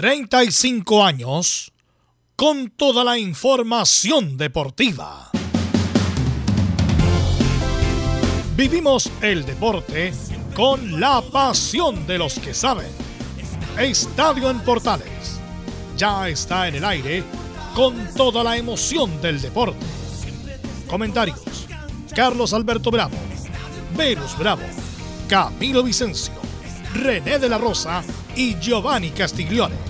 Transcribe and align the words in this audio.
35 0.00 1.04
años 1.04 1.72
con 2.34 2.70
toda 2.70 3.04
la 3.04 3.18
información 3.18 4.38
deportiva. 4.38 5.30
Vivimos 8.56 9.10
el 9.20 9.44
deporte 9.44 10.14
con 10.56 10.98
la 10.98 11.20
pasión 11.20 12.06
de 12.06 12.16
los 12.16 12.38
que 12.38 12.54
saben. 12.54 12.88
Estadio 13.76 14.48
en 14.48 14.60
Portales 14.60 15.38
ya 15.98 16.30
está 16.30 16.66
en 16.68 16.76
el 16.76 16.84
aire 16.86 17.22
con 17.74 17.94
toda 18.14 18.42
la 18.42 18.56
emoción 18.56 19.20
del 19.20 19.38
deporte. 19.42 19.84
Comentarios: 20.88 21.66
Carlos 22.16 22.54
Alberto 22.54 22.90
Bravo, 22.90 23.18
Verus 23.98 24.34
Bravo, 24.38 24.62
Camilo 25.28 25.82
Vicencio, 25.82 26.32
René 26.94 27.38
de 27.38 27.50
la 27.50 27.58
Rosa 27.58 28.02
y 28.34 28.58
Giovanni 28.58 29.10
Castiglione. 29.10 29.89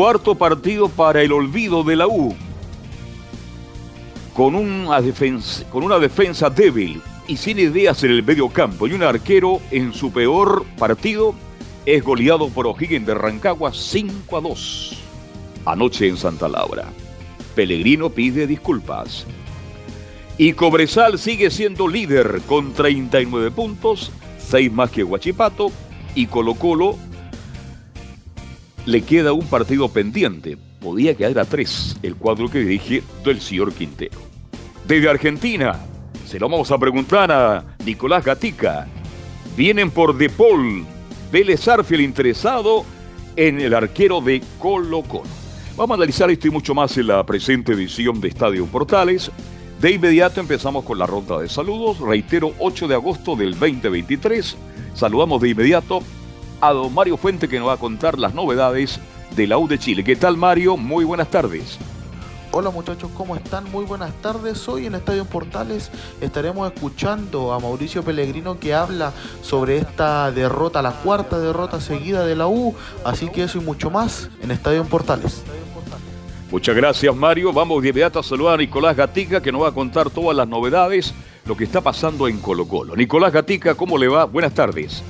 Cuarto 0.00 0.34
partido 0.34 0.88
para 0.88 1.20
el 1.20 1.30
olvido 1.30 1.84
de 1.84 1.94
la 1.94 2.08
U. 2.08 2.34
Con 4.32 4.54
una 4.54 4.98
defensa, 5.02 6.48
débil 6.48 7.02
y 7.28 7.36
sin 7.36 7.58
ideas 7.58 8.02
en 8.02 8.12
el 8.12 8.22
medio 8.22 8.48
campo 8.48 8.86
y 8.86 8.94
un 8.94 9.02
arquero 9.02 9.60
en 9.70 9.92
su 9.92 10.10
peor 10.10 10.64
partido 10.78 11.34
es 11.84 12.02
goleado 12.02 12.48
por 12.48 12.66
O'Higgins 12.66 13.06
de 13.06 13.12
Rancagua 13.12 13.74
5 13.74 14.38
a 14.38 14.40
2. 14.40 15.02
Anoche 15.66 16.08
en 16.08 16.16
Santa 16.16 16.48
Laura. 16.48 16.86
Pellegrino 17.54 18.08
pide 18.08 18.46
disculpas. 18.46 19.26
Y 20.38 20.54
Cobresal 20.54 21.18
sigue 21.18 21.50
siendo 21.50 21.86
líder 21.86 22.40
con 22.46 22.72
39 22.72 23.50
puntos, 23.50 24.12
6 24.38 24.72
más 24.72 24.90
que 24.90 25.04
Huachipato. 25.04 25.70
Y 26.14 26.26
Colo 26.26 26.54
Colo 26.54 26.96
le 28.86 29.02
queda 29.02 29.32
un 29.32 29.46
partido 29.46 29.88
pendiente. 29.88 30.56
Podía 30.80 31.14
quedar 31.14 31.38
a 31.38 31.44
tres 31.44 31.96
el 32.02 32.16
cuadro 32.16 32.50
que 32.50 32.60
dirige 32.60 33.02
del 33.24 33.40
señor 33.40 33.72
Quintero. 33.72 34.18
Desde 34.86 35.08
Argentina, 35.08 35.78
se 36.26 36.38
lo 36.38 36.48
vamos 36.48 36.70
a 36.70 36.78
preguntar 36.78 37.30
a 37.30 37.76
Nicolás 37.84 38.24
Gatica. 38.24 38.86
Vienen 39.56 39.90
por 39.90 40.16
De 40.16 40.30
Paul, 40.30 40.84
Vélez 41.30 41.68
Arfiel 41.68 42.00
interesado 42.00 42.84
en 43.36 43.60
el 43.60 43.74
arquero 43.74 44.20
de 44.20 44.42
Colo 44.58 45.02
Colo. 45.02 45.24
Vamos 45.76 45.94
a 45.94 45.98
analizar 45.98 46.30
esto 46.30 46.48
y 46.48 46.50
mucho 46.50 46.74
más 46.74 46.96
en 46.98 47.06
la 47.06 47.24
presente 47.24 47.72
edición 47.72 48.20
de 48.20 48.28
Estadio 48.28 48.66
Portales. 48.66 49.30
De 49.80 49.92
inmediato 49.92 50.40
empezamos 50.40 50.84
con 50.84 50.98
la 50.98 51.06
ronda 51.06 51.38
de 51.38 51.48
saludos. 51.48 52.00
Reitero, 52.00 52.52
8 52.58 52.88
de 52.88 52.94
agosto 52.94 53.34
del 53.34 53.52
2023. 53.52 54.56
Saludamos 54.94 55.40
de 55.40 55.50
inmediato 55.50 56.02
a 56.60 56.72
don 56.72 56.92
Mario 56.92 57.16
Fuente 57.16 57.48
que 57.48 57.58
nos 57.58 57.68
va 57.68 57.74
a 57.74 57.78
contar 57.78 58.18
las 58.18 58.34
novedades 58.34 59.00
de 59.36 59.46
la 59.46 59.58
U 59.58 59.68
de 59.68 59.78
Chile. 59.78 60.04
¿Qué 60.04 60.16
tal 60.16 60.36
Mario? 60.36 60.76
Muy 60.76 61.04
buenas 61.04 61.28
tardes. 61.28 61.78
Hola 62.52 62.70
muchachos, 62.70 63.08
¿cómo 63.16 63.36
están? 63.36 63.70
Muy 63.70 63.84
buenas 63.84 64.12
tardes. 64.14 64.68
Hoy 64.68 64.86
en 64.86 64.96
Estadio 64.96 65.24
Portales 65.24 65.92
estaremos 66.20 66.72
escuchando 66.72 67.52
a 67.52 67.60
Mauricio 67.60 68.02
Pellegrino 68.02 68.58
que 68.58 68.74
habla 68.74 69.12
sobre 69.40 69.76
esta 69.76 70.32
derrota, 70.32 70.82
la 70.82 70.90
cuarta 70.90 71.38
derrota 71.38 71.80
seguida 71.80 72.26
de 72.26 72.34
la 72.34 72.48
U. 72.48 72.74
Así 73.04 73.28
que 73.28 73.44
eso 73.44 73.58
y 73.58 73.60
mucho 73.60 73.88
más 73.88 74.28
en 74.42 74.50
Estadio 74.50 74.84
Portales. 74.84 75.44
Muchas 76.50 76.74
gracias 76.74 77.14
Mario. 77.14 77.52
Vamos 77.52 77.82
de 77.82 77.90
inmediato 77.90 78.18
a 78.18 78.24
saludar 78.24 78.54
a 78.54 78.56
Nicolás 78.56 78.96
Gatica 78.96 79.40
que 79.40 79.52
nos 79.52 79.62
va 79.62 79.68
a 79.68 79.72
contar 79.72 80.10
todas 80.10 80.36
las 80.36 80.48
novedades, 80.48 81.14
lo 81.46 81.56
que 81.56 81.62
está 81.62 81.80
pasando 81.80 82.26
en 82.26 82.40
Colo 82.40 82.66
Colo. 82.66 82.96
Nicolás 82.96 83.32
Gatica, 83.32 83.76
¿cómo 83.76 83.96
le 83.96 84.08
va? 84.08 84.24
Buenas 84.24 84.54
tardes. 84.54 85.04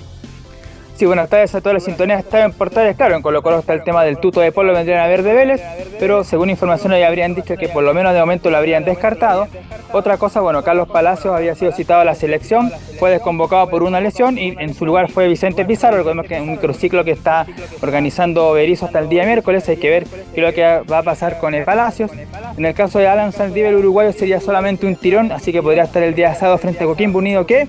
Sí, 1.01 1.07
buenas 1.07 1.31
tardes 1.31 1.55
a 1.55 1.63
todas 1.63 1.73
las 1.73 1.85
sintonías. 1.85 2.21
Está 2.21 2.45
en 2.45 2.53
Portales, 2.53 2.95
claro, 2.95 3.17
en 3.17 3.23
Colo 3.23 3.41
Colo 3.41 3.61
está 3.61 3.73
el 3.73 3.83
tema 3.83 4.05
del 4.05 4.19
tuto 4.19 4.41
de 4.41 4.53
Polo, 4.53 4.75
vendrían 4.75 5.01
a 5.01 5.07
ver 5.07 5.23
de 5.23 5.33
Vélez, 5.33 5.63
pero 5.99 6.25
según 6.25 6.51
información 6.51 6.93
ya 6.93 7.07
habrían 7.07 7.35
dicho 7.35 7.57
que 7.57 7.69
por 7.71 7.83
lo 7.83 7.95
menos 7.95 8.13
de 8.13 8.21
momento 8.21 8.51
lo 8.51 8.59
habrían 8.59 8.85
descartado. 8.85 9.49
Otra 9.93 10.19
cosa, 10.19 10.43
bueno, 10.43 10.63
Carlos 10.63 10.89
Palacios 10.91 11.35
había 11.35 11.55
sido 11.55 11.73
citado 11.73 12.03
a 12.03 12.05
la 12.05 12.15
selección, 12.15 12.71
fue 12.99 13.11
desconvocado 13.11 13.71
por 13.71 13.83
una 13.83 13.99
lesión 13.99 14.37
y 14.37 14.55
en 14.59 14.75
su 14.75 14.85
lugar 14.85 15.11
fue 15.11 15.27
Vicente 15.27 15.65
Pizarro, 15.65 15.97
recordemos 15.97 16.27
que 16.27 16.37
es 16.37 16.43
un 16.43 16.51
microciclo 16.51 17.03
que 17.03 17.13
está 17.13 17.47
organizando 17.81 18.53
Berizzo 18.53 18.85
hasta 18.85 18.99
el 18.99 19.09
día 19.09 19.25
miércoles, 19.25 19.67
hay 19.71 19.79
que 19.79 19.89
ver 19.89 20.05
qué 20.05 20.41
es 20.43 20.47
lo 20.47 20.53
que 20.53 20.63
va 20.93 20.99
a 20.99 21.03
pasar 21.03 21.39
con 21.39 21.55
el 21.55 21.65
Palacios. 21.65 22.11
En 22.59 22.67
el 22.67 22.75
caso 22.75 22.99
de 22.99 23.09
Alan 23.09 23.33
Saldívar, 23.33 23.75
uruguayo 23.75 24.13
sería 24.13 24.39
solamente 24.39 24.87
un 24.87 24.97
tirón, 24.97 25.33
así 25.33 25.51
que 25.51 25.63
podría 25.63 25.85
estar 25.85 26.03
el 26.03 26.15
día 26.15 26.35
sábado 26.35 26.59
frente 26.59 26.85
a 26.85 26.87
Coquimbo 26.87 27.19
Unido 27.19 27.47
que, 27.47 27.67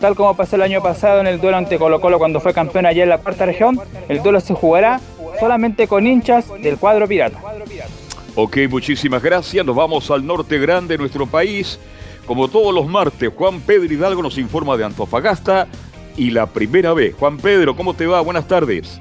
tal 0.00 0.14
como 0.14 0.36
pasó 0.36 0.56
el 0.56 0.62
año 0.62 0.82
pasado 0.82 1.20
en 1.20 1.26
el 1.26 1.40
duelo 1.40 1.56
ante 1.56 1.78
Colo 1.78 2.00
Colo 2.00 2.18
cuando 2.18 2.40
fue 2.40 2.52
campeón 2.58 2.86
ayer 2.86 3.04
en 3.04 3.10
la 3.10 3.18
cuarta 3.18 3.46
región, 3.46 3.78
el 4.08 4.20
duelo 4.20 4.40
se 4.40 4.52
jugará 4.52 5.00
solamente 5.38 5.86
con 5.86 6.08
hinchas 6.08 6.46
del 6.60 6.76
cuadro 6.76 7.06
pirata. 7.06 7.38
Ok, 8.34 8.56
muchísimas 8.68 9.22
gracias. 9.22 9.64
Nos 9.64 9.76
vamos 9.76 10.10
al 10.10 10.26
norte 10.26 10.58
grande 10.58 10.94
de 10.94 10.98
nuestro 10.98 11.26
país. 11.26 11.78
Como 12.26 12.48
todos 12.48 12.74
los 12.74 12.88
martes, 12.88 13.30
Juan 13.34 13.60
Pedro 13.60 13.94
Hidalgo 13.94 14.22
nos 14.22 14.38
informa 14.38 14.76
de 14.76 14.84
Antofagasta 14.84 15.68
y 16.16 16.30
la 16.30 16.46
primera 16.46 16.92
vez. 16.94 17.14
Juan 17.14 17.36
Pedro, 17.36 17.76
¿cómo 17.76 17.94
te 17.94 18.06
va? 18.06 18.20
Buenas 18.20 18.48
tardes. 18.48 19.00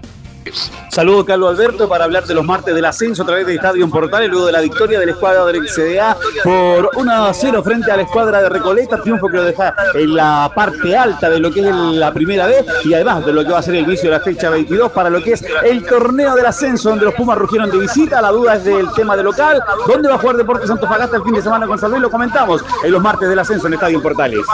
Saludos 0.89 1.25
Carlos 1.25 1.51
Alberto 1.51 1.87
para 1.87 2.05
hablar 2.05 2.25
de 2.25 2.33
los 2.33 2.45
martes 2.45 2.73
del 2.73 2.85
ascenso 2.85 3.23
a 3.23 3.25
través 3.25 3.45
de 3.45 3.55
Estadio 3.55 3.89
Portales, 3.89 4.29
luego 4.29 4.45
de 4.47 4.51
la 4.51 4.61
victoria 4.61 4.99
de 4.99 5.05
la 5.05 5.11
escuadra 5.11 5.45
del 5.45 5.67
CDA 5.67 6.17
por 6.43 6.91
1 6.95 7.11
a 7.11 7.33
0 7.33 7.63
frente 7.63 7.91
a 7.91 7.97
la 7.97 8.03
escuadra 8.03 8.41
de 8.41 8.49
Recoleta, 8.49 9.01
triunfo 9.01 9.27
que 9.27 9.37
lo 9.37 9.43
deja 9.43 9.75
en 9.93 10.15
la 10.15 10.51
parte 10.53 10.95
alta 10.95 11.29
de 11.29 11.39
lo 11.39 11.51
que 11.51 11.61
es 11.61 11.75
la 11.75 12.13
primera 12.13 12.47
vez 12.47 12.65
y 12.85 12.93
además 12.93 13.25
de 13.25 13.33
lo 13.33 13.43
que 13.43 13.51
va 13.51 13.59
a 13.59 13.61
ser 13.61 13.75
el 13.75 13.83
inicio 13.83 14.09
de 14.09 14.17
la 14.17 14.23
fecha 14.23 14.49
22 14.49 14.91
para 14.91 15.09
lo 15.09 15.21
que 15.21 15.33
es 15.33 15.45
el 15.63 15.85
torneo 15.85 16.35
del 16.35 16.45
ascenso 16.45 16.89
donde 16.89 17.05
los 17.05 17.13
Pumas 17.13 17.37
rugieron 17.37 17.69
de 17.69 17.77
visita, 17.77 18.21
la 18.21 18.31
duda 18.31 18.55
es 18.55 18.63
del 18.63 18.91
tema 18.95 19.15
de 19.15 19.23
local, 19.23 19.61
¿dónde 19.87 20.09
va 20.09 20.15
a 20.15 20.17
jugar 20.17 20.37
Deportes 20.37 20.69
Antofagasta 20.69 21.17
el 21.17 21.23
fin 21.23 21.33
de 21.33 21.41
semana 21.41 21.67
con 21.67 21.79
San 21.79 21.91
Luis? 21.91 22.01
Lo 22.01 22.11
comentamos 22.11 22.63
en 22.83 22.91
los 22.91 23.01
martes 23.01 23.27
del 23.27 23.39
ascenso 23.39 23.67
en 23.67 23.73
Estadio 23.73 24.01
Portales. 24.01 24.45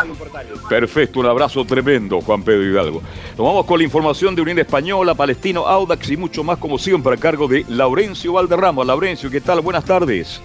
Perfecto, 0.70 1.20
un 1.20 1.26
abrazo 1.26 1.66
tremendo 1.66 2.22
Juan 2.22 2.44
Pedro 2.44 2.64
Hidalgo. 2.64 3.02
Nos 3.38 3.48
vamos 3.48 3.66
con 3.66 3.78
la 3.78 3.84
información 3.84 4.36
de 4.36 4.42
Unión 4.42 4.60
Española, 4.60 5.14
Palestino, 5.16 5.68
Audax 5.84 6.10
y 6.12 6.18
mucho 6.18 6.44
más 6.44 6.58
como 6.58 6.80
siempre 6.80 7.14
a 7.14 7.18
cargo 7.18 7.48
de 7.48 7.66
Laurencio 7.68 8.34
Valderrama. 8.34 8.86
Laurencio, 8.86 9.30
¿qué 9.30 9.42
tal? 9.42 9.60
Buenas 9.60 9.84
tardes. 9.84 10.40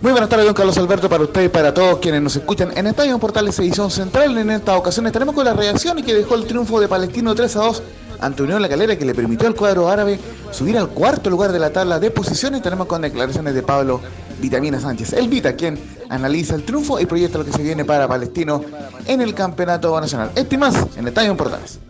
Muy 0.00 0.12
buenas 0.12 0.30
tardes, 0.30 0.46
don 0.46 0.54
Carlos 0.54 0.78
Alberto, 0.78 1.08
para 1.08 1.24
usted 1.24 1.44
y 1.44 1.48
para 1.48 1.74
todos 1.74 1.98
quienes 1.98 2.22
nos 2.22 2.36
escuchan 2.36 2.70
en 2.76 2.86
Estadio 2.86 3.18
Portales 3.18 3.58
Edición 3.58 3.90
Central. 3.90 4.38
En 4.38 4.50
esta 4.50 4.76
ocasión 4.76 5.06
estaremos 5.06 5.34
con 5.34 5.44
la 5.44 5.54
reacción 5.54 6.00
que 6.02 6.14
dejó 6.14 6.36
el 6.36 6.46
triunfo 6.46 6.80
de 6.80 6.88
Palestino 6.88 7.34
3 7.34 7.56
a 7.56 7.60
2 7.60 7.82
ante 8.20 8.42
Unión 8.44 8.62
La 8.62 8.68
Calera 8.68 8.96
que 8.96 9.04
le 9.04 9.14
permitió 9.14 9.48
al 9.48 9.54
cuadro 9.54 9.88
árabe 9.88 10.18
subir 10.52 10.78
al 10.78 10.88
cuarto 10.88 11.30
lugar 11.30 11.52
de 11.52 11.58
la 11.58 11.70
tabla 11.70 11.98
de 11.98 12.10
posiciones. 12.12 12.62
Tenemos 12.62 12.86
con 12.86 13.02
declaraciones 13.02 13.54
de 13.54 13.62
Pablo 13.62 14.00
Vitamina 14.40 14.80
Sánchez, 14.80 15.14
el 15.14 15.28
Vita, 15.28 15.54
quien 15.54 15.78
analiza 16.08 16.54
el 16.54 16.62
triunfo 16.62 17.00
y 17.00 17.06
proyecta 17.06 17.38
lo 17.38 17.44
que 17.44 17.52
se 17.52 17.62
viene 17.62 17.84
para 17.84 18.08
Palestino 18.08 18.62
en 19.06 19.20
el 19.20 19.34
Campeonato 19.34 20.00
Nacional. 20.00 20.30
Este 20.34 20.56
más 20.56 20.76
en 20.96 21.08
Estadio 21.08 21.36
Portales. 21.36 21.80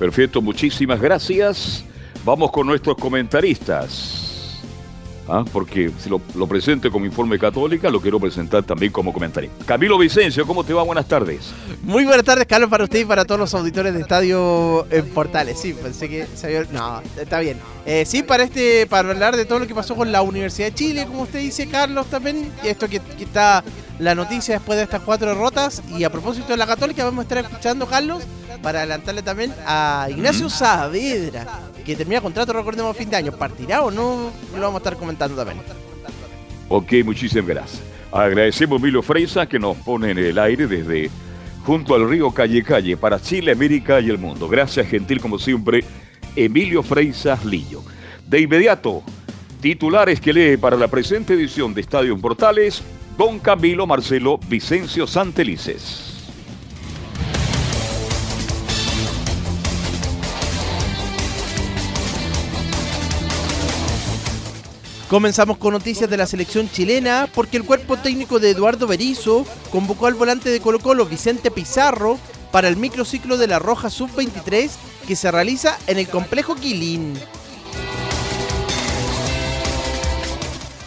Perfecto, 0.00 0.40
muchísimas 0.40 0.98
gracias. 0.98 1.84
Vamos 2.24 2.50
con 2.50 2.66
nuestros 2.66 2.96
comentaristas. 2.96 4.30
¿ah? 5.28 5.44
porque 5.52 5.90
si 5.98 6.08
lo, 6.08 6.22
lo 6.34 6.46
presento 6.46 6.90
como 6.90 7.04
informe 7.04 7.38
católica, 7.38 7.90
lo 7.90 8.00
quiero 8.00 8.18
presentar 8.18 8.62
también 8.62 8.90
como 8.92 9.12
comentario. 9.12 9.50
Camilo 9.66 9.98
Vicencio, 9.98 10.46
¿cómo 10.46 10.64
te 10.64 10.72
va? 10.72 10.82
Buenas 10.84 11.06
tardes. 11.06 11.52
Muy 11.82 12.06
buenas 12.06 12.24
tardes, 12.24 12.46
Carlos, 12.46 12.70
para 12.70 12.84
usted 12.84 13.00
y 13.00 13.04
para 13.04 13.26
todos 13.26 13.38
los 13.38 13.54
auditores 13.54 13.92
de 13.92 14.00
Estadio 14.00 14.86
en 14.90 15.06
Portales. 15.10 15.60
Sí, 15.60 15.74
pensé 15.74 16.08
que 16.08 16.26
se 16.34 16.46
había... 16.46 16.64
No, 16.72 17.02
está 17.20 17.40
bien. 17.40 17.58
Eh, 17.84 18.06
sí, 18.06 18.22
para 18.22 18.44
este 18.44 18.86
para 18.86 19.10
hablar 19.10 19.36
de 19.36 19.44
todo 19.44 19.58
lo 19.58 19.66
que 19.66 19.74
pasó 19.74 19.94
con 19.94 20.10
la 20.10 20.22
Universidad 20.22 20.68
de 20.68 20.74
Chile, 20.74 21.06
como 21.06 21.24
usted 21.24 21.40
dice, 21.40 21.68
Carlos, 21.68 22.06
también. 22.06 22.50
Y 22.64 22.68
esto 22.68 22.88
que 22.88 23.02
está 23.20 23.62
la 24.00 24.14
noticia 24.14 24.54
después 24.54 24.76
de 24.78 24.84
estas 24.84 25.02
cuatro 25.02 25.28
derrotas. 25.28 25.82
Y 25.96 26.04
a 26.04 26.10
propósito 26.10 26.48
de 26.48 26.56
la 26.56 26.66
Católica, 26.66 27.04
vamos 27.04 27.20
a 27.20 27.22
estar 27.22 27.38
escuchando, 27.38 27.86
Carlos, 27.86 28.24
para 28.62 28.80
adelantarle 28.80 29.22
también 29.22 29.54
a 29.66 30.08
Ignacio 30.10 30.48
Saavedra, 30.48 31.46
que 31.84 31.94
termina 31.94 32.20
contrato, 32.20 32.52
recordemos, 32.52 32.90
a 32.90 32.98
fin 32.98 33.10
de 33.10 33.16
año. 33.16 33.32
¿Partirá 33.32 33.82
o 33.82 33.90
no? 33.90 34.30
Lo 34.54 34.60
vamos 34.60 34.74
a 34.74 34.78
estar 34.78 34.96
comentando 34.96 35.36
también. 35.36 35.60
Ok, 36.68 36.92
muchísimas 37.04 37.46
gracias. 37.46 37.82
Agradecemos 38.10 38.78
a 38.78 38.82
Emilio 38.82 39.02
Freisa 39.02 39.46
que 39.46 39.58
nos 39.58 39.76
pone 39.76 40.10
en 40.10 40.18
el 40.18 40.38
aire 40.38 40.66
desde 40.66 41.10
junto 41.64 41.94
al 41.94 42.08
río 42.08 42.30
Calle 42.32 42.62
Calle 42.62 42.96
para 42.96 43.20
Chile, 43.20 43.52
América 43.52 44.00
y 44.00 44.08
el 44.08 44.18
mundo. 44.18 44.48
Gracias, 44.48 44.88
gentil 44.88 45.20
como 45.20 45.38
siempre, 45.38 45.84
Emilio 46.34 46.82
Freisas 46.82 47.44
Lillo. 47.44 47.82
De 48.26 48.40
inmediato, 48.40 49.02
titulares 49.60 50.20
que 50.20 50.32
lee 50.32 50.56
para 50.56 50.76
la 50.76 50.88
presente 50.88 51.34
edición 51.34 51.74
de 51.74 51.82
Estadio 51.82 52.14
en 52.14 52.20
Portales, 52.20 52.82
don 53.20 53.38
Camilo 53.38 53.86
Marcelo 53.86 54.40
Vicencio 54.48 55.06
Santelices. 55.06 56.24
Comenzamos 65.10 65.58
con 65.58 65.74
noticias 65.74 66.08
de 66.08 66.16
la 66.16 66.26
selección 66.26 66.70
chilena 66.70 67.28
porque 67.34 67.58
el 67.58 67.64
cuerpo 67.64 67.98
técnico 67.98 68.40
de 68.40 68.52
Eduardo 68.52 68.86
Berizzo 68.86 69.44
convocó 69.70 70.06
al 70.06 70.14
volante 70.14 70.48
de 70.48 70.60
Colo 70.60 70.78
Colo 70.78 71.04
Vicente 71.04 71.50
Pizarro 71.50 72.18
para 72.50 72.68
el 72.68 72.78
microciclo 72.78 73.36
de 73.36 73.48
la 73.48 73.58
Roja 73.58 73.90
Sub-23 73.90 74.70
que 75.06 75.14
se 75.14 75.30
realiza 75.30 75.76
en 75.88 75.98
el 75.98 76.08
complejo 76.08 76.54
Quilín. 76.54 77.18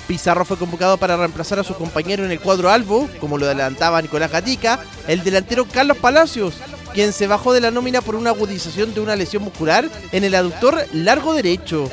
Pizarro 0.08 0.46
fue 0.46 0.58
convocado 0.58 0.98
para 0.98 1.18
reemplazar 1.18 1.60
a 1.60 1.64
su 1.64 1.76
compañero 1.76 2.26
en 2.26 2.32
el 2.32 2.40
cuadro 2.40 2.70
Albo, 2.70 3.10
como 3.20 3.38
lo 3.38 3.46
adelantaba 3.46 4.02
Nicolás 4.02 4.32
Gatica, 4.32 4.80
el 5.08 5.24
delantero 5.24 5.66
Carlos 5.66 5.98
Palacios, 5.98 6.56
quien 6.94 7.14
se 7.14 7.28
bajó 7.28 7.54
de 7.54 7.62
la 7.62 7.72
nómina 7.72 8.02
por 8.02 8.16
una 8.16 8.32
agudización 8.32 8.94
de 8.94 9.02
una 9.02 9.16
lesión 9.16 9.44
muscular 9.44 9.90
en 10.12 10.24
el 10.24 10.36
aductor 10.36 10.86
largo 10.92 11.34
derecho. 11.34 11.90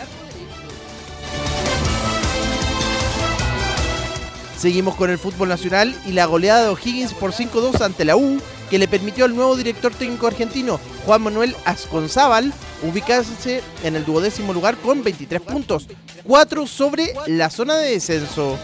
Seguimos 4.58 4.94
con 4.96 5.08
el 5.08 5.18
fútbol 5.18 5.48
nacional 5.48 5.94
y 6.04 6.12
la 6.12 6.26
goleada 6.26 6.64
de 6.64 6.68
O'Higgins 6.68 7.14
por 7.14 7.32
5-2 7.32 7.80
ante 7.80 8.04
la 8.04 8.16
U, 8.16 8.42
que 8.70 8.78
le 8.78 8.88
permitió 8.88 9.24
al 9.24 9.34
nuevo 9.34 9.56
director 9.56 9.92
técnico 9.92 10.28
argentino, 10.28 10.80
Juan 11.04 11.22
Manuel 11.22 11.56
Asconzábal, 11.64 12.52
ubicarse 12.82 13.62
en 13.82 13.96
el 13.96 14.04
duodécimo 14.04 14.52
lugar 14.52 14.76
con 14.76 15.02
23 15.02 15.40
puntos, 15.40 15.88
4 16.24 16.66
sobre 16.66 17.12
la 17.26 17.50
zona 17.50 17.76
de 17.76 17.90
descenso. 17.90 18.56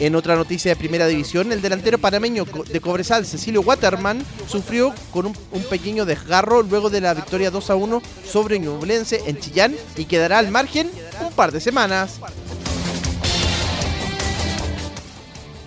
En 0.00 0.16
otra 0.16 0.34
noticia 0.34 0.72
de 0.72 0.76
primera 0.76 1.06
división, 1.06 1.52
el 1.52 1.62
delantero 1.62 1.98
panameño 1.98 2.44
de 2.44 2.80
Cobresal, 2.80 3.24
Cecilio 3.24 3.60
Waterman, 3.60 4.24
sufrió 4.48 4.92
con 5.12 5.26
un, 5.26 5.62
pequeño 5.70 6.04
desgarro 6.04 6.62
luego 6.62 6.90
de 6.90 7.00
la 7.00 7.14
victoria 7.14 7.52
2 7.52 7.70
a 7.70 7.76
1 7.76 8.02
sobre 8.28 8.58
Ñublense 8.58 9.22
en 9.26 9.38
Chillán 9.38 9.74
y 9.96 10.06
quedará 10.06 10.38
al 10.38 10.50
margen 10.50 10.90
un 11.24 11.32
par 11.32 11.52
de 11.52 11.60
semanas. 11.60 12.20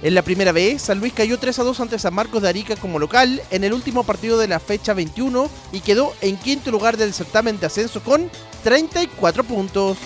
En 0.07 0.15
la 0.15 0.21
primera 0.21 0.53
vez, 0.53 0.83
San 0.83 1.01
Luis 1.01 1.11
cayó 1.11 1.37
3 1.37 1.59
a 1.59 1.63
2 1.63 1.81
ante 1.81 1.99
San 1.99 2.13
Marcos 2.13 2.41
de 2.41 2.47
Arica 2.47 2.77
como 2.77 2.97
local 2.97 3.41
en 3.51 3.65
el 3.65 3.73
último 3.73 4.05
partido 4.05 4.37
de 4.37 4.47
la 4.47 4.61
fecha 4.61 4.93
21 4.93 5.49
y 5.73 5.81
quedó 5.81 6.13
en 6.21 6.37
quinto 6.37 6.71
lugar 6.71 6.95
del 6.95 7.13
certamen 7.13 7.59
de 7.59 7.65
ascenso 7.65 8.01
con 8.01 8.31
34 8.63 9.43
puntos. 9.43 9.97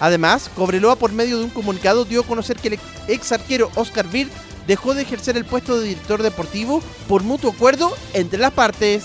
Además, 0.00 0.50
Cobreloa 0.56 0.96
por 0.96 1.12
medio 1.12 1.36
de 1.36 1.44
un 1.44 1.50
comunicado 1.50 2.06
dio 2.06 2.22
a 2.22 2.26
conocer 2.26 2.56
que 2.56 2.68
el 2.68 2.78
ex 3.06 3.32
arquero 3.32 3.70
Oscar 3.74 4.08
Bird 4.08 4.30
dejó 4.66 4.94
de 4.94 5.02
ejercer 5.02 5.36
el 5.36 5.44
puesto 5.44 5.78
de 5.78 5.88
director 5.88 6.22
deportivo 6.22 6.82
por 7.06 7.22
mutuo 7.22 7.50
acuerdo 7.50 7.94
entre 8.14 8.38
las 8.38 8.54
partes. 8.54 9.04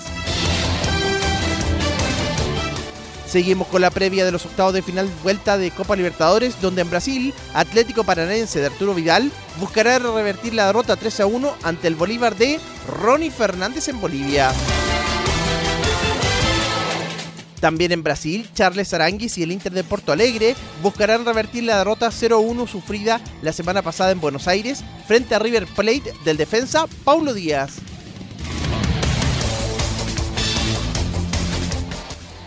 Seguimos 3.35 3.67
con 3.67 3.81
la 3.81 3.91
previa 3.91 4.23
de 4.23 4.31
los 4.31 4.45
octavos 4.45 4.73
de 4.73 4.81
final 4.81 5.09
vuelta 5.21 5.57
de 5.57 5.69
Copa 5.69 5.97
Libertadores, 5.97 6.61
donde 6.61 6.83
en 6.83 6.89
Brasil, 6.89 7.33
Atlético 7.53 8.05
Paranaense 8.05 8.61
de 8.61 8.67
Arturo 8.67 8.93
Vidal 8.93 9.29
buscará 9.59 9.99
revertir 9.99 10.53
la 10.53 10.67
derrota 10.67 10.95
3 10.95 11.19
a 11.19 11.25
1 11.25 11.53
ante 11.63 11.89
el 11.89 11.95
Bolívar 11.95 12.37
de 12.37 12.61
Ronnie 12.87 13.29
Fernández 13.31 13.89
en 13.89 13.99
Bolivia. 13.99 14.53
También 17.59 17.91
en 17.91 18.03
Brasil, 18.03 18.47
Charles 18.53 18.93
Aranguis 18.93 19.37
y 19.37 19.43
el 19.43 19.51
Inter 19.51 19.73
de 19.73 19.83
Porto 19.83 20.13
Alegre 20.13 20.55
buscarán 20.81 21.25
revertir 21.25 21.65
la 21.65 21.79
derrota 21.79 22.11
0-1 22.11 22.69
sufrida 22.69 23.19
la 23.41 23.51
semana 23.51 23.81
pasada 23.81 24.11
en 24.11 24.21
Buenos 24.21 24.47
Aires 24.47 24.81
frente 25.09 25.35
a 25.35 25.39
River 25.39 25.67
Plate 25.67 26.13
del 26.23 26.37
defensa 26.37 26.85
Paulo 27.03 27.33
Díaz. 27.33 27.81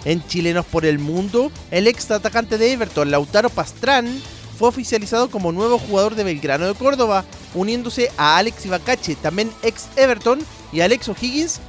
En 0.04 0.26
Chilenos 0.26 0.66
por 0.66 0.84
el 0.86 0.98
Mundo, 0.98 1.50
el 1.70 1.86
ex 1.86 2.10
atacante 2.10 2.58
de 2.58 2.72
Everton, 2.72 3.10
Lautaro 3.10 3.50
Pastrán, 3.50 4.20
fue 4.58 4.68
oficializado 4.68 5.30
como 5.30 5.52
nuevo 5.52 5.78
jugador 5.78 6.14
de 6.14 6.24
Belgrano 6.24 6.66
de 6.66 6.74
Córdoba, 6.74 7.24
uniéndose 7.54 8.10
a 8.16 8.38
Alex 8.38 8.66
Ibacache, 8.66 9.14
también 9.14 9.50
ex 9.62 9.88
Everton, 9.96 10.40
y 10.72 10.80
Alex 10.80 11.08
O'Higgins, 11.08 11.60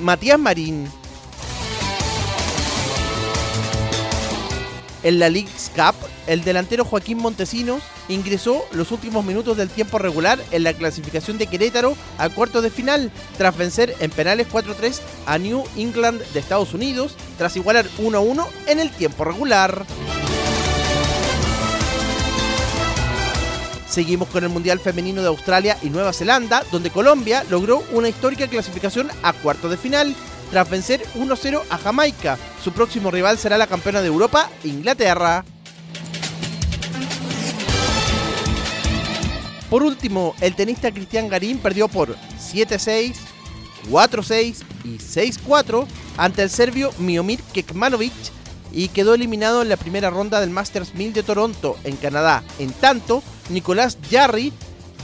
Matías 0.00 0.38
Marín. 0.38 0.88
En 5.04 5.18
la 5.18 5.28
League's 5.28 5.70
Cup, 5.76 5.94
el 6.26 6.44
delantero 6.44 6.86
Joaquín 6.86 7.18
Montesinos 7.18 7.82
ingresó 8.08 8.64
los 8.72 8.90
últimos 8.90 9.22
minutos 9.22 9.54
del 9.54 9.68
tiempo 9.68 9.98
regular 9.98 10.38
en 10.50 10.62
la 10.62 10.72
clasificación 10.72 11.36
de 11.36 11.46
Querétaro 11.46 11.94
a 12.16 12.30
cuartos 12.30 12.62
de 12.62 12.70
final, 12.70 13.12
tras 13.36 13.54
vencer 13.54 13.94
en 14.00 14.10
penales 14.10 14.46
4-3 14.50 15.00
a 15.26 15.36
New 15.36 15.62
England 15.76 16.22
de 16.32 16.40
Estados 16.40 16.72
Unidos, 16.72 17.16
tras 17.36 17.54
igualar 17.56 17.86
1-1 17.98 18.46
en 18.66 18.80
el 18.80 18.90
tiempo 18.90 19.24
regular. 19.24 19.84
Seguimos 23.86 24.28
con 24.28 24.42
el 24.42 24.48
Mundial 24.48 24.80
Femenino 24.80 25.20
de 25.20 25.28
Australia 25.28 25.76
y 25.82 25.90
Nueva 25.90 26.14
Zelanda, 26.14 26.64
donde 26.72 26.90
Colombia 26.90 27.44
logró 27.50 27.84
una 27.92 28.08
histórica 28.08 28.48
clasificación 28.48 29.10
a 29.22 29.34
cuartos 29.34 29.70
de 29.70 29.76
final, 29.76 30.16
tras 30.54 30.70
vencer 30.70 31.02
1-0 31.16 31.62
a 31.68 31.78
Jamaica. 31.78 32.38
Su 32.62 32.70
próximo 32.70 33.10
rival 33.10 33.38
será 33.38 33.58
la 33.58 33.66
campeona 33.66 34.00
de 34.00 34.06
Europa, 34.06 34.48
Inglaterra. 34.62 35.44
Por 39.68 39.82
último, 39.82 40.32
el 40.40 40.54
tenista 40.54 40.92
Cristian 40.92 41.28
Garín 41.28 41.58
perdió 41.58 41.88
por 41.88 42.14
7-6, 42.38 43.16
4-6 43.90 44.62
y 44.84 44.98
6-4 44.98 45.88
ante 46.18 46.44
el 46.44 46.50
serbio 46.50 46.92
Miomir 46.98 47.42
Kekmanovic 47.52 48.12
y 48.70 48.86
quedó 48.90 49.14
eliminado 49.14 49.60
en 49.60 49.68
la 49.68 49.76
primera 49.76 50.10
ronda 50.10 50.38
del 50.38 50.50
Masters 50.50 50.94
1000 50.94 51.14
de 51.14 51.24
Toronto, 51.24 51.76
en 51.82 51.96
Canadá. 51.96 52.44
En 52.60 52.70
tanto, 52.70 53.24
Nicolás 53.48 53.98
Jarry 54.08 54.52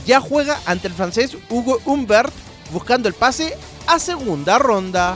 ya 0.05 0.21
juega 0.21 0.61
ante 0.65 0.87
el 0.87 0.93
francés 0.93 1.35
Hugo 1.49 1.81
Humbert 1.83 2.31
buscando 2.71 3.09
el 3.09 3.13
pase 3.13 3.57
a 3.87 3.99
segunda 3.99 4.57
ronda. 4.57 5.13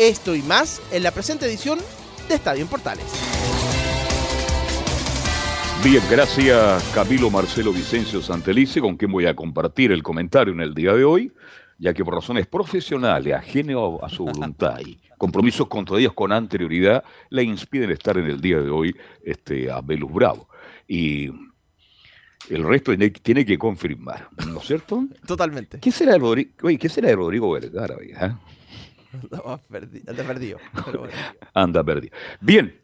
Esto 0.00 0.34
y 0.34 0.40
más 0.40 0.80
en 0.92 1.02
la 1.02 1.10
presente 1.10 1.44
edición 1.44 1.78
de 2.26 2.34
Estadio 2.34 2.62
en 2.62 2.68
Portales. 2.68 3.04
Bien, 5.84 6.02
gracias 6.10 6.90
Camilo 6.94 7.28
Marcelo 7.28 7.70
Vicencio 7.70 8.22
Santelice, 8.22 8.80
con 8.80 8.96
quien 8.96 9.12
voy 9.12 9.26
a 9.26 9.36
compartir 9.36 9.92
el 9.92 10.02
comentario 10.02 10.54
en 10.54 10.62
el 10.62 10.72
día 10.72 10.94
de 10.94 11.04
hoy, 11.04 11.34
ya 11.78 11.92
que 11.92 12.02
por 12.02 12.14
razones 12.14 12.46
profesionales, 12.46 13.34
ajeno 13.34 13.98
a 14.02 14.08
su 14.08 14.24
voluntad 14.24 14.80
y 14.80 14.98
compromisos 15.18 15.68
contraídos 15.68 16.14
con 16.14 16.32
anterioridad, 16.32 17.04
le 17.28 17.42
impiden 17.42 17.90
estar 17.90 18.16
en 18.16 18.24
el 18.24 18.40
día 18.40 18.58
de 18.58 18.70
hoy 18.70 18.96
este, 19.22 19.70
a 19.70 19.82
Belus 19.82 20.14
Bravo. 20.14 20.48
Y 20.88 21.26
el 22.48 22.64
resto 22.64 22.94
tiene 23.22 23.44
que 23.44 23.58
confirmar, 23.58 24.30
¿no 24.46 24.60
es 24.60 24.66
cierto? 24.66 25.04
Totalmente. 25.26 25.78
¿Qué 25.78 25.92
será 25.92 26.12
de 26.12 26.20
Rodrigo, 26.20 26.52
oye, 26.62 26.78
¿qué 26.78 26.88
será 26.88 27.08
de 27.08 27.16
Rodrigo 27.16 27.50
Vergara? 27.52 27.96
Anda 30.06 30.24
perdido. 30.24 30.58
Pero 30.84 31.00
bueno. 31.00 31.14
Anda 31.54 31.84
perdido. 31.84 32.16
Bien, 32.40 32.78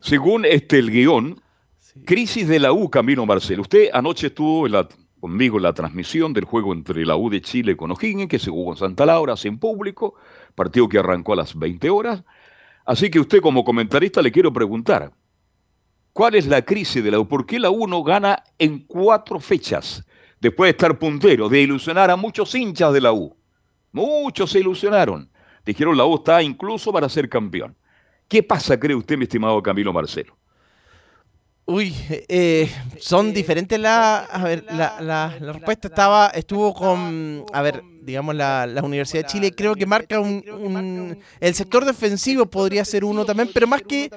según 0.00 0.44
este 0.44 0.78
el 0.78 0.90
guion, 0.90 1.40
crisis 2.04 2.48
de 2.48 2.58
la 2.58 2.72
U, 2.72 2.90
Camino 2.90 3.26
Marcelo. 3.26 3.62
Usted 3.62 3.90
anoche 3.92 4.28
estuvo 4.28 4.66
en 4.66 4.72
la 4.72 4.88
conmigo 5.20 5.56
en 5.56 5.64
la 5.64 5.72
transmisión 5.72 6.32
del 6.32 6.44
juego 6.44 6.72
entre 6.72 7.04
la 7.04 7.16
U 7.16 7.28
de 7.28 7.40
Chile 7.40 7.76
con 7.76 7.90
O'Higgins, 7.90 8.28
que 8.28 8.38
se 8.38 8.50
jugó 8.50 8.72
en 8.72 8.78
Santa 8.78 9.04
Laura, 9.04 9.36
sin 9.36 9.58
público, 9.58 10.14
partido 10.54 10.88
que 10.88 10.98
arrancó 10.98 11.32
a 11.32 11.36
las 11.36 11.58
20 11.58 11.90
horas. 11.90 12.22
Así 12.84 13.10
que 13.10 13.20
usted 13.20 13.40
como 13.40 13.64
comentarista 13.64 14.22
le 14.22 14.32
quiero 14.32 14.52
preguntar, 14.52 15.12
¿cuál 16.12 16.36
es 16.36 16.46
la 16.46 16.62
crisis 16.62 17.02
de 17.02 17.10
la 17.10 17.20
U? 17.20 17.28
¿Por 17.28 17.46
qué 17.46 17.58
la 17.58 17.70
U 17.70 17.86
no 17.86 18.02
gana 18.02 18.42
en 18.58 18.80
cuatro 18.80 19.40
fechas? 19.40 20.04
Después 20.40 20.68
de 20.68 20.70
estar 20.70 20.98
puntero, 20.98 21.48
de 21.48 21.60
ilusionar 21.60 22.10
a 22.10 22.16
muchos 22.16 22.54
hinchas 22.54 22.92
de 22.92 23.00
la 23.00 23.12
U. 23.12 23.36
Muchos 23.90 24.52
se 24.52 24.60
ilusionaron. 24.60 25.28
Dijeron 25.68 25.98
la 25.98 26.06
U 26.06 26.14
está 26.14 26.42
incluso 26.42 26.90
para 26.90 27.10
ser 27.10 27.28
campeón. 27.28 27.76
¿Qué 28.26 28.42
pasa, 28.42 28.80
cree 28.80 28.96
usted, 28.96 29.18
mi 29.18 29.24
estimado 29.24 29.62
Camilo 29.62 29.92
Marcelo? 29.92 30.34
Uy, 31.66 31.94
eh, 32.08 32.70
son 32.98 33.34
diferentes 33.34 33.78
la, 33.78 34.20
a 34.20 34.44
ver, 34.44 34.64
la, 34.70 34.98
la, 35.02 35.36
la 35.38 35.52
respuesta 35.52 35.88
estaba, 35.88 36.28
estuvo 36.28 36.72
con, 36.72 37.44
a 37.52 37.60
ver, 37.60 37.82
digamos, 38.08 38.34
la, 38.34 38.66
la, 38.66 38.82
Universidad 38.82 39.24
de 39.24 39.28
Chile, 39.28 39.52
creo 39.54 39.74
que 39.74 39.84
marca 39.84 40.18
un, 40.18 40.42
un, 40.48 41.18
El 41.40 41.54
sector 41.54 41.84
defensivo 41.84 42.46
podría 42.46 42.82
ser 42.86 43.04
uno 43.04 43.26
también, 43.26 43.50
pero 43.52 43.66
más 43.66 43.82
que... 43.82 44.10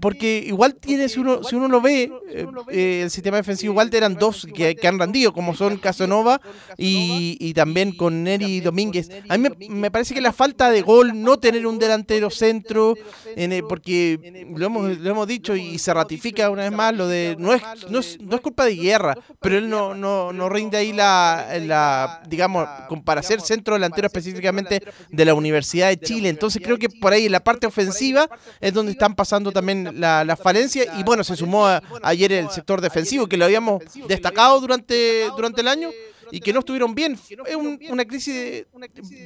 Porque 0.00 0.42
igual 0.46 0.76
tiene, 0.76 1.10
si 1.10 1.20
uno, 1.20 1.44
si 1.44 1.54
uno 1.54 1.68
lo 1.68 1.82
ve, 1.82 2.10
eh, 2.30 2.46
eh, 2.70 3.00
el 3.04 3.10
sistema 3.10 3.36
defensivo 3.36 3.72
igual 3.74 3.90
eran 3.92 4.14
dos 4.14 4.46
que, 4.54 4.74
que 4.74 4.88
han 4.88 4.98
rendido, 4.98 5.34
como 5.34 5.54
son 5.54 5.76
Casanova 5.76 6.40
y, 6.78 7.36
y, 7.38 7.52
también 7.52 7.94
con 7.94 8.22
Neri 8.22 8.60
Domínguez. 8.60 9.10
A 9.28 9.36
mí 9.36 9.46
me, 9.50 9.68
me, 9.68 9.90
parece 9.90 10.14
que 10.14 10.22
la 10.22 10.32
falta 10.32 10.70
de 10.70 10.80
gol, 10.80 11.22
no 11.22 11.38
tener 11.38 11.66
un 11.66 11.78
delantero 11.78 12.30
centro, 12.30 12.94
en 13.36 13.52
el, 13.52 13.64
porque 13.64 14.46
lo 14.56 14.64
hemos, 14.64 14.98
lo 14.98 15.10
hemos 15.10 15.28
dicho 15.28 15.54
y 15.54 15.78
se 15.78 15.92
ratifica 15.92 16.48
una 16.48 16.62
vez 16.62 16.72
más 16.72 16.94
lo 16.94 17.08
de... 17.08 17.36
No 17.38 17.52
es, 17.52 17.62
no 17.90 17.98
es, 17.98 18.18
no 18.20 18.36
es 18.36 18.40
culpa 18.40 18.64
de 18.64 18.74
guerra, 18.74 19.18
pero 19.42 19.58
él 19.58 19.68
no, 19.68 19.94
no, 19.94 20.32
no 20.32 20.48
rinde 20.48 20.78
ahí 20.78 20.94
la, 20.94 21.46
la 21.60 22.22
digamos, 22.26 22.66
comparación 22.88 23.33
centro 23.40 23.74
delantero 23.74 24.06
específicamente 24.06 24.82
de 25.10 25.24
la 25.24 25.34
Universidad 25.34 25.88
de 25.88 25.98
Chile. 25.98 26.28
Entonces 26.28 26.62
creo 26.62 26.78
que 26.78 26.88
por 26.88 27.12
ahí 27.12 27.26
en 27.26 27.32
la 27.32 27.40
parte 27.40 27.66
ofensiva 27.66 28.28
es 28.60 28.72
donde 28.72 28.92
están 28.92 29.14
pasando 29.14 29.52
también 29.52 30.00
la, 30.00 30.24
la 30.24 30.36
falencia 30.36 30.84
y 30.98 31.02
bueno, 31.04 31.24
se 31.24 31.36
sumó 31.36 31.66
a, 31.66 31.82
ayer 32.02 32.32
el 32.32 32.50
sector 32.50 32.80
defensivo 32.80 33.26
que 33.26 33.36
lo 33.36 33.44
habíamos 33.44 33.82
destacado 34.08 34.60
durante, 34.60 35.28
durante 35.36 35.60
el 35.60 35.68
año 35.68 35.90
y 36.30 36.40
que 36.40 36.52
no 36.52 36.60
estuvieron 36.60 36.94
bien. 36.94 37.12
Es 37.46 37.56
un, 37.56 37.78
una 37.90 38.04
crisis 38.04 38.34
de, 38.34 38.66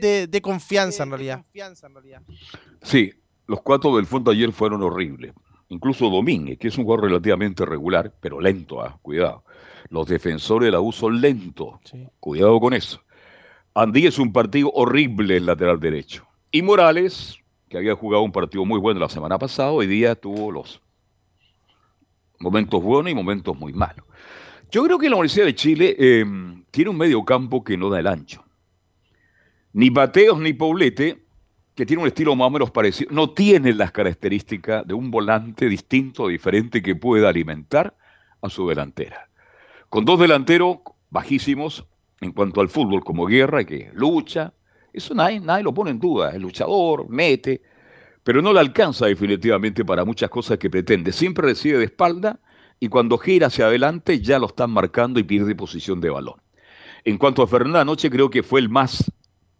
de, 0.00 0.26
de, 0.26 0.42
confianza 0.42 1.04
en 1.04 1.10
realidad. 1.10 1.42
Sí, 2.82 3.12
los 3.46 3.62
cuatro 3.62 3.96
del 3.96 4.06
fondo 4.06 4.30
ayer 4.30 4.52
fueron 4.52 4.82
horribles. 4.82 5.32
Incluso 5.70 6.08
Domínguez, 6.08 6.58
que 6.58 6.68
es 6.68 6.78
un 6.78 6.84
jugador 6.84 7.04
relativamente 7.06 7.64
regular, 7.66 8.12
pero 8.20 8.40
lento, 8.40 8.84
¿eh? 8.84 8.90
cuidado. 9.02 9.44
Los 9.90 10.06
defensores 10.06 10.66
de 10.66 10.72
la 10.72 10.80
U 10.80 10.92
son 10.92 11.20
lentos. 11.20 11.74
Sí. 11.84 12.06
Cuidado 12.20 12.58
con 12.60 12.74
eso. 12.74 13.02
Andí 13.74 14.06
es 14.06 14.18
un 14.18 14.32
partido 14.32 14.70
horrible 14.72 15.36
el 15.36 15.46
lateral 15.46 15.78
derecho. 15.78 16.26
Y 16.50 16.62
Morales, 16.62 17.38
que 17.68 17.78
había 17.78 17.94
jugado 17.94 18.22
un 18.22 18.32
partido 18.32 18.64
muy 18.64 18.80
bueno 18.80 19.00
la 19.00 19.08
semana 19.08 19.38
pasada, 19.38 19.70
hoy 19.70 19.86
día 19.86 20.14
tuvo 20.14 20.50
los 20.50 20.80
momentos 22.40 22.82
buenos 22.82 23.10
y 23.10 23.14
momentos 23.14 23.56
muy 23.56 23.72
malos. 23.72 24.04
Yo 24.70 24.82
creo 24.84 24.98
que 24.98 25.08
la 25.08 25.16
Universidad 25.16 25.46
de 25.46 25.54
Chile 25.54 25.96
eh, 25.98 26.24
tiene 26.70 26.90
un 26.90 26.96
medio 26.96 27.24
campo 27.24 27.64
que 27.64 27.76
no 27.76 27.88
da 27.88 28.00
el 28.00 28.06
ancho. 28.06 28.44
Ni 29.72 29.90
Bateos 29.90 30.38
ni 30.38 30.52
Poblete, 30.52 31.24
que 31.74 31.86
tiene 31.86 32.02
un 32.02 32.08
estilo 32.08 32.34
más 32.34 32.48
o 32.48 32.50
menos 32.50 32.70
parecido, 32.70 33.10
no 33.12 33.30
tienen 33.30 33.78
las 33.78 33.92
características 33.92 34.86
de 34.86 34.94
un 34.94 35.10
volante 35.10 35.68
distinto, 35.68 36.28
diferente, 36.28 36.82
que 36.82 36.96
pueda 36.96 37.28
alimentar 37.28 37.96
a 38.42 38.48
su 38.48 38.68
delantera. 38.68 39.28
Con 39.88 40.04
dos 40.04 40.18
delanteros 40.18 40.78
bajísimos, 41.10 41.86
en 42.20 42.32
cuanto 42.32 42.60
al 42.60 42.68
fútbol 42.68 43.04
como 43.04 43.26
guerra, 43.26 43.64
que 43.64 43.90
lucha, 43.94 44.52
eso 44.92 45.14
nadie, 45.14 45.40
nadie 45.40 45.64
lo 45.64 45.72
pone 45.72 45.90
en 45.90 45.98
duda, 45.98 46.30
el 46.30 46.42
luchador, 46.42 47.08
mete, 47.08 47.62
pero 48.22 48.42
no 48.42 48.52
le 48.52 48.60
alcanza 48.60 49.06
definitivamente 49.06 49.84
para 49.84 50.04
muchas 50.04 50.28
cosas 50.28 50.58
que 50.58 50.68
pretende. 50.68 51.12
Siempre 51.12 51.46
recibe 51.46 51.78
de 51.78 51.84
espalda 51.84 52.40
y 52.80 52.88
cuando 52.88 53.18
gira 53.18 53.46
hacia 53.46 53.66
adelante 53.66 54.20
ya 54.20 54.38
lo 54.38 54.46
están 54.46 54.70
marcando 54.70 55.20
y 55.20 55.22
pierde 55.22 55.54
posición 55.54 56.00
de 56.00 56.10
balón. 56.10 56.40
En 57.04 57.16
cuanto 57.16 57.42
a 57.42 57.46
Fernando 57.46 57.78
anoche 57.78 58.10
creo 58.10 58.28
que 58.28 58.42
fue 58.42 58.60
el 58.60 58.68
más, 58.68 59.10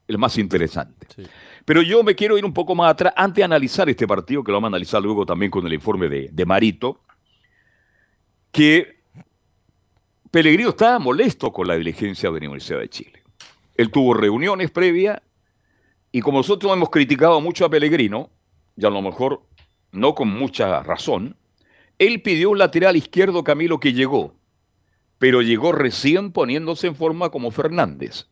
el 0.07 0.19
más 0.19 0.37
interesante. 0.39 1.07
Sí. 1.15 1.23
Pero 1.65 1.83
yo 1.83 2.03
me 2.03 2.15
quiero 2.15 2.39
ir 2.39 2.45
un 2.45 2.55
poco 2.55 2.75
más 2.75 2.91
atrás, 2.91 3.13
antes 3.17 3.37
de 3.37 3.45
analizar 3.45 3.89
este 3.89 4.07
partido, 4.07 4.43
que 4.43 4.51
lo 4.51 4.57
vamos 4.57 4.69
a 4.69 4.73
analizar 4.77 5.03
luego 5.03 5.27
también 5.27 5.51
con 5.51 5.67
el 5.67 5.73
informe 5.75 6.09
de, 6.09 6.31
de 6.33 6.47
Marito, 6.47 7.03
que 8.51 8.98
Pellegrino 10.31 10.71
estaba 10.71 10.99
molesto 10.99 11.53
con 11.53 11.67
la 11.69 11.77
diligencia 11.77 12.29
de 12.31 12.41
la 12.41 12.47
Universidad 12.47 12.81
de 12.81 12.91
Chile. 12.91 13.23
Él 13.75 13.91
tuvo 13.91 14.13
reuniones 14.13 14.71
previas 14.71 15.23
y 16.13 16.21
como 16.21 16.39
nosotros 16.39 16.71
hemos 16.73 16.91
criticado 16.91 17.41
mucho 17.41 17.65
a 17.65 17.71
Pellegrino, 17.71 18.31
y 18.77 18.85
a 18.85 18.91
lo 18.91 19.01
mejor 19.01 19.43
no 19.91 20.15
con 20.15 20.29
mucha 20.29 20.83
razón, 20.83 21.37
él 21.99 22.21
pidió 22.23 22.51
un 22.51 22.59
lateral 22.59 22.97
izquierdo 22.97 23.43
Camilo 23.43 23.81
que 23.81 23.95
llegó, 23.95 24.35
pero 25.19 25.41
llegó 25.41 25.73
recién 25.73 26.33
poniéndose 26.33 26.89
en 26.89 26.95
forma 26.95 27.31
como 27.31 27.51
Fernández. 27.51 28.29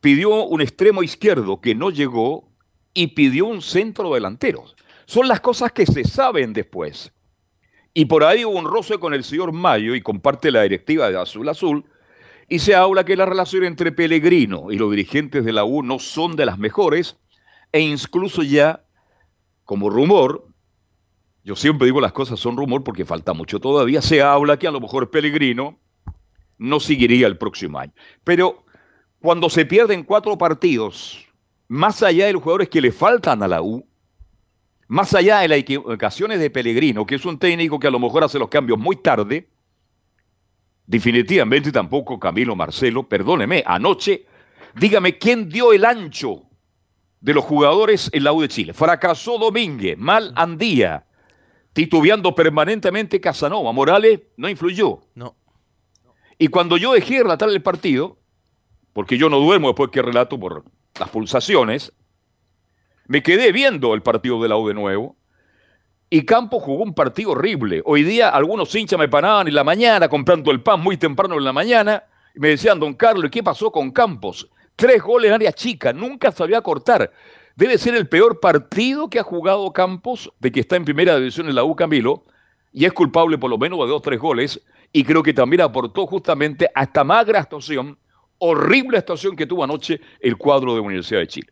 Pidió 0.00 0.44
un 0.44 0.60
extremo 0.60 1.02
izquierdo 1.02 1.60
que 1.60 1.74
no 1.74 1.90
llegó 1.90 2.48
y 2.94 3.08
pidió 3.08 3.46
un 3.46 3.62
centro 3.62 4.12
delantero. 4.12 4.64
Son 5.06 5.28
las 5.28 5.40
cosas 5.40 5.72
que 5.72 5.86
se 5.86 6.04
saben 6.04 6.52
después. 6.52 7.12
Y 7.98 8.04
por 8.04 8.24
ahí 8.24 8.44
hubo 8.44 8.58
un 8.58 8.66
roce 8.66 8.98
con 8.98 9.14
el 9.14 9.24
señor 9.24 9.52
Mayo 9.52 9.94
y 9.94 10.02
comparte 10.02 10.50
la 10.50 10.60
directiva 10.60 11.08
de 11.08 11.18
Azul 11.18 11.48
Azul. 11.48 11.86
Y 12.46 12.58
se 12.58 12.74
habla 12.74 13.06
que 13.06 13.16
la 13.16 13.24
relación 13.24 13.64
entre 13.64 13.90
Pellegrino 13.90 14.70
y 14.70 14.76
los 14.76 14.90
dirigentes 14.90 15.46
de 15.46 15.52
la 15.54 15.64
U 15.64 15.82
no 15.82 15.98
son 15.98 16.36
de 16.36 16.44
las 16.44 16.58
mejores. 16.58 17.16
E 17.72 17.80
incluso 17.80 18.42
ya, 18.42 18.84
como 19.64 19.88
rumor, 19.88 20.46
yo 21.42 21.56
siempre 21.56 21.86
digo 21.86 22.02
las 22.02 22.12
cosas 22.12 22.38
son 22.38 22.58
rumor 22.58 22.84
porque 22.84 23.06
falta 23.06 23.32
mucho 23.32 23.60
todavía, 23.60 24.02
se 24.02 24.20
habla 24.20 24.58
que 24.58 24.68
a 24.68 24.72
lo 24.72 24.80
mejor 24.80 25.10
Pellegrino 25.10 25.78
no 26.58 26.80
seguiría 26.80 27.26
el 27.26 27.38
próximo 27.38 27.78
año. 27.78 27.94
Pero 28.24 28.66
cuando 29.20 29.48
se 29.48 29.64
pierden 29.64 30.04
cuatro 30.04 30.36
partidos, 30.36 31.24
más 31.66 32.02
allá 32.02 32.26
de 32.26 32.34
los 32.34 32.42
jugadores 32.42 32.68
que 32.68 32.82
le 32.82 32.92
faltan 32.92 33.42
a 33.42 33.48
la 33.48 33.62
U, 33.62 33.86
más 34.88 35.14
allá 35.14 35.40
de 35.40 35.48
las 35.48 35.58
equivocaciones 35.58 36.38
de 36.38 36.50
Pellegrino, 36.50 37.06
que 37.06 37.16
es 37.16 37.24
un 37.24 37.38
técnico 37.38 37.78
que 37.78 37.88
a 37.88 37.90
lo 37.90 37.98
mejor 37.98 38.24
hace 38.24 38.38
los 38.38 38.48
cambios 38.48 38.78
muy 38.78 38.96
tarde, 38.96 39.48
definitivamente 40.86 41.72
tampoco 41.72 42.18
Camilo 42.18 42.54
Marcelo, 42.54 43.08
perdóneme, 43.08 43.64
anoche, 43.66 44.26
dígame 44.74 45.18
quién 45.18 45.48
dio 45.48 45.72
el 45.72 45.84
ancho 45.84 46.42
de 47.20 47.34
los 47.34 47.44
jugadores 47.44 48.08
en 48.12 48.24
la 48.24 48.32
U 48.32 48.40
de 48.42 48.48
Chile. 48.48 48.72
Fracasó 48.72 49.38
Domínguez, 49.38 49.98
mal 49.98 50.32
Andía, 50.36 51.06
titubeando 51.72 52.34
permanentemente 52.34 53.20
Casanova. 53.20 53.72
Morales 53.72 54.20
no 54.36 54.48
influyó. 54.48 55.00
No. 55.14 55.36
Y 56.38 56.48
cuando 56.48 56.76
yo 56.76 56.92
dejé 56.92 57.16
de 57.16 57.22
relatar 57.24 57.48
el 57.48 57.62
partido, 57.62 58.18
porque 58.92 59.18
yo 59.18 59.28
no 59.28 59.40
duermo 59.40 59.68
después 59.68 59.90
que 59.90 60.02
relato 60.02 60.38
por 60.38 60.64
las 60.98 61.08
pulsaciones, 61.08 61.92
me 63.08 63.22
quedé 63.22 63.52
viendo 63.52 63.94
el 63.94 64.02
partido 64.02 64.42
de 64.42 64.48
la 64.48 64.56
U 64.56 64.66
de 64.68 64.74
nuevo. 64.74 65.16
Y 66.08 66.24
Campos 66.24 66.62
jugó 66.62 66.84
un 66.84 66.94
partido 66.94 67.32
horrible. 67.32 67.82
Hoy 67.84 68.04
día 68.04 68.28
algunos 68.28 68.74
hinchas 68.74 68.98
me 68.98 69.08
paraban 69.08 69.48
en 69.48 69.54
la 69.54 69.64
mañana 69.64 70.08
comprando 70.08 70.50
el 70.50 70.62
pan 70.62 70.80
muy 70.80 70.96
temprano 70.96 71.36
en 71.36 71.44
la 71.44 71.52
mañana 71.52 72.04
y 72.34 72.40
me 72.40 72.48
decían, 72.48 72.78
don 72.78 72.94
Carlos, 72.94 73.30
¿qué 73.30 73.42
pasó 73.42 73.72
con 73.72 73.90
Campos? 73.90 74.48
Tres 74.76 75.02
goles 75.02 75.28
en 75.28 75.34
área 75.34 75.52
chica, 75.52 75.92
nunca 75.92 76.30
sabía 76.30 76.60
cortar. 76.60 77.10
Debe 77.56 77.78
ser 77.78 77.94
el 77.94 78.08
peor 78.08 78.38
partido 78.38 79.08
que 79.08 79.18
ha 79.18 79.24
jugado 79.24 79.72
Campos 79.72 80.32
de 80.38 80.52
que 80.52 80.60
está 80.60 80.76
en 80.76 80.84
primera 80.84 81.16
división 81.16 81.48
en 81.48 81.54
la 81.54 81.64
U 81.64 81.74
Camilo 81.74 82.24
y 82.72 82.84
es 82.84 82.92
culpable 82.92 83.38
por 83.38 83.50
lo 83.50 83.58
menos 83.58 83.78
de 83.80 83.86
dos 83.86 84.02
tres 84.02 84.20
goles 84.20 84.62
y 84.92 85.02
creo 85.02 85.22
que 85.22 85.32
también 85.32 85.62
aportó 85.62 86.06
justamente 86.06 86.68
a 86.74 86.84
esta 86.84 87.02
magra 87.02 87.40
actuación, 87.40 87.98
horrible 88.38 88.98
actuación 88.98 89.34
que 89.34 89.46
tuvo 89.46 89.64
anoche 89.64 90.00
el 90.20 90.36
cuadro 90.36 90.74
de 90.74 90.80
Universidad 90.80 91.20
de 91.20 91.26
Chile. 91.26 91.48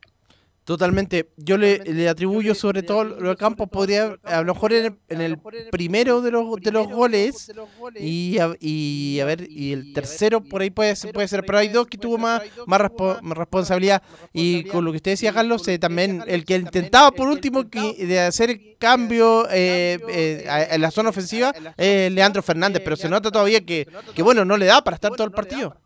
Totalmente. 0.64 1.28
Yo 1.36 1.58
le, 1.58 1.78
le, 1.80 2.08
atribuyo 2.08 2.54
sobre 2.54 2.82
todo 2.82 3.04
lo 3.04 3.28
de 3.28 3.36
Campos, 3.36 3.68
podría, 3.68 4.16
a 4.22 4.40
lo 4.40 4.54
mejor 4.54 4.72
en 4.72 4.86
el, 4.86 4.94
en 5.10 5.20
el 5.20 5.38
primero 5.70 6.22
de 6.22 6.30
los, 6.30 6.56
de 6.56 6.72
los 6.72 6.88
goles 6.88 7.52
y 8.00 8.38
a, 8.38 8.54
y 8.60 9.20
a 9.20 9.26
ver, 9.26 9.46
y 9.50 9.72
el 9.72 9.92
tercero 9.92 10.42
por 10.42 10.62
ahí 10.62 10.70
puede 10.70 10.96
ser, 10.96 11.12
puede 11.12 11.28
ser 11.28 11.44
pero 11.44 11.58
hay 11.58 11.68
dos 11.68 11.86
que 11.86 11.98
tuvo 11.98 12.16
más, 12.16 12.40
más, 12.66 12.80
respo, 12.80 13.18
más 13.20 13.36
responsabilidad. 13.36 14.02
Y 14.32 14.64
con 14.64 14.86
lo 14.86 14.90
que 14.92 14.96
usted 14.96 15.10
decía, 15.12 15.34
Carlos, 15.34 15.68
eh, 15.68 15.78
también 15.78 16.24
el 16.26 16.46
que 16.46 16.56
intentaba 16.56 17.10
por 17.10 17.28
último 17.28 17.68
que, 17.68 18.06
de 18.06 18.20
hacer 18.20 18.58
cambio 18.78 19.46
eh, 19.50 19.98
eh, 20.08 20.68
en 20.70 20.80
la 20.80 20.90
zona 20.90 21.10
ofensiva 21.10 21.52
es 21.76 22.10
Leandro 22.10 22.42
Fernández, 22.42 22.80
pero 22.82 22.96
se 22.96 23.10
nota 23.10 23.30
todavía 23.30 23.64
que, 23.64 23.86
que, 24.14 24.22
bueno, 24.22 24.46
no 24.46 24.56
le 24.56 24.64
da 24.64 24.82
para 24.82 24.94
estar 24.94 25.12
todo 25.12 25.26
el 25.26 25.32
partido. 25.32 25.76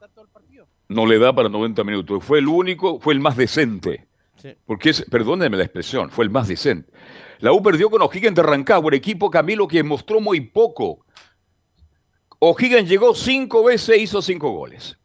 No 0.87 1.05
le 1.05 1.19
da 1.19 1.35
para 1.35 1.49
90 1.49 1.83
minutos. 1.83 2.25
Fue 2.25 2.39
el 2.39 2.47
único, 2.47 3.01
fue 3.01 3.13
el 3.13 3.21
más 3.21 3.37
decente. 3.37 4.08
Porque, 4.67 4.91
es, 4.91 5.05
perdónenme 5.11 5.57
la 5.57 5.65
expresión, 5.65 6.11
fue 6.11 6.25
el 6.25 6.31
más 6.31 6.49
decente. 6.49 6.93
La 7.41 7.53
U 7.53 7.63
perdió 7.63 7.91
con 7.91 8.03
O'Higgins 8.03 8.35
de 8.35 8.43
Rancagua, 8.43 8.91
el 8.91 8.97
equipo 8.97 9.31
Camilo 9.31 9.69
que 9.69 9.83
mostró 9.83 10.21
muy 10.21 10.41
poco. 10.41 11.05
O'Higgins 12.41 12.89
llegó 12.89 13.15
cinco 13.15 13.65
veces 13.65 13.91
e 13.91 13.99
hizo 13.99 14.23
cinco 14.23 14.51
goles. 14.51 14.99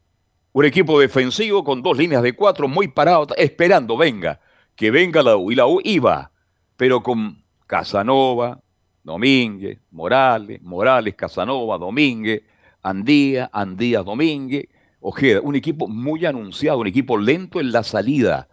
Un 0.52 0.64
equipo 0.64 1.00
defensivo 1.00 1.64
con 1.64 1.82
dos 1.82 1.98
líneas 1.98 2.22
de 2.22 2.34
cuatro 2.34 2.68
muy 2.68 2.88
parado, 2.88 3.26
esperando, 3.36 3.96
venga, 3.96 4.40
que 4.76 4.90
venga 4.90 5.22
la 5.22 5.36
U. 5.36 5.50
Y 5.50 5.56
la 5.56 5.66
U 5.66 5.80
iba, 5.82 6.30
pero 6.76 7.02
con 7.02 7.44
Casanova, 7.66 8.60
Domínguez, 9.02 9.78
Morales, 9.90 10.62
Morales, 10.62 11.14
Casanova, 11.14 11.76
Domínguez, 11.76 12.42
Andía, 12.82 13.50
Andía, 13.52 14.02
Domínguez, 14.02 14.68
Ojeda. 15.00 15.40
Un 15.40 15.56
equipo 15.56 15.88
muy 15.88 16.24
anunciado, 16.24 16.78
un 16.78 16.86
equipo 16.86 17.18
lento 17.18 17.60
en 17.60 17.72
la 17.72 17.82
salida. 17.82 18.48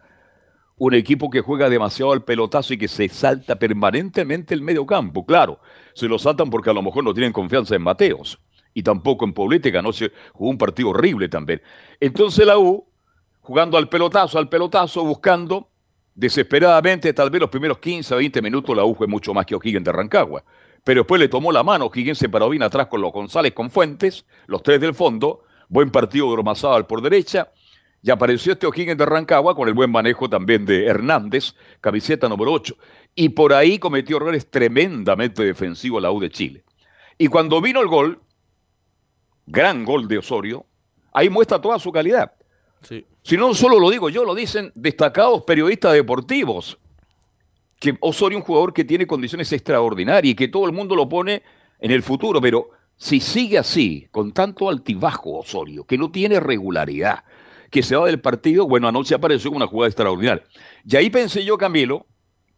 Un 0.83 0.95
equipo 0.95 1.29
que 1.29 1.41
juega 1.41 1.69
demasiado 1.69 2.11
al 2.11 2.23
pelotazo 2.23 2.73
y 2.73 2.77
que 2.79 2.87
se 2.87 3.07
salta 3.07 3.55
permanentemente 3.55 4.55
el 4.55 4.63
medio 4.63 4.83
campo. 4.83 5.23
Claro, 5.23 5.59
se 5.93 6.07
lo 6.07 6.17
saltan 6.17 6.49
porque 6.49 6.71
a 6.71 6.73
lo 6.73 6.81
mejor 6.81 7.03
no 7.03 7.13
tienen 7.13 7.31
confianza 7.31 7.75
en 7.75 7.83
Mateos. 7.83 8.39
Y 8.73 8.81
tampoco 8.81 9.23
en 9.23 9.33
Poblete, 9.33 9.77
anoche 9.77 10.11
jugó 10.33 10.49
un 10.49 10.57
partido 10.57 10.89
horrible 10.89 11.29
también. 11.29 11.61
Entonces 11.99 12.47
la 12.47 12.57
U, 12.57 12.83
jugando 13.41 13.77
al 13.77 13.89
pelotazo, 13.89 14.39
al 14.39 14.49
pelotazo, 14.49 15.03
buscando 15.03 15.69
desesperadamente, 16.15 17.13
tal 17.13 17.29
vez 17.29 17.41
los 17.41 17.51
primeros 17.51 17.77
15 17.77 18.15
a 18.15 18.17
20 18.17 18.41
minutos 18.41 18.75
la 18.75 18.83
U 18.83 18.95
fue 18.95 19.05
mucho 19.05 19.35
más 19.35 19.45
que 19.45 19.53
O'Higgins 19.53 19.85
de 19.85 19.91
Rancagua. 19.91 20.43
Pero 20.83 21.01
después 21.01 21.21
le 21.21 21.27
tomó 21.27 21.51
la 21.51 21.61
mano, 21.61 21.85
O'Higgins 21.85 22.17
se 22.17 22.27
paró 22.27 22.49
bien 22.49 22.63
atrás 22.63 22.87
con 22.87 23.01
los 23.01 23.11
González 23.11 23.53
con 23.53 23.69
Fuentes, 23.69 24.25
los 24.47 24.63
tres 24.63 24.81
del 24.81 24.95
fondo, 24.95 25.43
buen 25.69 25.91
partido 25.91 26.25
de 26.25 26.33
Ormazábal 26.33 26.87
por 26.87 27.03
derecha, 27.03 27.51
y 28.03 28.09
apareció 28.09 28.53
este 28.53 28.65
O'Higgins 28.65 28.97
de 28.97 29.05
Rancagua 29.05 29.55
con 29.55 29.67
el 29.67 29.73
buen 29.73 29.91
manejo 29.91 30.27
también 30.27 30.65
de 30.65 30.85
Hernández, 30.85 31.53
camiseta 31.79 32.27
número 32.27 32.51
8. 32.51 32.75
Y 33.13 33.29
por 33.29 33.53
ahí 33.53 33.77
cometió 33.77 34.17
errores 34.17 34.49
tremendamente 34.49 35.43
defensivos 35.43 36.01
la 36.01 36.11
U 36.11 36.19
de 36.19 36.31
Chile. 36.31 36.63
Y 37.17 37.27
cuando 37.27 37.61
vino 37.61 37.79
el 37.81 37.87
gol, 37.87 38.19
gran 39.45 39.85
gol 39.85 40.07
de 40.07 40.17
Osorio, 40.17 40.65
ahí 41.13 41.29
muestra 41.29 41.61
toda 41.61 41.77
su 41.77 41.91
calidad. 41.91 42.33
Si 43.21 43.37
no 43.37 43.53
solo 43.53 43.79
lo 43.79 43.91
digo 43.91 44.09
yo, 44.09 44.25
lo 44.25 44.33
dicen 44.33 44.71
destacados 44.73 45.43
periodistas 45.43 45.93
deportivos. 45.93 46.79
Que 47.79 47.95
Osorio 47.99 48.39
es 48.39 48.41
un 48.41 48.47
jugador 48.47 48.73
que 48.73 48.83
tiene 48.83 49.05
condiciones 49.05 49.51
extraordinarias 49.53 50.31
y 50.31 50.35
que 50.35 50.47
todo 50.47 50.65
el 50.65 50.71
mundo 50.71 50.95
lo 50.95 51.07
pone 51.07 51.43
en 51.79 51.91
el 51.91 52.01
futuro, 52.01 52.41
pero 52.41 52.69
si 52.95 53.19
sigue 53.19 53.57
así, 53.57 54.07
con 54.11 54.31
tanto 54.31 54.69
altibajo 54.69 55.37
Osorio, 55.37 55.83
que 55.83 55.97
no 55.97 56.11
tiene 56.11 56.39
regularidad, 56.39 57.23
que 57.71 57.81
se 57.81 57.95
va 57.95 58.05
del 58.05 58.19
partido, 58.19 58.67
bueno, 58.67 58.87
anoche 58.87 59.15
apareció 59.15 59.49
una 59.49 59.65
jugada 59.65 59.87
extraordinaria. 59.87 60.43
Y 60.85 60.95
ahí 60.97 61.09
pensé 61.09 61.43
yo, 61.43 61.57
Camilo, 61.57 62.05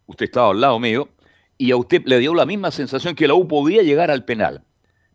usted 0.07 0.25
estaba 0.25 0.49
al 0.51 0.59
lado 0.59 0.79
mío, 0.79 1.07
y 1.57 1.71
a 1.71 1.77
usted 1.77 2.01
le 2.05 2.19
dio 2.19 2.33
la 2.33 2.45
misma 2.45 2.71
sensación 2.71 3.15
que 3.15 3.27
la 3.27 3.35
U 3.35 3.47
podía 3.47 3.83
llegar 3.83 4.11
al 4.11 4.25
penal. 4.25 4.65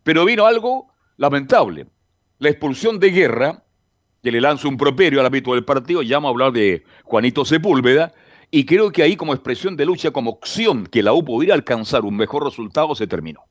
Pero 0.05 0.25
vino 0.25 0.47
algo 0.47 0.93
lamentable. 1.17 1.89
La 2.39 2.49
expulsión 2.49 3.01
de 3.01 3.11
guerra 3.11 3.65
que 4.23 4.33
le 4.33 4.41
lanza 4.41 4.69
un 4.69 4.77
properio 4.77 5.21
al 5.21 5.27
ámbito 5.27 5.53
del 5.53 5.65
partido, 5.65 6.03
llama 6.03 6.29
a 6.29 6.31
hablar 6.31 6.53
de 6.53 6.85
Juanito 7.05 7.45
Sepúlveda, 7.45 8.13
y 8.51 8.65
creo 8.65 8.91
que 8.91 9.03
ahí 9.03 9.17
como 9.17 9.35
expresión 9.35 9.77
de 9.77 9.85
lucha, 9.85 10.13
como 10.13 10.31
opción 10.31 10.87
que 10.87 11.03
la 11.03 11.13
U 11.13 11.25
pudiera 11.25 11.55
alcanzar 11.55 12.05
un 12.05 12.17
mejor 12.17 12.45
resultado, 12.45 12.95
se 12.95 13.07
terminó. 13.07 13.48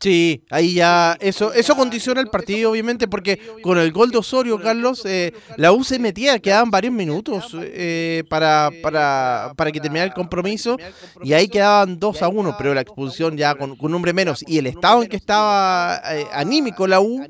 Sí, 0.00 0.44
ahí 0.50 0.74
ya, 0.74 1.16
eso, 1.18 1.52
eso 1.52 1.74
condiciona 1.74 2.20
el 2.20 2.28
partido, 2.28 2.70
obviamente, 2.70 3.08
porque 3.08 3.40
con 3.62 3.78
el 3.78 3.90
gol 3.90 4.12
de 4.12 4.18
Osorio, 4.18 4.60
Carlos, 4.60 5.04
eh, 5.04 5.32
la 5.56 5.72
U 5.72 5.82
se 5.82 5.98
metía, 5.98 6.38
quedaban 6.38 6.70
varios 6.70 6.94
minutos 6.94 7.56
eh, 7.60 8.22
para, 8.28 8.70
para, 8.80 9.54
para 9.56 9.72
que 9.72 9.80
terminara 9.80 10.06
el 10.06 10.14
compromiso, 10.14 10.76
y 11.24 11.32
ahí 11.32 11.48
quedaban 11.48 11.98
2 11.98 12.22
a 12.22 12.28
1, 12.28 12.54
pero 12.56 12.74
la 12.74 12.80
expulsión 12.80 13.36
ya 13.36 13.56
con, 13.56 13.76
un 13.76 13.94
hombre 13.94 14.12
menos, 14.12 14.44
y 14.46 14.58
el 14.58 14.68
estado 14.68 15.02
en 15.02 15.08
que 15.08 15.16
estaba 15.16 16.00
eh, 16.14 16.26
anímico 16.32 16.86
la 16.86 17.00
U, 17.00 17.26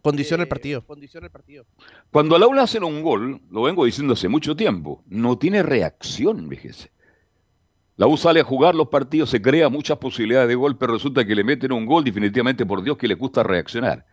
condiciona 0.00 0.44
el 0.44 0.48
partido. 0.48 0.84
Cuando 2.12 2.36
a 2.36 2.38
la 2.38 2.46
U 2.46 2.54
le 2.54 2.60
hacen 2.60 2.84
un 2.84 3.02
gol, 3.02 3.40
lo 3.50 3.62
vengo 3.62 3.84
diciendo 3.84 4.12
hace 4.12 4.28
mucho 4.28 4.54
tiempo, 4.54 5.02
no 5.08 5.36
tiene 5.38 5.64
reacción, 5.64 6.48
fíjese. 6.48 6.92
La 8.02 8.08
U 8.08 8.16
sale 8.16 8.40
a 8.40 8.44
jugar 8.44 8.74
los 8.74 8.88
partidos, 8.88 9.30
se 9.30 9.40
crea 9.40 9.68
muchas 9.68 9.96
posibilidades 9.96 10.48
de 10.48 10.56
gol, 10.56 10.76
pero 10.76 10.94
resulta 10.94 11.24
que 11.24 11.36
le 11.36 11.44
meten 11.44 11.70
un 11.70 11.86
gol, 11.86 12.02
definitivamente 12.02 12.66
por 12.66 12.82
Dios 12.82 12.96
que 12.96 13.06
le 13.06 13.14
gusta 13.14 13.44
reaccionar. 13.44 14.04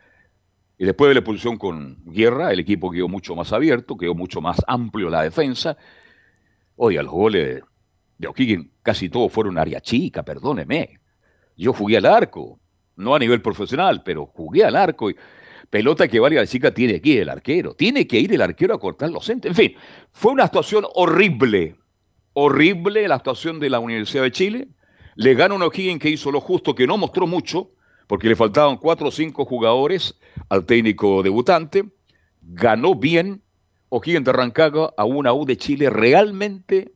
Y 0.77 0.85
después 0.85 1.09
de 1.09 1.15
la 1.15 1.21
expulsión 1.21 1.57
con 1.57 1.97
Guerra, 2.05 2.53
el 2.53 2.59
equipo 2.59 2.91
quedó 2.91 3.07
mucho 3.07 3.35
más 3.35 3.51
abierto, 3.51 3.97
quedó 3.97 4.13
mucho 4.13 4.41
más 4.41 4.61
amplio 4.67 5.09
la 5.09 5.23
defensa. 5.23 5.75
Oiga, 6.75 7.01
los 7.01 7.11
goles 7.11 7.63
de 8.19 8.27
O'Higgins 8.27 8.67
casi 8.83 9.09
todos 9.09 9.31
fueron 9.31 9.57
área 9.57 9.81
chica, 9.81 10.21
perdóneme. 10.21 10.99
Yo 11.57 11.73
jugué 11.73 11.97
al 11.97 12.05
arco, 12.05 12.59
no 12.95 13.15
a 13.15 13.17
nivel 13.17 13.41
profesional, 13.41 14.03
pero 14.05 14.27
jugué 14.27 14.65
al 14.65 14.75
arco. 14.75 15.09
Y 15.09 15.15
pelota 15.67 16.07
que 16.07 16.19
vale 16.19 16.35
la 16.35 16.45
chica 16.45 16.71
tiene 16.71 17.01
que 17.01 17.09
ir 17.09 17.21
el 17.21 17.29
arquero. 17.29 17.73
Tiene 17.73 18.05
que 18.05 18.19
ir 18.19 18.31
el 18.31 18.41
arquero 18.43 18.75
a 18.75 18.79
cortar 18.79 19.09
los 19.09 19.25
centros. 19.25 19.49
En 19.49 19.55
fin, 19.55 19.77
fue 20.11 20.31
una 20.31 20.43
actuación 20.43 20.85
horrible 20.93 21.79
horrible 22.39 23.07
la 23.07 23.15
actuación 23.15 23.59
de 23.59 23.69
la 23.69 23.79
Universidad 23.79 24.23
de 24.23 24.31
Chile. 24.31 24.67
Le 25.15 25.35
gana 25.35 25.55
un 25.55 25.63
O'Higgins 25.63 25.99
que 25.99 26.09
hizo 26.09 26.31
lo 26.31 26.41
justo, 26.41 26.75
que 26.75 26.87
no 26.87 26.97
mostró 26.97 27.27
mucho, 27.27 27.71
porque 28.07 28.29
le 28.29 28.35
faltaban 28.35 28.77
cuatro 28.77 29.09
o 29.09 29.11
cinco 29.11 29.45
jugadores 29.45 30.19
al 30.49 30.65
técnico 30.65 31.21
debutante. 31.23 31.85
Ganó 32.41 32.95
bien 32.95 33.41
O'Higgins 33.89 34.25
de 34.25 34.33
Rancagua 34.33 34.93
a 34.97 35.05
una 35.05 35.33
U 35.33 35.45
de 35.45 35.57
Chile 35.57 35.89
realmente 35.89 36.93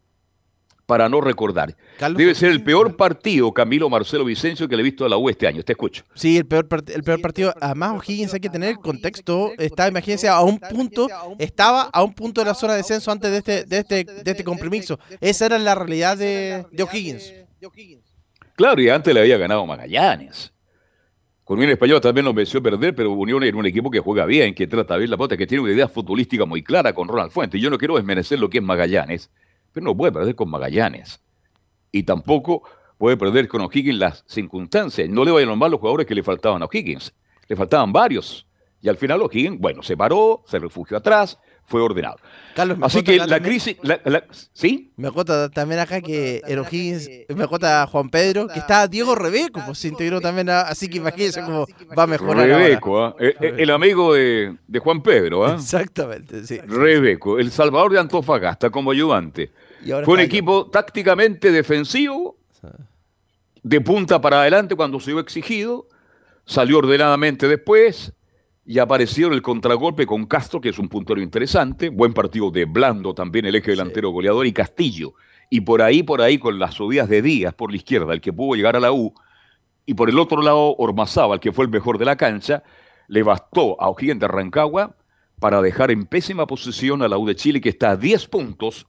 para 0.94 1.10
no 1.10 1.22
recordar. 1.22 1.76
Debe 2.16 2.36
ser 2.36 2.52
el 2.52 2.64
peor 2.64 2.96
partido, 2.96 3.52
Camilo 3.52 3.90
Marcelo 3.90 4.24
Vicencio, 4.26 4.70
que 4.70 4.76
le 4.76 4.82
he 4.82 4.84
visto 4.84 5.04
a 5.04 5.10
la 5.10 5.18
U 5.18 5.28
este 5.28 5.48
año. 5.48 5.64
Te 5.64 5.74
escucho. 5.74 6.04
Sí, 6.14 6.38
el 6.38 6.46
peor, 6.46 6.68
el 6.94 7.02
peor 7.02 7.20
partido. 7.20 7.52
Además, 7.60 7.98
O'Higgins 7.98 8.32
hay 8.32 8.40
que 8.40 8.50
tener 8.50 8.70
el 8.70 8.78
contexto. 8.78 9.54
Está, 9.58 9.88
imagínense, 9.88 10.28
a 10.28 10.40
un 10.42 10.60
punto, 10.60 11.08
estaba 11.40 11.90
a 11.92 12.04
un 12.04 12.14
punto 12.14 12.42
de 12.42 12.46
la 12.46 12.54
zona 12.54 12.74
de 12.74 12.78
descenso 12.78 13.12
antes 13.12 13.32
de 13.32 13.38
este, 13.40 13.66
de 13.66 13.80
este, 13.80 14.04
de 14.04 14.32
este 14.32 14.44
compromiso. 14.44 15.00
Esa 15.20 15.48
era 15.48 15.58
la 15.58 15.74
realidad 15.74 16.16
de, 16.16 16.64
de 16.72 16.84
O'Higgins. 16.84 17.34
Claro, 18.56 18.80
y 18.80 18.90
antes 18.90 19.12
le 19.12 19.22
había 19.22 19.40
ganado 19.40 19.66
Magallanes. 19.66 20.54
Con 21.44 21.58
Unión 21.58 21.72
Española 21.72 22.02
también 22.02 22.26
lo 22.26 22.36
venció 22.36 22.62
perder, 22.62 22.94
pero 22.94 23.14
Unión 23.14 23.44
era 23.44 23.58
un 23.58 23.66
equipo 23.66 23.90
que 23.90 24.00
juega 24.00 24.28
bien, 24.28 24.54
que 24.54 24.68
trata 24.68 24.96
bien 24.98 25.10
la 25.10 25.18
pelota, 25.18 25.38
que 25.38 25.48
tiene 25.48 25.64
una 25.64 25.74
idea 25.74 25.88
futbolística 25.88 26.46
muy 26.46 26.62
clara 26.62 26.94
con 26.94 27.08
Ronald 27.08 27.32
Fuentes. 27.32 27.60
Yo 27.60 27.72
no 27.72 27.80
quiero 27.80 27.96
desmerecer 27.96 28.38
lo 28.38 28.48
que 28.48 28.60
es 28.60 28.64
Magallanes 28.64 29.32
pero 29.74 29.84
no 29.84 29.98
puede 29.98 30.12
perder 30.12 30.36
con 30.36 30.50
Magallanes. 30.50 31.20
Y 31.92 32.04
tampoco 32.04 32.64
puede 32.98 33.18
perder 33.18 33.48
con 33.48 33.62
O'Higgins 33.62 34.00
las 34.00 34.24
circunstancias. 34.28 35.10
No 35.10 35.26
le 35.26 35.32
vayan 35.32 35.62
a 35.62 35.68
los 35.68 35.80
jugadores 35.80 36.08
que 36.08 36.16
le 36.16 36.24
faltaban 36.24 36.62
a 36.62 36.66
O'Higgins. 36.66 37.14
Le 37.48 37.56
faltaban 37.56 37.92
varios. 37.92 38.48
Y 38.82 38.90
al 38.90 38.98
final 38.98 39.22
O'Higgins, 39.22 39.60
bueno, 39.60 39.84
se 39.84 39.98
paró, 39.98 40.44
se 40.48 40.60
refugió 40.60 40.98
atrás, 40.98 41.38
fue 41.66 41.82
ordenado. 41.82 42.18
Carlos, 42.56 42.78
Así 42.82 43.02
que 43.02 43.18
la 43.18 43.40
crisis, 43.40 43.78
¿sí? 44.52 44.92
Me 44.98 45.08
acuerdo 45.08 45.50
también 45.50 45.80
acá 45.80 46.02
que 46.02 46.42
en 46.46 46.60
O'Higgins, 46.60 47.10
me 47.30 47.46
acuerda 47.46 47.88
Juan 47.88 48.10
Pedro, 48.10 48.48
que 48.48 48.60
está 48.60 48.88
Diego 48.88 49.16
Rebeco, 49.16 49.62
pues 49.66 49.80
se 49.80 49.88
integró 49.88 50.22
también, 50.22 50.50
así 50.50 50.90
que 50.90 50.98
imagínense 50.98 51.42
cómo 51.42 51.66
va 51.98 52.04
a 52.04 52.08
mejorar. 52.08 52.46
Rebeco, 52.46 53.04
¿ah? 53.04 53.16
el, 53.20 53.70
amigo 53.70 54.14
de, 54.14 54.56
Juan 54.80 55.02
Pedro, 55.02 55.46
¿ah? 55.46 55.56
Exactamente, 55.56 56.46
sí. 56.46 56.60
Rebeco, 56.60 57.40
el 57.40 57.52
Salvador 57.52 57.94
de 57.94 58.00
Antofagasta 58.00 58.70
como 58.70 58.92
ayudante. 58.92 59.52
Fue 59.84 60.14
un 60.14 60.20
equipo 60.20 60.70
tácticamente 60.70 61.52
defensivo, 61.52 62.38
de 63.62 63.82
punta 63.82 64.20
para 64.22 64.42
adelante 64.42 64.76
cuando 64.76 65.00
se 65.00 65.12
vio 65.12 65.20
exigido, 65.20 65.88
salió 66.46 66.80
ordenadamente 66.80 67.48
después 67.48 68.14
y 68.66 68.80
apareció 68.80 69.28
en 69.28 69.34
el 69.34 69.42
contragolpe 69.42 70.06
con 70.06 70.26
Castro, 70.26 70.62
que 70.62 70.70
es 70.70 70.80
un 70.80 70.88
puntero 70.88 71.22
interesante, 71.22 71.90
buen 71.90 72.14
partido 72.14 72.50
de 72.50 72.66
Blando 72.66 73.14
también, 73.14 73.46
el 73.46 73.56
eje 73.56 73.72
delantero 73.72 74.10
goleador, 74.12 74.46
y 74.46 74.54
Castillo. 74.54 75.14
Y 75.50 75.62
por 75.62 75.82
ahí, 75.82 76.02
por 76.02 76.22
ahí, 76.22 76.38
con 76.38 76.58
las 76.60 76.76
subidas 76.76 77.10
de 77.10 77.22
Díaz 77.22 77.54
por 77.54 77.72
la 77.72 77.78
izquierda, 77.78 78.14
el 78.14 78.22
que 78.22 78.32
pudo 78.32 78.56
llegar 78.56 78.76
a 78.76 78.80
la 78.80 78.92
U, 78.92 79.14
y 79.86 79.94
por 79.96 80.10
el 80.10 80.18
otro 80.18 80.42
lado, 80.42 80.78
el 81.34 81.40
que 81.42 81.52
fue 81.52 81.66
el 81.66 81.72
mejor 81.72 81.98
de 81.98 82.06
la 82.06 82.16
cancha, 82.16 82.64
le 83.08 83.22
bastó 83.22 83.80
a 83.82 83.90
O'Higgins 83.90 84.22
de 84.22 84.28
Rancagua 84.30 84.96
para 85.40 85.62
dejar 85.62 85.92
en 85.92 86.06
pésima 86.06 86.48
posición 86.48 87.02
a 87.02 87.10
la 87.10 87.18
U 87.18 87.26
de 87.28 87.36
Chile, 87.36 87.60
que 87.60 87.70
está 87.70 87.92
a 87.92 87.98
10 87.98 88.28
puntos 88.28 88.88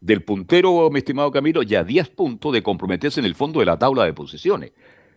del 0.00 0.22
puntero, 0.22 0.88
mi 0.90 0.98
estimado 0.98 1.30
Camilo, 1.30 1.62
ya 1.62 1.84
10 1.84 2.10
puntos 2.10 2.52
de 2.52 2.62
comprometerse 2.62 3.20
en 3.20 3.26
el 3.26 3.34
fondo 3.34 3.60
de 3.60 3.66
la 3.66 3.78
tabla 3.78 4.04
de 4.04 4.12
posiciones. 4.12 4.72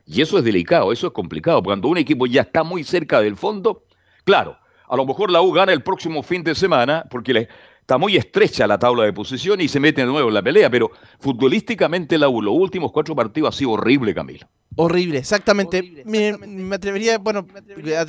Y 0.06 0.22
eso 0.22 0.38
es 0.38 0.44
delicado, 0.44 0.92
eso 0.92 1.08
es 1.08 1.14
complicado. 1.14 1.62
Cuando 1.62 1.88
un 1.88 1.98
equipo 1.98 2.26
ya 2.26 2.42
está 2.42 2.64
muy 2.64 2.84
cerca 2.84 3.22
del 3.22 3.38
fondo, 3.38 3.86
claro, 4.24 4.58
a 4.88 4.96
lo 4.96 5.06
mejor 5.06 5.32
la 5.32 5.42
U 5.42 5.52
gana 5.52 5.72
el 5.72 5.84
próximo 5.84 6.24
fin 6.24 6.44
de 6.44 6.56
semana 6.56 7.06
porque 7.10 7.34
le, 7.34 7.48
está 7.92 7.98
muy 7.98 8.16
estrecha 8.16 8.66
la 8.68 8.80
tabla 8.80 9.04
de 9.04 9.12
posiciones 9.12 9.66
y 9.66 9.68
se 9.68 9.78
mete 9.78 10.00
de 10.00 10.08
nuevo 10.08 10.30
en 10.30 10.34
la 10.34 10.42
pelea, 10.42 10.70
pero 10.70 10.92
futbolísticamente 11.20 12.18
la 12.18 12.30
U, 12.30 12.42
los 12.42 12.54
últimos 12.54 12.90
cuatro 12.94 13.14
partidos 13.14 13.54
ha 13.54 13.58
sido 13.58 13.72
horrible, 13.72 14.16
Camilo. 14.16 14.48
Horrible, 14.78 15.18
exactamente. 15.18 16.06
Me, 16.06 16.30
atrevería, 16.74 17.18
bueno, 17.18 17.46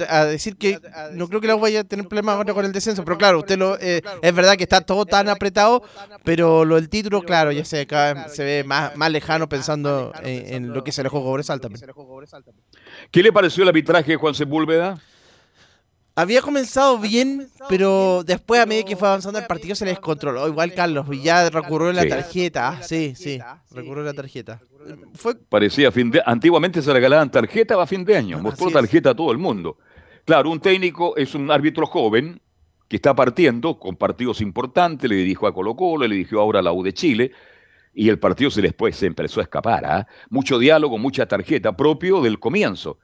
a, 0.08 0.24
decir 0.26 0.56
que 0.56 0.78
no 1.14 1.26
creo 1.26 1.40
que 1.40 1.48
la 1.48 1.56
U 1.56 1.58
vaya 1.58 1.80
a 1.80 1.84
tener 1.84 2.06
problemas 2.06 2.44
con 2.54 2.64
el 2.64 2.70
descenso, 2.70 3.04
pero 3.04 3.18
claro, 3.18 3.40
usted 3.40 3.58
lo 3.58 3.76
eh, 3.80 4.02
es 4.22 4.32
verdad 4.32 4.56
que 4.56 4.62
está 4.62 4.82
todo 4.82 5.04
tan 5.04 5.28
apretado, 5.28 5.82
pero 6.22 6.64
lo 6.64 6.76
del 6.76 6.88
título, 6.88 7.22
claro, 7.22 7.50
ya 7.50 7.64
se, 7.64 7.84
se 8.28 8.44
ve 8.44 8.62
más, 8.62 8.96
más 8.96 9.10
lejano 9.10 9.48
pensando 9.48 10.12
en, 10.22 10.72
lo 10.72 10.84
que 10.84 10.92
se 10.92 11.02
le 11.02 11.08
juega 11.08 11.26
Cobresal 11.26 11.60
también. 11.60 11.84
¿Qué 13.10 13.20
le 13.20 13.32
pareció 13.32 13.64
el 13.64 13.70
arbitraje 13.70 14.12
de 14.12 14.16
Juan 14.16 14.34
Sepúlveda? 14.34 15.00
Había 16.14 16.42
comenzado 16.42 16.98
bien, 16.98 17.48
pero 17.70 18.22
después 18.24 18.60
a 18.60 18.66
medida 18.66 18.84
que 18.84 18.96
fue 18.96 19.08
avanzando 19.08 19.38
el 19.38 19.46
partido 19.46 19.74
se 19.74 19.86
les 19.86 19.94
descontroló. 19.94 20.46
Igual 20.46 20.74
Carlos, 20.74 21.06
y 21.10 21.22
ya 21.22 21.48
recurrió 21.48 21.90
la 21.92 22.02
Sí. 22.02 22.08
tarjeta. 22.10 22.68
Ah, 22.68 22.82
Sí, 22.82 23.14
sí, 23.16 23.38
recurrió 23.70 24.04
la 24.04 24.12
tarjeta. 24.12 24.60
Fue 25.14 25.34
Parecía 25.36 25.90
fin 25.92 26.10
de 26.10 26.20
Antiguamente 26.26 26.82
se 26.82 26.92
regalaban 26.92 27.30
tarjetas 27.30 27.78
a 27.78 27.86
fin 27.86 28.04
de 28.04 28.16
año. 28.16 28.38
Mostró 28.40 28.66
Así 28.66 28.74
es. 28.76 28.80
tarjeta 28.82 29.10
a 29.10 29.14
todo 29.14 29.32
el 29.32 29.38
mundo. 29.38 29.78
Claro, 30.26 30.50
un 30.50 30.60
técnico 30.60 31.16
es 31.16 31.34
un 31.34 31.50
árbitro 31.50 31.86
joven 31.86 32.40
que 32.88 32.96
está 32.96 33.14
partiendo 33.14 33.78
con 33.78 33.96
partidos 33.96 34.40
importantes. 34.42 35.08
Le 35.08 35.16
dirigió 35.16 35.48
a 35.48 35.54
Colo 35.54 35.74
Colo, 35.76 36.06
le 36.06 36.14
dirigió 36.14 36.40
ahora 36.40 36.58
a 36.58 36.62
la 36.62 36.72
U 36.72 36.82
de 36.82 36.92
Chile. 36.92 37.32
Y 37.94 38.08
el 38.10 38.18
partido 38.18 38.50
se 38.50 38.60
después 38.60 38.96
se 38.96 39.06
empezó 39.06 39.40
a 39.40 39.44
escapar. 39.44 39.84
¿ah? 39.86 40.06
Mucho 40.30 40.58
diálogo, 40.58 40.98
mucha 40.98 41.24
tarjeta 41.26 41.74
propio 41.76 42.20
del 42.20 42.38
comienzo. 42.38 42.98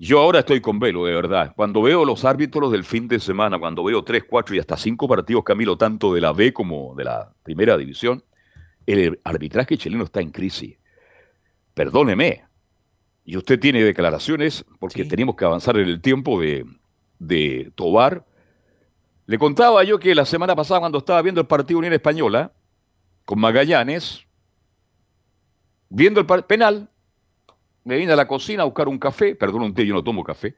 Yo 0.00 0.20
ahora 0.20 0.38
estoy 0.40 0.60
con 0.60 0.78
velo, 0.78 1.04
de 1.06 1.12
verdad. 1.14 1.52
Cuando 1.56 1.82
veo 1.82 2.04
los 2.04 2.24
árbitros 2.24 2.70
del 2.70 2.84
fin 2.84 3.08
de 3.08 3.18
semana, 3.18 3.58
cuando 3.58 3.82
veo 3.82 4.04
tres, 4.04 4.22
cuatro 4.28 4.54
y 4.54 4.60
hasta 4.60 4.76
cinco 4.76 5.08
partidos, 5.08 5.42
Camilo, 5.42 5.76
tanto 5.76 6.14
de 6.14 6.20
la 6.20 6.32
B 6.32 6.52
como 6.52 6.94
de 6.94 7.02
la 7.04 7.32
primera 7.42 7.76
división, 7.76 8.22
el 8.86 9.18
arbitraje 9.24 9.76
chileno 9.76 10.04
está 10.04 10.20
en 10.20 10.30
crisis. 10.30 10.76
Perdóneme. 11.74 12.44
Y 13.24 13.36
usted 13.36 13.58
tiene 13.58 13.82
declaraciones, 13.82 14.64
porque 14.78 15.02
Sí. 15.02 15.08
tenemos 15.08 15.34
que 15.34 15.44
avanzar 15.44 15.76
en 15.76 15.88
el 15.88 16.00
tiempo 16.00 16.40
de, 16.40 16.64
de 17.18 17.72
Tobar. 17.74 18.24
Le 19.26 19.36
contaba 19.36 19.82
yo 19.82 19.98
que 19.98 20.14
la 20.14 20.24
semana 20.24 20.54
pasada, 20.54 20.80
cuando 20.80 20.98
estaba 20.98 21.20
viendo 21.22 21.40
el 21.40 21.46
partido 21.48 21.78
Unión 21.80 21.92
Española, 21.92 22.52
con 23.24 23.40
Magallanes, 23.40 24.24
viendo 25.90 26.20
el 26.20 26.44
penal, 26.44 26.88
me 27.88 27.96
vine 27.96 28.12
a 28.12 28.16
la 28.16 28.28
cocina 28.28 28.64
a 28.64 28.66
buscar 28.66 28.86
un 28.86 28.98
café, 28.98 29.34
perdón, 29.34 29.62
un 29.62 29.72
té, 29.72 29.86
yo 29.86 29.94
no 29.94 30.04
tomo 30.04 30.22
café. 30.22 30.54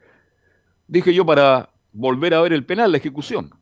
Dije 0.88 1.14
yo 1.14 1.24
para 1.24 1.70
volver 1.92 2.34
a 2.34 2.40
ver 2.40 2.52
el 2.52 2.66
penal, 2.66 2.90
la 2.90 2.98
ejecución. 2.98 3.54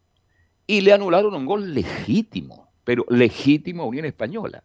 Y 0.67 0.81
le 0.81 0.95
anularon 0.95 1.35
un 1.35 1.45
gol 1.45 1.75
legítimo, 1.75 2.73
pero 2.83 3.05
legítimo 3.11 3.83
a 3.83 3.87
Unión 3.87 4.07
Española. 4.07 4.65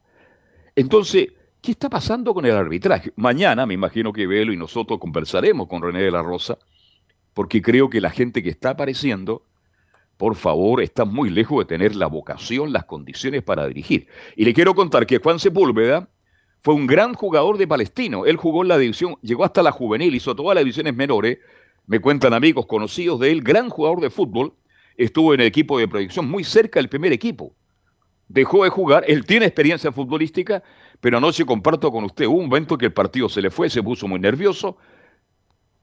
Entonces, 0.73 1.33
¿qué 1.59 1.71
está 1.71 1.89
pasando 1.89 2.33
con 2.33 2.45
el 2.45 2.53
arbitraje? 2.53 3.11
Mañana 3.17 3.65
me 3.65 3.73
imagino 3.73 4.13
que 4.13 4.25
Velo 4.25 4.53
y 4.53 4.57
nosotros 4.57 5.01
conversaremos 5.01 5.67
con 5.67 5.81
René 5.81 6.01
de 6.01 6.11
la 6.11 6.21
Rosa, 6.21 6.57
porque 7.33 7.61
creo 7.61 7.89
que 7.89 7.99
la 7.99 8.09
gente 8.09 8.41
que 8.41 8.51
está 8.51 8.69
apareciendo, 8.69 9.45
por 10.15 10.35
favor, 10.35 10.81
está 10.81 11.03
muy 11.03 11.29
lejos 11.29 11.59
de 11.59 11.65
tener 11.65 11.93
la 11.93 12.07
vocación, 12.07 12.71
las 12.71 12.85
condiciones 12.85 13.43
para 13.43 13.67
dirigir. 13.67 14.07
Y 14.37 14.45
le 14.45 14.53
quiero 14.53 14.73
contar 14.73 15.05
que 15.05 15.17
Juan 15.17 15.39
Sepúlveda 15.39 16.07
fue 16.63 16.73
un 16.73 16.88
gran 16.88 17.13
jugador 17.13 17.58
de 17.58 17.67
Palestino. 17.67 18.26
Él 18.26 18.38
jugó 18.38 18.62
en 18.62 18.69
la 18.69 18.78
división, 18.78 19.17
llegó 19.21 19.43
hasta 19.43 19.62
la 19.62 19.71
juvenil, 19.71 20.15
hizo 20.15 20.34
todas 20.36 20.56
las 20.56 20.63
divisiones 20.63 20.95
menores. 20.95 21.39
Me 21.88 21.99
cuentan 21.99 22.34
amigos 22.34 22.65
conocidos 22.65 23.19
de 23.19 23.32
él, 23.32 23.41
gran 23.41 23.69
jugador 23.69 23.99
de 23.99 24.10
fútbol. 24.10 24.54
Estuvo 24.95 25.34
en 25.34 25.41
el 25.41 25.47
equipo 25.47 25.78
de 25.78 25.88
proyección 25.88 26.30
muy 26.30 26.43
cerca 26.43 26.80
del 26.80 26.88
primer 26.88 27.12
equipo. 27.12 27.54
Dejó 28.30 28.63
de 28.63 28.69
jugar, 28.69 29.04
él 29.08 29.26
tiene 29.26 29.45
experiencia 29.45 29.91
futbolística, 29.91 30.63
pero 31.02 31.17
anoche 31.17 31.45
comparto 31.45 31.91
con 31.91 32.06
usted 32.06 32.26
hubo 32.26 32.38
un 32.38 32.45
momento 32.47 32.78
que 32.78 32.86
el 32.86 32.93
partido 32.93 33.28
se 33.28 33.41
le 33.41 33.52
fue, 33.52 33.69
se 33.69 33.84
puso 33.84 34.08
muy 34.08 34.19
nervioso. 34.19 34.78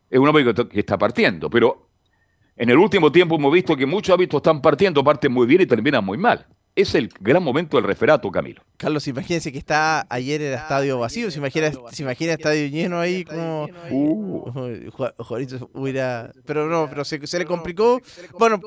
Es 0.09 0.19
un 0.19 0.27
hombre 0.27 0.45
que 0.45 0.51
está- 0.51 0.69
que 0.69 0.81
está 0.81 0.97
partiendo, 0.97 1.51
pero 1.51 1.91
en 2.57 2.71
el 2.71 2.79
último 2.79 3.13
tiempo 3.13 3.37
hemos 3.37 3.53
visto 3.53 3.77
que 3.77 3.85
muchos 3.85 4.15
hábitos 4.15 4.39
están 4.39 4.63
partiendo, 4.63 5.05
parten 5.05 5.31
muy 5.31 5.47
bien 5.47 5.61
y 5.61 5.67
terminan 5.67 6.05
muy 6.05 6.17
mal. 6.17 6.47
Es 6.77 6.95
el 6.95 7.11
gran 7.21 7.43
momento 7.43 7.77
del 7.77 7.85
referato, 7.85 8.31
Camilo. 8.31 8.63
Carlos, 8.77 9.07
imagínense 9.09 9.53
que 9.53 9.59
está 9.59 10.07
ayer 10.09 10.41
en 10.41 10.49
el 10.49 10.55
estadio 10.55 10.99
vacío. 10.99 11.31
Se 11.31 11.39
imagina, 11.39 11.71
se 11.91 12.03
imagina 12.03 12.33
el 12.33 12.39
estadio 12.39 12.67
lleno 12.69 12.99
ahí 13.01 13.25
como. 13.25 13.69
Uh. 13.91 14.51
Hubiera. 15.75 16.33
Pero 16.47 16.67
no, 16.69 16.89
pero 16.89 17.05
se, 17.05 17.27
se 17.27 17.39
le 17.39 17.45
complicó. 17.45 18.01
Bueno, 18.39 18.61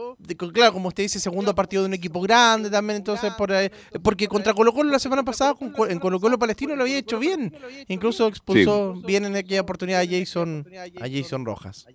claro, 0.54 0.74
como 0.74 0.90
usted 0.90 1.04
dice, 1.04 1.20
segundo 1.20 1.56
partido 1.56 1.84
de 1.84 1.88
un 1.88 1.94
equipo 1.94 2.22
grande 2.22 2.70
también. 2.70 2.98
Entonces, 2.98 3.34
por 3.34 3.52
ahí- 3.52 3.72
porque 4.04 4.28
contra 4.28 4.54
Colo 4.54 4.74
Colo 4.74 4.92
la 4.92 5.00
semana 5.00 5.24
pasada, 5.24 5.56
en 5.90 6.00
Colo 6.00 6.20
Colo 6.20 6.38
Palestino 6.38 6.76
lo 6.76 6.84
había 6.84 6.98
hecho 6.98 7.18
bien. 7.20 7.56
Incluso 7.88 8.28
expulsó 8.28 8.94
bien 8.94 9.26
en 9.26 9.36
aquella 9.36 9.62
oportunidad 9.62 10.02
a 10.02 10.06
Jason, 10.06 10.68
a 11.02 11.08
Jason 11.10 11.46
Rojas. 11.46 11.88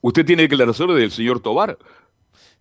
Usted 0.00 0.24
tiene 0.24 0.42
declaraciones 0.42 0.96
del 0.96 1.10
señor 1.10 1.40
Tobar. 1.40 1.76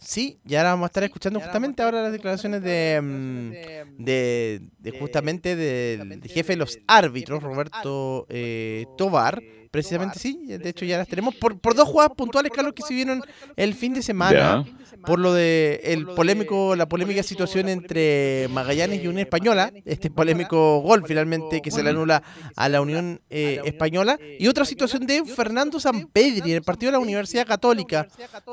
Sí, 0.03 0.39
y 0.47 0.55
ahora 0.55 0.71
vamos 0.71 0.85
a 0.85 0.87
estar 0.87 1.03
escuchando 1.03 1.39
justamente 1.39 1.83
ahora 1.83 2.01
las 2.01 2.11
declaraciones 2.11 2.63
de, 2.63 2.99
mm, 3.01 4.03
de, 4.03 4.61
de 4.79 4.99
justamente 4.99 5.55
del 5.55 6.23
jefe 6.23 6.53
de 6.53 6.57
los 6.57 6.79
árbitros, 6.87 7.43
Roberto 7.43 8.25
eh, 8.29 8.85
Tobar. 8.97 9.41
Precisamente 9.71 10.19
sí, 10.19 10.38
de 10.47 10.69
hecho 10.69 10.84
ya 10.84 10.97
las 10.97 11.07
tenemos 11.07 11.34
por, 11.36 11.57
por 11.57 11.73
dos 11.73 11.88
jugadas 11.88 12.12
puntuales, 12.15 12.51
Carlos, 12.53 12.73
que 12.75 12.84
se 12.84 12.93
vieron 12.93 13.23
el 13.55 13.73
fin 13.73 13.93
de 13.93 14.01
semana. 14.01 14.65
Por 15.05 15.17
lo 15.17 15.34
de 15.34 15.79
el 15.84 16.05
polémico, 16.05 16.75
la 16.75 16.88
polémica 16.88 17.23
situación 17.23 17.69
entre 17.69 18.47
Magallanes 18.51 18.97
y 19.01 19.07
Unión 19.07 19.19
Española, 19.19 19.71
este 19.86 20.12
polémico 20.12 20.79
gol 20.81 21.03
finalmente 21.07 21.62
que 21.62 21.71
se 21.71 21.81
le 21.81 21.89
anula 21.89 22.21
a 22.55 22.69
la 22.69 22.81
Unión 22.81 23.21
eh, 23.29 23.62
Española, 23.63 24.19
y 24.38 24.47
otra 24.47 24.65
situación 24.65 25.07
de 25.07 25.23
Fernando 25.25 25.79
Sampedri 25.79 26.51
en 26.51 26.57
el 26.57 26.62
partido 26.62 26.91
de 26.91 26.97
la 26.97 26.99
Universidad 26.99 27.47
Católica, 27.47 28.07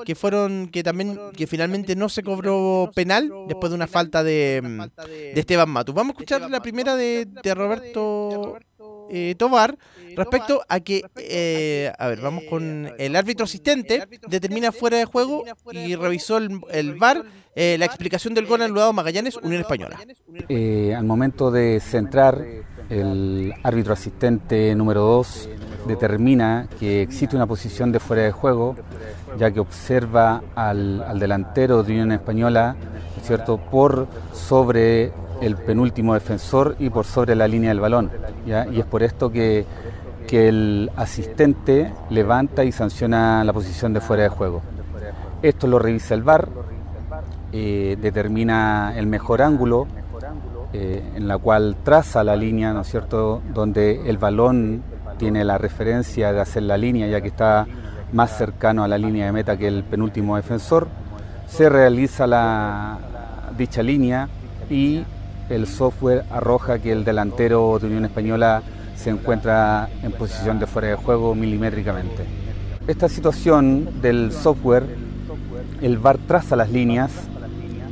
que 0.06 0.14
fueron, 0.14 0.68
que 0.68 0.82
también, 0.82 1.18
que 1.36 1.46
finalmente 1.46 1.96
no 1.96 2.08
se 2.08 2.22
cobró 2.22 2.90
penal 2.94 3.30
después 3.48 3.70
de 3.70 3.76
una 3.76 3.88
falta 3.88 4.22
de, 4.22 4.62
de 5.34 5.40
Esteban 5.40 5.68
Matus. 5.68 5.94
Vamos 5.94 6.10
a 6.10 6.14
escuchar 6.14 6.48
la 6.48 6.62
primera 6.62 6.96
de, 6.96 7.26
de 7.26 7.54
Roberto 7.54 8.58
eh, 9.10 9.34
Tobar 9.36 9.76
respecto 10.16 10.62
a 10.68 10.80
que, 10.80 11.02
eh, 11.16 11.92
a 11.98 12.08
ver, 12.08 12.20
vamos 12.20 12.44
con 12.50 12.90
el 12.98 13.16
árbitro 13.16 13.44
asistente, 13.44 14.04
determina 14.28 14.72
fuera 14.72 14.98
de 14.98 15.04
juego 15.04 15.44
y 15.72 15.94
revisó 15.94 16.38
el, 16.38 16.60
el 16.70 16.94
VAR 16.94 17.24
eh, 17.60 17.76
la 17.76 17.86
explicación 17.86 18.34
del 18.34 18.46
gol 18.46 18.62
anulado 18.62 18.90
a 18.90 18.92
Magallanes, 18.92 19.36
Unión 19.36 19.62
Española. 19.62 19.98
Eh, 20.48 20.94
al 20.96 21.04
momento 21.04 21.50
de 21.50 21.80
centrar, 21.80 22.44
el 22.88 23.52
árbitro 23.64 23.94
asistente 23.94 24.72
número 24.76 25.00
2 25.00 25.48
determina 25.88 26.68
que 26.78 27.02
existe 27.02 27.34
una 27.34 27.48
posición 27.48 27.90
de 27.90 27.98
fuera 27.98 28.22
de 28.22 28.30
juego, 28.30 28.76
ya 29.38 29.50
que 29.50 29.58
observa 29.58 30.40
al, 30.54 31.02
al 31.02 31.18
delantero 31.18 31.82
de 31.82 31.94
Unión 31.94 32.12
Española, 32.12 32.76
¿no 32.78 33.20
es 33.20 33.26
¿cierto?, 33.26 33.56
por 33.58 34.06
sobre 34.32 35.12
el 35.40 35.56
penúltimo 35.56 36.14
defensor 36.14 36.76
y 36.78 36.90
por 36.90 37.04
sobre 37.04 37.34
la 37.34 37.48
línea 37.48 37.70
del 37.70 37.80
balón. 37.80 38.10
Y 38.46 38.78
es 38.80 38.86
por 38.86 39.02
esto 39.02 39.30
que, 39.30 39.66
que 40.26 40.48
el 40.48 40.90
asistente 40.96 41.92
levanta 42.10 42.64
y 42.64 42.72
sanciona 42.72 43.44
la 43.44 43.52
posición 43.52 43.92
de 43.92 44.00
fuera 44.00 44.24
de 44.24 44.28
juego. 44.28 44.62
Esto 45.42 45.66
lo 45.66 45.78
revisa 45.78 46.14
el 46.14 46.22
VAR, 46.22 46.48
eh, 47.52 47.96
determina 48.00 48.92
el 48.96 49.06
mejor 49.06 49.40
ángulo 49.42 49.86
eh, 50.72 51.02
en 51.14 51.28
la 51.28 51.38
cual 51.38 51.76
traza 51.82 52.22
la 52.24 52.36
línea, 52.36 52.72
¿no 52.72 52.82
es 52.82 52.88
cierto?, 52.88 53.40
donde 53.54 54.08
el 54.08 54.18
balón 54.18 54.82
tiene 55.16 55.44
la 55.44 55.58
referencia 55.58 56.32
de 56.32 56.40
hacer 56.40 56.64
la 56.64 56.76
línea, 56.76 57.06
ya 57.06 57.20
que 57.20 57.28
está 57.28 57.66
más 58.12 58.36
cercano 58.36 58.84
a 58.84 58.88
la 58.88 58.98
línea 58.98 59.26
de 59.26 59.32
meta 59.32 59.56
que 59.56 59.68
el 59.68 59.84
penúltimo 59.84 60.36
defensor. 60.36 60.88
Se 61.46 61.68
realiza 61.68 62.26
la, 62.26 62.98
dicha 63.56 63.82
línea 63.82 64.28
y 64.70 65.04
el 65.48 65.66
software 65.66 66.24
arroja 66.30 66.78
que 66.78 66.92
el 66.92 67.04
delantero 67.04 67.78
de 67.78 67.86
Unión 67.86 68.04
Española 68.04 68.62
se 68.96 69.10
encuentra 69.10 69.88
en 70.02 70.12
posición 70.12 70.58
de 70.58 70.66
fuera 70.66 70.88
de 70.88 70.96
juego 70.96 71.34
milimétricamente. 71.34 72.24
Esta 72.86 73.08
situación 73.08 74.00
del 74.00 74.32
software, 74.32 74.84
el 75.80 75.98
VAR 75.98 76.18
traza 76.18 76.56
las 76.56 76.70
líneas 76.70 77.12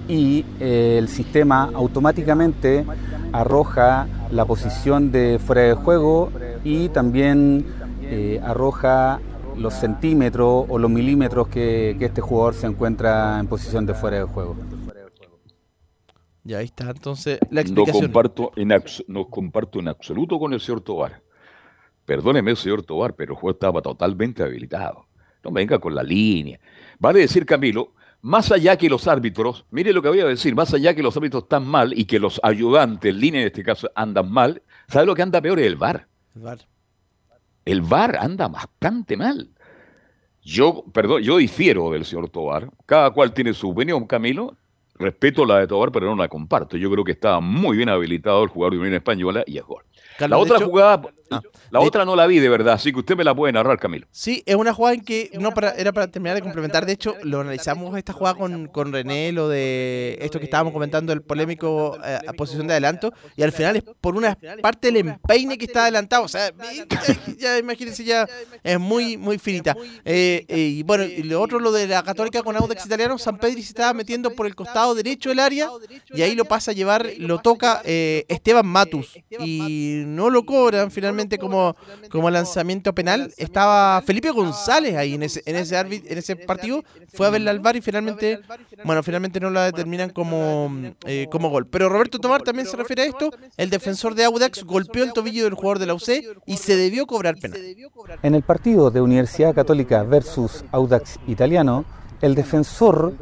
y 0.09 0.45
eh, 0.61 0.97
el 0.99 1.09
sistema 1.09 1.71
automáticamente 1.75 2.85
arroja 3.33 4.07
la 4.31 4.45
posición 4.45 5.12
de 5.12 5.38
fuera 5.38 5.62
de 5.62 5.75
juego 5.75 6.31
y 6.64 6.88
también 6.88 7.64
eh, 8.03 8.40
arroja 8.45 9.21
los 9.57 9.75
centímetros 9.75 10.66
o 10.69 10.79
los 10.79 10.90
milímetros 10.90 11.49
que, 11.49 11.97
que 11.99 12.07
este 12.07 12.21
jugador 12.21 12.55
se 12.55 12.66
encuentra 12.66 13.38
en 13.38 13.47
posición 13.47 13.87
de 13.87 13.95
fuera 13.95 14.19
de 14.19 14.25
juego. 14.25 14.57
Ya 16.47 16.59
ahí 16.59 16.67
está, 16.67 16.91
entonces 16.91 17.41
la 17.51 17.57
No 17.57 17.61
explicación. 17.61 18.05
comparto, 18.05 18.53
en 18.55 18.73
no 19.09 19.29
comparto 19.29 19.81
en 19.81 19.89
absoluto 19.89 20.39
con 20.39 20.53
el 20.53 20.61
señor 20.61 20.81
Tobar. 20.81 21.21
Perdóneme, 22.05 22.55
señor 22.55 22.85
Tobar, 22.85 23.17
pero 23.17 23.33
el 23.33 23.41
juego 23.41 23.55
estaba 23.57 23.83
totalmente 23.83 24.45
habilitado. 24.45 25.09
No 25.43 25.51
venga 25.51 25.81
con 25.81 25.93
la 25.93 26.05
línea. 26.05 26.61
Vale 27.01 27.19
decir, 27.19 27.45
Camilo, 27.45 27.95
más 28.23 28.53
allá 28.53 28.77
que 28.77 28.89
los 28.89 29.09
árbitros, 29.09 29.67
mire 29.71 29.93
lo 29.93 30.01
que 30.01 30.09
voy 30.09 30.21
a 30.21 30.27
decir, 30.27 30.55
más 30.55 30.73
allá 30.73 30.95
que 30.95 31.03
los 31.03 31.17
árbitros 31.17 31.43
están 31.43 31.67
mal 31.67 31.99
y 31.99 32.05
que 32.05 32.21
los 32.21 32.41
ayudantes, 32.45 33.13
línea 33.13 33.41
en 33.41 33.49
este 33.49 33.65
caso, 33.65 33.91
andan 33.97 34.31
mal, 34.31 34.63
¿sabe 34.87 35.07
lo 35.07 35.17
que 35.17 35.23
anda 35.23 35.41
peor? 35.41 35.59
Es 35.59 35.67
el 35.67 35.75
VAR. 35.75 36.07
El 36.37 36.43
VAR. 36.43 36.59
El 37.65 37.81
VAR 37.81 38.19
anda 38.21 38.47
bastante 38.47 39.17
mal. 39.17 39.51
Yo, 40.43 40.85
perdón, 40.93 41.23
yo 41.23 41.39
difiero 41.39 41.91
del 41.91 42.05
señor 42.05 42.29
Tobar. 42.29 42.71
Cada 42.87 43.11
cual 43.11 43.35
tiene 43.35 43.53
su 43.53 43.71
opinión, 43.71 44.07
Camilo. 44.07 44.57
Respeto 44.99 45.45
la 45.45 45.59
de 45.61 45.67
Tobar, 45.67 45.93
pero 45.93 46.07
no 46.07 46.17
la 46.17 46.29
comparto. 46.29 46.77
Yo 46.77 46.91
creo 46.91 47.05
que 47.05 47.13
estaba 47.13 47.41
muy 47.41 47.77
bien 47.77 47.89
habilitado 47.89 48.43
el 48.43 48.49
jugador 48.49 48.73
de 48.75 48.79
Unión 48.81 48.95
Española 48.95 49.45
y 49.47 49.59
es 49.59 49.65
gol. 49.65 49.83
Carlos, 50.19 50.39
La 50.39 50.43
otra 50.43 50.57
hecho- 50.57 50.67
jugada, 50.67 51.03
Ah, 51.31 51.41
la 51.71 51.81
otra 51.81 52.05
no 52.05 52.15
la 52.15 52.27
vi 52.27 52.39
de 52.39 52.49
verdad, 52.49 52.75
así 52.75 52.93
que 52.93 53.01
usted 53.01 53.17
me 53.17 53.25
la 53.25 53.35
puede 53.35 53.53
narrar, 53.53 53.79
Camilo. 53.79 54.07
Sí, 54.11 54.43
es 54.47 54.55
una 54.55 54.73
jugada 54.73 54.95
en 54.95 55.05
que 55.05 55.31
no 55.35 55.53
para, 55.53 55.71
era 55.73 55.93
para 55.93 56.09
terminar 56.09 56.37
de 56.37 56.43
complementar. 56.43 56.87
De 56.87 56.93
hecho, 56.93 57.17
lo 57.23 57.41
analizamos 57.41 57.97
esta 57.97 58.12
jugada 58.12 58.37
con, 58.37 58.69
con 58.69 58.93
René, 58.93 59.33
lo 59.33 59.49
de 59.49 60.19
esto 60.21 60.39
que 60.39 60.45
estábamos 60.45 60.73
comentando, 60.73 61.12
el 61.12 61.23
polémico 61.23 61.99
eh, 62.05 62.19
a 62.27 62.33
posición 62.33 62.67
de 62.67 62.75
adelanto. 62.75 63.12
Y 63.37 63.43
al 63.43 63.53
final 63.53 63.77
es 63.77 63.83
por 64.01 64.15
una 64.15 64.39
parte 64.62 64.89
del 64.89 64.97
empeine 64.97 65.59
que 65.59 65.65
está 65.65 65.83
adelantado. 65.83 66.25
O 66.25 66.29
sea, 66.29 66.53
ya, 67.39 67.59
imagínense, 67.59 68.05
ya 68.05 68.27
es 68.62 68.79
muy, 68.79 69.17
muy 69.17 69.39
finita. 69.39 69.77
Eh, 70.05 70.45
eh, 70.49 70.59
y 70.59 70.83
bueno, 70.83 71.05
y 71.05 71.23
lo 71.25 71.41
otro, 71.41 71.59
lo 71.59 71.73
de 71.73 71.87
la 71.87 72.03
Católica 72.03 72.43
con 72.43 72.57
Audax 72.57 72.87
Italiano, 72.87 73.19
San 73.19 73.39
Pedri 73.39 73.62
se 73.62 73.69
estaba 73.69 73.93
metiendo 73.93 74.31
por 74.31 74.47
el 74.47 74.55
costado 74.55 74.95
derecho 74.95 75.31
del 75.31 75.41
área 75.41 75.69
y 76.15 76.23
ahí 76.23 76.35
lo 76.35 76.45
pasa 76.45 76.71
a 76.71 76.75
llevar, 76.75 77.09
lo 77.19 77.39
toca 77.39 77.83
eh, 77.85 78.25
Esteban 78.29 78.67
Matus. 78.67 79.19
Y 79.41 80.03
no 80.07 80.31
lo 80.31 80.45
cobran 80.45 80.91
finalmente 80.91 81.16
como, 81.39 81.75
como 82.11 82.31
lanzamiento 82.31 82.95
penal. 82.95 83.33
Estaba 83.37 84.01
Felipe 84.03 84.31
González 84.31 84.95
ahí 84.97 85.15
en 85.15 85.23
ese, 85.23 85.43
en 85.47 85.57
ese, 85.57 85.77
árbit- 85.77 86.05
en 86.07 86.19
ese 86.19 86.37
partido. 86.37 86.83
Fue 87.15 87.27
a 87.27 87.31
verla 87.31 87.51
al 87.51 87.61
bar 87.61 87.77
y 87.77 87.81
finalmente, 87.81 88.41
bueno, 88.85 89.03
finalmente 89.03 89.41
no 89.41 89.51
la 89.51 89.65
determinan 89.65 90.11
como, 90.11 90.71
eh, 91.07 91.27
como 91.31 91.49
gol. 91.51 91.67
Pero 91.67 91.89
Roberto 91.89 92.19
Tomar 92.19 92.43
también 92.43 92.67
se 92.67 92.77
refiere 92.77 93.03
a 93.03 93.07
esto. 93.07 93.31
El 93.57 93.71
defensor 93.71 94.15
de 94.15 94.25
Audax 94.25 94.65
golpeó 94.65 95.03
el 95.05 95.13
tobillo 95.13 95.45
del 95.45 95.55
jugador 95.55 95.79
de 95.79 95.87
la 95.87 95.95
UC 95.95 96.09
y 96.47 96.57
se 96.57 96.77
debió 96.77 97.07
cobrar 97.07 97.37
penal. 97.37 97.61
En 98.23 98.35
el 98.35 98.43
partido 98.43 98.91
de 98.91 99.01
Universidad 99.01 99.55
Católica 99.55 100.03
versus 100.03 100.65
Audax 100.73 101.19
Italiano, 101.27 101.85
el 102.23 102.35
defensor 102.35 103.13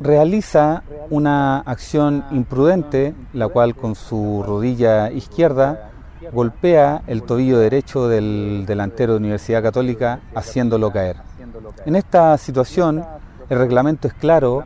realiza 0.00 0.82
una 1.10 1.58
acción 1.60 2.24
imprudente, 2.30 3.14
la 3.32 3.48
cual 3.48 3.74
con 3.74 3.94
su 3.94 4.42
rodilla 4.46 5.10
izquierda 5.10 5.90
golpea 6.32 7.02
el 7.06 7.22
tobillo 7.22 7.58
derecho 7.58 8.08
del 8.08 8.64
delantero 8.66 9.12
de 9.14 9.18
Universidad 9.18 9.62
Católica 9.62 10.20
haciéndolo 10.34 10.90
caer. 10.90 11.16
En 11.86 11.96
esta 11.96 12.36
situación, 12.38 13.04
el 13.48 13.58
reglamento 13.58 14.08
es 14.08 14.14
claro 14.14 14.64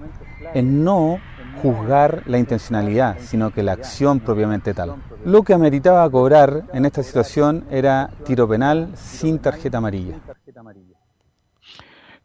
en 0.54 0.84
no 0.84 1.18
juzgar 1.62 2.22
la 2.26 2.38
intencionalidad, 2.38 3.18
sino 3.20 3.52
que 3.52 3.62
la 3.62 3.72
acción 3.72 4.18
propiamente 4.20 4.74
tal. 4.74 4.94
Lo 5.24 5.42
que 5.42 5.54
ameritaba 5.54 6.10
cobrar 6.10 6.64
en 6.72 6.84
esta 6.86 7.02
situación 7.02 7.64
era 7.70 8.10
tiro 8.24 8.48
penal 8.48 8.90
sin 8.96 9.38
tarjeta 9.38 9.78
amarilla. 9.78 10.16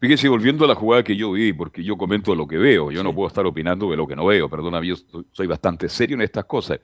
Fíjese, 0.00 0.28
volviendo 0.28 0.64
a 0.64 0.68
la 0.68 0.74
jugada 0.76 1.02
que 1.02 1.16
yo 1.16 1.32
vi, 1.32 1.52
porque 1.52 1.82
yo 1.82 1.96
comento 1.96 2.34
lo 2.34 2.46
que 2.46 2.56
veo, 2.56 2.90
yo 2.92 3.02
no 3.02 3.12
puedo 3.14 3.26
estar 3.28 3.44
opinando 3.46 3.90
de 3.90 3.96
lo 3.96 4.06
que 4.06 4.14
no 4.14 4.26
veo, 4.26 4.48
perdóname, 4.48 4.86
yo 4.86 4.94
soy- 4.96 5.26
soy 5.32 5.46
bastante 5.48 5.88
serio 5.88 6.14
en 6.14 6.22
estas 6.22 6.44
cosas, 6.44 6.78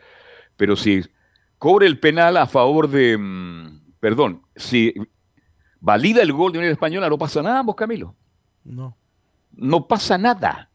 pero 0.57 0.75
si 0.75 1.01
cobre 1.65 1.87
el 1.87 1.99
penal 1.99 2.37
a 2.37 2.47
favor 2.47 2.91
de, 2.91 3.17
mm, 3.17 3.95
perdón, 3.99 4.43
si 4.55 4.93
valida 5.81 6.21
el 6.21 6.31
gol 6.31 6.53
de 6.53 6.59
Unión 6.59 6.71
Española, 6.73 7.09
no 7.09 7.17
pasa 7.17 7.43
nada, 7.43 7.63
vos 7.63 7.75
Camilo, 7.75 8.15
No. 8.65 8.95
no 9.51 9.89
pasa 9.89 10.19
nada, 10.19 10.69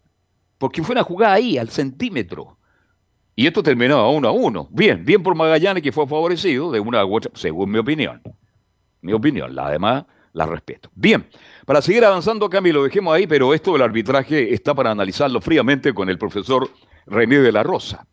porque 0.58 0.82
fue 0.82 0.94
una 0.94 1.04
jugada 1.04 1.34
ahí, 1.34 1.60
al 1.60 1.70
centímetro. 1.70 2.58
Y 3.36 3.46
esto 3.46 3.62
terminaba 3.62 4.10
uno 4.10 4.30
a 4.30 4.32
uno. 4.32 4.68
Bien, 4.72 5.06
bien 5.06 5.22
por 5.22 5.36
Magallanes 5.36 5.84
que 5.84 5.92
fue 5.92 6.08
favorecido 6.08 6.72
de 6.72 6.80
una 6.80 7.06
u 7.06 7.16
otra, 7.18 7.30
según 7.36 7.70
mi 7.70 7.78
opinión. 7.78 8.20
Mi 9.02 9.14
opinión, 9.14 9.54
la 9.54 9.70
demás 9.70 10.06
la 10.34 10.48
respeto. 10.48 10.90
Bien, 10.96 11.30
para 11.68 11.84
seguir 11.84 12.04
avanzando, 12.04 12.50
Camilo, 12.50 12.84
dejemos 12.84 13.14
ahí, 13.14 13.28
pero 13.28 13.54
esto 13.54 13.74
del 13.74 13.84
arbitraje 13.84 14.56
está 14.56 14.74
para 14.74 14.90
analizarlo 14.90 15.40
fríamente 15.40 15.94
con 15.94 16.10
el 16.10 16.18
profesor 16.18 16.68
René 17.06 17.38
de 17.42 17.52
la 17.52 17.62
Rosa. 17.62 18.08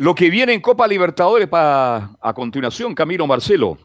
Lo 0.00 0.14
que 0.14 0.30
viene 0.30 0.54
en 0.54 0.62
Copa 0.62 0.88
Libertadores 0.88 1.46
para 1.46 2.12
a 2.22 2.32
continuación, 2.32 2.94
Camilo 2.94 3.26
Marcelo. 3.26 3.76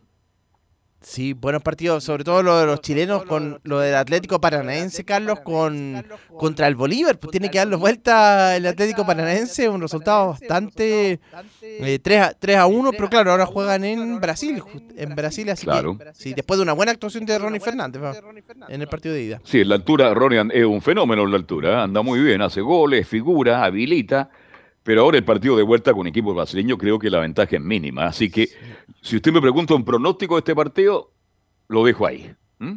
Sí, 1.02 1.34
buenos 1.34 1.62
partidos, 1.62 2.06
sobre 2.06 2.24
todo 2.24 2.42
lo 2.42 2.58
de 2.58 2.66
los 2.66 2.80
chilenos 2.80 3.26
con 3.26 3.60
lo 3.64 3.80
del 3.80 3.96
Atlético 3.96 4.40
Paranaense, 4.40 5.04
Carlos, 5.04 5.42
con 5.42 6.06
contra 6.38 6.68
el 6.68 6.76
Bolívar. 6.76 7.20
Pues 7.20 7.32
tiene 7.32 7.52
que 7.52 7.58
darle 7.58 7.76
vuelta 7.76 8.56
el 8.56 8.66
Atlético 8.66 9.06
Paranaense, 9.06 9.68
un 9.68 9.82
resultado 9.82 10.30
bastante 10.30 11.20
eh, 11.62 12.00
3, 12.02 12.22
a, 12.22 12.34
3 12.34 12.58
a 12.60 12.66
1, 12.66 12.92
pero 12.94 13.10
claro, 13.10 13.32
ahora 13.32 13.46
juegan 13.46 13.84
en 13.84 14.22
Brasil, 14.22 14.64
en 14.96 15.16
Brasil, 15.16 15.50
así 15.50 15.66
Claro. 15.66 15.98
que 15.98 16.14
sí, 16.14 16.34
después 16.34 16.58
de 16.58 16.64
una 16.64 16.72
buena 16.74 16.94
actuación 16.94 17.26
de 17.26 17.38
Ronnie 17.38 17.60
Fernández 17.60 18.02
va, 18.02 18.14
en 18.70 18.82
el 18.82 18.88
partido 18.88 19.14
de 19.14 19.22
ida. 19.22 19.42
Sí, 19.44 19.60
en 19.60 19.68
la 19.68 19.76
altura, 19.76 20.14
Ronian 20.14 20.50
es 20.54 20.64
un 20.64 20.82
fenómeno 20.82 21.24
en 21.24 21.32
la 21.32 21.38
altura, 21.38 21.84
anda 21.84 22.02
muy 22.02 22.22
bien, 22.22 22.42
hace 22.42 22.62
goles, 22.62 23.06
figura, 23.06 23.66
habilita, 23.66 24.30
pero 24.86 25.02
ahora 25.02 25.18
el 25.18 25.26
partido 25.26 25.58
de 25.58 25.64
vuelta 25.64 25.94
con 25.94 26.06
equipo 26.06 26.36
brasileño 26.36 26.78
creo 26.78 27.00
que 27.00 27.10
la 27.10 27.20
ventaja 27.20 27.56
es 27.56 27.62
mínima. 27.62 28.06
Así 28.06 28.30
que 28.30 28.48
si 29.02 29.16
usted 29.16 29.32
me 29.34 29.42
pregunta 29.42 29.74
un 29.74 29.84
pronóstico 29.84 30.36
de 30.36 30.40
este 30.40 30.54
partido, 30.54 31.12
lo 31.68 31.84
dejo 31.84 32.06
ahí. 32.06 32.32
¿Mm? 32.60 32.76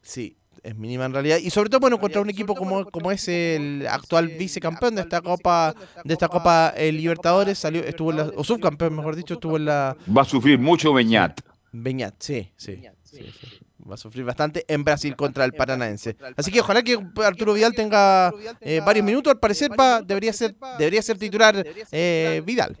Sí, 0.00 0.36
es 0.62 0.76
mínima 0.76 1.06
en 1.06 1.14
realidad. 1.14 1.38
Y 1.38 1.50
sobre 1.50 1.68
todo, 1.68 1.80
bueno, 1.80 1.98
contra 1.98 2.20
un 2.20 2.30
equipo 2.30 2.54
como, 2.54 2.84
como 2.92 3.10
es 3.10 3.26
el 3.26 3.88
actual 3.90 4.28
vicecampeón 4.28 4.94
de 4.94 5.00
esta 5.02 5.20
Copa 5.20 5.74
de 6.04 6.14
esta 6.14 6.28
Copa 6.28 6.72
eh, 6.76 6.92
Libertadores, 6.92 7.58
salió, 7.58 7.82
estuvo 7.82 8.12
en 8.12 8.18
la, 8.18 8.32
o 8.36 8.44
subcampeón, 8.44 8.94
mejor 8.94 9.16
dicho, 9.16 9.34
estuvo 9.34 9.56
en 9.56 9.64
la 9.64 9.96
Va 10.16 10.22
a 10.22 10.24
sufrir 10.24 10.60
mucho 10.60 10.92
Beñat. 10.92 11.40
Beñat, 11.72 12.14
sí, 12.20 12.52
sí. 12.56 12.80
sí, 13.02 13.18
sí. 13.40 13.67
Va 13.88 13.94
a 13.94 13.96
sufrir 13.96 14.24
bastante 14.24 14.64
en 14.68 14.82
Brasil 14.84 15.14
contra 15.14 15.44
el 15.44 15.52
Paranaense. 15.52 16.16
Así 16.36 16.50
que 16.50 16.60
ojalá 16.60 16.82
que 16.82 16.98
Arturo 17.24 17.54
Vidal 17.54 17.74
tenga 17.74 18.32
eh, 18.60 18.80
varios 18.84 19.04
minutos. 19.04 19.32
Al 19.32 19.38
parecer 19.38 19.70
va, 19.78 20.02
debería 20.02 20.32
ser 20.32 20.56
debería 20.78 21.00
ser 21.00 21.18
titular 21.18 21.64
eh, 21.92 22.42
Vidal. 22.44 22.76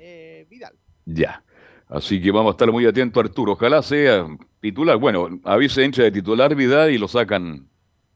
Ya. 1.04 1.42
Así 1.88 2.20
que 2.20 2.30
vamos 2.30 2.50
a 2.50 2.52
estar 2.52 2.70
muy 2.70 2.84
atentos, 2.84 3.22
Arturo. 3.22 3.52
Ojalá 3.52 3.82
sea 3.82 4.26
titular. 4.60 4.96
Bueno, 4.98 5.28
a 5.44 5.56
veces 5.56 5.78
entra 5.78 6.04
de 6.04 6.10
titular 6.10 6.54
Vidal 6.54 6.90
y 6.90 6.98
lo 6.98 7.08
sacan 7.08 7.68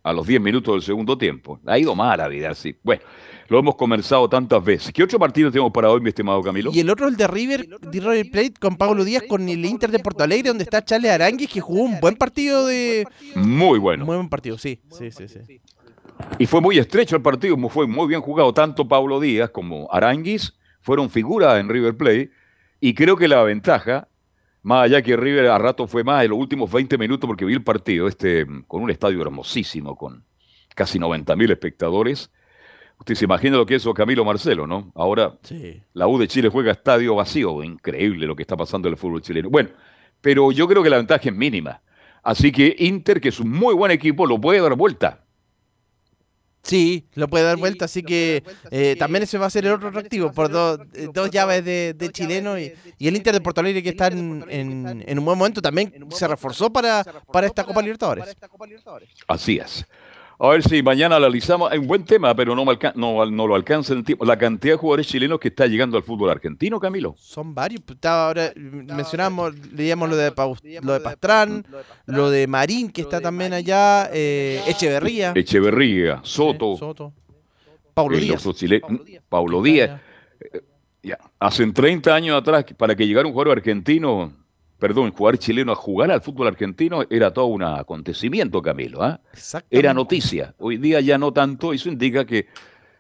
a 0.02 0.12
los 0.12 0.26
10 0.26 0.40
minutos 0.40 0.74
del 0.74 0.82
segundo 0.82 1.16
tiempo. 1.16 1.60
Ha 1.66 1.78
ido 1.78 1.94
mal 1.94 2.20
a 2.20 2.28
Vidal, 2.28 2.56
sí. 2.56 2.76
Bueno, 2.82 3.02
lo 3.48 3.58
hemos 3.58 3.76
conversado 3.76 4.28
tantas 4.28 4.64
veces. 4.64 4.92
¿Qué 4.92 5.02
otro 5.02 5.18
partido 5.18 5.50
tenemos 5.50 5.72
para 5.72 5.90
hoy, 5.90 6.00
mi 6.00 6.08
estimado 6.08 6.42
Camilo? 6.42 6.70
Y 6.72 6.80
el 6.80 6.90
otro, 6.90 7.08
el 7.08 7.16
de 7.16 7.26
River, 7.26 7.66
de 7.80 8.00
River 8.00 8.30
Plate 8.30 8.54
con 8.60 8.76
Pablo 8.76 9.04
Díaz 9.04 9.24
con 9.28 9.48
el 9.48 9.64
Inter 9.64 9.90
de 9.90 9.98
Porto 9.98 10.24
Alegre, 10.24 10.48
donde 10.48 10.64
está 10.64 10.84
Charles 10.84 11.10
Aranguis, 11.10 11.48
que 11.48 11.60
jugó 11.60 11.82
un 11.82 12.00
buen 12.00 12.16
partido 12.16 12.66
de. 12.66 13.06
Muy 13.34 13.78
bueno. 13.78 14.04
Muy 14.04 14.16
buen 14.16 14.28
partido, 14.28 14.58
sí. 14.58 14.80
Sí, 14.90 15.10
sí, 15.10 15.28
sí. 15.28 15.60
Y 16.38 16.46
fue 16.46 16.60
muy 16.60 16.78
estrecho 16.78 17.16
el 17.16 17.22
partido, 17.22 17.56
fue 17.68 17.86
muy 17.86 18.06
bien 18.08 18.20
jugado. 18.20 18.52
Tanto 18.52 18.86
Pablo 18.86 19.20
Díaz 19.20 19.50
como 19.50 19.88
Aranguis 19.92 20.54
fueron 20.80 21.10
figuras 21.10 21.58
en 21.60 21.68
River 21.68 21.96
Plate. 21.96 22.30
Y 22.80 22.94
creo 22.94 23.16
que 23.16 23.28
la 23.28 23.42
ventaja, 23.42 24.08
más 24.62 24.84
allá 24.84 25.02
que 25.02 25.16
River 25.16 25.46
a 25.48 25.58
rato 25.58 25.86
fue 25.86 26.04
más 26.04 26.24
en 26.24 26.30
los 26.30 26.38
últimos 26.38 26.70
20 26.70 26.98
minutos, 26.98 27.26
porque 27.26 27.44
vi 27.44 27.54
el 27.54 27.62
partido 27.62 28.08
este 28.08 28.46
con 28.66 28.82
un 28.82 28.90
estadio 28.90 29.22
hermosísimo, 29.22 29.96
con 29.96 30.24
casi 30.74 30.98
90 30.98 31.36
mil 31.36 31.50
espectadores. 31.50 32.30
Usted 33.02 33.14
se 33.16 33.24
imagina 33.24 33.56
lo 33.56 33.66
que 33.66 33.74
es 33.74 33.82
eso, 33.82 33.92
Camilo 33.92 34.24
Marcelo, 34.24 34.66
¿no? 34.66 34.92
Ahora 34.94 35.36
Sí. 35.42 35.82
la 35.92 36.06
U 36.06 36.18
de 36.18 36.28
Chile 36.28 36.48
juega 36.48 36.70
estadio 36.72 37.16
vacío. 37.16 37.62
Increíble 37.64 38.26
lo 38.26 38.36
que 38.36 38.42
está 38.42 38.56
pasando 38.56 38.86
en 38.88 38.92
el 38.94 38.98
fútbol 38.98 39.20
chileno. 39.22 39.50
Bueno, 39.50 39.70
pero 40.20 40.52
yo 40.52 40.68
creo 40.68 40.82
que 40.84 40.90
la 40.90 40.98
ventaja 40.98 41.28
es 41.28 41.34
mínima. 41.34 41.82
Así 42.22 42.52
que 42.52 42.76
Inter, 42.78 43.20
que 43.20 43.30
es 43.30 43.40
un 43.40 43.50
muy 43.50 43.74
buen 43.74 43.90
equipo, 43.90 44.24
lo 44.26 44.40
puede 44.40 44.60
dar 44.60 44.76
vuelta. 44.76 45.18
Sí, 46.62 47.08
lo 47.14 47.26
puede 47.26 47.44
dar 47.44 47.56
vuelta, 47.56 47.86
así 47.86 48.04
que 48.04 48.44
eh, 48.70 48.94
también 48.96 49.24
ese 49.24 49.36
va 49.36 49.46
a 49.46 49.50
ser 49.50 49.66
el 49.66 49.72
otro 49.72 49.88
atractivo, 49.88 50.30
por 50.30 50.48
dos, 50.48 50.78
dos 51.12 51.28
llaves 51.28 51.64
de, 51.64 51.92
de 51.92 52.08
chileno 52.10 52.56
y, 52.56 52.72
y 52.98 53.08
el 53.08 53.16
Inter 53.16 53.34
de 53.34 53.40
Porto 53.40 53.60
Alegre 53.60 53.82
que 53.82 53.88
está 53.88 54.06
en, 54.06 54.44
en- 54.48 55.02
en 55.04 55.18
un 55.18 55.24
buen 55.24 55.36
momento 55.36 55.60
también 55.60 55.92
se 56.10 56.28
reforzó 56.28 56.72
para, 56.72 57.02
para 57.32 57.48
esta 57.48 57.64
Copa 57.64 57.82
Libertadores. 57.82 58.36
Así 59.26 59.58
es. 59.58 59.84
A 60.44 60.48
ver 60.48 60.62
si 60.64 60.82
mañana 60.82 61.14
analizamos. 61.16 61.70
Hay 61.70 61.78
un 61.78 61.86
buen 61.86 62.04
tema, 62.04 62.34
pero 62.34 62.56
no, 62.56 62.64
me 62.64 62.72
alca- 62.72 62.92
no, 62.96 63.24
no 63.26 63.46
lo 63.46 63.54
alcanza 63.54 63.94
el 63.94 64.02
tiempo. 64.02 64.24
La 64.24 64.36
cantidad 64.36 64.74
de 64.74 64.78
jugadores 64.78 65.06
chilenos 65.06 65.38
que 65.38 65.46
está 65.48 65.68
llegando 65.68 65.96
al 65.96 66.02
fútbol 66.02 66.30
argentino, 66.30 66.80
Camilo. 66.80 67.14
Son 67.16 67.54
varios, 67.54 67.80
pues, 67.86 67.94
estaba 67.94 68.26
ahora 68.26 68.52
mm, 68.56 68.92
mencionamos, 68.92 69.54
leíamos 69.72 70.08
lo 70.10 70.16
de 70.16 70.32
Paus- 70.32 70.58
lo 70.82 70.94
de 70.94 70.98
Pastrán, 71.00 71.64
lo 72.06 72.28
de 72.28 72.48
Marín 72.48 72.90
que 72.90 73.02
está 73.02 73.20
también 73.20 73.52
allá, 73.52 74.10
eh, 74.12 74.60
Echeverría, 74.66 75.32
Echeverría, 75.36 76.18
Soto, 76.24 76.72
eh, 76.74 76.76
Soto, 76.76 77.12
Paulo 77.94 78.16
Díaz. 78.16 78.42
Paulo 79.28 79.62
Díaz. 79.62 80.00
Ya, 81.04 81.18
Hace 81.38 81.70
30 81.72 82.14
años 82.14 82.36
atrás, 82.36 82.64
para 82.76 82.96
que 82.96 83.06
llegara 83.06 83.26
un 83.28 83.32
jugador 83.32 83.58
argentino, 83.58 84.32
perdón, 84.82 85.04
un 85.04 85.12
jugador 85.12 85.38
chileno 85.38 85.70
a 85.70 85.76
jugar 85.76 86.10
al 86.10 86.20
fútbol 86.22 86.48
argentino, 86.48 87.04
era 87.08 87.32
todo 87.32 87.46
un 87.46 87.62
acontecimiento, 87.62 88.60
Camilo. 88.60 89.00
¿ah? 89.00 89.20
Exactamente. 89.32 89.78
Era 89.78 89.94
noticia. 89.94 90.56
Hoy 90.58 90.76
día 90.76 91.00
ya 91.00 91.18
no 91.18 91.32
tanto. 91.32 91.72
Eso 91.72 91.88
indica 91.88 92.24
que, 92.24 92.48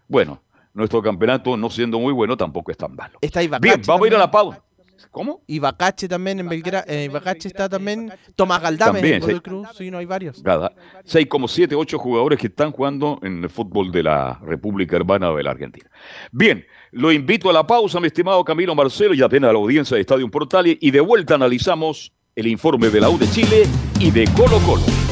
bueno, 0.06 0.44
nuestro 0.74 1.02
campeonato, 1.02 1.56
no 1.56 1.70
siendo 1.70 1.98
muy 1.98 2.12
bueno, 2.12 2.36
tampoco 2.36 2.70
es 2.70 2.76
tan 2.76 2.94
malo. 2.94 3.18
Está 3.20 3.40
ahí 3.40 3.50
Bien, 3.60 3.82
vamos 3.84 4.04
a 4.04 4.06
ir 4.06 4.14
a 4.14 4.18
la 4.18 4.30
pausa. 4.30 4.62
¿Cómo? 5.10 5.42
Y 5.46 5.58
Bacache 5.58 6.08
también 6.08 6.40
en 6.40 6.48
Belgrano. 6.48 6.84
Eh, 6.88 7.08
Bacache 7.12 7.48
está 7.48 7.68
también. 7.68 8.12
Tomás 8.36 8.60
Galdame 8.62 9.00
También, 9.00 9.14
en 9.14 9.20
Godoy 9.20 9.34
sí. 9.34 9.40
Cruz. 9.40 9.68
Sí, 9.76 9.90
no 9.90 9.98
hay 9.98 10.06
varios. 10.06 10.42
Cada 10.42 10.72
seis 11.04 11.26
como 11.26 11.48
siete, 11.48 11.74
ocho 11.74 11.98
jugadores 11.98 12.38
que 12.38 12.46
están 12.46 12.72
jugando 12.72 13.18
en 13.22 13.42
el 13.42 13.50
fútbol 13.50 13.90
de 13.90 14.02
la 14.02 14.38
República 14.42 14.96
Hermana 14.96 15.32
de 15.32 15.42
la 15.42 15.50
Argentina. 15.50 15.90
Bien, 16.30 16.64
lo 16.92 17.12
invito 17.12 17.50
a 17.50 17.52
la 17.52 17.66
pausa, 17.66 18.00
mi 18.00 18.06
estimado 18.06 18.44
Camilo 18.44 18.74
Marcelo, 18.74 19.14
y 19.14 19.22
apenas 19.22 19.50
a 19.50 19.52
la 19.52 19.58
audiencia 19.58 19.94
de 19.94 20.00
Estadio 20.00 20.30
Portales, 20.30 20.76
y 20.80 20.90
de 20.90 21.00
vuelta 21.00 21.34
analizamos 21.34 22.12
el 22.34 22.46
informe 22.46 22.88
de 22.88 23.00
la 23.00 23.10
U 23.10 23.18
de 23.18 23.28
Chile 23.30 23.66
y 24.00 24.10
de 24.10 24.24
Colo 24.36 24.58
Colo. 24.60 25.11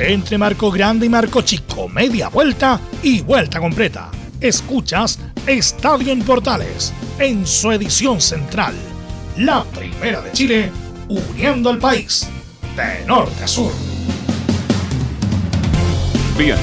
Entre 0.00 0.38
Marco 0.38 0.70
Grande 0.70 1.06
y 1.06 1.08
Marco 1.08 1.42
Chico, 1.42 1.88
media 1.88 2.28
vuelta 2.28 2.80
y 3.02 3.20
vuelta 3.20 3.58
completa. 3.58 4.12
Escuchas 4.40 5.18
Estadio 5.44 6.12
en 6.12 6.22
Portales 6.22 6.92
en 7.18 7.44
su 7.44 7.72
edición 7.72 8.20
central. 8.20 8.74
La 9.38 9.64
primera 9.64 10.20
de 10.20 10.30
Chile, 10.30 10.70
uniendo 11.08 11.70
al 11.70 11.78
país 11.78 12.28
de 12.76 13.04
norte 13.06 13.42
a 13.42 13.48
sur. 13.48 13.72
Bien, 16.38 16.58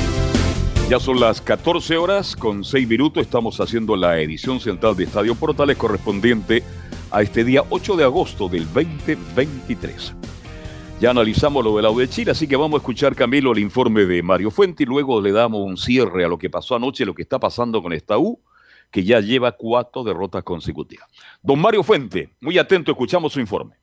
ya 0.89 0.97
son 1.01 1.19
las 1.19 1.41
14 1.41 1.97
horas 1.97 2.37
con 2.37 2.63
6 2.63 2.87
minutos. 2.87 3.21
Estamos 3.21 3.59
haciendo 3.59 3.97
la 3.97 4.17
edición 4.17 4.61
central 4.61 4.95
de 4.95 5.03
Estadio 5.03 5.35
Portales 5.35 5.75
correspondiente 5.75 6.63
a 7.11 7.21
este 7.21 7.43
día 7.43 7.63
8 7.69 7.97
de 7.97 8.05
agosto 8.05 8.47
del 8.47 8.63
2023. 8.73 10.13
Ya 11.01 11.09
analizamos 11.09 11.61
lo 11.61 11.75
del 11.75 11.85
audio 11.85 11.99
de 11.99 12.09
Chile, 12.09 12.31
así 12.31 12.47
que 12.47 12.55
vamos 12.55 12.77
a 12.77 12.81
escuchar, 12.81 13.15
Camilo, 13.15 13.51
el 13.51 13.59
informe 13.59 14.05
de 14.05 14.23
Mario 14.23 14.49
Fuente 14.49 14.83
y 14.83 14.85
luego 14.85 15.19
le 15.19 15.33
damos 15.33 15.59
un 15.59 15.75
cierre 15.75 16.23
a 16.23 16.29
lo 16.29 16.37
que 16.37 16.49
pasó 16.49 16.73
anoche, 16.73 17.05
lo 17.05 17.13
que 17.13 17.21
está 17.21 17.37
pasando 17.37 17.83
con 17.83 17.91
esta 17.91 18.17
U, 18.17 18.39
que 18.91 19.03
ya 19.03 19.19
lleva 19.19 19.51
cuatro 19.51 20.05
derrotas 20.05 20.43
consecutivas. 20.43 21.09
Don 21.43 21.59
Mario 21.59 21.83
Fuente, 21.83 22.29
muy 22.39 22.57
atento, 22.57 22.91
escuchamos 22.91 23.33
su 23.33 23.41
informe. 23.41 23.75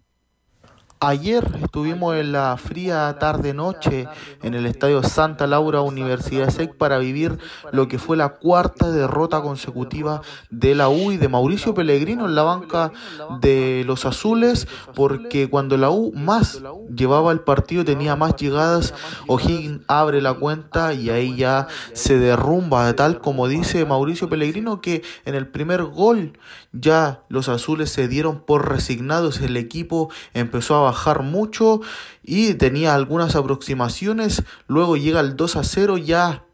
Ayer 1.04 1.44
estuvimos 1.60 2.14
en 2.14 2.30
la 2.30 2.56
fría 2.56 3.16
tarde-noche 3.18 4.06
en 4.40 4.54
el 4.54 4.66
estadio 4.66 5.02
Santa 5.02 5.48
Laura 5.48 5.80
Universidad 5.80 6.48
SEC 6.48 6.76
para 6.76 6.98
vivir 6.98 7.38
lo 7.72 7.88
que 7.88 7.98
fue 7.98 8.16
la 8.16 8.36
cuarta 8.36 8.88
derrota 8.88 9.42
consecutiva 9.42 10.22
de 10.50 10.76
la 10.76 10.88
U 10.88 11.10
y 11.10 11.16
de 11.16 11.26
Mauricio 11.26 11.74
Pellegrino 11.74 12.26
en 12.26 12.36
la 12.36 12.44
banca 12.44 12.92
de 13.40 13.82
los 13.84 14.04
azules, 14.04 14.68
porque 14.94 15.50
cuando 15.50 15.76
la 15.76 15.90
U 15.90 16.12
más 16.14 16.62
llevaba 16.94 17.32
el 17.32 17.40
partido, 17.40 17.84
tenía 17.84 18.14
más 18.14 18.36
llegadas, 18.36 18.94
O'Higgins 19.26 19.80
abre 19.88 20.22
la 20.22 20.34
cuenta 20.34 20.94
y 20.94 21.10
ahí 21.10 21.34
ya 21.34 21.66
se 21.94 22.16
derrumba, 22.20 22.86
de 22.86 22.94
tal 22.94 23.20
como 23.20 23.48
dice 23.48 23.84
Mauricio 23.84 24.28
Pellegrino, 24.28 24.80
que 24.80 25.02
en 25.24 25.34
el 25.34 25.48
primer 25.48 25.82
gol 25.82 26.38
ya 26.70 27.24
los 27.28 27.48
azules 27.48 27.90
se 27.90 28.06
dieron 28.06 28.38
por 28.38 28.68
resignados, 28.68 29.40
el 29.40 29.56
equipo 29.56 30.08
empezó 30.32 30.76
a 30.76 30.91
mucho 31.22 31.80
y 32.22 32.54
tenía 32.54 32.94
algunas 32.94 33.36
aproximaciones, 33.36 34.42
luego 34.66 34.96
llega 34.96 35.20
el 35.20 35.36
2 35.36 35.56
a 35.56 35.64
0 35.64 35.98
ya 35.98 36.44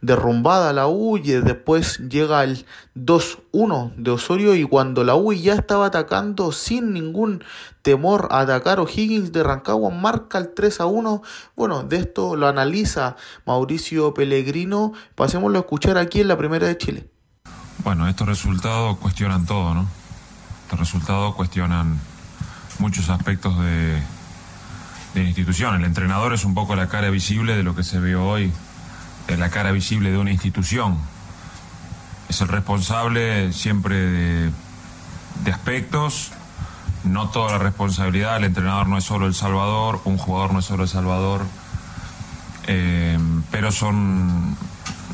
derrumbada 0.00 0.72
la 0.72 0.86
U 0.86 1.18
y 1.18 1.32
después 1.32 1.98
llega 1.98 2.42
el 2.44 2.64
2-1 2.96 3.94
de 3.96 4.10
Osorio 4.10 4.54
y 4.54 4.64
cuando 4.64 5.04
la 5.04 5.14
U 5.14 5.32
ya 5.32 5.54
estaba 5.54 5.86
atacando 5.86 6.52
sin 6.52 6.92
ningún 6.92 7.44
temor 7.82 8.28
a 8.30 8.40
atacar 8.40 8.80
O'Higgins 8.80 9.32
de 9.32 9.42
Rancagua 9.42 9.90
marca 9.90 10.38
el 10.38 10.54
3 10.54 10.80
a 10.80 10.86
1. 10.86 11.22
Bueno, 11.56 11.82
de 11.82 11.98
esto 11.98 12.36
lo 12.36 12.48
analiza 12.48 13.16
Mauricio 13.46 14.14
Pellegrino. 14.14 14.92
Pasémoslo 15.14 15.58
a 15.58 15.62
escuchar 15.62 15.98
aquí 15.98 16.20
en 16.20 16.28
la 16.28 16.38
primera 16.38 16.66
de 16.66 16.78
Chile. 16.78 17.10
Bueno, 17.84 18.08
estos 18.08 18.26
resultados 18.26 18.98
cuestionan 18.98 19.46
todo, 19.46 19.74
¿no? 19.74 19.86
Estos 20.64 20.78
resultados 20.78 21.34
cuestionan 21.34 22.00
muchos 22.80 23.10
aspectos 23.10 23.58
de, 23.60 24.00
de 25.14 25.22
la 25.22 25.28
institución. 25.28 25.74
El 25.76 25.84
entrenador 25.84 26.32
es 26.32 26.44
un 26.44 26.54
poco 26.54 26.74
la 26.74 26.88
cara 26.88 27.10
visible 27.10 27.56
de 27.56 27.62
lo 27.62 27.76
que 27.76 27.84
se 27.84 28.00
ve 28.00 28.16
hoy, 28.16 28.52
es 29.28 29.38
la 29.38 29.50
cara 29.50 29.70
visible 29.70 30.10
de 30.10 30.18
una 30.18 30.32
institución. 30.32 30.98
Es 32.28 32.40
el 32.40 32.48
responsable 32.48 33.52
siempre 33.52 33.96
de, 33.96 34.50
de 35.44 35.52
aspectos, 35.52 36.32
no 37.04 37.28
toda 37.28 37.52
la 37.52 37.58
responsabilidad. 37.58 38.38
El 38.38 38.44
entrenador 38.44 38.88
no 38.88 38.98
es 38.98 39.04
solo 39.04 39.26
El 39.26 39.34
Salvador, 39.34 40.00
un 40.04 40.16
jugador 40.16 40.52
no 40.52 40.60
es 40.60 40.64
solo 40.64 40.84
El 40.84 40.88
Salvador, 40.88 41.44
eh, 42.66 43.18
pero 43.50 43.72
son 43.72 44.56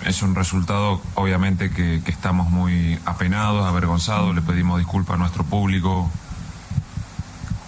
es 0.04 0.22
un 0.22 0.36
resultado 0.36 1.00
obviamente 1.16 1.70
que, 1.70 2.00
que, 2.04 2.12
estamos 2.12 2.48
muy 2.48 2.96
apenados, 3.06 3.66
avergonzados, 3.66 4.36
le 4.36 4.40
pedimos 4.40 4.78
disculpas 4.78 5.14
a 5.14 5.18
nuestro 5.18 5.42
público, 5.42 6.08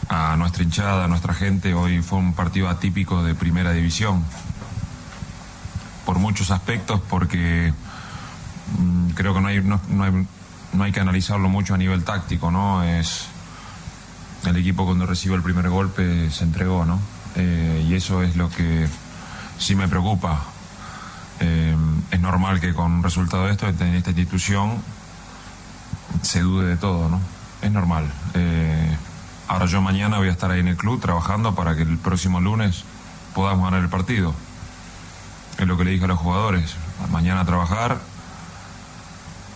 a 0.09 0.37
nuestra 0.37 0.63
hinchada, 0.63 1.05
a 1.05 1.09
nuestra 1.09 1.35
gente. 1.35 1.75
Hoy 1.75 2.03
fue 2.03 2.19
un 2.19 2.35
partido 2.35 2.69
atípico 2.69 3.23
de 3.23 3.35
primera 3.35 3.73
división, 3.73 4.25
por 6.05 6.19
muchos 6.19 6.51
aspectos, 6.51 7.01
porque 7.09 7.73
mmm, 8.79 9.11
creo 9.11 9.35
que 9.35 9.41
no 9.41 9.49
hay, 9.49 9.61
no, 9.61 9.81
no, 9.89 10.05
hay, 10.05 10.27
no 10.73 10.85
hay 10.85 10.93
que 10.93 11.01
analizarlo 11.01 11.49
mucho 11.49 11.75
a 11.75 11.79
nivel 11.79 12.05
táctico, 12.05 12.51
¿no? 12.51 12.83
Es 12.83 13.27
el 14.45 14.57
equipo 14.57 14.85
cuando 14.85 15.07
recibe 15.07 15.35
el 15.35 15.43
primer 15.43 15.69
golpe 15.69 16.31
se 16.31 16.45
entregó, 16.45 16.85
¿no? 16.85 16.99
Eh, 17.37 17.87
y 17.89 17.95
eso 17.95 18.23
es 18.23 18.37
lo 18.37 18.49
que 18.51 18.89
sí 19.59 19.75
me 19.75 19.89
preocupa 19.89 20.41
es 22.11 22.21
normal 22.21 22.61
que 22.61 22.75
con 22.75 22.91
un 22.93 23.03
resultado 23.03 23.47
de 23.47 23.53
esto, 23.53 23.69
en 23.69 23.95
esta 23.95 24.11
institución, 24.11 24.83
se 26.23 26.41
dude 26.41 26.67
de 26.67 26.77
todo, 26.77 27.09
¿no? 27.09 27.21
Es 27.63 27.71
normal. 27.71 28.11
Eh, 28.35 28.97
ahora 29.49 29.67
yo 29.67 29.81
mañana 29.81 30.19
voy 30.19 30.29
a 30.29 30.33
estar 30.33 30.51
ahí 30.51 30.61
en 30.61 30.69
el 30.69 30.77
club 30.77 31.01
trabajando 31.01 31.55
para 31.55 31.75
que 31.75 31.83
el 31.83 31.99
próximo 31.99 32.41
lunes 32.41 32.85
podamos 33.35 33.65
ganar 33.65 33.83
el 33.83 33.89
partido. 33.89 34.35
Es 35.59 35.67
lo 35.67 35.77
que 35.77 35.85
le 35.85 35.91
dije 35.91 36.05
a 36.05 36.09
los 36.09 36.19
jugadores. 36.19 36.77
Mañana 37.11 37.41
a 37.41 37.45
trabajar 37.45 37.99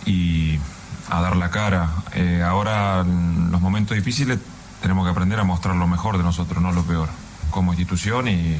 y 0.05 0.59
a 1.09 1.21
dar 1.21 1.35
la 1.35 1.49
cara. 1.49 1.89
Eh, 2.13 2.43
ahora, 2.45 3.01
en 3.01 3.51
los 3.51 3.61
momentos 3.61 3.95
difíciles, 3.95 4.39
tenemos 4.81 5.05
que 5.05 5.11
aprender 5.11 5.39
a 5.39 5.43
mostrar 5.43 5.75
lo 5.75 5.87
mejor 5.87 6.17
de 6.17 6.23
nosotros, 6.23 6.61
no 6.61 6.71
lo 6.71 6.83
peor, 6.83 7.07
como 7.51 7.71
institución 7.71 8.27
y 8.27 8.57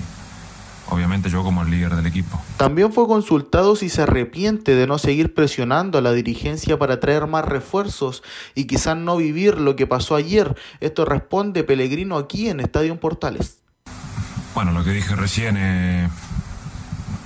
obviamente 0.94 1.30
yo 1.30 1.44
como 1.44 1.64
el 1.64 1.72
líder 1.72 1.96
del 1.96 2.06
equipo. 2.06 2.42
También 2.58 2.94
fue 2.94 3.08
consultado 3.08 3.76
si 3.76 3.90
se 3.90 4.04
arrepiente 4.04 4.76
de 4.76 4.88
no 4.88 4.98
seguir 4.98 5.34
presionando 5.34 5.98
a 5.98 6.02
la 6.02 6.14
dirigencia 6.14 6.78
para 6.78 7.00
traer 7.00 7.28
más 7.28 7.46
refuerzos 7.46 8.24
y 8.56 8.66
quizás 8.66 8.98
no 8.98 9.18
vivir 9.18 9.58
lo 9.58 9.76
que 9.76 9.88
pasó 9.88 10.16
ayer. 10.16 10.56
Esto 10.80 11.06
responde 11.06 11.64
Pellegrino 11.64 12.18
aquí 12.18 12.50
en 12.50 12.60
Estadio 12.60 13.00
Portales. 13.00 13.58
Bueno, 14.54 14.72
lo 14.72 14.84
que 14.84 14.92
dije 14.92 15.16
recién, 15.16 15.58
eh, 15.58 16.10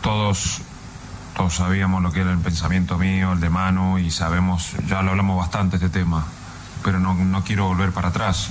todos, 0.01 0.61
todos 1.35 1.55
sabíamos 1.55 2.01
lo 2.01 2.11
que 2.11 2.21
era 2.21 2.31
el 2.31 2.39
pensamiento 2.39 2.97
mío, 2.97 3.33
el 3.33 3.41
de 3.41 3.49
Manu, 3.49 3.99
y 3.99 4.11
sabemos, 4.11 4.71
ya 4.87 5.01
lo 5.01 5.11
hablamos 5.11 5.37
bastante 5.37 5.75
este 5.75 5.89
tema, 5.89 6.25
pero 6.83 6.99
no, 6.99 7.13
no 7.15 7.43
quiero 7.43 7.67
volver 7.67 7.91
para 7.91 8.09
atrás. 8.09 8.49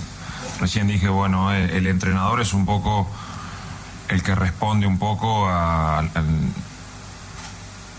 Recién 0.61 0.89
dije, 0.89 1.09
bueno, 1.09 1.53
el, 1.53 1.71
eh, 1.71 1.77
el 1.79 1.87
entrenador 1.87 2.41
es 2.41 2.53
un 2.53 2.67
poco 2.67 3.09
el 4.09 4.23
que 4.23 4.35
responde 4.35 4.87
un 4.87 4.99
poco 4.99 5.49
a, 5.49 5.99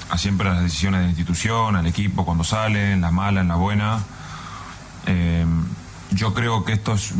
a, 0.09 0.17
siempre 0.17 0.49
las 0.49 0.61
decisiones 0.61 1.01
de 1.01 1.05
la 1.05 1.09
institución, 1.09 1.75
al 1.75 1.85
equipo 1.85 2.25
cuando 2.25 2.43
sale, 2.43 2.93
en 2.93 3.01
la 3.01 3.11
mala, 3.11 3.41
en 3.41 3.47
la 3.47 3.55
buena. 3.55 3.99
Eh, 5.05 5.45
yo 6.11 6.33
creo 6.33 6.63
que 6.63 6.73
estos 6.73 7.13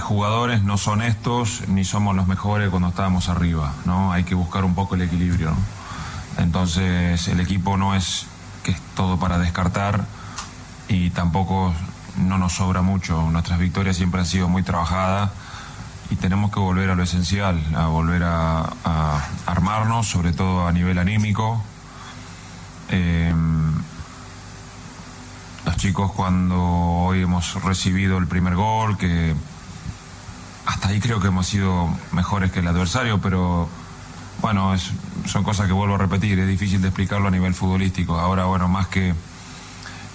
jugadores 0.00 0.62
no 0.62 0.78
son 0.78 1.02
estos 1.02 1.68
ni 1.68 1.84
somos 1.84 2.16
los 2.16 2.26
mejores 2.26 2.70
cuando 2.70 2.88
estábamos 2.88 3.28
arriba, 3.28 3.74
¿no? 3.84 4.12
Hay 4.12 4.24
que 4.24 4.34
buscar 4.34 4.64
un 4.64 4.74
poco 4.74 4.94
el 4.94 5.02
equilibrio, 5.02 5.54
Entonces 6.38 7.28
el 7.28 7.40
equipo 7.40 7.76
no 7.76 7.94
es 7.94 8.26
que 8.62 8.70
es 8.72 8.80
todo 8.94 9.18
para 9.18 9.38
descartar 9.38 10.06
y 10.88 11.10
tampoco 11.10 11.74
no 12.16 12.38
nos 12.38 12.54
sobra 12.54 12.82
mucho. 12.82 13.30
Nuestras 13.30 13.58
victorias 13.58 13.96
siempre 13.96 14.20
han 14.20 14.26
sido 14.26 14.48
muy 14.48 14.62
trabajadas 14.62 15.30
y 16.12 16.16
tenemos 16.16 16.52
que 16.52 16.60
volver 16.60 16.90
a 16.90 16.94
lo 16.94 17.02
esencial, 17.02 17.58
a 17.74 17.86
volver 17.86 18.22
a, 18.22 18.68
armarnos, 19.46 20.06
sobre 20.06 20.32
todo 20.32 20.66
a 20.66 20.72
nivel 20.72 20.98
anímico. 20.98 21.62
Eh, 22.90 23.32
los 25.64 25.76
chicos 25.78 26.12
cuando 26.12 26.60
hoy 26.62 27.22
hemos 27.22 27.62
recibido 27.62 28.18
el 28.18 28.26
primer 28.26 28.56
gol, 28.56 28.98
que 28.98 29.34
hasta 30.66 30.88
ahí 30.88 31.00
creo 31.00 31.18
que 31.18 31.28
hemos 31.28 31.46
sido 31.46 31.88
mejores 32.12 32.52
que 32.52 32.58
el 32.58 32.68
adversario, 32.68 33.18
pero 33.22 33.70
bueno, 34.42 34.74
son 35.24 35.44
cosas 35.44 35.66
que 35.66 35.72
vuelvo 35.72 35.94
a 35.94 35.98
repetir, 35.98 36.38
es 36.38 36.46
difícil 36.46 36.82
de 36.82 36.88
explicarlo 36.88 37.28
a 37.28 37.30
nivel 37.30 37.54
futbolístico. 37.54 38.18
Ahora, 38.18 38.44
bueno, 38.44 38.68
más 38.68 38.86
que, 38.88 39.14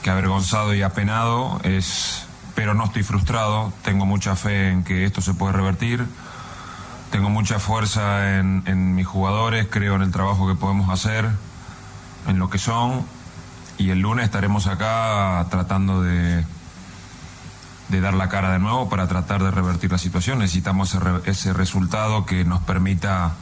que 0.04 0.12
avergonzado 0.12 0.76
y 0.76 0.84
apenado, 0.84 1.60
es 1.64 2.27
pero 2.58 2.74
no 2.74 2.86
estoy 2.86 3.04
frustrado, 3.04 3.72
tengo 3.84 4.08
mucha 4.08 4.36
fe 4.36 4.72
en 4.72 4.84
que 4.84 5.06
esto 5.06 5.22
se 5.22 5.36
puede 5.36 5.54
revertir, 5.54 6.04
tengo 7.12 7.30
mucha 7.30 7.60
fuerza 7.60 8.40
en, 8.40 8.96
mis 8.96 9.06
jugadores, 9.06 9.68
creo 9.70 9.94
en 9.96 10.02
el 10.02 10.12
trabajo 10.12 10.48
que 10.48 10.56
podemos 10.56 10.90
hacer, 10.90 11.30
en 12.28 12.40
lo 12.40 12.50
que 12.50 12.58
son, 12.58 13.06
y 13.78 13.92
el 13.92 14.00
lunes 14.00 14.26
estaremos 14.26 14.66
acá 14.66 15.46
tratando 15.52 16.02
de, 16.02 16.44
de 17.90 18.02
dar 18.02 18.16
la 18.16 18.28
cara 18.28 18.54
de 18.54 18.58
nuevo 18.58 18.90
para 18.90 19.08
tratar 19.08 19.44
de 19.44 19.52
revertir 19.52 19.92
la 19.92 20.00
situación. 20.00 20.40
Necesitamos 20.40 20.98
ese 21.26 21.54
resultado 21.54 22.26
que 22.26 22.44
nos 22.44 22.64
permita 22.64 23.34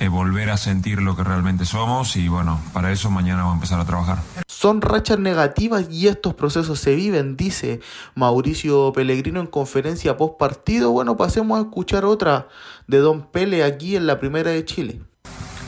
eh, 0.00 0.08
volver 0.08 0.50
a 0.50 0.56
sentir 0.56 1.00
lo 1.00 1.14
que 1.14 1.22
realmente 1.22 1.64
somos 1.64 2.16
y 2.16 2.26
bueno, 2.26 2.60
para 2.72 2.90
eso 2.90 3.08
mañana 3.08 3.42
vamos 3.42 3.52
a 3.52 3.58
empezar 3.58 3.78
a 3.78 3.84
trabajar. 3.84 4.18
Son 4.60 4.82
rachas 4.82 5.18
negativas 5.18 5.86
y 5.90 6.08
estos 6.08 6.34
procesos 6.34 6.78
se 6.78 6.94
viven, 6.94 7.34
dice 7.34 7.80
Mauricio 8.14 8.92
Pellegrino 8.92 9.40
en 9.40 9.46
conferencia 9.46 10.18
post 10.18 10.36
partido. 10.36 10.90
Bueno, 10.90 11.16
pasemos 11.16 11.58
a 11.58 11.62
escuchar 11.62 12.04
otra 12.04 12.46
de 12.86 12.98
Don 12.98 13.22
Pele 13.22 13.64
aquí 13.64 13.96
en 13.96 14.06
la 14.06 14.20
primera 14.20 14.50
de 14.50 14.62
Chile. 14.66 15.00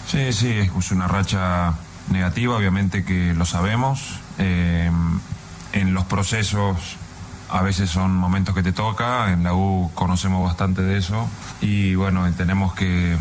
Sí, 0.06 0.34
sí, 0.34 0.50
es 0.50 0.90
una 0.90 1.08
racha 1.08 1.72
negativa, 2.10 2.54
obviamente 2.54 3.02
que 3.02 3.32
lo 3.32 3.46
sabemos. 3.46 4.20
Eh, 4.36 4.90
en 5.72 5.94
los 5.94 6.04
procesos 6.04 6.98
a 7.48 7.62
veces 7.62 7.88
son 7.88 8.14
momentos 8.14 8.54
que 8.54 8.62
te 8.62 8.72
toca, 8.72 9.32
en 9.32 9.42
la 9.42 9.54
U 9.54 9.90
conocemos 9.94 10.44
bastante 10.44 10.82
de 10.82 10.98
eso 10.98 11.30
y 11.62 11.94
bueno, 11.94 12.30
tenemos 12.36 12.74
que 12.74 13.16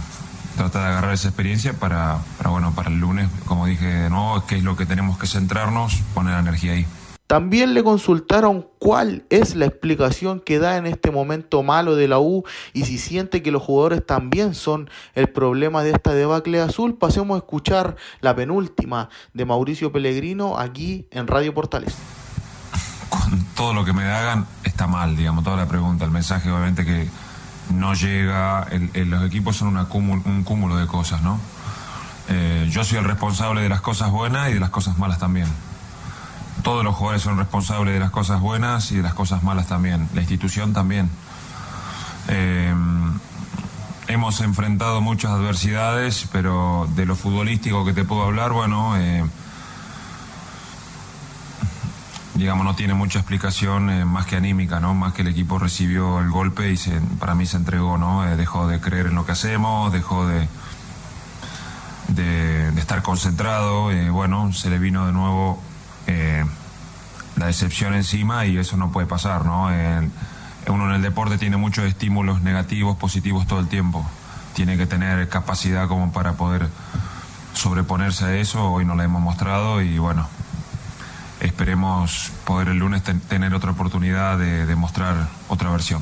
tratar 0.55 0.83
de 0.83 0.87
agarrar 0.89 1.13
esa 1.13 1.27
experiencia 1.27 1.73
para, 1.73 2.19
bueno, 2.49 2.73
para 2.75 2.89
el 2.89 2.99
lunes, 2.99 3.29
como 3.45 3.65
dije 3.65 3.85
de 3.85 4.09
nuevo, 4.09 4.45
qué 4.45 4.57
es 4.57 4.63
lo 4.63 4.75
que 4.75 4.85
tenemos 4.85 5.17
que 5.17 5.27
centrarnos, 5.27 6.01
poner 6.13 6.33
la 6.33 6.39
energía 6.39 6.73
ahí. 6.73 6.85
También 7.27 7.73
le 7.73 7.81
consultaron 7.81 8.67
cuál 8.77 9.23
es 9.29 9.55
la 9.55 9.65
explicación 9.65 10.41
que 10.41 10.59
da 10.59 10.75
en 10.75 10.85
este 10.85 11.11
momento 11.11 11.63
malo 11.63 11.95
de 11.95 12.09
la 12.09 12.19
U 12.19 12.43
y 12.73 12.83
si 12.83 12.97
siente 12.97 13.41
que 13.41 13.51
los 13.51 13.63
jugadores 13.63 14.05
también 14.05 14.53
son 14.53 14.89
el 15.15 15.29
problema 15.29 15.81
de 15.81 15.91
esta 15.91 16.13
debacle 16.13 16.59
azul. 16.59 16.95
Pasemos 16.95 17.35
a 17.35 17.37
escuchar 17.37 17.95
la 18.19 18.35
penúltima 18.35 19.07
de 19.33 19.45
Mauricio 19.45 19.93
Pellegrino 19.93 20.59
aquí 20.59 21.07
en 21.09 21.27
Radio 21.27 21.53
Portales. 21.53 21.95
Con 23.07 23.45
todo 23.55 23.73
lo 23.73 23.85
que 23.85 23.93
me 23.93 24.03
hagan 24.03 24.45
está 24.65 24.87
mal, 24.87 25.15
digamos, 25.15 25.45
toda 25.45 25.55
la 25.55 25.69
pregunta, 25.69 26.03
el 26.03 26.11
mensaje 26.11 26.51
obviamente 26.51 26.83
que 26.83 27.07
no 27.73 27.93
llega, 27.93 28.67
los 28.93 29.25
equipos 29.25 29.55
son 29.57 29.77
un 29.77 30.43
cúmulo 30.43 30.75
de 30.77 30.87
cosas, 30.87 31.21
¿no? 31.21 31.39
Eh, 32.29 32.69
yo 32.71 32.83
soy 32.83 32.97
el 32.97 33.03
responsable 33.03 33.61
de 33.61 33.69
las 33.69 33.81
cosas 33.81 34.09
buenas 34.09 34.49
y 34.49 34.53
de 34.53 34.59
las 34.59 34.69
cosas 34.69 34.97
malas 34.97 35.19
también. 35.19 35.47
Todos 36.63 36.83
los 36.83 36.95
jugadores 36.95 37.23
son 37.23 37.37
responsables 37.37 37.93
de 37.93 37.99
las 37.99 38.11
cosas 38.11 38.39
buenas 38.39 38.91
y 38.91 38.97
de 38.97 39.03
las 39.03 39.13
cosas 39.13 39.43
malas 39.43 39.67
también. 39.67 40.07
La 40.13 40.21
institución 40.21 40.73
también. 40.73 41.09
Eh, 42.29 42.73
hemos 44.07 44.39
enfrentado 44.41 45.01
muchas 45.01 45.31
adversidades, 45.31 46.27
pero 46.31 46.87
de 46.95 47.05
lo 47.05 47.15
futbolístico 47.15 47.83
que 47.83 47.93
te 47.93 48.05
puedo 48.05 48.23
hablar, 48.23 48.53
bueno, 48.53 48.95
eh, 48.97 49.25
digamos, 52.41 52.65
no 52.65 52.75
tiene 52.75 52.95
mucha 52.95 53.19
explicación 53.19 53.91
eh, 53.91 54.03
más 54.03 54.25
que 54.25 54.35
anímica, 54.35 54.79
¿no? 54.79 54.95
Más 54.95 55.13
que 55.13 55.21
el 55.21 55.27
equipo 55.27 55.59
recibió 55.59 56.19
el 56.19 56.31
golpe 56.31 56.71
y 56.71 56.77
se, 56.77 56.99
para 57.19 57.35
mí 57.35 57.45
se 57.45 57.57
entregó, 57.57 57.99
¿no? 57.99 58.25
Eh, 58.27 58.35
dejó 58.35 58.67
de 58.67 58.81
creer 58.81 59.05
en 59.05 59.15
lo 59.15 59.27
que 59.27 59.33
hacemos, 59.33 59.93
dejó 59.93 60.25
de, 60.27 60.47
estar 62.77 63.03
concentrado, 63.03 63.91
eh, 63.91 64.09
bueno, 64.09 64.51
se 64.53 64.71
le 64.71 64.79
vino 64.79 65.05
de 65.05 65.13
nuevo 65.13 65.61
la 67.37 67.45
decepción 67.45 67.93
encima 67.93 68.45
y 68.45 68.57
eso 68.57 68.75
no 68.75 68.91
puede 68.91 69.07
pasar, 69.07 69.45
¿no? 69.45 69.69
uno 70.67 70.89
en 70.89 70.95
el 70.95 71.01
deporte 71.01 71.37
tiene 71.37 71.57
muchos 71.57 71.85
estímulos 71.85 72.41
negativos, 72.41 72.97
positivos 72.97 73.47
todo 73.47 73.59
el 73.59 73.67
tiempo. 73.67 74.05
Tiene 74.53 74.77
que 74.77 74.85
tener 74.85 75.29
capacidad 75.29 75.87
como 75.87 76.11
para 76.11 76.33
poder 76.33 76.69
sobreponerse 77.53 78.25
a 78.25 78.35
eso, 78.35 78.71
hoy 78.71 78.83
no 78.83 78.95
la 78.95 79.05
hemos 79.05 79.21
mostrado 79.21 79.81
y 79.81 79.97
bueno, 79.97 80.27
esperemos 81.41 82.31
poder 82.45 82.69
el 82.69 82.77
lunes 82.77 83.03
tener 83.27 83.53
otra 83.53 83.71
oportunidad 83.71 84.37
de, 84.37 84.75
mostrar 84.75 85.27
otra 85.47 85.69
versión. 85.71 86.01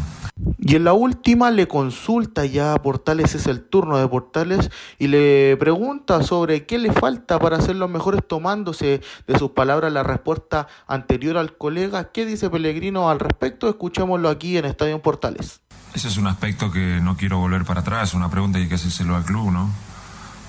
Y 0.58 0.76
en 0.76 0.84
la 0.84 0.94
última 0.94 1.52
le 1.52 1.68
consulta 1.68 2.46
ya 2.46 2.74
a 2.74 2.82
Portales, 2.82 3.36
es 3.36 3.48
el 3.48 3.62
turno 3.62 3.98
de 3.98 4.08
Portales, 4.08 4.70
y 4.98 5.08
le 5.08 5.58
pregunta 5.58 6.22
sobre 6.24 6.66
qué 6.66 6.78
le 6.78 6.94
falta 6.94 7.40
para 7.40 7.60
ser 7.60 7.76
los 7.76 7.90
mejores 7.90 8.22
tomándose 8.26 9.02
de 9.28 9.40
sus 9.40 9.52
palabras 9.52 9.92
la 9.92 10.04
respuesta 10.04 10.68
anterior 10.88 11.38
al 11.38 11.58
colega. 11.58 12.12
¿Qué 12.12 12.26
dice 12.26 12.50
Pellegrino 12.50 13.10
al 13.10 13.20
respecto? 13.20 13.68
Escuchémoslo 13.68 14.30
aquí 14.30 14.58
en 14.58 14.66
Estadio 14.66 15.02
Portales. 15.02 15.62
Ese 15.94 16.08
es 16.08 16.18
un 16.18 16.28
aspecto 16.28 16.72
que 16.72 17.00
no 17.02 17.18
quiero 17.18 17.40
volver 17.40 17.66
para 17.66 17.82
atrás, 17.82 18.14
una 18.14 18.30
pregunta 18.30 18.60
que 18.60 18.64
hay 18.64 18.70
que 18.70 18.76
hacérselo 18.76 19.16
al 19.16 19.24
club, 19.24 19.52
¿no? 19.52 19.70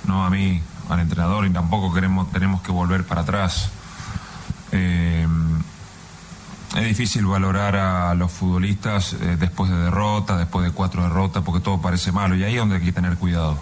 No 0.06 0.24
a 0.24 0.30
mí, 0.30 0.60
al 0.88 1.00
entrenador, 1.00 1.46
y 1.46 1.50
tampoco 1.50 1.92
queremos, 1.92 2.30
tenemos 2.30 2.60
que 2.60 2.72
volver 2.72 3.04
para 3.04 3.22
atrás. 3.22 3.70
Eh, 4.72 5.26
es 6.76 6.84
difícil 6.84 7.26
valorar 7.26 7.76
a 7.76 8.14
los 8.14 8.30
futbolistas 8.30 9.14
eh, 9.14 9.36
después 9.38 9.70
de 9.70 9.76
derrota, 9.76 10.36
después 10.36 10.64
de 10.64 10.70
cuatro 10.70 11.02
derrotas, 11.02 11.42
porque 11.42 11.60
todo 11.60 11.80
parece 11.80 12.12
malo 12.12 12.36
y 12.36 12.44
ahí 12.44 12.54
es 12.54 12.60
donde 12.60 12.76
hay 12.76 12.82
que 12.82 12.92
tener 12.92 13.16
cuidado. 13.16 13.58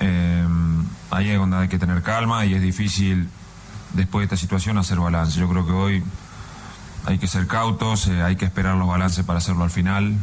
Eh, 0.00 0.46
ahí 1.10 1.28
es 1.28 1.38
donde 1.38 1.58
hay 1.58 1.68
que 1.68 1.78
tener 1.78 2.02
calma 2.02 2.46
y 2.46 2.54
es 2.54 2.62
difícil 2.62 3.28
después 3.92 4.22
de 4.22 4.24
esta 4.24 4.36
situación 4.36 4.78
hacer 4.78 4.98
balance. 4.98 5.38
Yo 5.38 5.48
creo 5.48 5.66
que 5.66 5.72
hoy 5.72 6.02
hay 7.04 7.18
que 7.18 7.26
ser 7.26 7.46
cautos, 7.46 8.08
hay 8.08 8.36
que 8.36 8.46
esperar 8.46 8.76
los 8.76 8.88
balances 8.88 9.24
para 9.24 9.38
hacerlo 9.38 9.64
al 9.64 9.70
final. 9.70 10.16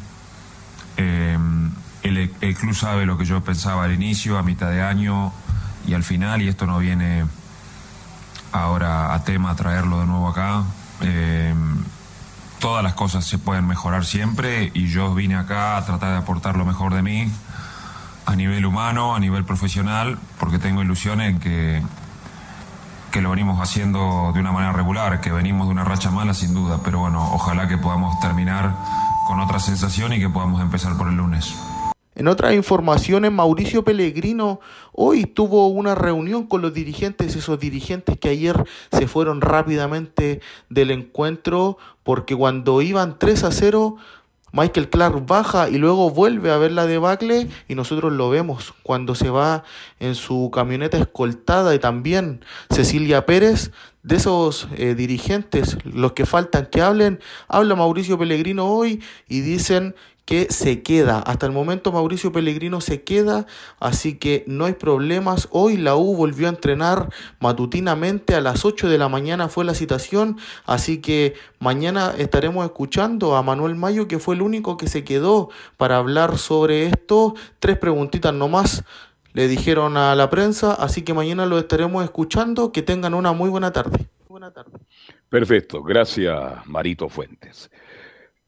el 0.98 2.56
club 2.56 2.74
sabe 2.74 3.06
lo 3.06 3.18
que 3.18 3.26
yo 3.26 3.44
pensaba 3.44 3.84
al 3.84 3.94
inicio, 3.94 4.38
a 4.38 4.44
mitad 4.44 4.72
de 4.72 4.82
año 4.82 5.32
y 5.86 5.94
al 5.94 6.04
final, 6.04 6.42
y 6.42 6.48
esto 6.48 6.66
no 6.66 6.80
viene 6.80 7.26
ahora 8.52 9.14
a 9.14 9.24
tema 9.24 9.56
traerlo 9.56 10.00
de 10.00 10.06
nuevo 10.06 10.28
acá. 10.28 10.64
Eh, 11.02 11.54
todas 12.60 12.84
las 12.84 12.94
cosas 12.94 13.26
se 13.26 13.38
pueden 13.38 13.68
mejorar 13.68 14.06
siempre 14.06 14.72
y 14.74 14.88
yo 14.88 15.14
vine 15.14 15.36
acá 15.36 15.78
a 15.78 15.86
tratar 15.86 16.12
de 16.12 16.18
aportar 16.18 16.58
lo 16.58 16.66
mejor 16.66 16.94
de 16.94 17.02
mí 17.02 17.32
a 18.26 18.36
nivel 18.36 18.66
humano, 18.66 19.16
a 19.16 19.20
nivel 19.20 19.46
profesional, 19.46 20.18
porque 20.38 20.60
tengo 20.60 20.82
ilusiones 20.82 21.40
que, 21.40 21.82
que 23.12 23.22
lo 23.22 23.30
venimos 23.30 23.62
haciendo 23.62 24.32
de 24.34 24.40
una 24.42 24.52
manera 24.52 24.74
regular, 24.74 25.22
que 25.22 25.32
venimos 25.32 25.68
de 25.68 25.72
una 25.72 25.86
racha 25.86 26.12
mala 26.12 26.34
sin 26.34 26.54
duda, 26.54 26.80
pero 26.84 27.00
bueno, 27.00 27.24
ojalá 27.32 27.70
que 27.70 27.78
podamos 27.78 28.20
terminar 28.20 28.76
con 29.26 29.40
otra 29.40 29.60
sensación 29.60 30.12
y 30.14 30.20
que 30.20 30.30
podamos 30.30 30.62
empezar 30.62 30.98
por 30.98 31.08
el 31.08 31.16
lunes. 31.16 31.56
En 32.18 32.28
otras 32.28 32.56
informaciones, 32.56 33.32
Mauricio 33.32 33.84
Pellegrino 33.84 34.60
hoy 34.92 35.26
tuvo 35.26 35.68
una 35.68 35.94
reunión 35.94 36.48
con 36.48 36.64
los 36.64 36.74
dirigentes, 36.74 37.36
esos 37.36 37.60
dirigentes 37.60 38.18
que 38.18 38.30
ayer 38.30 38.66
se 38.92 39.08
fueron 39.08 39.40
rápidamente 39.40 40.42
del 40.68 40.90
encuentro, 40.90 41.78
porque 42.02 42.36
cuando 42.36 42.82
iban 42.82 43.20
3 43.20 43.44
a 43.44 43.52
0, 43.52 43.98
Michael 44.52 44.90
Clark 44.90 45.28
baja 45.28 45.70
y 45.70 45.78
luego 45.78 46.10
vuelve 46.10 46.50
a 46.50 46.58
ver 46.58 46.72
la 46.72 46.88
debacle 46.88 47.50
y 47.68 47.76
nosotros 47.76 48.12
lo 48.12 48.32
vemos 48.32 48.74
cuando 48.82 49.14
se 49.14 49.30
va 49.30 49.64
en 50.00 50.16
su 50.16 50.50
camioneta 50.52 50.98
escoltada 50.98 51.76
y 51.76 51.80
también 51.80 52.44
Cecilia 52.72 53.28
Pérez, 53.28 53.70
de 54.02 54.16
esos 54.16 54.70
eh, 54.76 54.96
dirigentes, 54.96 55.78
los 55.84 56.14
que 56.14 56.26
faltan 56.26 56.66
que 56.66 56.82
hablen, 56.82 57.20
habla 57.48 57.76
Mauricio 57.76 58.18
Pellegrino 58.18 58.66
hoy 58.66 59.04
y 59.28 59.42
dicen 59.42 59.94
que 60.28 60.48
se 60.52 60.84
queda. 60.84 61.20
Hasta 61.20 61.46
el 61.46 61.54
momento 61.54 61.94
Mauricio 61.94 62.34
Pellegrino 62.34 62.82
se 62.82 63.02
queda, 63.02 63.48
así 63.80 64.18
que 64.18 64.44
no 64.46 64.66
hay 64.66 64.74
problemas. 64.74 65.48
Hoy 65.52 65.78
la 65.78 65.96
U 65.96 66.18
volvió 66.18 66.48
a 66.48 66.50
entrenar 66.50 67.10
matutinamente 67.40 68.36
a 68.36 68.42
las 68.42 68.66
8 68.66 68.90
de 68.90 68.98
la 68.98 69.08
mañana 69.08 69.48
fue 69.48 69.64
la 69.64 69.74
citación, 69.74 70.38
así 70.66 70.98
que 70.98 71.36
mañana 71.60 72.14
estaremos 72.18 72.66
escuchando 72.66 73.38
a 73.38 73.42
Manuel 73.42 73.76
Mayo 73.76 74.10
que 74.10 74.20
fue 74.20 74.36
el 74.36 74.42
único 74.42 74.76
que 74.76 74.90
se 74.90 75.06
quedó 75.06 75.50
para 75.78 75.96
hablar 75.96 76.38
sobre 76.38 76.88
esto. 76.88 77.34
Tres 77.60 77.78
preguntitas 77.78 78.34
nomás 78.34 78.84
le 79.32 79.48
dijeron 79.48 79.96
a 79.96 80.14
la 80.14 80.30
prensa, 80.30 80.74
así 80.74 81.04
que 81.04 81.14
mañana 81.14 81.46
lo 81.46 81.58
estaremos 81.58 82.04
escuchando. 82.04 82.74
Que 82.74 82.82
tengan 82.82 83.14
una 83.14 83.32
muy 83.32 83.50
buena 83.50 83.72
tarde. 83.72 84.10
Buena 84.28 84.52
tarde. 84.52 84.78
Perfecto, 85.30 85.82
gracias 85.82 86.36
Marito 86.66 87.08
Fuentes. 87.08 87.72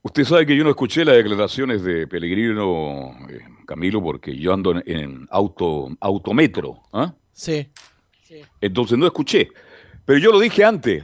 Usted 0.02 0.24
sabe 0.24 0.45
que 0.45 0.56
yo 0.56 0.64
no 0.64 0.70
escuché 0.70 1.04
las 1.04 1.18
declaraciones 1.18 1.84
de 1.84 2.08
Pellegrino, 2.08 3.16
eh, 3.30 3.41
Camilo, 3.66 4.02
porque 4.02 4.36
yo 4.38 4.54
ando 4.54 4.72
en, 4.72 4.84
en 4.86 5.28
auto, 5.30 5.89
autometro. 6.00 6.82
¿ah? 6.93 7.14
Sí. 7.34 7.70
Entonces 8.62 8.97
no 8.97 9.06
escuché. 9.06 9.50
Pero 10.06 10.20
yo 10.20 10.32
lo 10.32 10.39
dije 10.39 10.64
antes. 10.64 11.04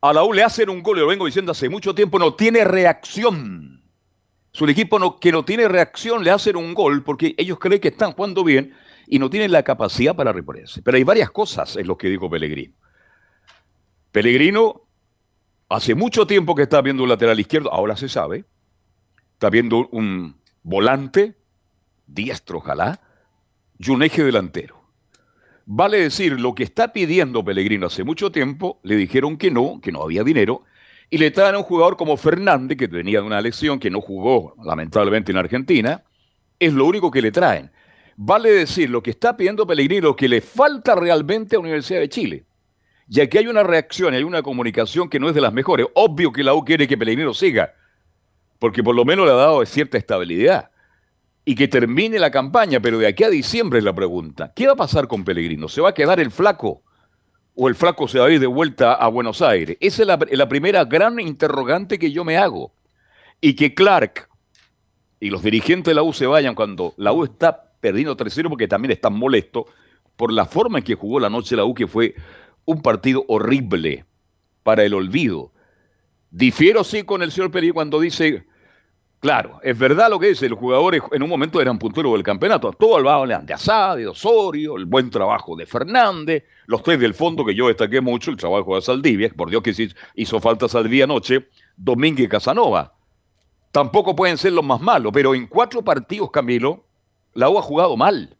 A 0.00 0.12
la 0.12 0.22
U 0.22 0.32
le 0.32 0.42
hacen 0.42 0.68
un 0.68 0.82
gol, 0.82 0.98
y 0.98 1.00
lo 1.00 1.06
vengo 1.06 1.24
diciendo 1.24 1.52
hace 1.52 1.68
mucho 1.68 1.94
tiempo, 1.94 2.18
no 2.18 2.34
tiene 2.34 2.64
reacción. 2.64 3.82
Su 4.52 4.66
equipo 4.66 4.98
no, 4.98 5.18
que 5.18 5.32
no 5.32 5.44
tiene 5.44 5.66
reacción 5.66 6.22
le 6.22 6.30
hacen 6.30 6.56
un 6.56 6.74
gol 6.74 7.02
porque 7.02 7.34
ellos 7.36 7.58
creen 7.58 7.80
que 7.80 7.88
están 7.88 8.12
jugando 8.12 8.44
bien 8.44 8.72
y 9.08 9.18
no 9.18 9.28
tienen 9.28 9.50
la 9.50 9.64
capacidad 9.64 10.14
para 10.14 10.32
reponerse. 10.32 10.80
Pero 10.80 10.96
hay 10.96 11.02
varias 11.02 11.30
cosas 11.30 11.76
en 11.76 11.88
lo 11.88 11.98
que 11.98 12.08
dijo 12.08 12.30
Pellegrino. 12.30 12.72
Pellegrino 14.12 14.83
hace 15.74 15.94
mucho 15.94 16.26
tiempo 16.26 16.54
que 16.54 16.62
está 16.62 16.80
viendo 16.80 17.02
un 17.02 17.08
lateral 17.08 17.38
izquierdo, 17.38 17.72
ahora 17.72 17.96
se 17.96 18.08
sabe. 18.08 18.44
Está 19.32 19.50
viendo 19.50 19.88
un 19.90 20.36
volante, 20.62 21.34
diestro 22.06 22.58
ojalá, 22.58 23.00
y 23.78 23.90
un 23.90 24.02
eje 24.02 24.22
delantero. 24.22 24.80
Vale 25.66 25.98
decir, 25.98 26.40
lo 26.40 26.54
que 26.54 26.62
está 26.62 26.92
pidiendo 26.92 27.44
Pellegrino 27.44 27.86
hace 27.86 28.04
mucho 28.04 28.30
tiempo, 28.30 28.80
le 28.82 28.96
dijeron 28.96 29.36
que 29.36 29.50
no, 29.50 29.80
que 29.82 29.92
no 29.92 30.02
había 30.02 30.22
dinero, 30.22 30.62
y 31.10 31.18
le 31.18 31.30
traen 31.30 31.54
a 31.54 31.58
un 31.58 31.64
jugador 31.64 31.96
como 31.96 32.16
Fernández, 32.16 32.78
que 32.78 32.86
venía 32.86 33.20
de 33.20 33.26
una 33.26 33.40
lesión, 33.40 33.78
que 33.78 33.90
no 33.90 34.00
jugó 34.00 34.54
lamentablemente 34.62 35.32
en 35.32 35.38
Argentina, 35.38 36.04
es 36.58 36.72
lo 36.72 36.86
único 36.86 37.10
que 37.10 37.22
le 37.22 37.32
traen. 37.32 37.70
Vale 38.16 38.50
decir, 38.50 38.90
lo 38.90 39.02
que 39.02 39.10
está 39.10 39.36
pidiendo 39.36 39.66
Pellegrino, 39.66 40.08
lo 40.08 40.16
que 40.16 40.28
le 40.28 40.40
falta 40.40 40.94
realmente 40.94 41.56
a 41.56 41.58
la 41.58 41.62
Universidad 41.62 42.00
de 42.00 42.08
Chile. 42.08 42.44
Y 43.08 43.20
aquí 43.20 43.38
hay 43.38 43.46
una 43.46 43.62
reacción, 43.62 44.14
hay 44.14 44.22
una 44.22 44.42
comunicación 44.42 45.08
que 45.08 45.20
no 45.20 45.28
es 45.28 45.34
de 45.34 45.40
las 45.40 45.52
mejores. 45.52 45.86
Obvio 45.94 46.32
que 46.32 46.42
la 46.42 46.54
U 46.54 46.64
quiere 46.64 46.88
que 46.88 46.96
Pellegrino 46.96 47.34
siga, 47.34 47.74
porque 48.58 48.82
por 48.82 48.94
lo 48.94 49.04
menos 49.04 49.26
le 49.26 49.32
ha 49.32 49.36
dado 49.36 49.64
cierta 49.66 49.98
estabilidad. 49.98 50.70
Y 51.44 51.54
que 51.54 51.68
termine 51.68 52.18
la 52.18 52.30
campaña, 52.30 52.80
pero 52.80 52.98
de 52.98 53.06
aquí 53.06 53.22
a 53.22 53.28
diciembre 53.28 53.78
es 53.78 53.84
la 53.84 53.94
pregunta. 53.94 54.52
¿Qué 54.56 54.66
va 54.66 54.72
a 54.72 54.76
pasar 54.76 55.06
con 55.06 55.24
Pellegrino? 55.24 55.68
¿Se 55.68 55.82
va 55.82 55.90
a 55.90 55.94
quedar 55.94 56.18
el 56.18 56.30
flaco? 56.30 56.82
¿O 57.54 57.68
el 57.68 57.74
flaco 57.74 58.08
se 58.08 58.18
va 58.18 58.26
a 58.26 58.30
ir 58.30 58.40
de 58.40 58.46
vuelta 58.46 58.94
a 58.94 59.08
Buenos 59.08 59.42
Aires? 59.42 59.76
Esa 59.80 60.02
es 60.02 60.08
la, 60.08 60.18
la 60.30 60.48
primera 60.48 60.84
gran 60.86 61.20
interrogante 61.20 61.98
que 61.98 62.10
yo 62.10 62.24
me 62.24 62.38
hago. 62.38 62.72
Y 63.42 63.54
que 63.54 63.74
Clark 63.74 64.30
y 65.20 65.28
los 65.28 65.42
dirigentes 65.42 65.90
de 65.90 65.94
la 65.94 66.02
U 66.02 66.14
se 66.14 66.26
vayan 66.26 66.54
cuando 66.54 66.94
la 66.96 67.12
U 67.12 67.24
está 67.24 67.72
perdiendo 67.80 68.16
3-0 68.16 68.48
porque 68.48 68.66
también 68.66 68.92
están 68.92 69.12
molestos 69.14 69.64
por 70.16 70.32
la 70.32 70.46
forma 70.46 70.78
en 70.78 70.84
que 70.84 70.94
jugó 70.94 71.20
la 71.20 71.30
noche 71.30 71.56
la 71.56 71.64
U, 71.64 71.74
que 71.74 71.86
fue 71.86 72.14
un 72.64 72.82
partido 72.82 73.24
horrible 73.28 74.04
para 74.62 74.84
el 74.84 74.94
olvido. 74.94 75.52
Difiero 76.30 76.82
sí 76.84 77.04
con 77.04 77.22
el 77.22 77.30
señor 77.30 77.50
Peri 77.50 77.70
cuando 77.70 78.00
dice, 78.00 78.44
claro, 79.20 79.60
es 79.62 79.78
verdad 79.78 80.10
lo 80.10 80.18
que 80.18 80.28
dice, 80.28 80.48
los 80.48 80.58
jugadores 80.58 81.02
en 81.12 81.22
un 81.22 81.28
momento 81.28 81.60
eran 81.60 81.78
punteros 81.78 82.12
del 82.14 82.22
campeonato, 82.22 82.72
todo 82.72 82.98
el 82.98 83.06
hablan 83.06 83.46
de 83.46 83.54
Asad, 83.54 83.96
de 83.96 84.08
Osorio, 84.08 84.76
el 84.76 84.86
buen 84.86 85.10
trabajo 85.10 85.54
de 85.54 85.66
Fernández, 85.66 86.44
los 86.66 86.82
tres 86.82 86.98
del 86.98 87.14
fondo 87.14 87.44
que 87.44 87.54
yo 87.54 87.68
destaqué 87.68 88.00
mucho, 88.00 88.30
el 88.30 88.36
trabajo 88.36 88.74
de 88.74 88.82
Saldivia, 88.82 89.30
por 89.36 89.50
Dios 89.50 89.62
que 89.62 89.88
hizo 90.16 90.40
falta 90.40 90.68
Saldivia 90.68 91.04
anoche, 91.04 91.48
Domínguez 91.76 92.28
Casanova. 92.28 92.94
Tampoco 93.70 94.14
pueden 94.14 94.38
ser 94.38 94.52
los 94.52 94.64
más 94.64 94.80
malos, 94.80 95.12
pero 95.12 95.34
en 95.34 95.46
cuatro 95.46 95.82
partidos, 95.82 96.30
Camilo, 96.30 96.84
la 97.34 97.48
U 97.48 97.58
ha 97.58 97.62
jugado 97.62 97.96
mal. 97.96 98.36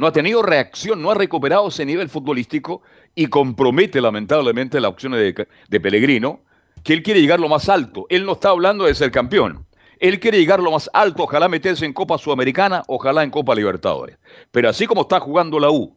No 0.00 0.06
ha 0.06 0.12
tenido 0.12 0.40
reacción, 0.40 1.02
no 1.02 1.10
ha 1.10 1.14
recuperado 1.14 1.68
ese 1.68 1.84
nivel 1.84 2.08
futbolístico 2.08 2.80
y 3.14 3.26
compromete 3.26 4.00
lamentablemente 4.00 4.80
las 4.80 4.92
opciones 4.92 5.34
de, 5.68 5.78
Pellegrino, 5.80 6.40
que 6.82 6.94
él 6.94 7.02
quiere 7.02 7.20
llegar 7.20 7.38
lo 7.38 7.50
más 7.50 7.68
alto. 7.68 8.06
Él 8.08 8.24
no 8.24 8.32
está 8.32 8.48
hablando 8.48 8.86
de 8.86 8.94
ser 8.94 9.10
campeón. 9.10 9.66
Él 9.98 10.18
quiere 10.18 10.38
llegar 10.38 10.60
lo 10.60 10.70
más 10.70 10.88
alto, 10.94 11.24
ojalá 11.24 11.50
meterse 11.50 11.84
en 11.84 11.92
Copa 11.92 12.16
Sudamericana, 12.16 12.82
ojalá 12.86 13.24
en 13.24 13.30
Copa 13.30 13.54
Libertadores. 13.54 14.16
Pero 14.50 14.70
así 14.70 14.86
como 14.86 15.02
está 15.02 15.20
jugando 15.20 15.60
la 15.60 15.70
U, 15.70 15.94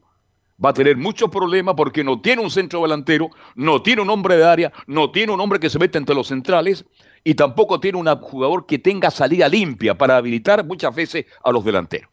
va 0.62 0.72
a 0.72 0.74
tener 0.74 0.97
muchos 0.97 1.30
problemas 1.30 1.76
porque 1.78 2.04
no 2.04 2.20
tiene 2.20 2.41
un 2.41 2.51
centro 2.51 2.82
delantero, 2.82 3.30
no 3.56 3.82
tiene 3.82 4.01
un 4.01 4.10
hombre 4.10 4.36
de 4.36 4.43
área, 4.43 4.74
no 4.86 5.12
tiene 5.12 5.32
un 5.32 5.39
hombre 5.39 5.62
que 5.62 5.70
se 5.70 5.80
mete 5.80 5.97
entre 5.97 6.14
los 6.14 6.28
centrales 6.28 6.84
y 7.24 7.36
tampoco 7.36 7.80
tiene 7.80 7.99
un 7.99 8.08
jugador 8.18 8.66
que 8.66 8.80
tenga 8.80 9.10
salida 9.10 9.47
limpia 9.47 9.97
para 9.97 10.18
habilitar 10.18 10.66
muchas 10.66 10.93
veces 10.93 11.26
a 11.41 11.54
los 11.54 11.64
delanteros. 11.64 12.12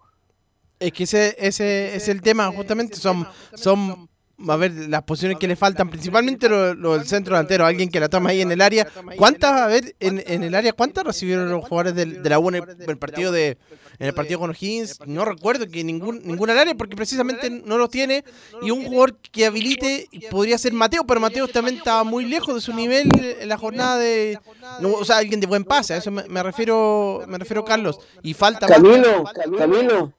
Es 0.81 0.93
que 0.93 1.05
ese, 1.05 1.37
ese 1.39 1.95
es 1.95 2.09
el 2.09 2.23
tema, 2.23 2.51
justamente 2.51 2.97
son, 2.97 3.27
son 3.55 4.09
a 4.49 4.57
ver, 4.57 4.73
las 4.89 5.03
posiciones 5.03 5.39
que 5.39 5.47
le 5.47 5.55
faltan, 5.55 5.91
principalmente 5.91 6.49
lo, 6.49 6.75
lo 6.75 6.97
del 6.97 7.07
centro 7.07 7.35
delantero, 7.35 7.67
alguien 7.67 7.91
que 7.91 8.01
la 8.01 8.09
toma 8.09 8.31
ahí 8.31 8.41
en 8.41 8.51
el 8.51 8.63
área. 8.63 8.87
¿Cuántas, 9.19 9.53
a 9.61 9.67
ver, 9.67 9.95
en, 10.01 10.23
en 10.27 10.43
el 10.43 10.55
área, 10.55 10.73
cuántas 10.73 11.05
recibieron 11.05 11.51
los 11.51 11.63
jugadores 11.69 11.95
del- 11.95 12.23
de, 12.23 12.31
la 12.31 12.39
U 12.39 12.49
en 12.49 12.55
el, 12.57 12.63
el 12.89 12.97
partido 12.99 13.31
de 13.31 13.59
en 14.01 14.07
el 14.09 14.15
partido 14.15 14.41
con 14.41 14.51
O'Higgins? 14.51 14.99
No 15.07 15.25
recuerdo 15.25 15.69
que 15.69 15.85
ningún 15.85 16.21
ninguna 16.25 16.55
al 16.55 16.59
área 16.59 16.75
porque 16.75 16.97
precisamente 16.97 17.49
no 17.51 17.79
lo 17.79 17.89
tiene 17.89 18.25
y 18.63 18.73
un 18.73 18.85
jugador 18.85 19.15
que 19.19 19.47
habilite 19.47 20.09
podría 20.31 20.59
ser 20.59 20.73
Mateo, 20.73 21.05
pero 21.07 21.21
Mateo 21.21 21.47
también 21.47 21.77
estaba 21.77 22.03
muy 22.03 22.25
lejos 22.25 22.55
de 22.55 22.61
su 22.61 22.73
nivel 22.75 23.09
en 23.41 23.49
la 23.49 23.57
jornada 23.57 23.99
de 23.99 24.39
no, 24.81 24.95
o 24.95 25.05
sea, 25.05 25.19
alguien 25.19 25.39
de 25.39 25.47
buen 25.47 25.63
pase, 25.65 25.95
a 25.95 25.99
eso 25.99 26.11
me, 26.11 26.25
me 26.25 26.43
refiero, 26.43 27.23
me 27.29 27.39
refiero 27.39 27.65
Carlos, 27.65 28.01
y 28.23 28.35
falta 28.35 28.67
más- 28.67 28.79
Camilo, 28.79 29.25
Camilo. 29.57 30.13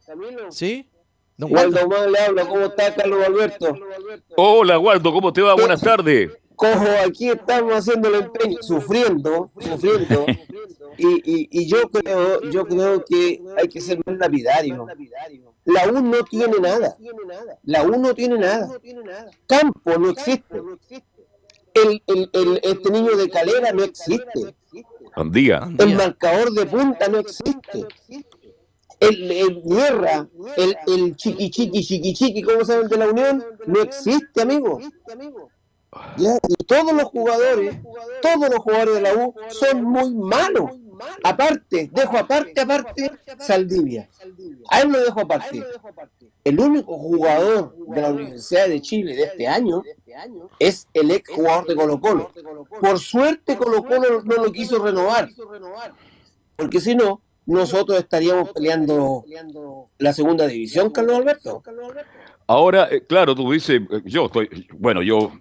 ¿Sí? 0.49 0.87
Don 1.37 1.51
Waldo 1.51 2.07
le 2.07 2.19
habla, 2.19 2.45
¿cómo 2.47 2.65
está 2.65 2.93
Carlos 2.93 3.25
Alberto? 3.25 3.75
Hola, 4.35 4.77
Waldo, 4.77 5.11
¿cómo 5.11 5.33
te 5.33 5.41
va? 5.41 5.55
Buenas 5.55 5.81
tardes. 5.81 6.29
Cojo, 6.61 6.85
aquí 7.07 7.29
estamos 7.29 7.73
haciendo 7.73 8.07
el 8.09 8.15
empeño, 8.23 8.57
sufriendo, 8.61 9.51
sufriendo. 9.59 10.25
Y, 10.97 11.07
y, 11.07 11.47
y 11.51 11.67
yo 11.67 11.89
creo, 11.89 12.41
yo 12.51 12.65
creo 12.67 13.03
que 13.03 13.41
hay 13.57 13.67
que 13.67 13.81
ser 13.81 13.99
más 14.05 14.17
lapidario. 14.19 14.85
La 15.65 15.87
U 15.87 16.01
no 16.01 16.23
tiene 16.23 16.59
nada. 16.59 16.95
La 17.63 17.83
U 17.83 17.97
no 17.99 18.13
tiene 18.13 18.37
nada. 18.37 18.67
Campo 19.47 19.97
no 19.97 20.09
existe. 20.11 20.61
El, 21.73 22.03
el, 22.05 22.29
el- 22.33 22.59
este 22.63 22.91
niño 22.91 23.15
de 23.17 23.29
calera 23.29 23.71
no 23.71 23.83
existe. 23.83 24.53
El 25.79 25.95
marcador 25.95 26.51
de 26.51 26.65
punta 26.67 27.07
no 27.07 27.17
existe. 27.19 27.87
El, 28.99 29.31
el 29.31 29.63
guerra, 29.63 30.27
el, 30.57 30.77
el 30.85 31.15
chiqui 31.15 31.49
chiqui 31.49 31.81
chiqui 31.83 32.13
chiqui, 32.13 32.43
¿cómo 32.43 32.63
se 32.63 32.73
llama 32.73 32.83
el 32.83 32.89
de 32.89 32.97
la 32.97 33.07
Unión? 33.09 33.43
No 33.65 33.81
existe, 33.81 34.41
amigo. 34.43 34.79
Y 36.17 36.55
todos 36.65 36.93
los 36.93 37.05
jugadores, 37.05 37.77
todos 38.21 38.49
los 38.49 38.59
jugadores 38.59 38.95
de 38.95 39.01
la 39.01 39.13
U 39.13 39.33
son 39.49 39.83
muy 39.83 40.13
malos. 40.13 40.71
aparte, 41.23 41.89
dejo 41.91 42.17
aparte, 42.17 42.61
aparte, 42.61 43.11
Saldivia. 43.39 44.07
A 44.69 44.81
él 44.81 44.89
lo 44.89 44.99
dejo 45.03 45.21
aparte. 45.21 45.63
El 46.43 46.59
único 46.59 46.97
jugador 46.97 47.75
de 47.87 48.01
la 48.01 48.11
Universidad 48.11 48.67
de 48.67 48.81
Chile 48.81 49.15
de 49.15 49.23
este 49.23 49.47
año 49.47 49.83
es 50.59 50.87
el 50.93 51.11
ex 51.11 51.29
jugador 51.29 51.67
de 51.67 51.75
Colo 51.75 51.99
Colo. 51.99 52.31
Por 52.79 52.99
suerte 52.99 53.57
Colo 53.57 53.83
Colo 53.83 54.21
no 54.23 54.35
lo 54.43 54.51
quiso 54.51 54.83
renovar. 54.83 55.29
Porque 56.55 56.79
si 56.79 56.95
no, 56.95 57.21
nosotros 57.45 57.99
estaríamos 57.99 58.51
peleando 58.51 59.25
la 59.97 60.13
segunda 60.13 60.47
división, 60.47 60.91
Carlos 60.91 61.17
Alberto. 61.17 61.63
Ahora, 62.47 62.87
eh, 62.91 63.03
claro, 63.05 63.35
tú 63.35 63.51
dices, 63.51 63.81
eh, 63.89 64.01
yo 64.05 64.25
estoy, 64.25 64.67
bueno, 64.73 65.01
yo, 65.01 65.31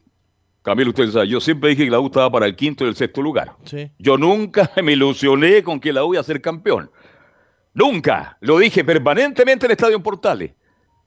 Camilo, 0.62 0.90
usted 0.90 1.10
sabe, 1.10 1.28
yo 1.28 1.40
siempre 1.40 1.70
dije 1.70 1.84
que 1.84 1.90
la 1.90 2.00
U 2.00 2.06
estaba 2.06 2.30
para 2.30 2.46
el 2.46 2.54
quinto 2.54 2.84
y 2.84 2.88
el 2.88 2.96
sexto 2.96 3.22
lugar. 3.22 3.56
Sí. 3.64 3.90
Yo 3.98 4.18
nunca 4.18 4.70
me 4.82 4.92
ilusioné 4.92 5.62
con 5.62 5.80
que 5.80 5.92
la 5.92 6.04
U 6.04 6.14
iba 6.14 6.20
a 6.20 6.24
ser 6.24 6.40
campeón. 6.40 6.90
Nunca. 7.72 8.36
Lo 8.40 8.58
dije 8.58 8.84
permanentemente 8.84 9.66
en 9.66 9.70
el 9.70 9.76
Estadio 9.76 9.96
en 9.96 10.02
Portales. 10.02 10.52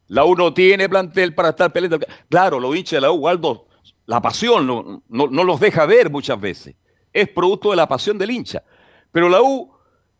La 0.07 0.25
U 0.25 0.35
no 0.35 0.53
tiene 0.53 0.89
plantel 0.89 1.33
para 1.33 1.49
estar 1.49 1.71
peleando. 1.71 1.99
Claro, 2.29 2.59
los 2.59 2.75
hinchas 2.75 2.97
de 2.97 3.01
la 3.01 3.11
U, 3.11 3.15
Waldo, 3.15 3.67
la 4.05 4.21
pasión 4.21 4.65
no, 4.65 5.03
no, 5.07 5.27
no 5.27 5.43
los 5.43 5.59
deja 5.59 5.85
ver 5.85 6.09
muchas 6.09 6.39
veces. 6.39 6.75
Es 7.11 7.29
producto 7.29 7.69
de 7.69 7.75
la 7.75 7.87
pasión 7.87 8.17
del 8.17 8.31
hincha. 8.31 8.63
Pero 9.11 9.29
la 9.29 9.41
U, 9.41 9.71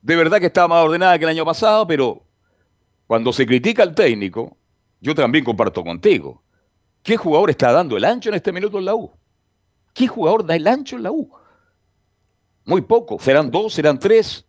de 0.02 0.16
verdad 0.16 0.40
que 0.40 0.46
estaba 0.48 0.68
más 0.68 0.86
ordenada 0.86 1.18
que 1.18 1.26
el 1.26 1.32
año 1.32 1.46
pasado, 1.46 1.88
pero 1.88 2.24
cuando 3.08 3.34
se 3.34 3.46
critica 3.46 3.84
al 3.84 3.96
técnico, 3.96 4.58
yo 5.02 5.16
también 5.16 5.44
comparto 5.44 5.84
contigo. 5.84 6.44
¿Qué 7.02 7.18
jugador 7.18 7.50
está 7.50 7.72
dando 7.72 7.98
el 7.98 8.06
ancho 8.06 8.30
en 8.30 8.36
este 8.36 8.52
minuto 8.52 8.78
en 8.78 8.86
la 8.86 8.96
U? 8.96 9.12
¿Qué 9.94 10.08
jugador 10.08 10.46
da 10.46 10.56
el 10.56 10.68
ancho 10.68 10.96
en 10.96 11.04
la 11.04 11.12
U? 11.12 11.30
Muy 12.66 12.82
poco. 12.82 13.20
Serán 13.20 13.52
dos, 13.52 13.74
serán 13.74 14.00
tres. 14.00 14.46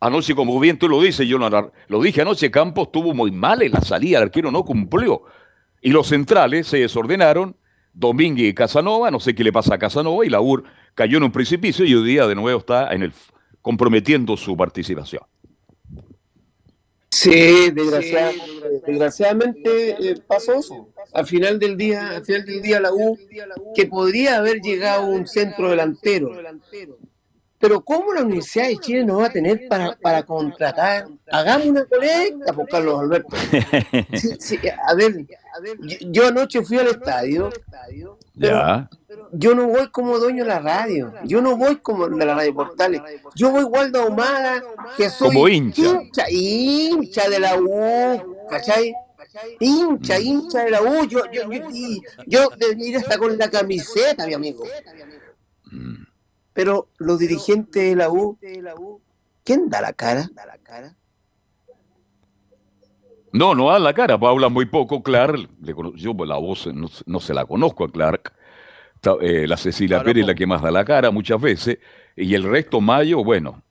Anoche, 0.00 0.34
como 0.34 0.58
bien 0.60 0.78
tú 0.78 0.88
lo 0.88 1.00
dices, 1.00 1.26
yo 1.26 1.38
no, 1.38 1.48
lo 1.88 2.02
dije 2.02 2.20
anoche, 2.20 2.50
Campos 2.50 2.88
estuvo 2.88 3.14
muy 3.14 3.30
mal 3.30 3.62
en 3.62 3.72
la 3.72 3.80
salida, 3.80 4.18
el 4.18 4.24
arquero 4.24 4.50
no 4.50 4.64
cumplió. 4.64 5.22
Y 5.80 5.90
los 5.90 6.08
centrales 6.08 6.66
se 6.66 6.78
desordenaron, 6.78 7.56
Domínguez 7.94 8.50
y 8.50 8.54
Casanova, 8.54 9.10
no 9.10 9.20
sé 9.20 9.34
qué 9.34 9.44
le 9.44 9.52
pasa 9.52 9.74
a 9.74 9.78
Casanova, 9.78 10.26
y 10.26 10.28
la 10.28 10.40
UR 10.40 10.64
cayó 10.94 11.16
en 11.16 11.22
un 11.22 11.32
precipicio 11.32 11.86
y 11.86 11.94
hoy 11.94 12.04
día 12.06 12.26
de 12.26 12.34
nuevo 12.34 12.58
está 12.58 12.92
en 12.92 13.04
el, 13.04 13.12
comprometiendo 13.62 14.36
su 14.36 14.56
participación. 14.56 15.22
Sí, 17.14 17.70
desgraciadamente, 17.70 18.80
desgraciadamente 18.86 20.10
eh, 20.10 20.16
pasó 20.26 20.54
eso. 20.54 20.88
Al 21.12 21.26
final 21.26 21.60
del 21.60 21.76
día, 21.76 22.16
al 22.16 22.24
final 22.24 22.44
del 22.44 22.60
día 22.60 22.80
la 22.80 22.92
U, 22.92 23.16
que 23.74 23.86
podría 23.86 24.38
haber 24.38 24.60
llegado 24.60 25.06
un 25.06 25.24
centro 25.26 25.70
delantero. 25.70 26.32
Pero 27.64 27.80
¿cómo 27.82 28.12
la 28.12 28.20
Universidad 28.20 28.66
de 28.66 28.76
Chile 28.76 29.04
no 29.06 29.16
va 29.20 29.28
a 29.28 29.32
tener 29.32 29.68
para, 29.70 29.96
para 29.96 30.22
contratar? 30.22 31.08
Hagamos 31.32 31.68
una 31.68 31.86
colecta, 31.86 32.52
por 32.52 32.68
Carlos 32.68 33.00
Alberto. 33.00 33.34
Sí, 34.12 34.36
sí, 34.38 34.58
a 34.86 34.92
ver, 34.94 35.26
yo, 35.80 35.96
yo 36.10 36.26
anoche 36.26 36.62
fui 36.62 36.76
al 36.76 36.88
estadio, 36.88 37.50
Ya. 38.34 38.90
yo 39.32 39.54
no 39.54 39.66
voy 39.68 39.88
como 39.88 40.18
dueño 40.18 40.44
de 40.44 40.50
la 40.50 40.58
radio, 40.58 41.14
yo 41.24 41.40
no 41.40 41.56
voy 41.56 41.76
como 41.76 42.06
de 42.06 42.26
la 42.26 42.34
radio 42.34 42.54
Portales, 42.54 43.00
yo 43.34 43.50
voy 43.50 43.64
Waldo 43.64 44.02
Ahumada, 44.02 44.62
que 44.98 45.08
soy 45.08 45.28
Como 45.28 45.48
hincha. 45.48 45.82
hincha, 46.02 46.30
hincha 46.30 47.30
de 47.30 47.38
la 47.40 47.56
U, 47.58 48.36
¿cachai? 48.50 48.92
Hincha, 49.58 50.20
hincha 50.20 50.64
de 50.64 50.70
la 50.70 50.82
U, 50.82 51.06
yo, 51.06 51.20
yo, 51.32 51.50
yo, 51.50 51.64
y 51.72 52.02
yo 52.26 52.50
debería 52.58 52.98
hasta 52.98 53.16
con 53.16 53.38
la 53.38 53.48
camiseta, 53.48 54.26
mi 54.26 54.34
amigo. 54.34 54.64
Pero 56.54 56.88
los 56.98 57.18
dirigentes 57.18 57.82
de 57.82 57.96
la 57.96 58.08
U, 58.08 58.38
¿quién 59.44 59.68
da 59.68 59.82
la 59.82 59.92
cara? 59.92 60.30
No, 63.32 63.54
no 63.54 63.70
da 63.70 63.80
la 63.80 63.92
cara, 63.92 64.16
pues 64.18 64.30
habla 64.30 64.48
muy 64.48 64.64
poco, 64.66 65.02
Clark. 65.02 65.48
Le 65.60 65.74
cono- 65.74 65.94
yo 65.96 66.14
pues, 66.16 66.28
la 66.28 66.36
voz 66.36 66.68
no, 66.72 66.88
no 67.06 67.20
se 67.20 67.34
la 67.34 67.44
conozco 67.44 67.84
a 67.84 67.90
Clark. 67.90 68.32
Eh, 69.20 69.46
la 69.46 69.56
Cecilia 69.56 70.02
Pérez 70.02 70.22
es 70.22 70.26
la 70.28 70.34
que 70.34 70.46
más 70.46 70.62
da 70.62 70.70
la 70.70 70.84
cara 70.84 71.10
muchas 71.10 71.40
veces. 71.40 71.78
Y 72.16 72.34
el 72.34 72.44
resto, 72.44 72.80
Mayo, 72.80 73.22
bueno, 73.24 73.62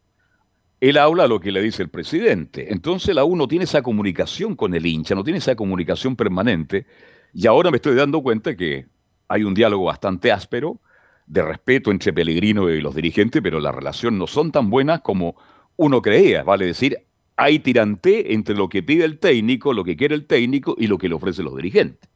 él 0.82 0.98
habla 0.98 1.28
lo 1.28 1.40
que 1.40 1.52
le 1.52 1.62
dice 1.62 1.82
el 1.82 1.90
presidente. 1.90 2.72
Entonces 2.74 3.16
la 3.16 3.24
U 3.24 3.36
no 3.38 3.48
tiene 3.48 3.64
esa 3.64 3.82
comunicación 3.82 4.56
con 4.58 4.76
el 4.76 4.86
hincha, 4.86 5.16
no 5.16 5.24
tiene 5.24 5.40
esa 5.40 5.56
comunicación 5.56 6.18
permanente. 6.18 6.86
Y 7.34 7.48
ahora 7.48 7.72
me 7.72 7.78
estoy 7.78 7.96
dando 7.96 8.22
cuenta 8.22 8.56
que 8.56 8.86
hay 9.30 9.44
un 9.46 9.54
diálogo 9.54 9.86
bastante 9.86 10.32
áspero, 10.32 10.82
de 11.28 11.42
respeto 11.44 11.92
entre 11.92 12.14
Pellegrino 12.14 12.70
y 12.70 12.82
los 12.82 12.96
dirigentes, 12.96 13.42
pero 13.42 13.60
las 13.60 13.74
relaciones 13.76 14.20
no 14.20 14.28
son 14.28 14.52
tan 14.52 14.70
buenas 14.70 15.02
como 15.02 15.36
uno 15.78 16.02
creía. 16.02 16.44
Vale 16.44 16.66
decir, 16.66 16.98
hay 17.36 17.60
tirante 17.60 18.34
entre 18.34 18.56
lo 18.56 18.70
que 18.70 18.84
pide 18.84 19.06
el 19.06 19.20
técnico, 19.20 19.74
lo 19.74 19.84
que 19.84 19.96
quiere 19.98 20.16
el 20.16 20.26
técnico 20.28 20.76
y 20.78 20.88
lo 20.88 20.98
que 20.98 21.10
le 21.10 21.16
ofrecen 21.16 21.46
los 21.46 21.56
dirigentes. 21.56 22.10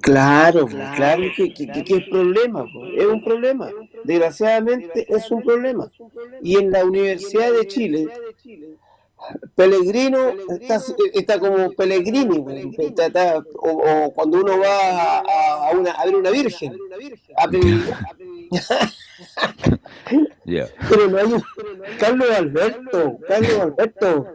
Claro, 0.00 0.66
claro 0.92 1.32
que, 1.32 1.52
que, 1.52 1.70
que- 1.70 1.84
que 1.84 1.96
es 1.96 2.04
problema, 2.04 2.70
es 2.92 3.06
un 3.06 3.22
problema. 3.22 3.74
Desgraciadamente 4.02 5.06
es 5.14 5.30
un 5.30 5.42
problema. 5.42 5.90
Y 6.38 6.56
en 6.58 6.70
la 6.70 6.84
Universidad 6.84 7.52
de 7.52 7.66
Chile, 7.66 8.12
Pellegrino 9.54 10.30
está, 10.60 10.80
está 11.12 11.38
como 11.38 11.70
Pellegrini, 11.72 12.38
güey, 12.38 12.70
está- 12.78 13.06
está- 13.06 13.38
o, 13.56 13.68
o 14.06 14.12
cuando 14.14 14.38
uno 14.40 14.58
va 14.58 15.18
a, 15.20 15.68
a 15.68 15.70
una, 15.72 15.92
a 15.92 16.04
ver 16.04 16.16
una 16.16 16.30
virgen. 16.30 16.76
a 17.36 17.46
Pellegrini. 17.48 17.84
Ya. 20.44 20.66
Pero 20.88 21.08
no 21.08 21.18
hay 21.18 21.24
un- 21.32 21.42
Carlos 21.98 22.30
Alberto, 22.30 23.18
Carlos 23.26 23.60
Alberto. 23.60 24.26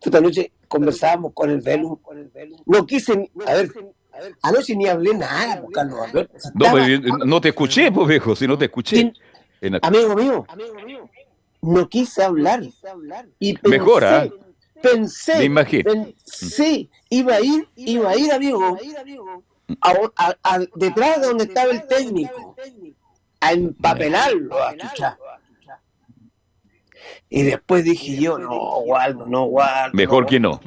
Esta 0.00 0.20
noche 0.20 0.52
conversábamos 0.68 1.32
con 1.32 1.50
el 1.50 1.60
Velu. 1.60 2.00
No 2.66 2.86
quise, 2.86 3.16
ni- 3.16 3.30
a 3.46 3.54
ver, 3.54 3.70
anoche 4.42 4.76
ni 4.76 4.86
hablé 4.88 5.14
nada 5.14 5.60
con 5.62 5.70
Carlos 5.70 5.98
Alberto. 6.08 6.34
No, 6.54 6.70
pues, 6.70 7.00
no 7.24 7.40
te 7.40 7.48
escuché, 7.50 7.90
pues 7.92 8.08
viejo, 8.08 8.36
si 8.36 8.46
no 8.46 8.58
te 8.58 8.66
escuché. 8.66 9.12
En 9.60 9.72
la- 9.72 9.78
Amigo 9.82 10.14
mío, 10.16 10.44
no 11.62 11.88
quise 11.88 12.22
hablar. 12.22 12.62
Y 13.38 13.54
pensé, 13.54 13.68
Mejor, 13.78 14.04
¿ah? 14.04 14.28
Pensé, 14.82 15.38
Me 15.38 15.44
imagino. 15.44 15.84
pensé, 15.92 16.88
iba 17.08 17.36
a 17.36 17.40
ir, 17.40 17.68
iba 17.76 18.10
a 18.10 18.16
ir, 18.18 18.32
amigo, 18.32 18.76
a, 19.80 19.92
a- 20.16 20.36
a- 20.42 20.58
detrás 20.74 21.20
de 21.20 21.26
donde 21.28 21.44
estaba 21.44 21.70
el 21.70 21.86
técnico, 21.86 22.56
a 23.40 23.52
empapelarlo, 23.52 24.60
a 24.62 24.76
chuchar. 24.76 25.16
Y 27.30 27.42
después 27.44 27.84
dije 27.84 28.16
yo, 28.20 28.38
no, 28.38 28.78
Waldo, 28.80 29.26
no, 29.26 29.44
Waldo. 29.44 29.96
Mejor 29.96 30.26
que 30.26 30.38
no. 30.40 30.60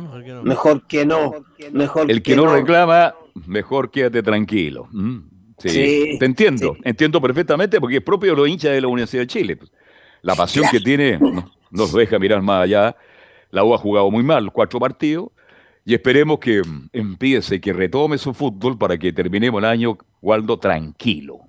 Mejor 0.44 0.88
que 0.88 1.06
no. 1.06 1.46
Mejor 1.72 2.10
El 2.10 2.24
que 2.24 2.36
no 2.36 2.48
reclama, 2.52 3.16
mejor 3.46 3.92
quédate 3.92 4.24
tranquilo. 4.24 4.88
Mm, 4.92 5.20
Sí, 5.58 5.70
Sí, 5.70 6.18
te 6.20 6.26
entiendo, 6.26 6.76
entiendo 6.84 7.22
perfectamente 7.22 7.80
porque 7.80 7.98
es 7.98 8.04
propio 8.04 8.32
de 8.32 8.38
los 8.38 8.48
hinchas 8.50 8.72
de 8.74 8.82
la 8.82 8.88
Universidad 8.90 9.22
de 9.24 9.28
Chile. 9.28 9.58
La 10.26 10.36
pasión 10.36 10.66
que 10.72 10.80
tiene 10.80 11.18
no- 11.20 11.52
nos 11.70 11.94
deja 11.94 12.18
mirar 12.20 12.42
más 12.42 12.64
allá. 12.64 12.96
La 13.52 13.64
U 13.64 13.74
ha 13.74 13.78
jugado 13.78 14.10
muy 14.10 14.24
mal, 14.24 14.52
cuatro 14.52 14.80
partidos, 14.80 15.30
y 15.86 15.94
esperemos 15.94 16.40
que 16.40 16.62
mm, 16.62 16.90
empiece, 16.94 17.62
que 17.62 17.72
retome 17.74 18.18
su 18.18 18.34
fútbol 18.34 18.78
para 18.78 18.98
que 18.98 19.14
terminemos 19.14 19.60
el 19.60 19.66
año, 19.66 19.98
Waldo, 20.22 20.58
tranquilo, 20.58 21.40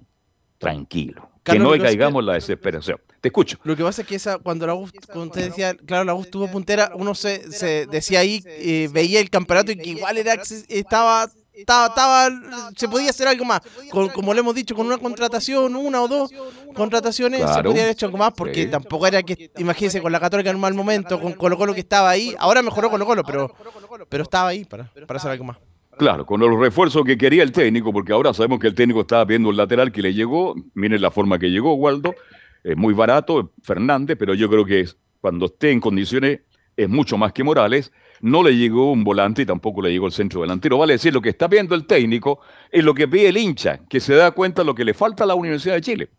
tranquilo. 0.59 1.29
que 1.43 1.59
no 1.59 1.71
caigamos 1.79 2.21
en 2.21 2.27
la 2.27 2.33
desesperación. 2.35 2.99
Te 3.21 3.29
escucho. 3.29 3.59
Lo 3.65 3.77
que 3.77 3.83
pasa 3.83 4.03
es 4.03 4.09
que 4.09 4.17
esa, 4.17 4.39
cuando 4.39 4.67
la 4.67 4.75
U, 4.75 4.89
como 5.13 5.25
usted 5.25 5.47
decía, 5.47 5.75
claro, 5.75 6.05
la 6.05 6.15
U 6.15 6.21
estuvo 6.23 6.49
puntera, 6.51 6.91
uno 6.95 7.15
se, 7.15 7.51
se 7.51 7.87
decía 7.87 8.21
ahí, 8.21 8.43
eh, 8.47 8.89
veía 8.93 9.21
el 9.21 9.31
campeonato 9.31 9.73
y 9.73 9.77
que 9.77 9.91
igual 9.91 10.19
era, 10.19 10.35
estaba, 10.69 11.29
estaba, 11.57 11.87
estaba, 11.87 12.29
se 12.77 12.89
podía 12.89 13.11
hacer 13.11 13.29
algo 13.29 13.45
más. 13.45 13.61
Con- 13.91 14.09
como 14.11 14.33
le 14.35 14.41
hemos 14.41 14.55
dicho, 14.55 14.75
con 14.75 14.87
una 14.87 14.99
contratación, 14.99 15.75
una 15.77 16.03
o 16.03 16.09
dos 16.09 16.31
contrataciones, 16.75 17.41
se 17.41 17.63
podía 17.63 17.83
haber 17.83 17.93
hecho 17.93 18.07
algo 18.07 18.19
más, 18.19 18.33
porque 18.37 18.65
Sí. 18.65 18.71
tampoco 18.71 19.07
era 19.07 19.23
que, 19.23 19.51
imagínense, 19.59 20.01
con 20.03 20.13
la 20.13 20.21
Católica 20.21 20.51
en 20.51 20.57
un 20.57 20.63
mal 20.63 20.75
momento, 20.75 21.21
con 21.21 21.33
Colo 21.35 21.57
Colo 21.57 21.75
que 21.75 21.81
estaba 21.81 22.11
ahí, 22.11 22.35
ahora 22.39 22.63
mejoró 22.63 22.91
Colo 22.91 23.07
Colo, 23.07 23.23
pero, 23.25 23.55
pero 24.09 24.23
estaba 24.23 24.49
ahí 24.51 24.65
para, 24.65 24.91
para 25.07 25.17
hacer 25.19 25.31
algo 25.31 25.45
más. 25.45 25.57
Claro, 25.99 26.27
con 26.27 26.39
los 26.41 26.59
refuerzos 26.59 27.05
que 27.07 27.17
quería 27.17 27.43
el 27.43 27.53
técnico, 27.53 27.91
porque 27.93 28.13
ahora 28.13 28.35
sabemos 28.35 28.59
que 28.61 28.67
el 28.67 28.75
técnico 28.75 29.01
estaba 29.01 29.25
viendo 29.25 29.49
un 29.49 29.57
lateral 29.57 29.91
que 29.91 30.03
le 30.03 30.13
llegó. 30.13 30.55
Miren 30.75 31.01
la 31.01 31.11
forma 31.11 31.39
que 31.39 31.51
llegó, 31.51 31.73
Waldo. 31.75 32.15
Es 32.63 32.77
muy 32.77 32.93
barato, 32.93 33.53
Fernández, 33.63 34.17
pero 34.19 34.35
yo 34.35 34.51
creo 34.51 34.67
que 34.67 34.81
es- 34.81 34.97
cuando 35.23 35.47
esté 35.47 35.71
en 35.71 35.81
condiciones 35.81 36.41
es 36.77 36.89
mucho 36.91 37.17
más 37.17 37.33
que 37.33 37.43
Morales. 37.43 37.93
No 38.21 38.43
le 38.43 38.57
llegó 38.57 38.93
un 38.93 39.05
volante 39.05 39.43
y 39.43 39.47
tampoco 39.47 39.83
le 39.83 39.91
llegó 39.91 40.07
el 40.07 40.13
centro 40.13 40.41
delantero. 40.41 40.79
Vale 40.79 40.95
decir, 40.95 41.13
lo 41.13 41.21
que 41.21 41.31
está 41.31 41.49
viendo 41.49 41.75
el 41.75 41.87
técnico 41.87 42.41
es 42.71 42.83
lo 42.85 42.95
que 42.95 43.07
pide 43.09 43.29
el 43.29 43.37
hincha, 43.37 43.81
que 43.89 44.01
se 44.01 44.15
da 44.15 44.31
cuenta 44.31 44.63
de 44.63 44.67
lo 44.67 44.75
que 44.75 44.85
le 44.85 44.95
falta 44.95 45.25
a 45.25 45.27
la 45.27 45.35
Universidad 45.35 45.75
de 45.75 45.81
Chile. 45.81 46.11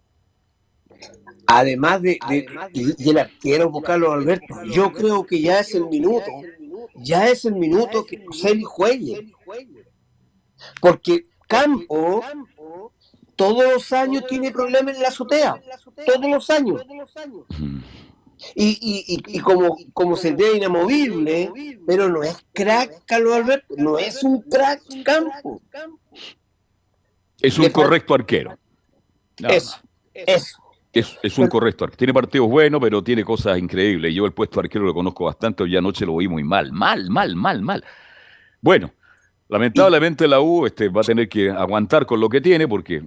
Además 1.47 2.01
de, 2.01 2.19
de- 2.27 2.45
y, 2.73 3.05
y 3.05 3.09
el 3.09 3.17
arquero 3.19 3.71
por 3.71 3.83
Carlos 3.83 4.13
Alberto, 4.13 4.63
yo 4.65 4.91
creo 4.91 5.25
que 5.25 5.41
ya 5.41 5.59
es 5.61 5.73
el 5.75 5.87
minuto, 5.87 6.25
ya 6.95 7.27
es 7.29 7.45
el 7.45 7.55
minuto 7.55 8.05
que 8.05 8.23
Celi 8.33 8.63
juegue. 8.63 9.33
Porque 10.81 11.25
Campo 11.47 12.21
todos 13.37 13.63
los 13.73 13.93
años 13.93 14.25
tiene 14.27 14.51
problemas 14.51 14.95
en 14.95 15.01
la 15.03 15.07
azotea. 15.09 15.61
Todos 16.05 16.29
los 16.29 16.49
años. 16.49 16.81
Y, 18.55 18.77
y, 18.81 19.15
y, 19.15 19.37
y 19.37 19.39
como, 19.39 19.77
como 19.93 20.15
se 20.15 20.31
ve 20.33 20.57
inamovible, 20.57 21.51
pero 21.85 22.07
no 22.07 22.23
es 22.23 22.45
crack, 22.53 23.03
Carlos 23.05 23.33
Alberto, 23.33 23.73
no 23.77 23.97
es 23.97 24.23
un 24.23 24.41
crack 24.41 24.81
campo. 25.03 25.61
Es 27.41 27.57
un 27.57 27.69
correcto 27.69 28.13
arquero. 28.13 28.57
Nada 29.39 29.55
Eso, 29.55 29.77
eso. 30.13 30.57
Es, 30.93 31.15
es 31.21 31.37
un 31.37 31.47
correcto 31.47 31.83
arquero. 31.83 31.97
Tiene 31.97 32.13
partidos 32.13 32.49
buenos, 32.49 32.81
pero 32.81 33.03
tiene 33.03 33.23
cosas 33.23 33.57
increíbles. 33.59 34.13
Yo 34.13 34.25
el 34.25 34.33
puesto 34.33 34.59
arquero 34.59 34.85
lo 34.85 34.93
conozco 34.93 35.25
bastante, 35.25 35.63
hoy 35.63 35.75
anoche 35.75 36.05
lo 36.05 36.17
vi 36.17 36.27
muy 36.27 36.43
mal. 36.43 36.71
Mal, 36.71 37.09
mal, 37.09 37.35
mal, 37.35 37.61
mal. 37.61 37.83
Bueno, 38.61 38.91
lamentablemente 39.47 40.27
la 40.27 40.41
U 40.41 40.65
este, 40.65 40.89
va 40.89 41.01
a 41.01 41.03
tener 41.03 41.29
que 41.29 41.49
aguantar 41.49 42.05
con 42.05 42.19
lo 42.19 42.29
que 42.29 42.41
tiene 42.41 42.67
porque 42.67 43.03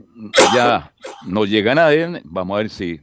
ya 0.55 0.93
no 1.27 1.45
llega 1.45 1.75
nadie. 1.75 2.21
Vamos 2.25 2.55
a 2.55 2.59
ver 2.59 2.71
si 2.71 3.01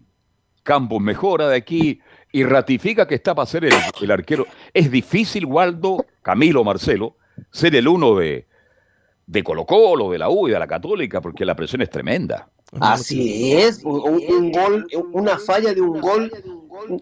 Campos 0.64 1.02
mejora 1.02 1.50
de 1.50 1.56
aquí 1.56 2.02
y 2.32 2.44
ratifica 2.44 3.08
que 3.08 3.16
está 3.16 3.34
para 3.34 3.46
ser 3.46 3.66
el, 3.66 3.74
el 4.02 4.12
arquero. 4.12 4.46
Es 4.74 4.92
difícil, 4.92 5.46
Waldo, 5.46 6.06
Camilo, 6.22 6.64
Marcelo, 6.64 7.16
ser 7.52 7.76
el 7.76 7.88
uno 7.88 8.16
de, 8.16 8.48
de 9.26 9.44
Colo 9.44 9.66
Colo, 9.66 10.12
de 10.12 10.18
la 10.18 10.30
U 10.30 10.48
y 10.48 10.52
de 10.52 10.60
la 10.60 10.68
Católica, 10.68 11.22
porque 11.22 11.46
la 11.46 11.56
presión 11.56 11.82
es 11.82 11.90
tremenda. 11.90 12.50
Así 12.80 13.54
es, 13.54 13.82
un, 13.84 14.22
un 14.28 14.52
gol, 14.52 14.88
una 15.14 15.38
falla 15.38 15.74
de 15.74 15.80
un 15.80 16.02
gol 16.02 16.30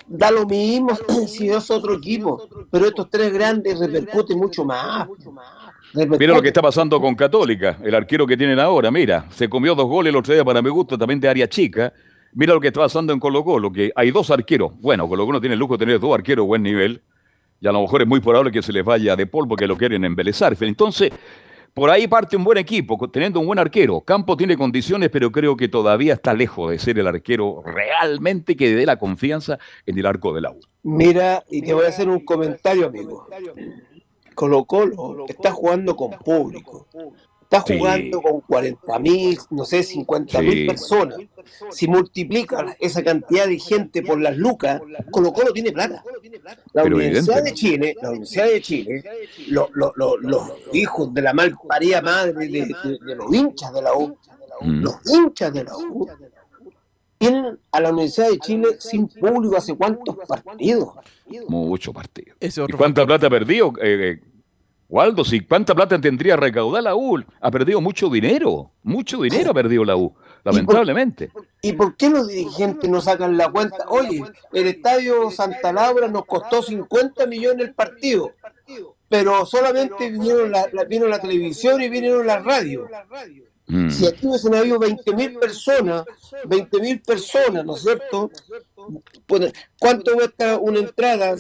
da 0.08 0.32
lo 0.32 0.46
mismo 0.46 0.92
si 1.28 1.50
es 1.50 1.70
otro 1.72 1.96
equipo, 1.96 2.48
pero 2.72 2.88
estos 2.88 3.10
tres 3.10 3.34
grandes 3.34 3.80
repercuten 3.80 4.38
mucho 4.38 4.64
más. 4.64 5.08
Mira 5.94 6.34
lo 6.34 6.42
que 6.42 6.50
está 6.50 6.62
pasando 6.62 7.00
con 7.00 7.16
Católica, 7.16 7.78
el 7.82 7.96
arquero 7.96 8.28
que 8.28 8.36
tienen 8.36 8.60
ahora. 8.60 8.92
Mira, 8.92 9.28
se 9.32 9.48
comió 9.48 9.76
dos 9.76 9.88
goles 9.88 10.12
el 10.12 10.18
otro 10.18 10.34
día 10.34 10.44
para 10.44 10.62
mi 10.62 10.70
gusto, 10.70 10.98
también 10.98 11.20
de 11.20 11.30
área 11.30 11.48
chica. 11.48 11.94
Mira 12.36 12.54
lo 12.54 12.60
que 12.60 12.68
está 12.68 12.82
pasando 12.82 13.14
en 13.14 13.20
Colo 13.20 13.46
Colo, 13.46 13.72
que 13.72 13.94
hay 13.96 14.12
dos 14.12 14.30
arqueros. 14.30 14.74
Bueno, 14.82 15.08
Colo 15.08 15.26
Colo 15.26 15.40
tiene 15.40 15.54
el 15.54 15.60
lujo 15.60 15.78
de 15.78 15.86
tener 15.86 16.02
dos 16.02 16.14
arqueros 16.14 16.46
buen 16.46 16.62
nivel. 16.62 17.02
Y 17.62 17.68
a 17.68 17.72
lo 17.72 17.82
mejor 17.82 18.02
es 18.02 18.08
muy 18.10 18.20
probable 18.20 18.52
que 18.52 18.62
se 18.62 18.74
les 18.74 18.84
vaya 18.84 19.16
de 19.16 19.26
polvo 19.26 19.50
porque 19.50 19.66
lo 19.66 19.78
quieren 19.78 20.04
embelezar. 20.04 20.54
Entonces, 20.60 21.14
por 21.74 21.90
ahí 21.90 22.10
parte 22.10 22.36
un 22.36 22.44
buen 22.44 22.58
equipo, 22.58 22.98
teniendo 23.10 23.40
un 23.40 23.46
buen 23.46 23.58
arquero. 23.58 24.02
Campo 24.02 24.36
tiene 24.36 24.58
condiciones, 24.58 25.10
pero 25.10 25.32
creo 25.32 25.56
que 25.56 25.70
todavía 25.70 26.16
está 26.16 26.34
lejos 26.34 26.72
de 26.72 26.78
ser 26.78 27.00
el 27.00 27.08
arquero 27.08 27.64
realmente 27.66 28.58
que 28.58 28.76
dé 28.76 28.86
la 28.86 29.00
confianza 29.00 29.58
en 29.86 29.98
el 29.98 30.06
arco 30.06 30.34
de 30.34 30.42
la 30.42 30.52
U. 30.52 30.60
Mira, 30.84 31.42
y 31.50 31.62
te 31.62 31.74
voy 31.74 31.86
a 31.86 31.88
hacer 31.88 32.10
un 32.10 32.26
comentario, 32.26 32.88
amigo. 32.88 33.28
Colo 34.34 34.66
Colo 34.66 35.26
está 35.30 35.54
jugando 35.54 35.96
con 35.96 36.12
público. 36.12 36.88
Está 37.46 37.64
Sí. 37.66 37.78
jugando 37.78 38.22
con 38.22 38.42
40 38.42 39.00
mil, 39.00 39.38
no 39.52 39.66
sé, 39.66 39.84
50 39.84 40.42
mil 40.42 40.54
Sí. 40.62 40.66
personas. 40.68 41.18
Si 41.70 41.88
multiplican 41.88 42.76
esa 42.80 43.04
cantidad 43.04 43.48
de 43.48 43.60
gente 43.60 44.02
por 44.02 44.20
las 44.20 44.36
lucas, 44.36 44.82
Colo 45.12 45.32
Colo 45.32 45.54
tiene 45.54 45.72
plata. 45.72 46.04
La 46.74 46.84
Pero 46.84 46.96
Universidad 46.98 47.38
evidente. 47.40 47.50
de 47.52 47.54
Chile, 47.54 47.96
la 48.02 48.10
Universidad 48.10 48.46
de 48.48 48.62
Chile, 48.62 49.04
lo- 49.50 49.70
lo- 49.74 49.94
lo- 49.96 50.18
los 50.18 50.52
hijos 50.74 51.14
de 51.14 51.22
la 51.22 51.34
mal 51.34 51.56
parida 51.68 52.02
madre 52.02 52.48
de, 52.48 52.66
de- 52.66 53.00
de 53.06 53.16
los 53.16 53.34
hinchas 53.34 53.72
de 53.74 53.82
la 53.82 53.94
U, 53.96 54.18
Mm. 54.62 54.82
los 54.84 54.96
hinchas 55.06 55.54
de 55.54 55.64
la 55.64 55.78
U, 55.78 56.08
tienen 57.18 57.58
a 57.72 57.80
la 57.80 57.92
Universidad 57.92 58.30
de 58.30 58.40
Chile 58.40 58.68
sin 58.80 59.08
público 59.08 59.56
hace 59.56 59.76
cuántos 59.76 60.16
partidos. 60.28 60.90
Mucho 61.48 61.94
partido. 61.94 62.36
Ese 62.40 62.64
¿Y 62.68 62.74
cuánta 62.74 63.06
plata 63.06 63.28
ha 63.28 63.30
perdido? 63.30 63.72
Eh, 63.82 64.20
eh, 64.20 64.22
Waldo, 64.88 65.26
si 65.26 65.42
cuánta 65.42 65.74
plata 65.74 66.00
tendría 66.00 66.36
recaudar 66.36 66.84
la 66.84 66.96
U, 66.96 67.24
ha 67.42 67.52
perdido 67.52 67.82
mucho 67.82 68.08
dinero. 68.10 68.72
Mucho 68.84 69.22
dinero 69.22 69.52
ha 69.52 69.54
perdido 69.54 69.84
la 69.84 69.96
U, 69.96 70.14
lamentablemente. 70.44 71.32
¿Y 71.62 71.74
por 71.74 71.96
qué 71.98 72.10
los 72.10 72.28
dirigentes 72.28 72.88
no 72.90 73.02
sacan 73.02 73.36
la 73.36 73.50
cuenta? 73.50 73.78
Oye, 73.90 74.24
el 74.54 74.68
estadio 74.68 75.32
Santa 75.32 75.74
Laura 75.74 76.08
nos 76.08 76.26
costó 76.26 76.62
50 76.62 77.26
millones 77.26 77.68
el 77.68 77.74
partido, 77.74 78.32
pero 79.10 79.46
solamente 79.48 80.12
vinieron 80.12 80.52
la, 80.52 80.68
la- 80.72 80.84
vino 80.84 81.08
la 81.08 81.20
televisión 81.20 81.82
y 81.82 81.90
vinieron 81.90 82.28
las 82.28 82.44
radios. 82.46 82.88
Mm. 83.68 83.90
Si 83.90 84.06
aquí 84.06 84.28
hubiesen 84.28 84.54
habido 84.54 84.78
20 84.78 85.16
mil 85.16 85.40
personas, 85.40 86.06
20 86.46 86.80
mil 86.80 87.02
personas, 87.02 87.66
¿no 87.66 87.76
es 87.76 87.82
cierto? 87.82 88.30
¿Cuánto 89.80 90.14
cuesta 90.14 90.60
una 90.60 90.78
entrada? 90.80 91.36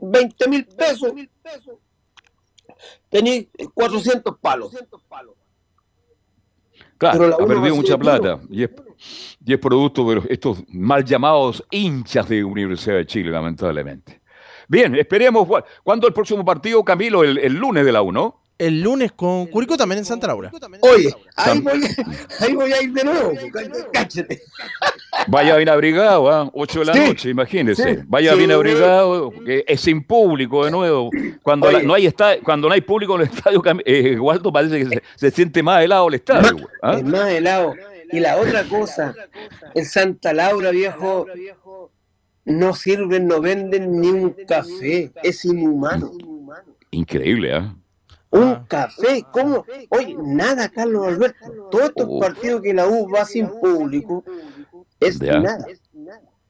20 0.00 0.48
mil 0.48 0.64
pesos. 0.64 1.12
Tenéis 3.08 3.48
400 3.74 4.36
palos. 4.38 4.72
Claro, 6.98 7.34
ha 7.34 7.46
perdido 7.46 7.74
mucha 7.76 7.98
plata. 7.98 8.40
Y 8.48 8.62
es, 8.62 8.70
y 9.44 9.52
es 9.52 9.58
producto 9.58 10.08
de 10.08 10.14
los- 10.16 10.26
estos 10.26 10.62
mal 10.68 11.04
llamados 11.04 11.64
hinchas 11.70 12.28
de 12.28 12.44
Universidad 12.44 12.96
de 12.96 13.06
Chile, 13.06 13.30
lamentablemente. 13.30 14.20
Bien, 14.68 14.94
esperemos. 14.94 15.48
¿Cuándo 15.82 16.06
el 16.06 16.12
próximo 16.14 16.44
partido, 16.44 16.84
Camilo? 16.84 17.24
El, 17.24 17.38
el 17.38 17.54
lunes 17.54 17.84
de 17.84 17.92
la 17.92 18.02
U, 18.02 18.12
¿no? 18.12 18.41
El 18.58 18.80
lunes 18.80 19.10
con 19.12 19.46
Curicó 19.46 19.76
también 19.76 19.98
en 20.00 20.04
Santa 20.04 20.28
Laura. 20.28 20.52
Oye, 20.82 21.12
ahí 21.36 21.58
voy, 21.60 21.80
ahí 22.38 22.54
voy 22.54 22.72
a 22.72 22.80
ir 22.82 22.92
de 22.92 23.04
nuevo. 23.04 23.32
Cáchate. 23.92 24.42
Vaya 25.26 25.56
bien 25.56 25.68
abrigado, 25.68 26.30
¿ah? 26.30 26.48
8 26.52 26.78
de 26.80 26.84
la 26.86 26.92
Sí, 26.94 27.00
noche, 27.00 27.30
imagínese. 27.30 27.94
sí, 27.96 28.00
Vaya 28.06 28.32
sí. 28.32 28.38
bien 28.38 28.52
abrigado, 28.52 29.30
que 29.44 29.64
es 29.66 29.80
sin 29.80 30.04
público 30.04 30.64
de 30.64 30.70
nuevo. 30.70 31.10
Cuando, 31.42 31.66
Oye. 31.68 31.78
la- 31.78 31.82
no, 31.82 31.94
hay 31.94 32.06
esta- 32.06 32.38
cuando 32.40 32.68
no 32.68 32.74
hay 32.74 32.80
público 32.82 33.14
en 33.16 33.22
el 33.22 33.28
estadio, 33.28 33.62
eh, 33.84 34.18
Waldo 34.20 34.52
parece 34.52 34.78
que 34.78 34.86
se, 34.86 35.02
se 35.16 35.30
siente 35.32 35.62
más 35.62 35.82
helado 35.82 36.08
el 36.08 36.14
estadio. 36.14 36.52
güey, 36.52 36.66
¿ah? 36.82 36.94
Es 36.98 37.04
más 37.04 37.28
helado. 37.30 37.74
Y 38.12 38.20
la 38.20 38.36
otra 38.36 38.64
cosa, 38.64 39.14
en 39.74 39.84
Santa 39.86 40.32
Laura, 40.32 40.70
viejo, 40.70 41.26
no 42.44 42.74
sirven, 42.74 43.26
no 43.26 43.40
venden 43.40 44.00
ni 44.00 44.08
un 44.08 44.30
café. 44.46 45.10
Es 45.22 45.44
inhumano. 45.44 46.12
Increíble, 46.90 47.54
¿ah? 47.54 47.74
Un 48.32 48.64
café, 48.66 49.24
¿cómo? 49.30 49.64
Oye, 49.90 50.16
nada, 50.22 50.68
Carlos 50.68 51.06
Alberto. 51.06 51.68
Todos 51.70 51.84
estos 51.90 52.06
Oh. 52.08 52.18
partidos 52.18 52.62
que 52.62 52.72
la 52.74 52.86
U 52.86 53.08
va 53.10 53.24
sin 53.26 53.46
público 53.60 54.24
es 54.98 55.18
Ya. 55.18 55.38
nada. 55.38 55.64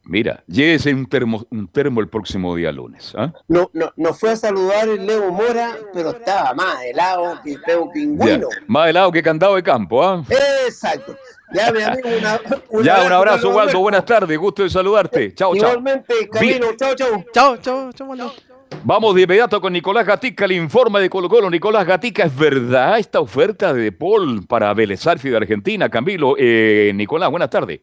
Mira, 0.04 0.42
llévese 0.48 0.92
un 0.92 1.06
termo, 1.06 1.46
un 1.50 1.68
termo 1.68 2.00
el 2.00 2.08
próximo 2.08 2.56
día 2.56 2.72
lunes. 2.72 3.12
¿ah? 3.16 3.32
No, 3.46 3.70
no, 3.72 3.92
nos 3.96 4.18
fue 4.18 4.30
a 4.30 4.36
saludar 4.36 4.88
el 4.88 5.06
Leo 5.06 5.30
Mora, 5.30 5.76
pero 5.94 6.10
estaba 6.10 6.54
más 6.54 6.82
helado 6.84 7.40
que 7.44 7.56
Teo 7.64 7.86
Ya, 7.86 7.92
Pingüino. 7.92 8.48
Más 8.66 8.88
helado 8.88 9.12
que 9.12 9.22
candado 9.22 9.54
de 9.54 9.62
campo. 9.62 10.02
¿ah? 10.04 10.24
Exacto. 10.66 11.16
Ya, 11.54 11.70
mi 11.70 11.82
amigo, 11.82 12.08
una, 12.18 12.40
Ya, 12.82 13.04
un 13.06 13.12
abrazo, 13.12 13.50
Waldo. 13.50 13.78
Buenas 13.78 14.04
tardes. 14.04 14.36
Gusto 14.38 14.62
de 14.64 14.70
saludarte. 14.70 15.34
Chao, 15.34 15.54
chao. 15.56 15.68
Igualmente, 15.70 16.28
Camilo, 16.30 16.74
chao, 16.76 16.94
chao. 16.94 17.24
Chao, 17.32 17.56
chao, 17.58 17.92
chao. 17.92 18.51
Vamos 18.84 19.14
de 19.14 19.22
inmediato 19.22 19.60
con 19.60 19.72
Nicolás 19.72 20.06
Gatica, 20.06 20.44
el 20.44 20.52
informe 20.52 21.00
de 21.00 21.08
Colo 21.08 21.28
Colo. 21.28 21.48
Nicolás 21.48 21.86
Gatica, 21.86 22.24
¿es 22.24 22.36
verdad 22.36 22.98
esta 22.98 23.20
oferta 23.20 23.72
de 23.72 23.92
Paul 23.92 24.46
para 24.46 24.74
Vélez 24.74 25.06
Arfi 25.06 25.28
de 25.28 25.36
Argentina? 25.36 25.88
Camilo, 25.88 26.34
eh, 26.38 26.92
Nicolás, 26.94 27.30
buenas 27.30 27.50
tardes. 27.50 27.80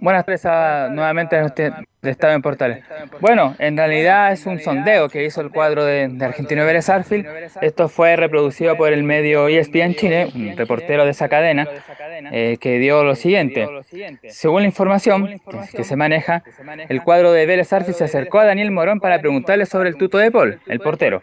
Buenas 0.00 0.24
tardes 0.24 0.44
a- 0.46 0.88
nuevamente 0.90 1.38
a 1.38 1.44
usted 1.44 1.72
de 2.02 2.10
Estado 2.10 2.34
en 2.34 2.42
Portales. 2.42 2.84
Bueno, 3.20 3.56
en 3.58 3.76
realidad 3.76 4.30
es 4.32 4.46
un 4.46 4.60
sondeo 4.60 5.08
que 5.08 5.24
hizo 5.24 5.40
el 5.40 5.50
cuadro 5.50 5.84
de, 5.84 6.06
de 6.08 6.24
Argentino 6.24 6.64
Vélez 6.64 6.88
Arfield. 6.88 7.26
Esto 7.62 7.88
fue 7.88 8.14
reproducido 8.14 8.76
por 8.76 8.92
el 8.92 9.02
medio 9.02 9.48
ESPN 9.48 9.94
Chile, 9.94 10.28
un 10.34 10.56
reportero 10.56 11.04
de 11.04 11.10
esa 11.10 11.28
cadena, 11.28 11.66
eh, 12.32 12.58
que 12.60 12.78
dio 12.78 13.02
lo 13.02 13.14
siguiente. 13.16 13.66
Según 14.28 14.62
la 14.62 14.68
información 14.68 15.26
que, 15.26 15.76
que 15.78 15.84
se 15.84 15.96
maneja, 15.96 16.42
el 16.88 17.02
cuadro 17.02 17.32
de 17.32 17.46
Vélez 17.46 17.72
Arfield 17.72 17.96
se 17.96 18.04
acercó 18.04 18.38
a 18.38 18.44
Daniel 18.44 18.70
Morón 18.70 19.00
para 19.00 19.18
preguntarle 19.20 19.66
sobre 19.66 19.88
el 19.88 19.96
tuto 19.96 20.18
de 20.18 20.30
Paul, 20.30 20.60
el 20.66 20.80
portero. 20.80 21.22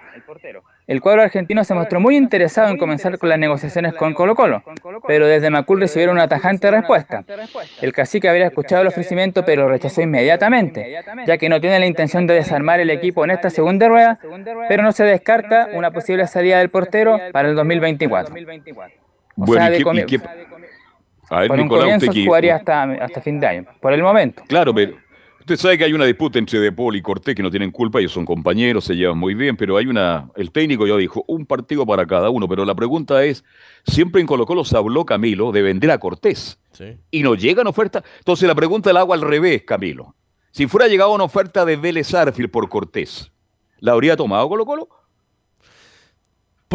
El 0.86 0.99
cuadro 0.99 1.21
argentino 1.21 1.63
se 1.63 1.73
mostró 1.73 2.01
muy 2.01 2.17
interesado 2.17 2.67
en 2.69 2.77
comenzar 2.77 3.17
con 3.17 3.29
las 3.29 3.39
negociaciones 3.39 3.93
con 3.93 4.13
Colo 4.13 4.36
Colo, 4.36 4.63
pero 5.07 5.27
desde 5.27 5.49
Macul 5.49 5.79
recibieron 5.79 6.15
una 6.17 6.27
tajante 6.27 6.69
respuesta. 6.71 7.23
El 7.81 7.93
cacique 7.93 8.27
habría 8.27 8.47
escuchado 8.47 8.81
el 8.81 8.89
ofrecimiento, 8.89 9.45
pero 9.45 9.63
lo 9.63 9.69
rechazó 9.69 10.01
inmediatamente, 10.01 10.99
ya 11.25 11.38
que 11.38 11.47
no 11.47 11.61
tiene 11.61 11.79
la 11.79 11.86
intención 11.86 12.27
de 12.27 12.34
desarmar 12.34 12.81
el 12.81 12.89
equipo 12.89 13.23
en 13.23 13.31
esta 13.31 13.49
segunda 13.49 13.88
rueda, 13.88 14.19
pero 14.67 14.84
no 14.84 14.91
se 14.91 15.05
descarta 15.05 15.69
una 15.73 15.91
posible 15.91 16.27
salida 16.27 16.59
del 16.59 16.69
portero 16.69 17.17
para 17.31 17.47
el 17.47 17.55
2024. 17.55 18.36
O 18.36 19.45
Bueno, 19.45 19.63
sea, 19.65 19.69
¿y 19.69 19.71
de 19.71 19.77
qué- 19.77 19.81
y 19.81 19.86
comie- 19.86 20.05
qué- 20.05 20.19
A 21.29 21.39
ver, 21.39 21.47
Por 21.47 21.59
un 21.61 21.67
comienzo 21.69 22.05
usted 22.07 22.13
que- 22.21 22.25
jugaría 22.25 22.55
hasta, 22.57 22.84
hasta 22.84 23.21
fin 23.21 23.39
de 23.39 23.47
año, 23.47 23.65
por 23.79 23.93
el 23.93 24.03
momento. 24.03 24.43
Claro, 24.47 24.73
pero 24.73 24.93
usted 25.44 25.58
sabe 25.58 25.78
que 25.78 25.84
hay 25.84 25.94
una 25.94 26.06
disputa 26.06 26.39
entre 26.39 26.60
De 26.60 26.72
Paul 26.72 26.96
y 26.96 27.02
Cortés 27.02 27.36
que 27.36 27.44
no 27.44 27.52
tienen 27.52 27.70
culpa, 27.72 28.00
ellos 28.00 28.14
son 28.14 28.26
compañeros, 28.26 28.86
se 28.86 28.96
llevan 28.96 29.18
muy 29.18 29.34
bien, 29.34 29.58
pero 29.58 29.76
hay 29.78 29.88
una, 29.88 30.30
el 30.38 30.52
técnico 30.52 30.88
ya 30.88 30.96
dijo, 30.96 31.26
un 31.28 31.46
partido 31.46 31.86
para 31.86 32.06
cada 32.06 32.30
uno, 32.30 32.48
pero 32.48 32.64
la 32.66 32.74
pregunta 32.74 33.24
es, 33.26 33.44
siempre 33.86 34.22
en 34.22 34.28
Colo 34.28 34.46
Colo 34.46 34.64
se 34.64 34.78
habló, 34.78 35.06
Camilo, 35.06 35.52
de 35.52 35.62
vender 35.62 35.91
a 35.91 35.98
Cortés, 35.98 36.60
Sí. 36.72 36.98
y 37.12 37.22
nos 37.24 37.38
llegan 37.39 37.68
ofertas, 37.68 38.04
entonces 38.20 38.48
la 38.48 38.56
pregunta 38.56 38.91
la 38.94 39.02
hago 39.02 39.14
al 39.14 39.22
revés, 39.22 39.64
Camilo. 39.64 40.16
Si 40.52 40.66
fuera 40.68 40.88
llegado 40.88 41.14
una 41.14 41.24
oferta 41.26 41.66
de 41.66 41.76
Vélez 41.76 42.14
Arfield 42.14 42.50
por 42.50 42.70
Cortés, 42.70 43.32
¿la 43.80 43.91
habría 43.91 44.16
tomado 44.16 44.48
Colo 44.50 44.66
Colo? 44.66 44.88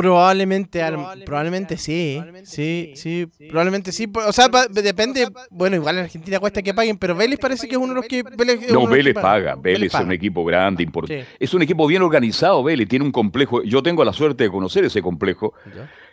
Probablemente, 0.03 0.83
al- 0.83 1.23
probablemente 1.25 1.77
sí, 1.77 2.23
sí, 2.45 2.93
sí, 2.95 3.27
probablemente 3.49 3.91
sí. 3.93 4.07
O 4.27 4.33
sea, 4.33 4.49
pa- 4.49 4.67
depende. 4.69 5.27
Bueno, 5.51 5.77
igual 5.77 5.99
en 5.99 6.05
Argentina 6.05 6.39
cuesta 6.39 6.63
que 6.63 6.73
paguen, 6.73 6.97
pero 6.99 7.15
Vélez 7.15 7.39
parece 7.39 7.67
que 7.69 7.75
es 7.75 7.81
uno 7.81 7.89
de 7.89 7.95
los 7.97 8.05
que. 8.07 8.23
Vélez 8.23 8.71
No, 8.73 8.87
que 8.89 8.95
Vélez 8.95 9.15
paga. 9.15 9.57
Vélez 9.57 9.93
es 9.93 10.01
un 10.01 10.13
equipo 10.13 10.45
grande, 10.45 10.83
importante. 10.83 11.23
Sí. 11.25 11.37
Es 11.41 11.53
un 11.53 11.63
equipo 11.63 11.87
bien 11.87 12.03
organizado, 12.03 12.63
Vélez. 12.63 12.89
Tiene 12.89 13.05
un 13.05 13.11
complejo. 13.13 13.63
Yo 13.65 13.83
tengo 13.83 14.05
la 14.05 14.13
suerte 14.13 14.45
de 14.45 14.51
conocer 14.51 14.85
ese 14.85 15.03
complejo. 15.03 15.53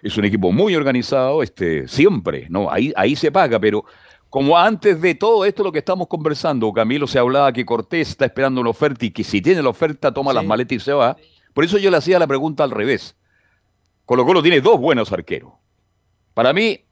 Es 0.01 0.17
un 0.17 0.25
equipo 0.25 0.51
muy 0.51 0.75
organizado, 0.75 1.43
este, 1.43 1.87
siempre. 1.87 2.47
No, 2.49 2.71
ahí, 2.71 2.91
ahí 2.95 3.15
se 3.15 3.31
paga, 3.31 3.59
pero 3.59 3.85
como 4.29 4.57
antes 4.57 4.99
de 4.99 5.15
todo 5.15 5.45
esto 5.45 5.63
lo 5.63 5.71
que 5.71 5.79
estamos 5.79 6.07
conversando, 6.07 6.73
Camilo 6.73 7.07
se 7.07 7.19
hablaba 7.19 7.53
que 7.53 7.65
Cortés 7.65 8.09
está 8.09 8.25
esperando 8.25 8.61
una 8.61 8.71
oferta 8.71 9.05
y 9.05 9.11
que 9.11 9.23
si 9.23 9.41
tiene 9.41 9.61
la 9.61 9.69
oferta 9.69 10.13
toma 10.13 10.33
las 10.33 10.43
maletas 10.43 10.75
y 10.75 10.79
se 10.79 10.91
va. 10.93 11.15
Por 11.53 11.63
eso 11.63 11.77
yo 11.77 11.89
le 11.91 11.97
hacía 11.97 12.19
la 12.19 12.27
pregunta 12.27 12.63
al 12.63 12.71
revés. 12.71 13.15
Colo 14.05 14.25
Colo 14.25 14.41
tiene 14.41 14.61
dos 14.61 14.79
buenos 14.79 15.11
arqueros. 15.11 15.53
Para 16.33 16.53
mí 16.53 16.85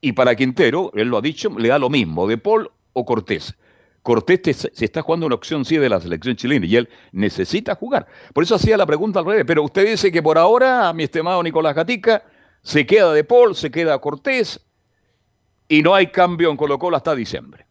y 0.00 0.12
para 0.12 0.36
Quintero, 0.36 0.90
él 0.94 1.08
lo 1.08 1.18
ha 1.18 1.22
dicho, 1.22 1.50
le 1.58 1.68
da 1.68 1.78
lo 1.78 1.90
mismo, 1.90 2.26
de 2.26 2.38
Paul 2.38 2.70
o 2.92 3.04
Cortés. 3.04 3.54
Cortés 4.02 4.70
se 4.72 4.84
está 4.84 5.00
jugando 5.00 5.24
una 5.24 5.34
opción 5.34 5.64
sí 5.64 5.78
de 5.78 5.88
la 5.88 5.98
selección 5.98 6.36
chilena 6.36 6.66
y 6.66 6.76
él 6.76 6.90
necesita 7.12 7.74
jugar. 7.74 8.06
Por 8.34 8.44
eso 8.44 8.54
hacía 8.54 8.76
la 8.76 8.84
pregunta 8.84 9.18
al 9.18 9.24
revés. 9.24 9.44
Pero 9.46 9.62
usted 9.62 9.86
dice 9.86 10.12
que 10.12 10.22
por 10.22 10.36
ahora, 10.36 10.92
mi 10.92 11.04
estimado 11.04 11.42
Nicolás 11.42 11.74
Gatica, 11.74 12.22
se 12.62 12.84
queda 12.84 13.14
de 13.14 13.24
Paul, 13.24 13.54
se 13.54 13.70
queda 13.70 13.98
Cortés 13.98 14.60
y 15.68 15.80
no 15.80 15.94
hay 15.94 16.08
cambio 16.08 16.50
en 16.50 16.56
Colo 16.58 16.78
Colo 16.78 16.98
hasta 16.98 17.14
diciembre. 17.14 17.66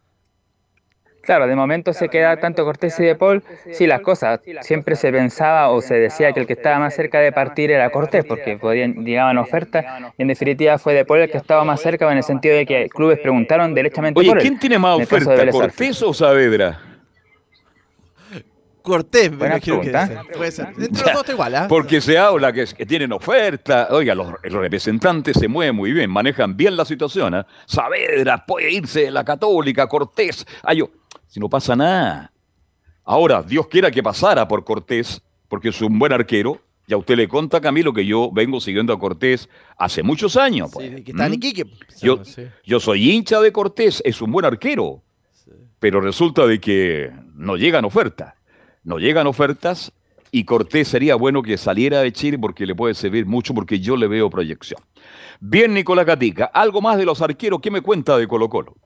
Claro, 1.24 1.46
de 1.46 1.56
momento 1.56 1.92
se 1.92 2.08
queda 2.08 2.36
tanto 2.36 2.64
Cortés 2.64 2.98
y 3.00 3.04
De 3.04 3.14
Paul. 3.14 3.42
Sí, 3.72 3.86
las 3.86 4.00
cosas. 4.00 4.40
Siempre 4.60 4.96
se 4.96 5.10
pensaba 5.12 5.68
o 5.70 5.80
se 5.80 5.94
decía 5.94 6.32
que 6.32 6.40
el 6.40 6.46
que 6.46 6.52
estaba 6.54 6.78
más 6.78 6.94
cerca 6.94 7.20
de 7.20 7.32
partir 7.32 7.70
era 7.70 7.90
Cortés, 7.90 8.24
porque 8.24 8.56
podían, 8.58 9.04
llegaban 9.04 9.38
ofertas. 9.38 9.84
Y 10.18 10.22
en 10.22 10.28
definitiva 10.28 10.78
fue 10.78 10.94
De 10.94 11.04
Paul 11.04 11.20
el 11.20 11.30
que 11.30 11.38
estaba 11.38 11.64
más 11.64 11.80
cerca, 11.80 12.10
en 12.10 12.18
el 12.18 12.24
sentido 12.24 12.56
de 12.56 12.66
que 12.66 12.88
clubes 12.88 13.18
preguntaron 13.20 13.74
derechamente 13.74 14.20
Oye, 14.20 14.28
por 14.28 14.38
él. 14.38 14.42
¿quién 14.42 14.58
tiene 14.58 14.78
más 14.78 15.00
oferta. 15.00 15.50
Cortés 15.50 16.02
o 16.02 16.12
Saavedra? 16.12 16.80
Cortés, 18.82 19.30
me 19.30 19.38
Buena 19.38 19.54
imagino 19.56 19.80
que. 19.80 19.90
Puede 20.36 20.50
ser. 20.50 20.66
Entre 20.66 20.88
los 20.90 21.12
dos 21.12 21.20
está 21.22 21.32
igual, 21.32 21.54
¿ah? 21.54 21.66
Porque 21.70 22.02
se 22.02 22.18
habla 22.18 22.52
que, 22.52 22.66
que 22.66 22.84
tienen 22.84 23.12
oferta. 23.12 23.88
Oiga, 23.90 24.14
los, 24.14 24.26
los 24.42 24.52
representantes 24.52 25.38
se 25.38 25.48
mueven 25.48 25.74
muy 25.74 25.90
bien, 25.92 26.10
manejan 26.10 26.54
bien 26.54 26.76
la 26.76 26.84
situación. 26.84 27.32
¿ah? 27.34 27.46
Saavedra 27.64 28.44
puede 28.44 28.70
irse 28.70 29.04
de 29.04 29.10
la 29.10 29.24
Católica, 29.24 29.86
Cortés. 29.86 30.44
Ay, 30.62 30.78
yo- 30.80 30.90
si 31.34 31.40
no 31.40 31.48
pasa 31.48 31.74
nada. 31.74 32.30
Ahora, 33.02 33.42
Dios 33.42 33.66
quiera 33.66 33.90
que 33.90 34.04
pasara 34.04 34.46
por 34.46 34.62
Cortés, 34.64 35.20
porque 35.48 35.70
es 35.70 35.82
un 35.82 35.98
buen 35.98 36.12
arquero. 36.12 36.60
Y 36.86 36.92
a 36.94 36.96
usted 36.96 37.16
le 37.16 37.26
conta, 37.26 37.60
Camilo, 37.60 37.92
que 37.92 38.06
yo 38.06 38.30
vengo 38.32 38.60
siguiendo 38.60 38.92
a 38.92 38.98
Cortés 39.00 39.48
hace 39.76 40.04
muchos 40.04 40.36
años. 40.36 40.70
pues. 40.72 41.02
Que 41.02 41.10
está 41.10 41.26
en 41.26 41.32
¿Mm? 41.32 41.34
Iquique. 41.34 41.64
Yo, 42.00 42.24
Sí. 42.24 42.44
yo 42.64 42.78
soy 42.78 43.10
hincha 43.10 43.40
de 43.40 43.50
Cortés, 43.50 44.00
es 44.04 44.22
un 44.22 44.30
buen 44.30 44.44
arquero, 44.46 45.02
pero 45.80 46.00
resulta 46.00 46.46
de 46.46 46.60
que 46.60 47.10
no 47.34 47.56
llegan 47.56 47.84
ofertas, 47.84 48.34
no 48.84 48.98
llegan 48.98 49.26
ofertas 49.26 49.90
y 50.30 50.44
Cortés 50.44 50.86
sería 50.86 51.16
bueno 51.16 51.42
que 51.42 51.56
saliera 51.58 52.00
de 52.00 52.12
Chile 52.12 52.38
porque 52.38 52.64
le 52.64 52.76
puede 52.76 52.94
servir 52.94 53.26
mucho 53.26 53.54
porque 53.54 53.80
yo 53.80 53.96
le 53.96 54.06
veo 54.06 54.30
proyección. 54.30 54.80
Bien, 55.40 55.74
Nicolás 55.74 56.06
Gatica, 56.06 56.44
algo 56.44 56.80
más 56.80 56.96
de 56.96 57.04
los 57.06 57.20
arqueros, 57.22 57.60
¿qué 57.60 57.72
me 57.72 57.80
cuenta 57.80 58.16
de 58.18 58.28
Colo 58.28 58.48
Colo? 58.48 58.76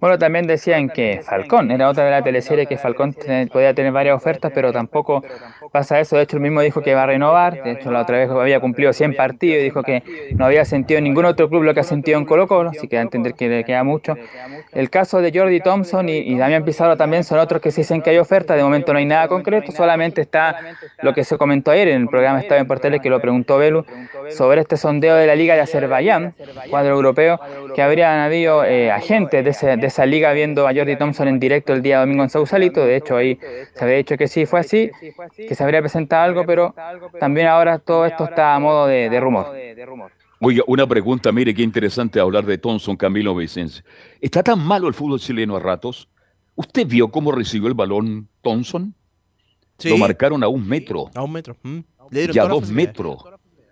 Bueno, 0.00 0.18
también 0.18 0.46
decían 0.46 0.90
que 0.90 1.22
Falcón, 1.24 1.70
era 1.70 1.88
otra 1.88 2.04
de 2.04 2.10
las 2.10 2.22
teleseries 2.22 2.68
que 2.68 2.76
Falcón 2.76 3.14
podía 3.50 3.72
tener 3.72 3.90
varias 3.90 4.14
ofertas, 4.16 4.52
pero 4.54 4.70
tampoco 4.70 5.22
pasa 5.72 5.98
eso. 5.98 6.16
De 6.16 6.22
hecho, 6.24 6.36
él 6.36 6.42
mismo 6.42 6.60
dijo 6.60 6.82
que 6.82 6.94
va 6.94 7.04
a 7.04 7.06
renovar. 7.06 7.62
De 7.62 7.70
hecho, 7.72 7.90
la 7.90 8.02
otra 8.02 8.18
vez 8.18 8.28
había 8.30 8.60
cumplido 8.60 8.92
100 8.92 9.14
partidos 9.16 9.60
y 9.60 9.62
dijo 9.64 9.82
que 9.82 10.02
no 10.36 10.44
había 10.44 10.64
sentido 10.66 10.98
en 10.98 11.04
ningún 11.04 11.24
otro 11.24 11.48
club 11.48 11.62
lo 11.62 11.72
que 11.72 11.80
ha 11.80 11.84
sentido 11.84 12.18
en 12.18 12.26
Colo 12.26 12.46
Colo, 12.46 12.70
así 12.70 12.86
que 12.86 12.98
a 12.98 13.00
entender 13.00 13.32
que 13.34 13.48
le 13.48 13.64
queda 13.64 13.82
mucho. 13.82 14.14
El 14.72 14.90
caso 14.90 15.22
de 15.22 15.32
Jordi 15.36 15.60
Thompson 15.60 16.08
y, 16.10 16.18
y 16.18 16.36
Damián 16.36 16.64
Pizarro 16.64 16.96
también 16.98 17.24
son 17.24 17.38
otros 17.38 17.62
que 17.62 17.70
sí 17.70 17.80
dicen 17.80 18.02
que 18.02 18.10
hay 18.10 18.18
ofertas. 18.18 18.56
De 18.58 18.62
momento 18.62 18.92
no 18.92 18.98
hay 18.98 19.06
nada 19.06 19.26
concreto, 19.28 19.72
solamente 19.72 20.20
está 20.20 20.56
lo 21.00 21.14
que 21.14 21.24
se 21.24 21.38
comentó 21.38 21.70
ayer 21.70 21.88
en 21.88 22.02
el 22.02 22.08
programa 22.08 22.40
Estado 22.40 22.60
en 22.60 22.66
Portales, 22.66 23.00
que 23.00 23.08
lo 23.08 23.20
preguntó 23.20 23.56
Belu, 23.56 23.86
sobre 24.30 24.60
este 24.60 24.76
sondeo 24.76 25.14
de 25.16 25.26
la 25.26 25.34
Liga 25.34 25.54
de 25.54 25.62
Azerbaiyán, 25.62 26.34
cuadro 26.68 26.94
europeo, 26.94 27.40
que 27.74 27.82
habrían 27.82 28.18
habido 28.18 28.64
eh, 28.64 28.90
agentes 28.90 29.42
de, 29.44 29.50
ese- 29.50 29.76
de 29.84 29.88
esa 29.88 30.06
liga 30.06 30.32
viendo 30.32 30.66
a 30.66 30.74
Jordi 30.74 30.96
Thompson 30.96 31.28
en 31.28 31.38
directo 31.38 31.74
el 31.74 31.82
día 31.82 32.00
domingo 32.00 32.22
en 32.22 32.30
Sausalito. 32.30 32.84
De 32.84 32.96
hecho, 32.96 33.16
ahí 33.16 33.38
se 33.74 33.84
había 33.84 33.96
dicho 33.96 34.16
que 34.16 34.28
sí 34.28 34.46
fue 34.46 34.60
así, 34.60 34.90
que 35.36 35.54
se 35.54 35.62
habría 35.62 35.80
presentado 35.80 36.22
algo, 36.22 36.46
pero 36.46 36.74
también 37.20 37.48
ahora 37.48 37.78
todo 37.78 38.06
esto 38.06 38.24
está 38.24 38.54
a 38.54 38.58
modo 38.58 38.86
de, 38.86 39.10
de 39.10 39.20
rumor. 39.20 39.46
Oiga, 40.40 40.64
una 40.66 40.86
pregunta, 40.86 41.30
mire 41.32 41.54
qué 41.54 41.62
interesante 41.62 42.18
hablar 42.18 42.44
de 42.46 42.56
Thompson, 42.56 42.96
Camilo 42.96 43.34
Vicencio. 43.34 43.84
¿Está 44.20 44.42
tan 44.42 44.58
malo 44.58 44.88
el 44.88 44.94
fútbol 44.94 45.20
chileno 45.20 45.56
a 45.56 45.60
ratos? 45.60 46.08
¿Usted 46.54 46.86
vio 46.86 47.10
cómo 47.10 47.30
recibió 47.30 47.68
el 47.68 47.74
balón 47.74 48.28
Thompson? 48.42 48.94
Sí. 49.78 49.90
Lo 49.90 49.98
marcaron 49.98 50.42
a 50.42 50.48
un 50.48 50.66
metro. 50.66 51.10
A 51.14 51.22
un 51.22 51.32
metro. 51.32 51.56
mm. 51.62 51.78
Le 52.10 52.20
dieron 52.20 52.36
y 52.36 52.38
a 52.38 52.44
dos 52.44 52.70
metros. 52.70 53.24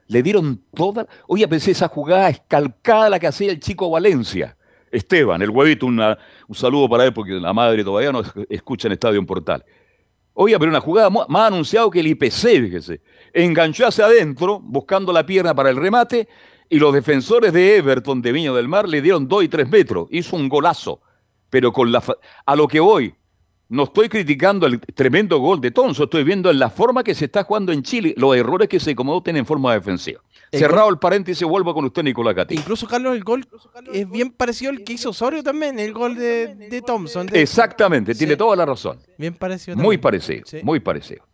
Le 0.09 0.23
dieron 0.23 0.63
toda. 0.75 1.07
Oye, 1.27 1.47
pensé 1.49 1.71
esa 1.71 1.89
jugada 1.89 2.29
escalcada 2.29 3.09
la 3.09 3.19
que 3.19 3.27
hacía 3.29 3.51
el 3.51 3.61
chico 3.61 3.89
Valencia. 3.89 4.57
Esteban, 4.93 5.41
el 5.43 5.51
huevito, 5.51 5.87
un 5.87 5.99
saludo 6.53 6.89
para 6.89 7.05
él 7.07 7.13
porque 7.13 7.33
la 7.33 7.53
madre 7.53 7.83
todavía 7.83 8.13
no 8.13 8.21
es- 8.21 8.33
escucha 8.49 8.87
en 8.89 8.93
Estadio 8.93 9.25
Portal. 9.27 9.65
Oye, 10.35 10.59
pero 10.59 10.71
una 10.71 10.81
jugada 10.81 11.11
más 11.11 11.47
anunciado 11.47 11.91
que 11.91 12.01
el 12.01 12.07
IPC, 12.07 12.61
fíjese. 12.63 13.01
Enganchó 13.33 13.87
hacia 13.87 14.05
adentro, 14.07 14.61
buscando 14.61 15.13
la 15.13 15.27
pierna 15.27 15.55
para 15.55 15.71
el 15.71 15.77
remate, 15.77 16.29
y 16.71 16.79
los 16.79 16.95
defensores 16.95 17.53
de 17.53 17.77
Everton 17.77 18.23
de 18.23 18.33
Viña 18.33 18.53
del 18.53 18.69
Mar 18.69 18.89
le 18.89 19.03
dieron 19.03 19.29
dos 19.29 19.45
y 19.45 19.49
tres 19.49 19.69
metros. 19.69 20.09
Hizo 20.11 20.37
un 20.37 20.49
golazo. 20.49 21.01
Pero 21.51 21.71
con 21.71 21.93
la 21.93 22.03
a 22.47 22.57
lo 22.57 22.67
que 22.67 22.81
voy, 22.81 23.15
no 23.69 23.83
estoy 23.85 24.09
criticando 24.09 24.67
el 24.67 24.81
tremendo 24.81 25.39
gol 25.39 25.61
de 25.61 25.71
Tonso, 25.71 26.05
estoy 26.05 26.25
viendo 26.25 26.51
en 26.51 26.59
la 26.59 26.71
forma 26.71 27.05
que 27.05 27.15
se 27.15 27.27
está 27.27 27.45
jugando 27.45 27.73
en 27.73 27.83
Chile, 27.83 28.15
los 28.17 28.35
errores 28.35 28.69
que 28.69 28.81
se 28.81 28.95
cometen 28.95 29.37
en 29.37 29.45
forma 29.45 29.75
defensiva. 29.75 30.23
Cerrado 30.59 30.91
el 30.91 30.99
paréntesis, 30.99 31.47
vuelvo 31.47 31.73
con 31.73 31.85
usted, 31.87 32.03
Nicolás 32.03 32.35
Gatica. 32.35 32.61
Incluso, 32.61 32.87
Carlos, 32.87 33.17
el 33.17 33.25
gol 33.25 33.47
es 33.93 34.09
bien 34.11 34.31
parecido 34.31 34.71
al 34.71 34.85
que 34.85 34.93
hizo 34.93 35.11
Osorio 35.11 35.43
también, 35.43 35.79
el 35.79 35.93
gol 35.95 36.15
de, 36.15 36.55
de 36.55 36.83
Thompson. 36.83 37.27
de- 37.27 37.41
Exactamente, 37.41 38.15
tiene 38.15 38.37
toda 38.37 38.55
la 38.57 38.67
razón. 38.67 38.99
Bien 39.17 39.35
parecido 39.35 39.77
Muy 39.77 39.97
también. 39.97 40.01
parecido, 40.01 40.43
Sí. 40.47 40.59
muy 40.63 40.81
parecido. 40.81 41.25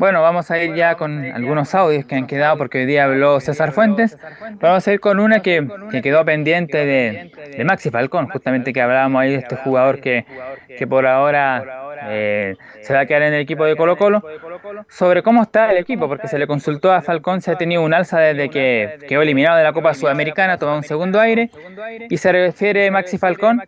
Bueno, 0.00 0.22
vamos 0.22 0.50
a 0.50 0.58
ir 0.58 0.74
ya 0.74 0.94
con 0.94 1.26
algunos 1.26 1.74
audios 1.74 2.06
que 2.06 2.14
han 2.14 2.26
quedado 2.26 2.56
porque 2.56 2.78
hoy 2.78 2.86
día 2.86 3.04
habló 3.04 3.38
César 3.38 3.72
Fuentes. 3.72 4.16
Vamos 4.58 4.88
a 4.88 4.92
ir 4.94 4.98
con 4.98 5.20
una 5.20 5.40
que, 5.40 5.68
que 5.90 6.00
quedó 6.00 6.24
pendiente 6.24 6.86
de, 6.86 7.30
de 7.54 7.64
Maxi 7.64 7.90
Falcón, 7.90 8.26
justamente 8.30 8.72
que 8.72 8.80
hablábamos 8.80 9.20
ahí 9.20 9.32
de 9.32 9.36
este 9.36 9.56
jugador 9.56 10.00
que, 10.00 10.24
que 10.78 10.86
por 10.86 11.06
ahora 11.06 11.98
eh, 12.08 12.56
se 12.80 12.94
va 12.94 13.00
a 13.00 13.04
quedar 13.04 13.24
en 13.24 13.34
el 13.34 13.42
equipo 13.42 13.66
de 13.66 13.76
Colo 13.76 13.98
Colo, 13.98 14.24
sobre 14.88 15.22
cómo 15.22 15.42
está 15.42 15.70
el 15.70 15.76
equipo, 15.76 16.08
porque 16.08 16.28
se 16.28 16.38
le 16.38 16.46
consultó 16.46 16.94
a 16.94 17.02
Falcón, 17.02 17.42
se 17.42 17.50
ha 17.50 17.56
tenido 17.56 17.82
un 17.82 17.92
alza 17.92 18.20
desde 18.20 18.48
que 18.48 19.00
quedó 19.06 19.20
eliminado 19.20 19.58
de 19.58 19.64
la 19.64 19.74
Copa 19.74 19.92
Sudamericana, 19.92 20.56
tomó 20.56 20.76
un 20.76 20.82
segundo 20.82 21.20
aire, 21.20 21.50
y 22.08 22.16
se 22.16 22.32
refiere 22.32 22.90
Maxi 22.90 23.18
Falcón 23.18 23.62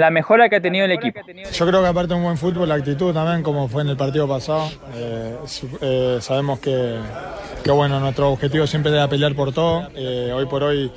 la 0.00 0.10
mejora 0.10 0.48
que 0.48 0.56
ha 0.56 0.60
tenido 0.60 0.86
el 0.86 0.92
equipo. 0.92 1.20
Yo 1.52 1.66
creo 1.66 1.82
que 1.82 1.86
aparte 1.86 2.08
de 2.08 2.14
un 2.14 2.24
buen 2.24 2.36
fútbol, 2.36 2.68
la 2.68 2.76
actitud 2.76 3.12
también, 3.12 3.42
como 3.42 3.68
fue 3.68 3.82
en 3.82 3.90
el 3.90 3.96
partido 3.96 4.26
pasado. 4.26 4.68
Eh, 4.94 5.36
eh, 5.80 6.18
sabemos 6.20 6.58
que, 6.58 6.96
que, 7.62 7.70
bueno, 7.70 8.00
nuestro 8.00 8.30
objetivo 8.32 8.66
siempre 8.66 8.92
era 8.92 9.06
pelear 9.08 9.34
por 9.34 9.52
todo. 9.52 9.88
Eh, 9.94 10.32
hoy 10.34 10.46
por 10.46 10.64
hoy 10.64 10.90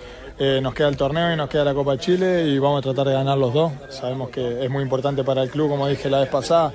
nos 0.62 0.74
queda 0.74 0.90
el 0.90 0.98
torneo 0.98 1.32
y 1.32 1.38
nos 1.38 1.48
queda 1.48 1.64
la 1.64 1.74
Copa 1.74 1.98
Chile 1.98 2.46
y 2.48 2.60
vamos 2.60 2.80
a 2.80 2.82
tratar 2.82 3.08
de 3.08 3.14
ganar 3.14 3.38
los 3.38 3.54
dos. 3.54 3.72
Sabemos 3.90 4.30
que 4.30 4.64
es 4.64 4.70
muy 4.70 4.84
importante 4.84 5.24
para 5.24 5.44
el 5.44 5.50
club, 5.50 5.70
como 5.70 5.88
dije 5.88 6.10
la 6.10 6.20
vez 6.20 6.30
pasada. 6.30 6.74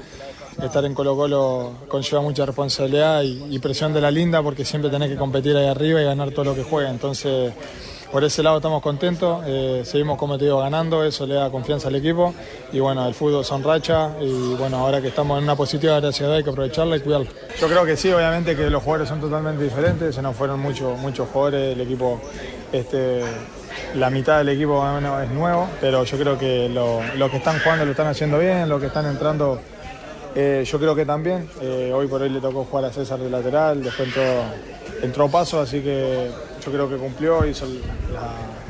Estar 0.63 0.85
en 0.85 0.95
Colo 0.95 1.17
Colo 1.17 1.73
conlleva 1.87 2.21
mucha 2.21 2.45
responsabilidad 2.47 3.23
y, 3.23 3.45
y 3.51 3.59
presión 3.59 3.93
de 3.93 4.01
la 4.01 4.11
linda 4.11 4.43
porque 4.43 4.65
siempre 4.65 4.91
tenés 4.91 5.09
que 5.09 5.17
competir 5.17 5.57
ahí 5.57 5.67
arriba 5.67 6.01
y 6.01 6.05
ganar 6.05 6.31
todo 6.31 6.47
lo 6.47 6.55
que 6.55 6.63
juega. 6.63 6.91
Entonces, 6.91 7.53
por 8.11 8.25
ese 8.25 8.43
lado 8.43 8.57
estamos 8.57 8.81
contentos, 8.83 9.43
eh, 9.47 9.83
seguimos 9.85 10.17
como 10.19 10.39
te 10.39 10.45
digo 10.47 10.59
ganando, 10.59 11.05
eso 11.05 11.27
le 11.27 11.35
da 11.35 11.51
confianza 11.51 11.89
al 11.89 11.95
equipo 11.97 12.35
y 12.73 12.81
bueno, 12.81 13.07
el 13.07 13.15
fútbol 13.15 13.45
son 13.45 13.63
racha 13.63 14.13
y 14.21 14.55
bueno, 14.55 14.79
ahora 14.79 15.01
que 15.03 15.09
estamos 15.09 15.37
en 15.39 15.45
una 15.45 15.57
positiva 15.57 16.01
Dios 16.01 16.19
hay 16.23 16.43
que 16.43 16.51
aprovecharla 16.51 16.97
y 16.97 17.01
cuidarla. 17.01 17.29
Yo 17.61 17.69
creo 17.69 17.85
que 17.85 17.97
sí, 17.97 18.11
obviamente 18.11 18.57
que 18.57 18.71
los 18.71 18.83
jugadores 18.83 19.09
son 19.11 19.21
totalmente 19.21 19.63
diferentes, 19.63 20.15
se 20.15 20.23
nos 20.23 20.35
fueron 20.35 20.59
muchos 20.61 20.99
muchos 20.99 21.29
jugadores, 21.29 21.75
el 21.75 21.81
equipo, 21.83 22.21
este, 22.73 23.23
la 23.95 24.09
mitad 24.11 24.39
del 24.39 24.49
equipo 24.51 24.81
bueno, 24.81 25.21
es 25.21 25.31
nuevo, 25.31 25.69
pero 25.81 26.05
yo 26.05 26.17
creo 26.19 26.39
que 26.39 26.69
lo- 26.71 27.03
los 27.17 27.31
que 27.31 27.37
están 27.37 27.59
jugando 27.61 27.85
lo 27.85 27.91
están 27.91 28.07
haciendo 28.07 28.39
bien, 28.39 28.69
los 28.69 28.81
que 28.81 28.87
están 28.87 29.07
entrando 29.07 29.61
eh, 30.35 30.63
yo 30.67 30.79
creo 30.79 30.95
que 30.95 31.05
también. 31.05 31.49
Eh, 31.61 31.91
hoy 31.95 32.07
por 32.07 32.23
hoy 32.23 32.29
le 32.29 32.41
tocó 32.41 32.65
jugar 32.65 32.85
a 32.85 32.93
César 32.93 33.19
de 33.19 33.29
lateral, 33.29 33.83
después 33.83 34.09
entró, 34.09 34.23
entró 35.03 35.29
Paso, 35.29 35.59
así 35.61 35.81
que 35.81 36.31
yo 36.69 36.73
creo 36.73 36.89
que 36.89 36.97
cumplió, 36.97 37.47
hizo 37.47 37.67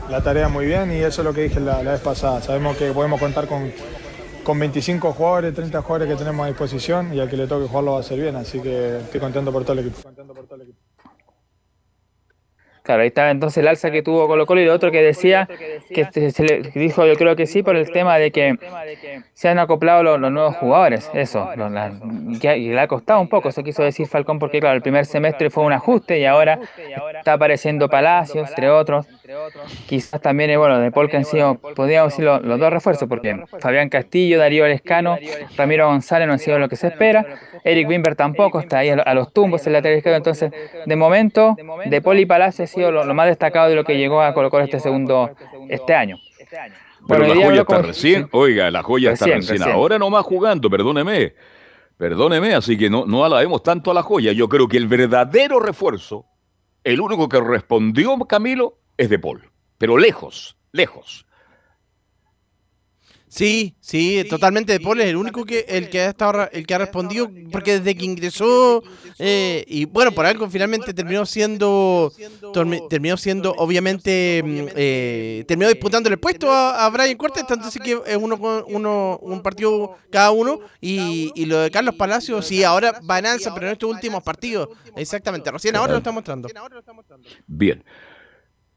la, 0.08 0.22
tarea 0.22 0.48
muy 0.48 0.66
bien 0.66 0.92
y 0.92 0.98
eso 0.98 1.22
es 1.22 1.24
lo 1.24 1.34
que 1.34 1.42
dije 1.42 1.60
la, 1.60 1.82
vez 1.82 2.00
pasada. 2.00 2.40
Sabemos 2.40 2.76
que 2.76 2.92
podemos 2.92 3.20
contar 3.20 3.46
con, 3.46 3.72
con 4.44 4.58
25 4.58 5.12
jugadores, 5.12 5.54
30 5.54 5.82
jugadores 5.82 6.08
que 6.08 6.16
tenemos 6.16 6.44
a 6.44 6.48
disposición 6.48 7.12
y 7.12 7.20
al 7.20 7.28
que 7.28 7.36
le 7.36 7.46
toque 7.46 7.66
jugarlo 7.66 7.92
va 7.92 7.98
a 7.98 8.00
hacer 8.00 8.20
bien, 8.20 8.36
así 8.36 8.60
que 8.60 8.98
estoy 8.98 9.20
contento 9.20 9.52
por 9.52 9.64
todo 9.64 9.72
el 9.74 9.80
equipo. 9.80 9.98
Claro, 12.88 13.02
ahí 13.02 13.08
estaba 13.08 13.30
entonces 13.30 13.58
el 13.58 13.68
alza 13.68 13.90
que 13.90 14.00
tuvo 14.00 14.26
Colo 14.26 14.46
Colo 14.46 14.62
y 14.62 14.64
el 14.64 14.70
otro 14.70 14.90
que 14.90 15.02
decía 15.02 15.46
que 15.94 16.00
este, 16.00 16.30
se 16.30 16.42
le 16.42 16.62
dijo 16.70 17.04
yo 17.04 17.16
creo 17.16 17.36
que 17.36 17.46
sí 17.46 17.62
por 17.62 17.76
el 17.76 17.90
tema 17.92 18.16
de 18.16 18.30
que 18.30 18.56
se 19.34 19.48
han 19.50 19.58
acoplado 19.58 20.02
los, 20.02 20.18
los 20.18 20.32
nuevos 20.32 20.56
jugadores, 20.56 21.10
eso, 21.12 21.50
los- 21.54 21.70
la- 21.70 21.92
que- 22.40 22.56
y 22.56 22.68
le 22.70 22.80
ha 22.80 22.88
costado 22.88 23.20
un 23.20 23.28
poco, 23.28 23.50
eso 23.50 23.62
quiso 23.62 23.82
decir 23.82 24.06
Falcón 24.06 24.38
porque 24.38 24.58
claro, 24.60 24.74
el 24.74 24.80
primer 24.80 25.04
semestre 25.04 25.50
fue 25.50 25.64
un 25.64 25.74
ajuste 25.74 26.18
y 26.18 26.24
ahora 26.24 26.58
está 27.18 27.34
apareciendo 27.34 27.90
Palacios, 27.90 28.48
entre 28.48 28.70
otros. 28.70 29.06
Quizás 29.86 30.20
también, 30.20 30.50
eh, 30.50 30.56
bueno, 30.56 30.78
de 30.78 30.90
que 31.08 31.16
han 31.16 31.24
sido, 31.24 31.56
podríamos 31.58 32.12
decir, 32.12 32.24
los, 32.24 32.42
los 32.42 32.58
dos 32.58 32.70
refuerzos, 32.72 33.08
porque 33.08 33.44
Fabián 33.60 33.88
Castillo, 33.88 34.38
Darío 34.38 34.66
Lescano, 34.66 35.16
Ramiro 35.56 35.86
González 35.86 36.26
no 36.26 36.32
han 36.34 36.38
sido 36.38 36.58
lo 36.58 36.68
que 36.68 36.76
se 36.76 36.88
espera, 36.88 37.26
Eric 37.64 37.88
Wimber 37.88 38.14
tampoco, 38.16 38.60
está 38.60 38.78
ahí 38.78 38.88
a, 38.90 38.96
lo- 38.96 39.06
a 39.06 39.14
los 39.14 39.32
tumbos 39.32 39.66
en 39.66 39.72
la 39.74 39.78
lateral 39.80 39.98
izquierdo, 39.98 40.16
entonces, 40.16 40.52
de 40.86 40.96
momento, 40.96 41.56
de 41.84 42.02
y 42.18 42.26
Palacio 42.26 42.64
ha 42.64 42.68
sido 42.68 42.90
lo, 42.90 43.04
lo 43.04 43.14
más 43.14 43.26
destacado 43.26 43.68
de 43.68 43.74
lo 43.76 43.84
que 43.84 43.96
llegó 43.96 44.22
a 44.22 44.32
colocar 44.34 44.62
este 44.62 44.80
segundo, 44.80 45.30
este 45.68 45.94
año. 45.94 46.16
Pero 47.06 47.20
Bueno, 47.24 47.34
la 47.34 47.46
joya 47.46 47.60
está 47.60 47.82
recién, 47.82 48.28
oiga, 48.32 48.70
la 48.70 48.82
joya 48.82 49.12
está 49.12 49.26
Recién, 49.26 49.40
recién, 49.40 49.58
recién. 49.58 49.76
ahora 49.76 49.98
nomás 49.98 50.24
jugando, 50.24 50.68
perdóneme, 50.68 51.34
perdóneme, 51.96 52.54
así 52.54 52.76
que 52.76 52.90
no, 52.90 53.06
no 53.06 53.24
alabemos 53.24 53.62
tanto 53.62 53.90
a 53.90 53.94
la 53.94 54.02
joya. 54.02 54.32
Yo 54.32 54.48
creo 54.48 54.66
que 54.68 54.76
el 54.78 54.86
verdadero 54.88 55.60
refuerzo, 55.60 56.26
el 56.84 57.00
único 57.00 57.28
que 57.28 57.40
respondió 57.40 58.16
Camilo, 58.28 58.77
es 58.98 59.08
de 59.08 59.18
Paul, 59.18 59.50
pero 59.78 59.96
lejos, 59.96 60.56
lejos. 60.72 61.24
Sí, 63.30 63.74
sí, 63.78 64.24
totalmente 64.30 64.72
de 64.72 64.80
Paul 64.80 65.02
es 65.02 65.08
el 65.08 65.16
único 65.16 65.44
que 65.44 65.66
el 65.68 65.90
que 65.90 66.00
ha 66.00 66.08
estado 66.08 66.32
ra- 66.32 66.50
el 66.50 66.66
que 66.66 66.72
ha 66.74 66.78
respondido 66.78 67.30
porque 67.52 67.78
desde 67.78 67.94
que 67.94 68.06
ingresó 68.06 68.82
eh, 69.18 69.64
y 69.68 69.84
bueno 69.84 70.12
por 70.12 70.24
algo 70.24 70.48
finalmente 70.48 70.94
terminó 70.94 71.26
siendo 71.26 72.10
terminó 72.88 73.18
siendo 73.18 73.52
obviamente 73.58 74.42
eh, 74.74 75.44
terminó 75.46 75.68
disputando 75.68 76.08
el 76.08 76.18
puesto 76.18 76.50
a, 76.50 76.86
a 76.86 76.88
Brian 76.88 77.18
Cortés 77.18 77.46
tanto 77.46 77.68
así 77.68 77.78
que 77.80 78.00
es 78.06 78.16
uno 78.16 78.38
con 78.40 78.64
uno 78.68 79.18
un 79.20 79.42
partido 79.42 79.98
cada 80.10 80.30
uno 80.30 80.60
y, 80.80 81.30
y 81.34 81.44
lo 81.44 81.58
de 81.58 81.70
Carlos 81.70 81.96
Palacios 81.96 82.46
sí 82.46 82.64
ahora 82.64 82.98
alza 83.06 83.52
pero 83.54 83.66
en 83.66 83.72
estos 83.74 83.90
últimos 83.90 84.22
partidos. 84.22 84.70
exactamente 84.96 85.50
recién 85.50 85.76
ahora 85.76 85.92
lo 85.92 85.98
está 85.98 86.12
mostrando. 86.12 86.48
Bien. 87.46 87.84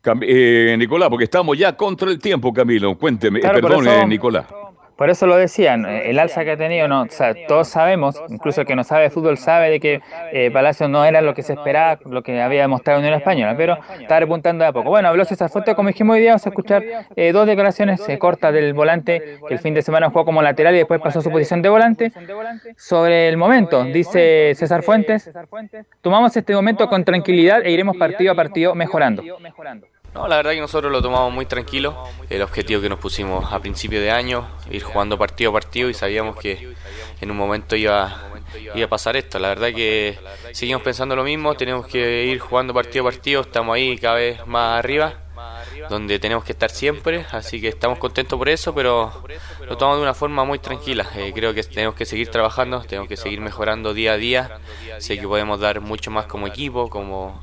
Cam- 0.02 0.22
eh, 0.24 0.76
Nicolás, 0.78 1.10
porque 1.10 1.26
estamos 1.26 1.58
ya 1.58 1.76
contra 1.76 2.10
el 2.10 2.20
tiempo, 2.20 2.52
Camilo. 2.54 2.97
Cuénteme, 2.97 3.39
eh, 3.39 3.41
Claro, 3.41 3.62
perdón, 3.62 3.88
eso- 3.88 4.08
Nicolás. 4.08 4.45
Por 5.02 5.10
eso 5.10 5.26
lo 5.26 5.36
decían, 5.36 5.88
eh, 5.88 6.12
el 6.12 6.20
alza 6.20 6.43
que 6.43 6.52
ha 6.52 6.58
tenido, 6.58 6.88
no, 6.88 7.02
o 7.02 7.10
sea, 7.10 7.34
todos 7.47 7.68
sabemos, 7.68 8.22
incluso 8.30 8.62
el 8.62 8.68
que 8.68 8.76
no 8.76 8.84
sabe 8.84 9.06
de 9.06 9.10
fútbol 9.10 9.36
sabe 9.39 9.72
de 9.72 9.80
que 9.80 9.99
eh, 10.32 10.52
Palacios 10.52 10.91
no 10.91 11.04
era 11.04 11.22
lo 11.22 11.34
que 11.34 11.41
se 11.41 11.54
esperaba, 11.54 11.97
lo 12.06 12.22
que 12.22 12.39
había 12.39 12.62
demostrado 12.62 12.99
en 12.99 13.06
Unión 13.06 13.18
Española, 13.18 13.56
pero 13.58 13.80
está 13.99 14.20
repuntando 14.20 14.64
de 14.64 14.70
a 14.70 14.72
poco. 14.72 14.91
Bueno, 14.91 15.08
habló 15.08 15.26
César 15.26 15.49
Fuente, 15.49 15.74
como 15.74 15.88
dijimos 15.88 16.14
hoy 16.14 16.20
día, 16.20 16.30
vamos 16.34 16.45
a 16.45 16.49
escuchar 16.49 16.84
eh, 17.16 17.32
dos 17.32 17.47
declaraciones 17.47 18.08
eh, 18.08 18.20
cortas 18.20 18.54
del 18.54 18.76
volante, 18.76 19.39
que 19.47 19.56
el 19.56 19.60
fin 19.60 19.74
de 19.74 19.82
semana 19.82 20.12
jugó 20.12 20.24
como 20.24 20.43
lateral 20.43 20.76
y 20.76 20.78
después 20.78 21.02
pasó 21.02 21.18
a 21.18 21.22
su 21.24 21.32
posición 21.32 21.64
de 21.64 21.70
volante, 21.70 22.12
sobre 22.78 23.28
el 23.28 23.38
momento. 23.38 23.84
Dice 23.86 24.54
César 24.54 24.84
Fuentes, 24.84 25.32
tomamos 26.02 26.38
este 26.38 26.54
momento 26.54 26.88
con 26.88 27.04
tranquilidad 27.04 27.66
e 27.66 27.72
iremos 27.72 27.97
partido 27.97 28.34
a 28.34 28.36
partido 28.36 28.76
mejorando. 28.76 29.24
No, 30.14 30.28
la 30.28 30.36
verdad 30.38 30.51
que 30.51 30.59
nosotros 30.59 30.91
lo 30.91 31.01
tomamos 31.01 31.32
muy 31.32 31.45
tranquilo. 31.45 32.03
El 32.30 32.41
objetivo 32.41 32.82
que 32.82 32.89
nos 32.89 32.99
pusimos 32.99 33.51
a 33.51 33.59
principio 33.59 34.01
de 34.01 34.12
año, 34.12 34.47
ir 34.70 34.84
jugando 34.84 35.18
partido 35.18 35.51
a 35.51 35.53
partido 35.53 35.89
y 35.89 35.93
sabíamos 35.93 36.36
que 36.38 36.76
en 37.22 37.32
un 37.32 37.38
momento 37.38 37.76
iba, 37.76 38.30
iba 38.76 38.86
a 38.86 38.89
pasar 38.89 39.16
esto. 39.16 39.39
La 39.39 39.49
verdad 39.49 39.70
que 39.74 40.20
seguimos 40.51 40.84
pensando 40.84 41.16
lo 41.16 41.24
mismo, 41.24 41.55
tenemos 41.55 41.88
que 41.88 42.26
ir 42.26 42.39
jugando 42.39 42.74
partido 42.74 43.07
a 43.07 43.12
partido, 43.12 43.41
estamos 43.41 43.76
ahí 43.76 43.97
cada 43.97 44.16
vez 44.16 44.45
más 44.47 44.80
arriba, 44.80 45.14
donde 45.89 46.20
tenemos 46.20 46.43
que 46.43 46.51
estar 46.51 46.70
siempre, 46.70 47.26
así 47.32 47.62
que 47.62 47.70
estamos 47.70 47.97
contentos 47.97 48.38
por 48.38 48.49
eso, 48.49 48.74
pero 48.76 49.24
lo 49.66 49.78
tomamos 49.78 49.99
de 49.99 50.03
una 50.03 50.14
forma 50.14 50.43
muy 50.43 50.59
tranquila. 50.59 51.09
Eh, 51.16 51.32
creo 51.34 51.53
que 51.53 51.64
tenemos 51.64 51.95
que 51.95 52.05
seguir 52.05 52.30
trabajando, 52.30 52.82
tenemos 52.82 53.07
que 53.07 53.18
seguir 53.18 53.39
mejorando 53.39 53.93
día 53.93 54.14
a 54.14 54.18
día. 54.18 54.59
Sé 54.99 55.18
que 55.18 55.28
podemos 55.28 55.59
dar 55.59 55.80
mucho 55.80 56.12
más 56.12 56.26
como 56.26 56.47
equipo, 56.47 56.89
como 56.89 57.41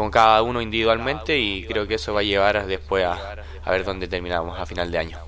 con 0.00 0.10
cada 0.10 0.42
uno 0.42 0.62
individualmente 0.62 1.38
y 1.38 1.62
creo 1.66 1.86
que 1.86 1.96
eso 1.96 2.14
va 2.14 2.20
a 2.20 2.22
llevar 2.22 2.66
después 2.66 3.04
a, 3.04 3.36
a 3.62 3.70
ver 3.70 3.84
dónde 3.84 4.08
terminamos 4.08 4.58
a 4.58 4.64
final 4.64 4.90
de 4.90 4.98
año. 4.98 5.18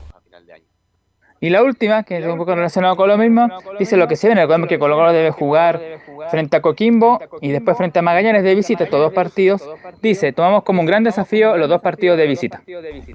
Y 1.40 1.50
la 1.50 1.62
última, 1.62 2.04
que 2.04 2.18
es 2.18 2.24
un 2.24 2.38
poco 2.38 2.54
relacionado 2.54 2.94
con 2.96 3.08
lo 3.08 3.18
mismo, 3.18 3.48
dice 3.78 3.96
lo 3.96 4.06
que 4.06 4.14
se 4.14 4.28
viene. 4.28 4.42
Recordemos 4.42 4.68
que 4.68 4.78
Colo 4.78 4.94
Colo 4.94 5.12
debe 5.12 5.32
jugar 5.32 5.98
frente 6.30 6.56
a 6.56 6.62
Coquimbo 6.62 7.20
y 7.40 7.50
después 7.50 7.76
frente 7.76 7.98
a 7.98 8.02
Magallanes 8.02 8.44
de 8.44 8.54
visita, 8.54 8.84
estos 8.84 9.00
dos 9.00 9.12
partidos. 9.12 9.60
Dice, 10.00 10.32
tomamos 10.32 10.62
como 10.62 10.80
un 10.80 10.86
gran 10.86 11.02
desafío 11.02 11.56
los 11.56 11.68
dos 11.68 11.82
partidos 11.82 12.16
de 12.16 12.28
visita. 12.28 12.62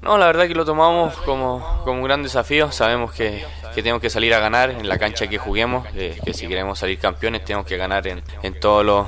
No, 0.02 0.18
la 0.18 0.26
verdad 0.26 0.46
que 0.46 0.54
lo 0.54 0.66
tomamos 0.66 1.16
como, 1.22 1.80
como 1.84 2.00
un 2.00 2.04
gran 2.04 2.22
desafío. 2.22 2.70
Sabemos 2.70 3.12
que, 3.14 3.42
que 3.74 3.82
tenemos 3.82 4.02
que 4.02 4.10
salir 4.10 4.34
a 4.34 4.40
ganar 4.40 4.70
en 4.70 4.86
la 4.88 4.98
cancha 4.98 5.26
que 5.26 5.38
juguemos, 5.38 5.88
eh, 5.96 6.18
que 6.22 6.34
si 6.34 6.46
queremos 6.46 6.78
salir 6.78 6.98
campeones 6.98 7.46
tenemos 7.46 7.66
que 7.66 7.78
ganar 7.78 8.06
en, 8.06 8.22
en 8.42 8.60
todos 8.60 8.84
los 8.84 9.06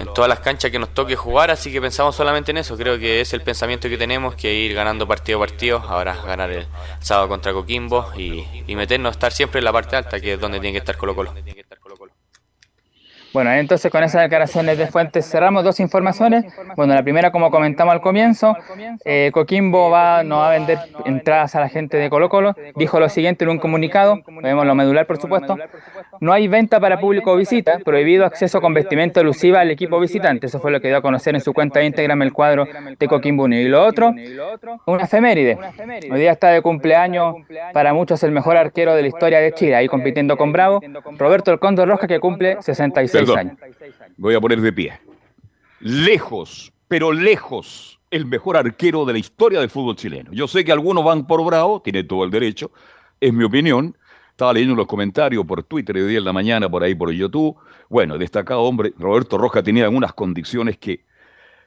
en 0.00 0.12
todas 0.12 0.28
las 0.28 0.40
canchas 0.40 0.70
que 0.70 0.78
nos 0.78 0.90
toque 0.94 1.16
jugar, 1.16 1.50
así 1.50 1.72
que 1.72 1.80
pensamos 1.80 2.14
solamente 2.16 2.50
en 2.50 2.58
eso. 2.58 2.76
Creo 2.76 2.98
que 2.98 3.20
es 3.20 3.32
el 3.32 3.42
pensamiento 3.42 3.88
que 3.88 3.98
tenemos, 3.98 4.34
que 4.34 4.52
ir 4.52 4.74
ganando 4.74 5.06
partido 5.06 5.38
a 5.38 5.46
partido. 5.46 5.78
Ahora 5.78 6.16
ganar 6.24 6.50
el 6.50 6.66
sábado 7.00 7.28
contra 7.28 7.52
Coquimbo 7.52 8.10
y, 8.16 8.44
y 8.66 8.76
meternos, 8.76 9.12
estar 9.12 9.32
siempre 9.32 9.58
en 9.58 9.64
la 9.64 9.72
parte 9.72 9.96
alta, 9.96 10.20
que 10.20 10.34
es 10.34 10.40
donde 10.40 10.60
tiene 10.60 10.72
que 10.72 10.78
estar 10.78 10.96
Colo 10.96 11.14
Colo. 11.14 11.34
Bueno, 13.34 13.52
entonces 13.52 13.90
con 13.90 14.04
esas 14.04 14.22
declaraciones 14.22 14.78
de 14.78 14.86
Fuentes 14.86 15.28
cerramos 15.28 15.64
dos 15.64 15.80
informaciones. 15.80 16.44
Bueno, 16.76 16.94
la 16.94 17.02
primera, 17.02 17.32
como 17.32 17.50
comentamos 17.50 17.92
al 17.92 18.00
comienzo, 18.00 18.56
eh, 19.04 19.30
Coquimbo 19.34 19.90
va, 19.90 20.22
no 20.22 20.36
va 20.38 20.50
a 20.50 20.52
vender 20.52 20.78
entradas 21.04 21.56
a 21.56 21.60
la 21.60 21.68
gente 21.68 21.96
de 21.96 22.08
Colo 22.08 22.28
Colo. 22.28 22.54
Dijo 22.76 23.00
lo 23.00 23.08
siguiente 23.08 23.42
en 23.42 23.50
un 23.50 23.58
comunicado, 23.58 24.20
vemos 24.40 24.64
lo 24.64 24.76
medular 24.76 25.08
por 25.08 25.20
supuesto. 25.20 25.56
No 26.20 26.32
hay 26.32 26.46
venta 26.46 26.78
para 26.78 27.00
público 27.00 27.34
visita, 27.34 27.80
prohibido 27.84 28.24
acceso 28.24 28.60
con 28.60 28.72
vestimenta 28.72 29.20
elusiva 29.20 29.60
al 29.60 29.70
equipo 29.72 29.98
visitante. 29.98 30.46
Eso 30.46 30.60
fue 30.60 30.70
lo 30.70 30.80
que 30.80 30.86
dio 30.86 30.98
a 30.98 31.02
conocer 31.02 31.34
en 31.34 31.40
su 31.40 31.52
cuenta 31.52 31.80
de 31.80 31.86
Instagram 31.86 32.22
el 32.22 32.32
cuadro 32.32 32.68
de 32.96 33.08
Coquimbo 33.08 33.42
Unido. 33.42 33.62
Y 33.62 33.68
lo 33.68 33.84
otro, 33.84 34.14
una 34.86 35.02
efeméride. 35.02 35.58
Hoy 36.08 36.20
día 36.20 36.30
está 36.30 36.50
de 36.50 36.62
cumpleaños, 36.62 37.34
para 37.72 37.92
muchos 37.94 38.22
el 38.22 38.30
mejor 38.30 38.56
arquero 38.56 38.94
de 38.94 39.02
la 39.02 39.08
historia 39.08 39.40
de 39.40 39.50
Chile, 39.50 39.74
ahí 39.74 39.88
compitiendo 39.88 40.36
con 40.36 40.52
Bravo, 40.52 40.80
Roberto 41.18 41.50
El 41.50 41.58
Cóndor 41.58 41.88
Roja, 41.88 42.06
que 42.06 42.20
cumple 42.20 42.58
66 42.62 43.23
Perdón, 43.26 43.38
años. 43.38 43.58
voy 44.16 44.34
a 44.34 44.40
poner 44.40 44.60
de 44.60 44.72
pie. 44.72 45.00
Lejos, 45.80 46.72
pero 46.88 47.12
lejos, 47.12 48.00
el 48.10 48.26
mejor 48.26 48.56
arquero 48.56 49.04
de 49.04 49.12
la 49.12 49.18
historia 49.18 49.60
del 49.60 49.70
fútbol 49.70 49.96
chileno. 49.96 50.32
Yo 50.32 50.46
sé 50.46 50.64
que 50.64 50.72
algunos 50.72 51.04
van 51.04 51.26
por 51.26 51.44
Bravo, 51.44 51.82
tiene 51.82 52.04
todo 52.04 52.24
el 52.24 52.30
derecho, 52.30 52.70
es 53.20 53.32
mi 53.32 53.44
opinión. 53.44 53.96
Estaba 54.30 54.52
leyendo 54.52 54.74
los 54.74 54.86
comentarios 54.86 55.46
por 55.46 55.62
Twitter 55.62 55.94
de 55.94 56.08
día 56.08 56.18
en 56.18 56.24
la 56.24 56.32
mañana, 56.32 56.68
por 56.68 56.82
ahí 56.82 56.94
por 56.94 57.10
YouTube. 57.12 57.56
Bueno, 57.88 58.18
destacado 58.18 58.62
hombre, 58.62 58.92
Roberto 58.98 59.38
Roja 59.38 59.62
tenía 59.62 59.84
algunas 59.84 60.12
condiciones 60.12 60.76
que 60.76 61.04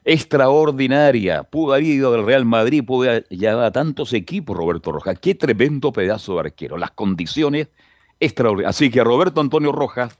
extraordinaria. 0.07 1.43
Pudo 1.43 1.73
haber 1.73 1.85
ido 1.85 2.11
del 2.13 2.25
Real 2.25 2.45
Madrid, 2.45 2.83
pudo 2.85 3.09
haber 3.09 3.27
llevado 3.27 3.65
a 3.65 3.71
tantos 3.71 4.13
equipos 4.13 4.57
Roberto 4.57 4.91
Roja. 4.91 5.15
Qué 5.15 5.35
tremendo 5.35 5.91
pedazo 5.91 6.35
de 6.35 6.39
arquero. 6.39 6.77
Las 6.77 6.91
condiciones 6.91 7.67
extraordinarias. 8.19 8.75
Así 8.75 8.89
que 8.89 9.01
a 9.01 9.03
Roberto 9.03 9.41
Antonio 9.41 9.71
Rojas, 9.71 10.17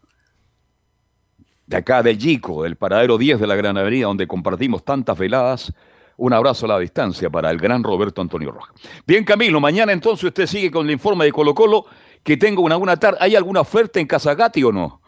de 1.68 1.78
acá 1.78 2.02
del 2.02 2.18
Yico, 2.18 2.64
del 2.64 2.76
paradero 2.78 3.18
10 3.18 3.40
de 3.40 3.46
la 3.48 3.56
Gran 3.56 3.78
Avenida, 3.78 4.08
donde 4.08 4.26
compartimos 4.26 4.84
tantas 4.84 5.18
veladas, 5.18 5.72
un 6.16 6.34
abrazo 6.34 6.66
a 6.66 6.70
la 6.70 6.80
distancia 6.80 7.30
para 7.30 7.52
el 7.52 7.58
gran 7.60 7.84
Roberto 7.84 8.22
Antonio 8.22 8.52
Rojas. 8.52 8.74
Bien, 9.06 9.24
Camilo, 9.24 9.60
mañana 9.60 9.92
entonces 9.92 10.24
usted 10.24 10.48
sigue 10.48 10.72
con 10.72 10.86
el 10.88 10.94
informe 10.94 11.26
de 11.26 11.32
Colo 11.32 11.54
Colo, 11.54 11.86
que 12.24 12.38
tengo 12.38 12.62
una 12.64 12.76
buena 12.78 12.98
tarde. 12.98 13.18
¿Hay 13.22 13.36
alguna 13.36 13.62
oferta 13.62 14.00
en 14.00 14.08
Casagati 14.08 14.64
o 14.64 14.72
no? 14.72 15.02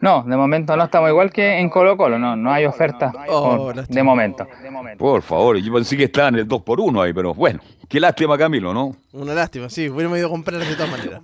No, 0.00 0.22
de 0.22 0.34
momento 0.34 0.74
no 0.76 0.84
estamos 0.84 1.10
igual 1.10 1.30
que 1.30 1.58
en 1.58 1.68
Colo 1.68 1.94
Colo, 1.98 2.18
no, 2.18 2.34
no 2.34 2.50
hay 2.50 2.64
oferta 2.64 3.12
Oh, 3.28 3.70
por- 3.74 3.86
de 3.86 4.02
momento. 4.02 4.46
Por 4.98 5.20
favor, 5.20 5.58
yo 5.58 5.72
pensé 5.74 5.94
que 5.98 6.04
estaba 6.04 6.28
en 6.28 6.36
el 6.36 6.48
2 6.48 6.62
por 6.62 6.80
1 6.80 7.02
ahí, 7.02 7.12
pero 7.12 7.34
bueno, 7.34 7.60
qué 7.86 8.00
lástima, 8.00 8.38
Camilo, 8.38 8.72
¿no? 8.72 8.96
Una 9.12 9.34
lástima, 9.34 9.68
sí, 9.68 9.90
hubiéramos 9.90 10.16
ido 10.16 10.28
a 10.28 10.30
comprar 10.30 10.58
de 10.64 10.74
todas 10.74 10.90
maneras. 10.90 11.20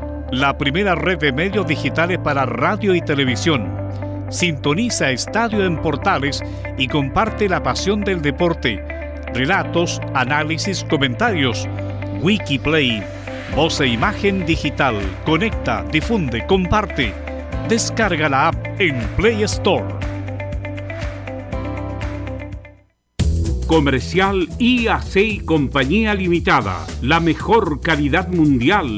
la 0.31 0.57
primera 0.57 0.95
red 0.95 1.19
de 1.19 1.33
medios 1.33 1.67
digitales 1.67 2.17
para 2.17 2.45
radio 2.45 2.95
y 2.95 3.01
televisión. 3.01 3.69
Sintoniza 4.29 5.11
Estadio 5.11 5.65
en 5.65 5.77
Portales 5.81 6.41
y 6.77 6.87
comparte 6.87 7.49
la 7.49 7.61
pasión 7.61 8.01
del 8.01 8.21
deporte. 8.21 8.81
Relatos, 9.33 9.99
análisis, 10.13 10.85
comentarios. 10.89 11.67
Wikiplay, 12.21 13.03
voz 13.55 13.81
e 13.81 13.87
imagen 13.87 14.45
digital. 14.45 14.95
Conecta, 15.25 15.83
difunde, 15.91 16.45
comparte. 16.47 17.13
Descarga 17.67 18.29
la 18.29 18.47
app 18.47 18.79
en 18.79 18.97
Play 19.17 19.43
Store. 19.43 19.93
Comercial 23.67 24.47
IAC 24.59 25.15
y 25.15 25.39
Compañía 25.39 26.13
Limitada. 26.13 26.85
La 27.01 27.19
mejor 27.19 27.81
calidad 27.81 28.29
mundial 28.29 28.97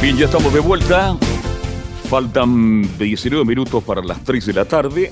Bien, 0.00 0.16
ya 0.16 0.26
estamos 0.26 0.54
de 0.54 0.60
vuelta. 0.60 1.16
Faltan 2.04 2.82
19 2.98 3.44
minutos 3.44 3.82
para 3.82 4.00
las 4.00 4.22
3 4.22 4.46
de 4.46 4.52
la 4.52 4.64
tarde. 4.64 5.10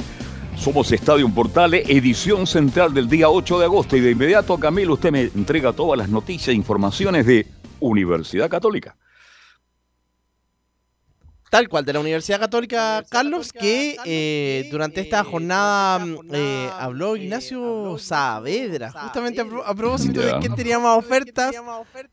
Somos 0.57 0.93
Estadio 0.93 1.29
Portales, 1.29 1.91
edición 1.91 2.47
central 2.47 2.95
del 2.95 3.09
día 3.09 3.29
8 3.29 3.59
de 3.59 3.65
agosto. 3.65 3.97
Y 3.97 4.01
de 4.01 4.13
inmediato, 4.13 4.57
Camilo, 4.59 4.95
usted 4.95 5.11
me 5.11 5.23
entrega 5.23 5.73
todas 5.73 5.99
las 5.99 6.09
noticias 6.09 6.51
e 6.51 6.53
informaciones 6.53 7.27
de 7.27 7.49
Universidad 7.81 8.49
Católica. 8.49 8.95
Tal 11.49 11.69
cual, 11.69 11.85
de 11.85 11.93
la 11.93 12.01
Universidad 12.01 12.41
Católica, 12.41 13.05
Carlos, 13.09 13.53
que 13.53 13.97
eh, 14.05 14.69
durante 14.71 15.01
esta 15.01 15.23
jornada 15.23 16.05
eh, 16.33 16.69
habló 16.77 17.17
Ignacio 17.17 17.97
Saavedra, 17.99 18.91
justamente 18.91 19.41
a, 19.41 19.45
pro- 19.45 19.65
a 19.65 19.73
propósito 19.75 20.21
Ya. 20.23 20.35
de 20.35 20.41
que 20.41 20.49
tenía 20.51 20.79
más 20.81 20.99
ofertas, 20.99 21.55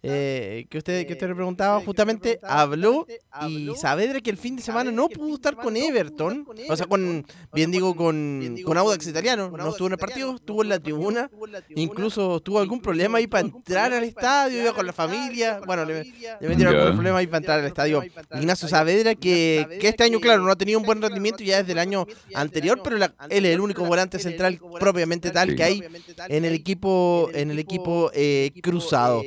eh, 0.04 0.66
que 0.70 0.78
usted 0.78 1.08
que 1.08 1.14
usted 1.14 1.28
le 1.30 1.36
preguntaba, 1.36 1.82
justamente 1.82 2.40
habló 2.44 3.08
y 3.50 3.70
Saavedra 3.76 4.22
que 4.22 4.30
el 4.30 4.38
fin 4.38 4.56
de 4.56 4.62
semana 4.62 4.92
no 4.92 5.10
pudo 5.10 5.34
estar 5.36 5.56
con 5.56 5.76
Everton, 5.76 6.46
o 6.70 6.76
sea, 6.78 6.86
con, 6.86 7.26
bien 7.54 7.72
digo, 7.72 7.96
con, 7.96 8.56
con 8.64 8.78
Audax 8.78 9.08
Italiano, 9.08 9.50
no 9.50 9.70
estuvo 9.70 9.88
en 9.88 9.94
el 9.94 10.00
partido, 10.00 10.36
estuvo 10.36 10.62
en 10.62 10.70
la 10.70 10.80
tribuna, 10.80 11.30
incluso 11.76 12.40
tuvo 12.40 12.60
algún 12.60 12.80
problema 12.82 13.18
ahí 13.18 13.26
para 13.28 13.48
entrar 13.48 13.92
al 13.94 14.04
estadio, 14.04 14.62
iba 14.62 14.74
con 14.74 14.86
la 14.86 14.94
familia, 14.94 15.60
bueno, 15.66 15.86
le, 15.86 16.04
le 16.40 16.48
metieron 16.48 16.76
algún 16.76 16.94
problema 16.94 17.18
ahí 17.18 17.26
para 17.28 17.38
entrar 17.40 17.60
al 17.60 17.66
estadio. 17.66 18.04
Ignacio 18.36 18.68
Saavedra, 18.68 19.16
que, 19.24 19.78
que 19.80 19.88
este 19.88 20.04
año, 20.04 20.20
claro, 20.20 20.42
no 20.44 20.52
ha 20.52 20.56
tenido 20.56 20.80
un 20.80 20.86
buen 20.86 21.02
rendimiento 21.02 21.44
ya 21.44 21.58
desde 21.60 21.72
el 21.72 21.80
año 21.80 22.06
anterior, 22.34 22.82
pero 22.84 22.98
la- 22.98 23.14
él 23.30 23.46
es 23.46 23.54
el 23.54 23.60
único 23.62 23.84
volante 23.86 24.20
central 24.20 24.60
propiamente 24.80 25.32
tal 25.32 25.56
que 25.56 25.64
hay 25.64 25.82
en 26.30 26.46
el 26.46 26.54
equipo, 26.54 27.30
en 27.34 27.52
el 27.52 27.60
equipo 27.60 28.12
eh, 28.14 28.52
cruzado. 28.62 29.24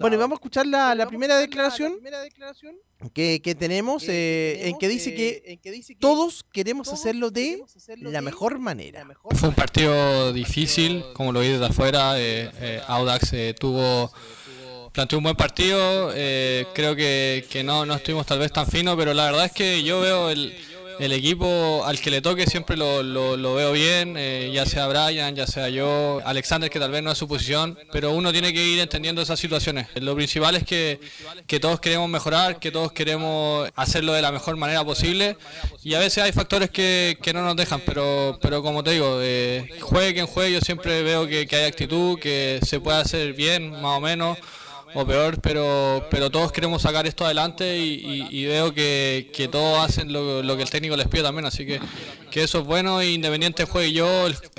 Bueno, 0.00 0.16
y 0.16 0.18
vamos 0.18 0.36
a 0.36 0.38
escuchar 0.38 0.66
la, 0.66 0.94
la 0.94 1.06
primera 1.08 1.38
declaración 1.38 1.94
que, 3.14 3.40
que 3.42 3.54
tenemos, 3.54 4.04
eh, 4.08 4.68
en 4.68 4.76
que 4.78 4.88
dice 4.88 5.14
que 5.14 5.58
todos 6.00 6.44
queremos 6.52 6.88
hacerlo 6.92 7.30
de 7.30 7.62
la 8.00 8.20
mejor 8.22 8.58
manera. 8.58 9.06
Fue 9.30 9.48
un 9.50 9.54
partido 9.54 10.32
difícil, 10.32 11.04
como 11.14 11.32
lo 11.32 11.40
vi 11.40 11.48
desde 11.48 11.66
afuera. 11.66 12.18
eh, 12.18 12.50
eh, 12.60 12.80
Audax 12.88 13.32
eh, 13.34 13.54
tuvo 13.58 14.12
planteó 14.98 15.18
un 15.18 15.22
buen 15.22 15.36
partido. 15.36 16.10
eh, 16.12 16.66
creo 16.74 16.96
que, 16.96 17.44
que 17.48 17.62
no, 17.62 17.86
no 17.86 17.94
estuvimos 17.94 18.26
tal 18.26 18.40
vez 18.40 18.50
tan 18.50 18.66
finos, 18.66 18.96
pero 18.96 19.14
la 19.14 19.26
verdad 19.26 19.44
es 19.44 19.52
que 19.52 19.84
yo 19.84 20.00
veo 20.00 20.28
el, 20.28 20.52
el 20.98 21.12
equipo 21.12 21.84
al 21.86 22.00
que 22.00 22.10
le 22.10 22.20
toque 22.20 22.48
siempre 22.48 22.76
lo, 22.76 23.04
lo- 23.04 23.54
veo 23.54 23.70
bien, 23.70 24.16
eh, 24.18 24.50
ya 24.52 24.66
sea 24.66 24.88
Brian, 24.88 25.36
ya 25.36 25.46
sea 25.46 25.68
yo, 25.68 26.20
Alexander 26.24 26.68
que 26.68 26.80
tal 26.80 26.90
vez 26.90 27.04
no 27.04 27.12
es 27.12 27.18
su 27.18 27.28
posición, 27.28 27.78
pero 27.92 28.10
uno 28.10 28.32
tiene 28.32 28.52
que 28.52 28.60
ir 28.64 28.80
entendiendo 28.80 29.22
esas 29.22 29.38
situaciones. 29.38 29.86
Lo 30.00 30.16
principal 30.16 30.56
es 30.56 30.64
que, 30.64 30.98
que 31.46 31.60
todos 31.60 31.78
queremos 31.78 32.08
mejorar, 32.08 32.58
que 32.58 32.72
todos 32.72 32.90
queremos 32.90 33.70
hacerlo 33.76 34.14
de 34.14 34.22
la 34.22 34.32
mejor 34.32 34.56
manera 34.56 34.84
posible 34.84 35.36
y 35.84 35.94
a 35.94 36.00
veces 36.00 36.24
hay 36.24 36.32
factores 36.32 36.70
que, 36.70 37.16
que 37.22 37.32
no 37.32 37.42
nos 37.44 37.54
dejan, 37.54 37.80
pero, 37.86 38.36
pero 38.42 38.64
como 38.64 38.82
te 38.82 38.90
digo, 38.90 39.20
eh, 39.22 39.70
juegue 39.80 40.14
quien 40.14 40.26
juegue, 40.26 40.54
yo 40.54 40.60
siempre 40.60 41.02
veo 41.04 41.28
que, 41.28 41.46
que 41.46 41.54
hay 41.54 41.66
actitud, 41.66 42.18
que 42.18 42.58
se 42.66 42.80
puede 42.80 42.98
hacer 42.98 43.32
bien, 43.34 43.70
más 43.70 43.98
o 43.98 44.00
menos 44.00 44.36
o 44.94 45.06
peor, 45.06 45.40
pero, 45.40 46.06
pero 46.10 46.30
todos 46.30 46.52
queremos 46.52 46.82
sacar 46.82 47.06
esto 47.06 47.24
adelante 47.24 47.78
y, 47.78 48.44
veo 48.46 48.72
que, 48.72 49.48
todos 49.50 49.84
hacen 49.84 50.12
lo, 50.12 50.42
lo 50.42 50.56
que 50.56 50.62
el 50.62 50.70
técnico 50.70 50.96
les 50.96 51.08
pide 51.08 51.22
también, 51.22 51.46
así 51.46 51.66
que, 51.66 51.80
eso 52.38 52.60
es 52.60 52.64
bueno, 52.64 53.00
e 53.00 53.10
independiente 53.10 53.64
juegue 53.64 53.90
yo 53.92 54.06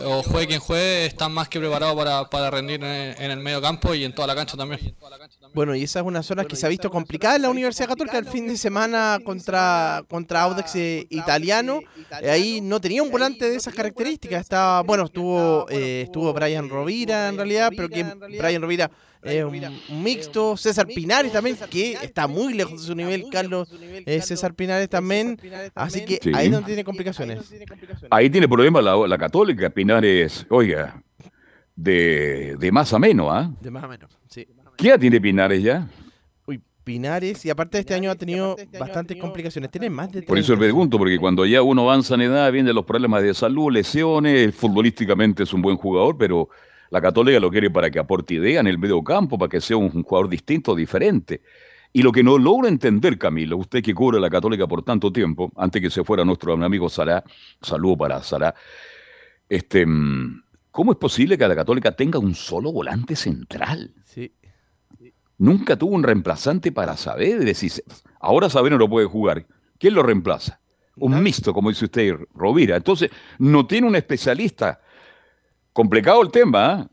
o 0.03 0.21
juegue 0.21 0.47
quien 0.47 0.59
juegue, 0.59 1.05
están 1.05 1.31
más 1.31 1.47
que 1.47 1.59
preparados 1.59 1.95
para, 1.95 2.29
para 2.29 2.51
rendir 2.51 2.83
en, 2.83 3.15
en 3.17 3.31
el 3.31 3.39
medio 3.39 3.61
campo 3.61 3.95
y 3.95 4.03
en 4.03 4.13
toda 4.13 4.27
la 4.27 4.35
cancha 4.35 4.57
también. 4.57 4.95
Bueno, 5.53 5.75
y 5.75 5.83
esa 5.83 5.99
es 5.99 6.05
una 6.05 6.21
zona 6.23 6.45
que 6.45 6.55
se 6.55 6.65
ha 6.65 6.69
visto 6.69 6.89
complicada 6.89 7.35
en 7.35 7.41
la 7.41 7.49
Universidad 7.49 7.87
Católica 7.87 8.17
el 8.17 8.25
fin 8.25 8.47
de 8.47 8.57
semana 8.57 9.19
contra, 9.23 10.03
contra 10.07 10.43
Audax 10.43 10.75
eh, 10.75 11.07
Italiano. 11.09 11.79
Eh, 12.21 12.29
ahí 12.29 12.61
no 12.61 12.79
tenía 12.79 13.01
un 13.01 13.09
volante 13.09 13.49
de 13.49 13.55
esas 13.55 13.73
características. 13.73 14.41
Estaba, 14.41 14.81
bueno, 14.83 15.05
estuvo, 15.05 15.67
eh, 15.69 16.03
estuvo 16.05 16.31
Brian 16.33 16.69
Rovira 16.69 17.29
en 17.29 17.37
realidad, 17.37 17.71
pero 17.75 17.89
que 17.89 18.03
Brian 18.03 18.61
Rovira 18.61 18.91
es 19.23 19.43
un, 19.43 19.53
un 19.89 20.03
mixto. 20.03 20.55
César 20.57 20.87
Pinares 20.87 21.31
también, 21.31 21.57
que 21.69 21.93
está 21.93 22.27
muy 22.27 22.53
lejos 22.53 22.81
de 22.81 22.87
su 22.87 22.95
nivel, 22.95 23.25
Carlos. 23.31 23.69
eh, 24.05 24.21
César 24.21 24.53
Pinares 24.53 24.89
también. 24.89 25.39
Así 25.75 26.05
que 26.05 26.19
Sí. 26.21 26.31
ahí 26.33 26.47
es 26.47 26.51
donde 26.51 26.67
tiene 26.67 26.83
complicaciones. 26.83 27.53
Ahí 28.09 28.29
tiene 28.29 28.47
problemas 28.47 28.83
la, 28.83 28.95
la 29.07 29.17
Católica, 29.17 29.69
Pinares, 29.69 30.45
oiga, 30.49 31.01
de, 31.75 32.55
de 32.59 32.71
más 32.71 32.93
a 32.93 32.99
menos, 32.99 33.27
¿ah? 33.31 33.51
De 33.61 33.71
más 33.71 33.83
o 33.83 33.87
menos, 33.87 34.17
sí. 34.27 34.47
¿Qué 34.77 34.89
edad 34.89 34.99
tiene 34.99 35.19
Pinares 35.19 35.61
ya? 35.61 35.87
Pinares, 36.81 37.45
y 37.45 37.51
aparte 37.51 37.77
de 37.77 37.81
este 37.81 37.93
año 37.93 38.09
ha 38.09 38.15
tenido 38.15 38.55
bastantes 38.79 39.15
complicaciones. 39.17 39.69
Tiene 39.69 39.91
más 39.91 40.11
de 40.11 40.23
Por 40.23 40.39
eso 40.39 40.53
le 40.53 40.57
pregunto, 40.59 40.97
porque 40.97 41.19
cuando 41.19 41.45
ya 41.45 41.61
uno 41.61 41.83
avanza 41.83 42.15
en 42.15 42.21
edad, 42.21 42.51
vienen 42.51 42.73
los 42.73 42.83
problemas 42.85 43.21
de 43.21 43.31
salud, 43.35 43.71
lesiones, 43.71 44.55
futbolísticamente 44.55 45.43
es 45.43 45.53
un 45.53 45.61
buen 45.61 45.77
jugador, 45.77 46.17
pero 46.17 46.49
la 46.91 47.01
Católica 47.01 47.39
lo 47.39 47.51
quiere 47.51 47.69
para 47.69 47.89
que 47.91 47.99
aporte 47.99 48.35
idea 48.35 48.59
en 48.59 48.67
el 48.67 48.77
medio 48.77 49.03
campo, 49.03 49.37
para 49.37 49.49
que 49.49 49.61
sea 49.61 49.77
un 49.77 50.03
jugador 50.03 50.29
distinto, 50.29 50.75
diferente. 50.75 51.41
Y 51.91 52.03
lo 52.03 52.11
que 52.11 52.23
no 52.23 52.37
logro 52.37 52.67
entender, 52.67 53.17
Camilo, 53.17 53.57
usted 53.57 53.83
que 53.83 53.93
cubre 53.93 54.19
la 54.19 54.29
Católica 54.29 54.67
por 54.67 54.83
tanto 54.83 55.11
tiempo, 55.11 55.51
antes 55.55 55.81
que 55.81 55.89
se 55.89 56.03
fuera 56.03 56.23
nuestro 56.23 56.53
amigo 56.53 56.89
Sara, 56.89 57.23
saludo 57.61 57.97
para 57.97 58.21
Sara, 58.21 58.53
este, 59.47 59.85
mm, 59.85 60.43
¿cómo 60.71 60.91
es 60.91 60.97
posible 60.97 61.37
que 61.37 61.47
la 61.47 61.55
Católica 61.55 61.95
tenga 61.95 62.19
un 62.19 62.35
solo 62.35 62.71
volante 62.71 63.15
central? 63.15 63.91
Sí. 64.05 64.31
Nunca 65.39 65.77
tuvo 65.77 65.95
un 65.95 66.03
reemplazante 66.03 66.71
para 66.71 66.97
saber, 66.97 67.43
decir, 67.45 67.71
ahora 68.19 68.49
Saber 68.49 68.73
no 68.73 68.77
lo 68.77 68.89
puede 68.89 69.07
jugar. 69.07 69.47
¿Quién 69.79 69.93
lo 69.93 70.03
reemplaza? 70.03 70.59
Un 70.97 71.23
mixto, 71.23 71.53
como 71.53 71.69
dice 71.69 71.85
usted, 71.85 72.13
Rovira. 72.35 72.75
Entonces, 72.75 73.09
no 73.37 73.65
tiene 73.65 73.87
un 73.87 73.95
especialista. 73.95 74.81
Complicado 75.79 76.21
el 76.21 76.29
tema, 76.29 76.65
¿ah? 76.73 76.87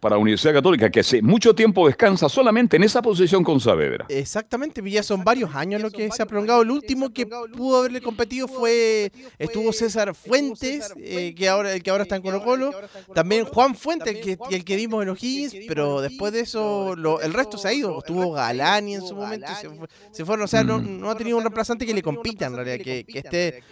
Para 0.00 0.16
la 0.16 0.20
Universidad 0.20 0.54
Católica, 0.54 0.90
que 0.90 1.00
hace 1.00 1.20
mucho 1.22 1.54
tiempo 1.54 1.86
descansa 1.86 2.28
solamente 2.28 2.76
en 2.76 2.84
esa 2.84 3.02
posición 3.02 3.44
con 3.44 3.60
Saavedra. 3.60 4.06
Exactamente, 4.08 4.82
ya 4.90 5.02
son 5.02 5.22
varios 5.22 5.54
años 5.54 5.82
lo 5.82 5.90
que 5.90 6.10
se 6.10 6.22
ha 6.22 6.26
prolongado. 6.26 6.62
El 6.62 6.70
último 6.70 7.10
que 7.12 7.26
pudo 7.26 7.78
haberle 7.78 8.00
competido 8.00 8.48
fue, 8.48 9.12
estuvo 9.38 9.72
César 9.72 10.14
Fuentes, 10.14 10.92
eh, 10.96 11.34
que 11.36 11.48
ahora 11.48 11.74
el 11.74 11.82
que 11.82 11.90
ahora 11.90 12.04
está 12.04 12.16
en 12.16 12.22
Colo 12.22 12.42
Colo. 12.42 12.72
También 13.14 13.44
Juan 13.44 13.74
Fuentes, 13.74 14.14
el 14.14 14.20
que, 14.20 14.38
el 14.50 14.64
que 14.64 14.76
vimos 14.76 15.02
en 15.02 15.10
O'Higgins, 15.10 15.54
pero 15.68 16.00
después 16.00 16.32
de 16.32 16.40
eso 16.40 16.94
lo, 16.96 17.20
el 17.20 17.34
resto 17.34 17.58
se 17.58 17.68
ha 17.68 17.72
ido. 17.72 17.98
Estuvo 17.98 18.32
Galani 18.32 18.94
en 18.94 19.02
su 19.02 19.14
momento, 19.14 19.48
se, 19.60 19.68
se, 20.12 20.24
fueron, 20.24 20.44
o 20.44 20.48
sea, 20.48 20.64
no, 20.64 20.78
Mm. 20.78 21.00
no, 21.00 21.10
ha 21.10 21.16
tenido 21.16 21.36
un 21.36 21.42
reemplazante 21.42 21.84
que 21.86 21.94
le 21.94 22.02
compita 22.02 22.46
en 22.46 22.56
realidad, 22.56 22.76
que, 22.78 23.04
que 23.04 23.18
esté 23.18 23.62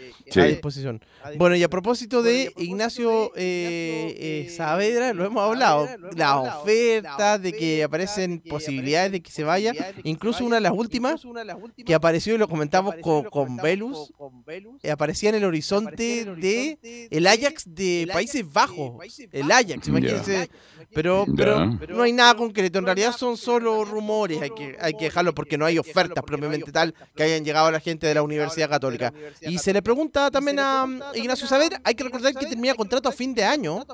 a 0.40 0.44
disposición. 0.44 1.00
Bueno, 1.36 1.56
y 1.56 1.62
a 1.62 1.68
propósito 1.68 2.22
de 2.22 2.52
Ignacio 2.56 3.32
eh, 3.36 4.46
eh, 4.46 4.50
Saavedra, 4.54 5.12
lo 5.12 5.24
hemos 5.24 5.42
hablado, 5.42 5.88
la 6.16 6.40
oferta 6.40 7.38
de 7.38 7.52
que 7.52 7.84
aparecen 7.84 8.40
posibilidades 8.40 9.12
de 9.12 9.20
que 9.20 9.30
se 9.30 9.44
vaya, 9.44 9.72
incluso 10.04 10.44
una 10.44 10.56
de 10.56 10.62
las 10.62 10.72
últimas 10.72 11.22
que 11.84 11.94
apareció 11.94 12.34
y 12.34 12.38
lo 12.38 12.48
comentamos 12.48 12.94
con, 13.02 13.24
con 13.24 13.56
Velus, 13.56 14.12
eh, 14.82 14.90
aparecía 14.90 15.30
en 15.30 15.36
el 15.36 15.44
horizonte 15.44 16.24
de 16.24 17.08
el 17.10 17.26
Ajax 17.26 17.64
de 17.66 18.08
Países 18.12 18.50
Bajos, 18.50 19.04
el 19.32 19.50
Ajax, 19.50 19.88
imagínense, 19.88 20.50
pero, 20.92 21.26
pero 21.36 21.66
no 21.66 22.02
hay 22.02 22.12
nada 22.12 22.34
concreto, 22.34 22.78
en 22.78 22.86
realidad 22.86 23.14
son 23.16 23.36
solo 23.36 23.84
rumores, 23.84 24.40
hay 24.40 24.50
que, 24.50 24.76
hay 24.80 24.94
que 24.94 25.06
dejarlo 25.06 25.34
porque 25.34 25.58
no 25.58 25.64
hay 25.64 25.78
ofertas 25.78 26.24
propiamente 26.24 26.72
tal 26.72 26.94
que 27.14 27.22
hayan 27.22 27.44
llegado 27.44 27.66
a 27.66 27.72
la 27.72 27.80
gente 27.80 28.06
de 28.06 28.14
la 28.14 28.22
Universidad 28.22 28.68
Católica. 28.68 29.12
Y 29.42 29.58
se 29.58 29.72
le 29.72 29.82
pregunta 29.82 30.30
también 30.30 30.58
a 30.58 30.86
Ignacio 31.14 31.46
Saavedra, 31.46 31.80
hay 31.84 31.94
que 31.94 32.04
recordar 32.04 32.34
que 32.34 32.46
termina 32.46 32.74
contrato 32.74 33.08
a 33.08 33.12
fin 33.12 33.34
de 33.34 33.44
año 33.44 33.84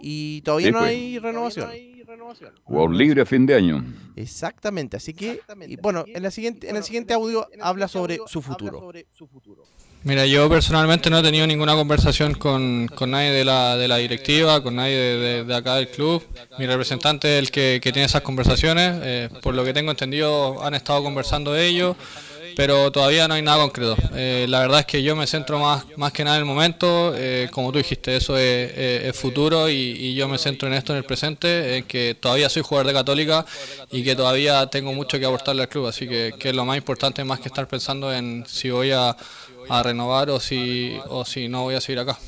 y 0.00 0.40
todavía 0.42 0.70
no 0.70 0.84
pues. 1.44 1.56
hay 1.66 2.02
renovación. 2.02 2.52
Jugador 2.64 2.94
libre 2.94 3.22
a 3.22 3.26
fin 3.26 3.46
de 3.46 3.54
año. 3.54 3.84
Exactamente, 4.16 4.96
así 4.96 5.14
que, 5.14 5.40
y 5.66 5.76
bueno, 5.76 6.04
en, 6.06 6.22
la 6.22 6.30
siguiente, 6.30 6.68
en 6.68 6.76
el 6.76 6.82
siguiente 6.84 7.14
audio 7.14 7.46
habla 7.60 7.88
sobre 7.88 8.18
su 8.26 8.42
futuro. 8.42 8.92
Mira, 10.04 10.26
yo 10.26 10.48
personalmente 10.48 11.10
no 11.10 11.18
he 11.20 11.22
tenido 11.22 11.46
ninguna 11.46 11.74
conversación 11.76 12.34
con, 12.34 12.88
con 12.88 13.12
nadie 13.12 13.30
de 13.30 13.44
la, 13.44 13.76
de 13.76 13.86
la 13.86 13.98
directiva, 13.98 14.60
con 14.60 14.74
nadie 14.74 14.96
de, 14.96 15.16
de- 15.18 15.44
de 15.44 15.54
acá 15.54 15.76
del 15.76 15.88
club. 15.88 16.22
Mi 16.58 16.66
representante 16.66 17.38
es 17.38 17.44
el 17.44 17.50
que, 17.52 17.78
que 17.80 17.92
tiene 17.92 18.06
esas 18.06 18.22
conversaciones. 18.22 18.98
eh, 19.04 19.28
por 19.42 19.54
lo 19.54 19.64
que 19.64 19.72
tengo 19.72 19.92
entendido, 19.92 20.60
han 20.64 20.74
estado 20.74 21.04
conversando 21.04 21.52
de 21.52 21.66
ello, 21.68 21.94
pero 22.56 22.90
todavía 22.92 23.28
no 23.28 23.34
hay 23.34 23.42
nada 23.42 23.58
concreto. 23.62 23.96
Eh, 24.14 24.46
la 24.48 24.60
verdad 24.60 24.80
es 24.80 24.86
que 24.86 25.02
yo 25.02 25.14
me 25.16 25.26
centro 25.26 25.58
más, 25.58 25.84
más 25.96 26.12
que 26.12 26.24
nada 26.24 26.36
en 26.36 26.40
el 26.42 26.46
momento. 26.46 27.12
eh, 27.16 27.48
como 27.52 27.72
tú 27.72 27.78
dijiste, 27.78 28.16
eso 28.16 28.36
es, 28.36 28.70
es- 28.76 29.04
es 29.04 29.16
futuro 29.16 29.68
y, 29.68 29.74
y 29.74 30.14
yo 30.14 30.28
me 30.28 30.38
centro 30.38 30.68
en 30.68 30.74
esto, 30.74 30.92
en 30.92 30.98
el 30.98 31.04
presente, 31.04 31.76
en 31.78 31.84
que 31.84 32.14
todavía 32.18 32.48
soy 32.48 32.62
jugador 32.62 32.86
de 32.88 32.92
Católica 32.92 33.44
y 33.90 34.02
que 34.04 34.14
todavía 34.16 34.66
tengo 34.66 34.92
mucho 34.92 35.18
que 35.18 35.26
aportarle 35.26 35.62
al 35.62 35.68
club. 35.68 35.86
Así 35.86 36.08
que, 36.08 36.34
que 36.38 36.50
es 36.50 36.54
lo 36.54 36.64
más 36.64 36.76
importante, 36.76 37.24
más 37.24 37.40
que 37.40 37.48
estar 37.48 37.66
pensando 37.68 38.12
en 38.12 38.44
si 38.46 38.70
voy 38.70 38.90
a 38.92 39.16
a 39.68 39.82
renovar 39.82 40.28
o 40.30 40.40
si 40.40 40.98
o 41.08 41.24
si 41.24 41.48
no 41.48 41.62
voy 41.62 41.76
a 41.76 41.80
seguir 41.80 42.00
acá. 42.00 42.18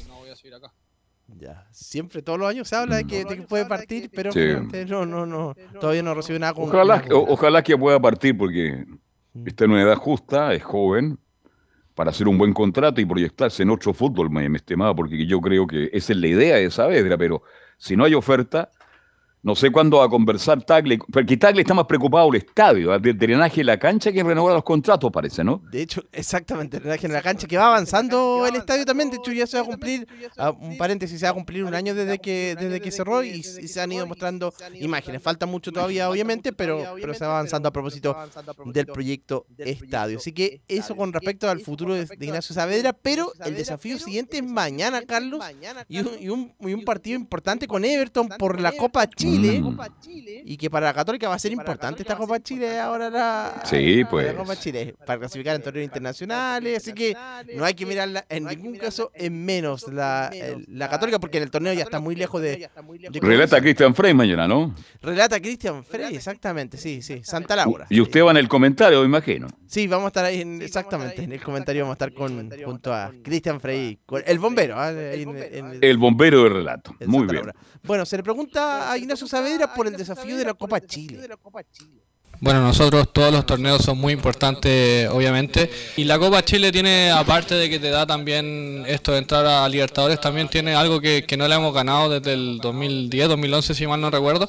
Ya, 1.27 1.67
siempre, 1.73 2.23
todos 2.23 2.39
los 2.39 2.49
años 2.49 2.69
se 2.69 2.77
habla 2.77 2.97
de 2.97 3.07
que, 3.07 3.25
de 3.25 3.37
que 3.37 3.43
puede 3.43 3.65
partir, 3.67 4.11
pero 4.15 4.33
Sí. 4.33 4.41
no, 4.87 5.05
no, 5.05 5.27
no, 5.27 5.55
todavía 5.81 6.03
no 6.03 6.15
recibe 6.15 6.39
nada 6.39 6.55
con 6.55 6.69
Ojalá, 6.69 6.97
nada 6.99 7.09
ojalá 7.13 7.63
que 7.63 7.77
pueda 7.77 7.99
partir 8.01 8.37
porque 8.37 8.85
está 9.45 9.65
en 9.65 9.73
una 9.73 9.83
edad 9.83 9.97
justa, 9.97 10.53
es 10.55 10.63
joven, 10.63 11.19
para 11.95 12.11
hacer 12.11 12.29
un 12.29 12.39
buen 12.39 12.53
contrato 12.53 13.01
y 13.01 13.05
proyectarse 13.05 13.63
en 13.63 13.71
otro 13.71 13.95
fútbol, 13.95 14.31
mi, 14.31 14.49
mi 14.49 14.57
estimado, 14.57 14.95
porque 14.95 15.27
yo 15.27 15.41
creo 15.41 15.67
que 15.67 15.91
esa 15.93 16.13
es 16.13 16.19
la 16.19 16.27
idea 16.27 16.57
de 16.57 16.71
Saavedra, 16.71 17.17
pero 17.17 17.43
si 17.79 17.97
no 17.97 18.05
hay 18.05 18.15
oferta, 18.15 18.71
no 19.45 19.55
sé 19.55 19.71
cuándo 19.71 19.99
va 19.99 20.07
a 20.07 20.09
conversar 20.09 20.65
Tagle, 20.65 20.99
porque 21.13 21.37
Tagle 21.37 21.61
está 21.61 21.75
más 21.75 21.85
preocupado 21.85 22.31
del 22.31 22.41
estadio, 22.41 22.91
¿ah? 22.91 22.99
del 22.99 23.17
drenaje 23.17 23.59
de 23.59 23.65
la 23.65 23.79
cancha 23.79 24.11
que 24.11 24.21
en 24.21 24.27
renovar 24.27 24.55
los 24.55 24.65
contratos, 24.65 25.13
parece, 25.13 25.45
¿no? 25.45 25.63
De 25.71 25.83
hecho, 25.83 26.03
exactamente, 26.13 26.79
el 26.79 26.83
drenaje 26.83 27.07
en 27.07 27.13
la 27.13 27.21
cancha 27.21 27.47
que 27.47 27.59
va 27.59 27.67
avanzando 27.67 28.47
el 28.47 28.57
estadio 28.57 28.87
también. 28.87 29.11
De 29.11 29.19
hecho, 29.19 29.33
ya 29.33 29.47
se 29.47 29.59
va 29.59 29.65
a 29.65 29.67
cumplir, 29.67 30.09
ah, 30.39 30.51
un 30.51 30.79
paréntesis, 30.79 31.21
se 31.21 31.27
va 31.27 31.31
a 31.31 31.35
cumplir 31.35 31.63
un 31.65 31.75
año 31.75 31.95
desde 31.95 32.19
que 32.19 32.57
desde 32.59 32.81
que 32.81 32.91
cerró 32.91 33.23
y, 33.23 33.43
se 33.43 33.81
han 33.83 33.93
ido 33.93 34.07
mostrando 34.07 34.51
imágenes. 34.81 35.23
Falta 35.23 35.45
mucho 35.45 35.71
todavía, 35.73 36.09
obviamente, 36.09 36.55
pero, 36.55 36.95
pero 36.99 37.13
se 37.13 37.27
va 37.27 37.33
avanzando 37.39 37.69
a 37.69 37.73
propósito 37.73 38.17
del 38.65 38.87
proyecto 38.87 39.45
estadio. 39.59 40.19
Así 40.19 40.33
que 40.33 40.63
eso 40.69 40.97
con 40.97 41.13
respecto 41.13 41.51
al 41.51 41.61
futuro 41.61 41.95
de 41.95 42.09
Ignacio 42.19 42.55
Saavedra, 42.55 42.95
pero 42.95 43.31
el 43.45 43.55
desafío 43.55 43.99
siguiente 43.99 44.39
es 44.39 44.45
mañana, 44.45 45.03
Carlos, 45.03 45.45
y 45.87 45.99
un, 45.99 46.11
y 46.19 46.29
un, 46.31 46.55
y 46.61 46.73
un 46.73 46.85
partido 46.85 47.19
importante 47.19 47.69
con 47.69 47.85
Everton 47.85 48.29
por 48.39 48.59
la 48.59 48.73
Copa 48.73 49.07
Chile. 49.07 49.34
Y 50.47 50.57
que 50.57 50.71
para 50.71 50.87
la 50.87 50.95
Católica 50.95 51.29
va 51.29 51.35
a 51.35 51.39
ser 51.39 51.53
importante 51.53 52.03
esta 52.03 52.17
Copa 52.17 52.41
Chile 52.41 52.79
ahora 52.79 53.11
la, 53.11 53.63
Sí, 53.65 54.03
pues. 54.09 54.27
la 54.27 54.35
Copa 54.35 54.57
Chile 54.57 54.95
para 55.07 55.19
clasificar 55.21 55.57
en 55.57 55.63
torneos 55.63 55.85
internacionales, 55.85 56.79
así 56.79 56.93
que 56.93 57.17
no 57.57 57.65
hay 57.65 57.75
que 57.75 57.87
mirarla 57.87 58.25
en 58.29 58.45
ningún 58.45 58.77
caso 58.77 59.11
en 59.15 59.45
menos 59.45 59.89
la, 59.93 60.31
la 60.69 60.89
Católica 60.89 61.19
porque 61.19 61.39
en 61.39 61.45
el 61.45 61.51
torneo 61.51 61.73
ya 61.73 61.85
está 61.85 62.01
muy 62.01 62.15
lejos 62.15 62.41
de, 62.43 62.69
de 63.11 63.21
Relata 63.21 63.61
Cristian 63.61 63.95
Frey 63.95 64.15
mañana, 64.15 64.47
¿no? 64.47 64.75
Relata 65.03 65.41
Cristian 65.41 65.85
Frey, 65.85 66.15
exactamente, 66.17 66.77
sí, 66.77 67.03
sí, 67.03 67.21
Santa 67.25 67.57
Laura. 67.57 67.87
Y 67.91 68.01
usted 68.01 68.23
va 68.25 68.31
en 68.31 68.37
el 68.39 68.49
comentario, 68.49 69.01
me 69.01 69.07
imagino. 69.07 69.49
Sí, 69.67 69.87
vamos 69.87 70.07
a 70.07 70.09
estar 70.09 70.25
ahí, 70.25 70.41
en- 70.43 70.63
exactamente, 70.63 71.23
en 71.25 71.33
el 71.33 71.43
comentario 71.43 71.83
vamos 71.83 71.95
a 71.95 72.05
estar 72.05 72.13
con, 72.13 72.51
junto 72.65 72.93
a 72.93 73.13
Cristian 73.23 73.61
Frey, 73.61 73.99
con 74.07 74.23
el 74.27 74.39
bombero. 74.39 74.79
ah, 74.79 74.89
ahí 74.89 75.23
en- 75.23 75.37
en- 75.37 75.79
El 75.83 75.99
bombero 75.99 76.45
de 76.45 76.49
relato. 76.51 76.93
Muy 77.07 77.21
Santa 77.21 77.33
bien. 77.33 77.47
Laura. 77.47 77.55
Bueno, 77.83 78.07
se 78.07 78.17
le 78.17 78.23
pregunta 78.23 78.91
a 78.91 78.97
Ignacio 78.99 79.24
Saavedra 79.29 79.75
por 79.75 79.87
el 79.87 79.97
desafío 79.97 80.37
de 80.37 80.45
la 80.45 80.55
Copa 80.55 80.81
Chile. 80.81 81.29
Bueno, 82.45 82.61
nosotros 82.61 83.09
todos 83.11 83.33
los 83.33 83.47
torneos 83.47 83.81
son 83.83 83.97
muy 83.97 84.13
importantes, 84.13 85.09
obviamente. 85.09 85.71
Y 85.97 86.05
la 86.05 86.19
Copa 86.19 86.45
Chile 86.45 86.71
tiene, 86.71 87.11
aparte 87.11 87.55
de 87.55 87.71
que 87.71 87.79
te 87.79 87.89
da 87.89 88.07
también 88.07 88.85
esto 88.87 89.13
de 89.13 89.19
entrar 89.19 89.47
a 89.47 89.67
Libertadores, 89.67 90.21
también 90.21 90.49
tiene 90.49 90.75
algo 90.75 91.01
que, 91.01 91.25
que 91.25 91.39
no 91.39 91.49
le 91.49 91.55
hemos 91.55 91.73
ganado 91.73 92.11
desde 92.11 92.35
el 92.35 92.59
2010, 92.59 93.29
2011, 93.29 93.75
si 93.75 93.87
mal 93.87 93.99
no 93.99 94.11
recuerdo. 94.11 94.47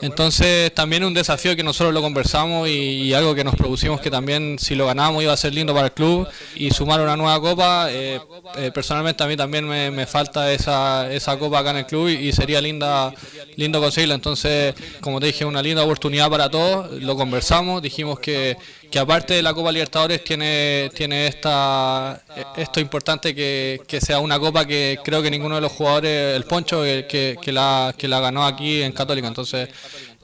Entonces, 0.00 0.72
también 0.72 1.04
un 1.04 1.12
desafío 1.12 1.54
que 1.54 1.62
nosotros 1.62 1.92
lo 1.92 2.00
conversamos 2.00 2.66
y, 2.66 3.12
algo 3.12 3.34
que 3.34 3.44
nos 3.44 3.54
propusimos 3.56 4.00
que 4.00 4.10
también, 4.10 4.56
si 4.58 4.74
lo 4.74 4.86
ganamos, 4.86 5.22
iba 5.22 5.34
a 5.34 5.36
ser 5.36 5.52
lindo 5.52 5.74
para 5.74 5.88
el 5.88 5.92
club 5.92 6.26
y 6.54 6.70
sumar 6.70 7.02
una 7.02 7.14
nueva 7.14 7.38
Copa. 7.42 7.88
eh, 7.90 8.20
eh, 8.56 8.70
personalmente, 8.72 9.22
a 9.22 9.26
mí 9.26 9.36
también 9.36 9.68
me, 9.68 9.90
me 9.90 10.06
falta 10.06 10.50
esa, 10.50 11.12
esa 11.12 11.38
Copa 11.38 11.58
acá 11.58 11.72
en 11.72 11.76
el 11.76 11.86
club 11.86 12.08
y, 12.08 12.28
y 12.28 12.32
sería 12.32 12.62
linda 12.62 13.12
lindo 13.56 13.80
conseguirla. 13.80 14.14
Entonces, 14.14 14.74
como 15.00 15.20
te 15.20 15.26
dije, 15.26 15.44
una 15.44 15.62
linda 15.62 15.82
oportunidad 15.82 16.30
para 16.30 16.48
todos. 16.48 16.90
Lo 17.02 17.16
conversamos, 17.16 17.33
dijimos 17.80 18.18
que, 18.20 18.56
que 18.90 18.98
aparte 18.98 19.34
de 19.34 19.42
la 19.42 19.54
Copa 19.54 19.72
Libertadores 19.72 20.22
tiene, 20.24 20.90
tiene 20.94 21.26
esta, 21.26 22.22
esto 22.56 22.80
importante 22.80 23.34
que, 23.34 23.80
que 23.86 24.00
sea 24.00 24.18
una 24.20 24.38
copa 24.38 24.66
que 24.66 24.98
creo 25.04 25.22
que 25.22 25.30
ninguno 25.30 25.54
de 25.56 25.60
los 25.60 25.72
jugadores, 25.72 26.36
el 26.36 26.44
Poncho, 26.44 26.82
que, 26.82 27.36
que 27.40 27.52
la, 27.52 27.94
que 27.96 28.08
la 28.08 28.20
ganó 28.20 28.46
aquí 28.46 28.82
en 28.82 28.92
Católica. 28.92 29.28
Entonces, 29.28 29.68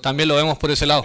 también 0.01 0.29
lo 0.29 0.37
vemos 0.37 0.59
por 0.59 0.71
ese 0.71 0.87
lado. 0.87 1.05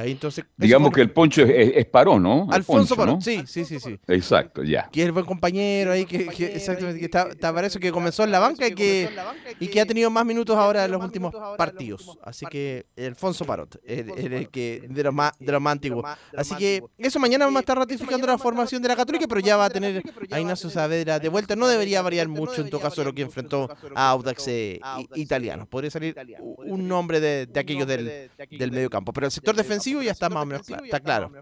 Entonces, 0.00 0.44
Digamos 0.56 0.92
que 0.92 1.00
el 1.00 1.10
poncho 1.10 1.42
es, 1.42 1.50
es, 1.50 1.72
es 1.76 1.86
Parón, 1.86 2.22
¿no? 2.22 2.42
Alfonso 2.50 2.54
Alfonso, 2.54 2.96
Parón, 2.96 3.14
¿no? 3.16 3.20
sí, 3.20 3.42
sí, 3.46 3.64
sí, 3.64 3.78
sí. 3.80 3.98
Exacto, 4.08 4.62
ya. 4.62 4.88
que 4.90 5.00
es 5.00 5.06
el 5.06 5.12
buen 5.12 5.24
compañero 5.26 5.92
ahí, 5.92 6.04
que, 6.06 6.26
que 6.28 6.46
exactamente, 6.46 6.98
que 6.98 7.04
está, 7.06 7.28
está- 7.30 7.52
parece 7.52 7.78
que 7.78 7.90
comenzó 7.92 8.24
en 8.24 8.30
la 8.30 8.38
banca 8.38 8.66
y 8.66 8.74
que, 8.74 9.08
y 9.60 9.68
que 9.68 9.80
ha 9.80 9.86
tenido 9.86 10.10
más 10.10 10.24
minutos 10.24 10.56
ahora 10.56 10.84
en 10.84 10.90
los 10.92 11.02
últimos 11.04 11.34
partidos. 11.58 12.18
Así 12.22 12.46
que 12.46 12.86
Alfonso 12.96 13.44
Parot, 13.44 13.78
el, 13.84 14.10
el- 14.16 14.32
el 14.32 14.48
que 14.48 14.82
de 14.88 15.02
los 15.02 15.12
más 15.12 15.32
de 15.38 15.52
los 15.52 15.60
más 15.60 15.72
antiguos. 15.72 16.04
Así 16.36 16.54
que 16.56 16.82
eso 16.98 17.18
mañana 17.18 17.44
vamos 17.44 17.58
a 17.58 17.60
estar 17.60 17.76
ratificando 17.78 18.26
la 18.26 18.38
formación 18.38 18.80
de 18.82 18.88
la 18.88 18.96
Católica, 18.96 19.26
pero 19.28 19.40
ya 19.40 19.56
va 19.56 19.66
a 19.66 19.70
tener 19.70 20.02
a 20.30 20.40
Ignacio 20.40 20.70
Saavedra 20.70 21.18
de 21.18 21.28
vuelta. 21.28 21.54
No 21.56 21.66
debería 21.68 22.00
variar 22.02 22.28
mucho 22.28 22.62
en 22.62 22.70
todo 22.70 22.80
caso 22.80 23.04
lo 23.04 23.12
que 23.12 23.22
enfrentó 23.22 23.68
a 23.94 24.10
Audax 24.10 24.48
eh, 24.48 24.80
italiano. 25.16 25.66
Podría 25.68 25.90
salir 25.90 26.16
un 26.64 26.88
nombre 26.88 27.20
de, 27.20 27.46
de 27.46 27.60
aquellos 27.60 27.86
del, 27.86 28.30
del 28.50 28.72
medio 28.72 28.88
campo. 28.88 29.12
Pero 29.12 29.26
el 29.26 29.32
sector 29.32 29.54
defensivo 29.54 29.81
defensivo 29.82 30.02
ya 30.02 30.12
está 30.12 30.28
más 30.28 30.42
o 30.42 30.46
menos 30.46 30.66
claro. 30.66 30.84
Está 30.84 31.00
claro. 31.00 31.32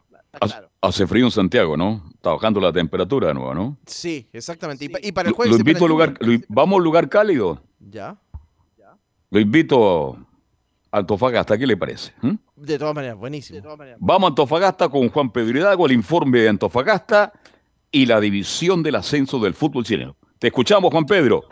Hace- 0.40 0.54
Hace 0.82 1.06
frío 1.06 1.24
en 1.26 1.30
Santiago, 1.30 1.76
¿no? 1.76 2.04
Está 2.14 2.30
bajando 2.30 2.60
la 2.60 2.72
temperatura 2.72 3.28
de 3.28 3.34
nuevo, 3.34 3.52
¿no? 3.54 3.76
Sí, 3.86 4.28
exactamente. 4.32 4.84
Y, 4.84 4.88
pa- 4.88 4.98
y 5.02 5.12
para 5.12 5.28
el 5.28 5.34
jueves 5.34 5.52
lo 5.52 5.58
invito 5.58 5.84
a 5.84 5.88
lugar, 5.88 6.14
lo 6.20 6.38
vamos 6.48 6.74
a 6.74 6.76
un 6.78 6.84
lugar 6.84 7.08
cálido. 7.08 7.62
Ya. 7.78 8.16
Lo 9.30 9.38
invito 9.38 10.16
a 10.90 10.98
Antofagasta, 10.98 11.56
¿qué 11.56 11.66
le 11.66 11.76
parece? 11.76 12.12
¿Mm? 12.22 12.32
De 12.56 12.78
todas 12.78 12.94
maneras, 12.94 13.16
buenísimo. 13.16 13.60
Vamos 13.98 14.26
a 14.26 14.28
Antofagasta 14.30 14.88
con 14.88 15.08
Juan 15.08 15.30
Pedro 15.30 15.58
Hidalgo, 15.58 15.86
el 15.86 15.92
informe 15.92 16.40
de 16.40 16.48
Antofagasta 16.48 17.32
y 17.92 18.06
la 18.06 18.20
división 18.20 18.82
del 18.82 18.96
ascenso 18.96 19.38
del 19.38 19.54
fútbol 19.54 19.84
chileno. 19.84 20.16
Te 20.38 20.48
escuchamos, 20.48 20.90
Juan 20.90 21.04
Pedro. 21.06 21.44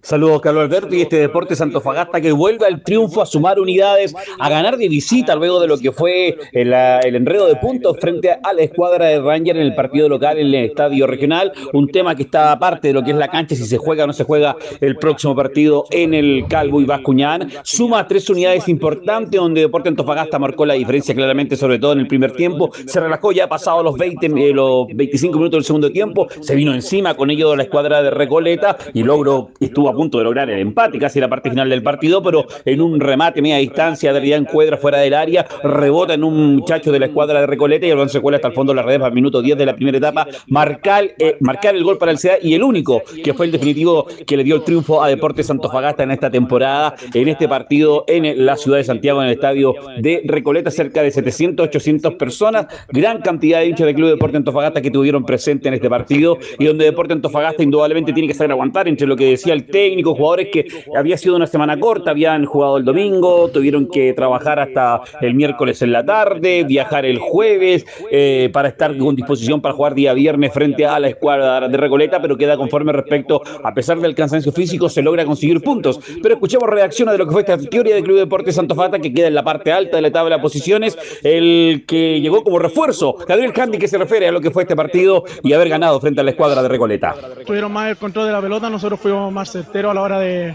Saludos, 0.00 0.40
Carlos 0.40 0.64
Alberto, 0.64 0.94
y 0.94 1.02
este 1.02 1.16
Deportes 1.16 1.60
Antofagasta 1.60 2.20
que 2.20 2.30
vuelve 2.32 2.66
al 2.66 2.82
triunfo, 2.82 3.20
a 3.20 3.26
sumar 3.26 3.58
unidades, 3.58 4.14
a 4.38 4.48
ganar 4.48 4.76
de 4.76 4.88
visita 4.88 5.34
luego 5.34 5.60
de 5.60 5.66
lo 5.66 5.76
que 5.76 5.90
fue 5.92 6.36
el, 6.52 6.72
ah, 6.72 7.00
el 7.00 7.16
enredo 7.16 7.46
de 7.46 7.56
puntos 7.56 7.96
frente 8.00 8.30
a 8.30 8.52
la 8.52 8.62
escuadra 8.62 9.06
de 9.06 9.20
Ranger 9.20 9.56
en 9.56 9.62
el 9.62 9.74
partido 9.74 10.08
local 10.08 10.38
en 10.38 10.46
el 10.46 10.54
estadio 10.54 11.06
regional. 11.06 11.52
Un 11.72 11.88
tema 11.88 12.14
que 12.14 12.22
está 12.22 12.52
aparte 12.52 12.88
de 12.88 12.94
lo 12.94 13.02
que 13.02 13.10
es 13.10 13.16
la 13.16 13.28
cancha, 13.28 13.56
si 13.56 13.64
se 13.64 13.76
juega 13.76 14.04
o 14.04 14.06
no 14.06 14.12
se 14.12 14.24
juega 14.24 14.56
el 14.80 14.96
próximo 14.96 15.34
partido 15.34 15.84
en 15.90 16.14
el 16.14 16.44
Calvo 16.48 16.80
y 16.80 16.84
Bascuñán. 16.84 17.50
Suma 17.64 18.06
tres 18.06 18.30
unidades 18.30 18.68
importantes, 18.68 19.40
donde 19.40 19.62
Deportes 19.62 19.90
Antofagasta 19.90 20.38
marcó 20.38 20.64
la 20.64 20.74
diferencia 20.74 21.14
claramente, 21.14 21.56
sobre 21.56 21.78
todo 21.78 21.92
en 21.92 22.00
el 22.00 22.06
primer 22.06 22.32
tiempo. 22.32 22.70
Se 22.86 23.00
relajó 23.00 23.32
ya 23.32 23.48
pasado 23.48 23.82
los 23.82 23.98
20, 23.98 24.26
eh, 24.26 24.52
los 24.52 24.86
25 24.94 25.36
minutos 25.38 25.58
del 25.58 25.64
segundo 25.64 25.90
tiempo. 25.90 26.28
Se 26.40 26.54
vino 26.54 26.72
encima 26.72 27.14
con 27.14 27.30
ello 27.30 27.56
la 27.56 27.64
escuadra 27.64 28.02
de 28.02 28.10
Recoleta 28.10 28.76
y 28.94 29.02
logró, 29.02 29.50
estuvo 29.60 29.87
a 29.90 29.94
punto 29.94 30.18
de 30.18 30.24
lograr 30.24 30.50
el 30.50 30.58
empate 30.58 30.98
casi 30.98 31.20
la 31.20 31.28
parte 31.28 31.50
final 31.50 31.68
del 31.68 31.82
partido, 31.82 32.22
pero 32.22 32.46
en 32.64 32.80
un 32.80 33.00
remate 33.00 33.42
media 33.42 33.58
distancia 33.58 34.10
Adrián 34.10 34.44
Cuadra 34.44 34.76
fuera 34.76 34.98
del 34.98 35.14
área, 35.14 35.46
rebota 35.62 36.14
en 36.14 36.24
un 36.24 36.56
muchacho 36.56 36.92
de 36.92 36.98
la 36.98 37.06
escuadra 37.06 37.40
de 37.40 37.46
Recoleta 37.46 37.86
y 37.86 37.90
el 37.90 37.96
balón 37.96 38.08
se 38.08 38.20
cuela 38.20 38.36
hasta 38.36 38.48
el 38.48 38.54
fondo 38.54 38.72
de 38.72 38.76
la 38.76 38.82
red 38.82 39.00
al 39.02 39.12
minuto 39.12 39.42
10 39.42 39.56
de 39.56 39.66
la 39.66 39.74
primera 39.74 39.98
etapa, 39.98 40.26
marcar, 40.48 41.04
eh, 41.18 41.36
marcar 41.40 41.74
el 41.74 41.84
gol 41.84 41.98
para 41.98 42.12
el 42.12 42.18
CEA 42.18 42.38
y 42.42 42.54
el 42.54 42.62
único 42.62 43.02
que 43.22 43.34
fue 43.34 43.46
el 43.46 43.52
definitivo 43.52 44.06
que 44.26 44.36
le 44.36 44.44
dio 44.44 44.56
el 44.56 44.62
triunfo 44.62 45.02
a 45.02 45.08
Deportes 45.08 45.50
Antofagasta 45.50 46.02
en 46.02 46.10
esta 46.10 46.30
temporada, 46.30 46.94
en 47.14 47.28
este 47.28 47.48
partido 47.48 48.04
en 48.06 48.44
la 48.44 48.56
ciudad 48.56 48.78
de 48.78 48.84
Santiago, 48.84 49.20
en 49.22 49.28
el 49.28 49.34
estadio 49.34 49.74
de 49.98 50.22
Recoleta, 50.24 50.70
cerca 50.70 51.02
de 51.02 51.10
700, 51.10 51.66
800 51.66 52.14
personas, 52.14 52.66
gran 52.88 53.20
cantidad 53.20 53.60
de 53.60 53.66
hinchas 53.66 53.86
del 53.86 53.94
Club 53.94 54.10
Deporte 54.10 54.36
Antofagasta 54.36 54.80
que 54.80 54.90
tuvieron 54.90 55.24
presente 55.24 55.68
en 55.68 55.74
este 55.74 55.88
partido 55.88 56.38
y 56.58 56.66
donde 56.66 56.84
Deporte 56.84 57.12
Antofagasta 57.12 57.62
indudablemente 57.62 58.12
tiene 58.12 58.28
que 58.28 58.34
saber 58.34 58.52
aguantar 58.52 58.88
entre 58.88 59.06
lo 59.06 59.16
que 59.16 59.26
decía 59.26 59.54
el 59.54 59.66
técnico, 59.78 60.12
jugadores 60.12 60.48
que 60.52 60.66
había 60.96 61.16
sido 61.16 61.36
una 61.36 61.46
semana 61.46 61.78
corta, 61.78 62.10
habían 62.10 62.44
jugado 62.46 62.78
el 62.78 62.84
domingo, 62.84 63.48
tuvieron 63.48 63.86
que 63.86 64.12
trabajar 64.12 64.58
hasta 64.58 65.02
el 65.20 65.34
miércoles 65.34 65.80
en 65.82 65.92
la 65.92 66.04
tarde, 66.04 66.64
viajar 66.64 67.06
el 67.06 67.20
jueves 67.20 67.86
eh, 68.10 68.50
para 68.52 68.70
estar 68.70 68.96
con 68.98 69.14
disposición 69.14 69.60
para 69.60 69.74
jugar 69.74 69.94
día 69.94 70.14
viernes 70.14 70.52
frente 70.52 70.84
a 70.84 70.98
la 70.98 71.06
escuadra 71.06 71.68
de 71.68 71.76
Recoleta, 71.76 72.20
pero 72.20 72.36
queda 72.36 72.56
conforme 72.56 72.90
respecto, 72.92 73.40
a 73.62 73.72
pesar 73.72 74.00
del 74.00 74.16
cansancio 74.16 74.50
físico, 74.50 74.88
se 74.88 75.00
logra 75.00 75.24
conseguir 75.24 75.60
puntos. 75.60 76.00
Pero 76.20 76.34
escuchemos 76.34 76.68
reacciones 76.68 77.12
de 77.12 77.18
lo 77.18 77.26
que 77.26 77.32
fue 77.32 77.42
esta 77.42 77.56
teoría 77.56 77.94
del 77.94 78.02
Club 78.02 78.18
Deportes 78.18 78.56
Santofata, 78.56 78.98
que 78.98 79.14
queda 79.14 79.28
en 79.28 79.34
la 79.34 79.44
parte 79.44 79.70
alta 79.70 79.98
de 79.98 80.02
la 80.02 80.10
tabla 80.10 80.36
de 80.36 80.42
posiciones, 80.42 80.98
el 81.22 81.84
que 81.86 82.20
llegó 82.20 82.42
como 82.42 82.58
refuerzo, 82.58 83.14
Gabriel 83.28 83.52
Candy, 83.52 83.78
que 83.78 83.86
se 83.86 83.96
refiere 83.96 84.26
a 84.26 84.32
lo 84.32 84.40
que 84.40 84.50
fue 84.50 84.64
este 84.64 84.74
partido 84.74 85.22
y 85.44 85.52
haber 85.52 85.68
ganado 85.68 86.00
frente 86.00 86.20
a 86.20 86.24
la 86.24 86.30
escuadra 86.30 86.64
de 86.64 86.68
Recoleta. 86.68 87.14
tuvieron 87.46 87.70
más 87.70 87.90
el 87.90 87.96
control 87.96 88.26
de 88.26 88.32
la 88.32 88.40
pelota, 88.40 88.68
nosotros 88.68 88.98
fuimos 88.98 89.32
más 89.32 89.54
certeros 89.68 89.90
a 89.90 89.94
la 89.94 90.02
hora 90.02 90.18
de, 90.18 90.54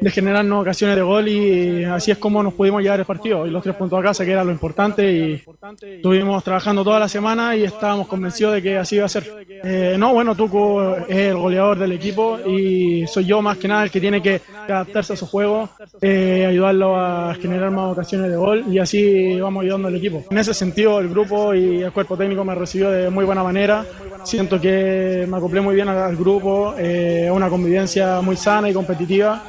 de 0.00 0.10
generarnos 0.10 0.62
ocasiones 0.62 0.96
de 0.96 1.02
gol 1.02 1.28
y 1.28 1.84
así 1.84 2.10
es 2.10 2.18
como 2.18 2.42
nos 2.42 2.54
pudimos 2.54 2.82
llevar 2.82 3.00
el 3.00 3.06
partido. 3.06 3.46
Y 3.46 3.50
los 3.50 3.62
tres 3.62 3.76
puntos 3.76 3.98
a 3.98 4.02
casa, 4.02 4.24
que 4.24 4.32
era 4.32 4.44
lo 4.44 4.50
importante, 4.50 5.10
y 5.12 5.42
estuvimos 5.82 6.42
trabajando 6.42 6.84
toda 6.84 6.98
la 6.98 7.08
semana 7.08 7.56
y 7.56 7.64
estábamos 7.64 8.08
convencidos 8.08 8.54
de 8.54 8.62
que 8.62 8.78
así 8.78 8.96
iba 8.96 9.06
a 9.06 9.08
ser. 9.08 9.46
Eh, 9.62 9.96
no, 9.98 10.12
bueno, 10.12 10.34
Tuco 10.34 10.96
es 10.96 11.16
el 11.16 11.36
goleador 11.36 11.78
del 11.78 11.92
equipo 11.92 12.38
y 12.46 13.06
soy 13.06 13.26
yo 13.26 13.42
más 13.42 13.58
que 13.58 13.68
nada 13.68 13.84
el 13.84 13.90
que 13.90 14.00
tiene 14.00 14.22
que 14.22 14.40
adaptarse 14.68 15.12
a 15.14 15.16
su 15.16 15.26
juego, 15.26 15.68
eh, 16.00 16.46
ayudarlo 16.48 16.96
a 16.96 17.34
generar 17.34 17.70
más 17.70 17.92
ocasiones 17.92 18.30
de 18.30 18.36
gol 18.36 18.64
y 18.70 18.78
así 18.78 19.38
vamos 19.40 19.62
ayudando 19.62 19.88
al 19.88 19.96
equipo. 19.96 20.24
En 20.30 20.38
ese 20.38 20.54
sentido, 20.54 21.00
el 21.00 21.08
grupo 21.08 21.54
y 21.54 21.82
el 21.82 21.92
cuerpo 21.92 22.16
técnico 22.16 22.44
me 22.44 22.54
recibió 22.54 22.90
de 22.90 23.10
muy 23.10 23.24
buena 23.24 23.42
manera. 23.42 23.84
Siento 24.24 24.60
que 24.60 25.26
me 25.28 25.36
acoplé 25.36 25.60
muy 25.60 25.74
bien 25.74 25.88
al 25.88 26.16
grupo, 26.16 26.74
eh, 26.78 27.30
una 27.32 27.48
convivencia 27.48 28.20
muy 28.20 28.36
sana 28.38 28.70
y 28.70 28.72
competitiva. 28.72 29.42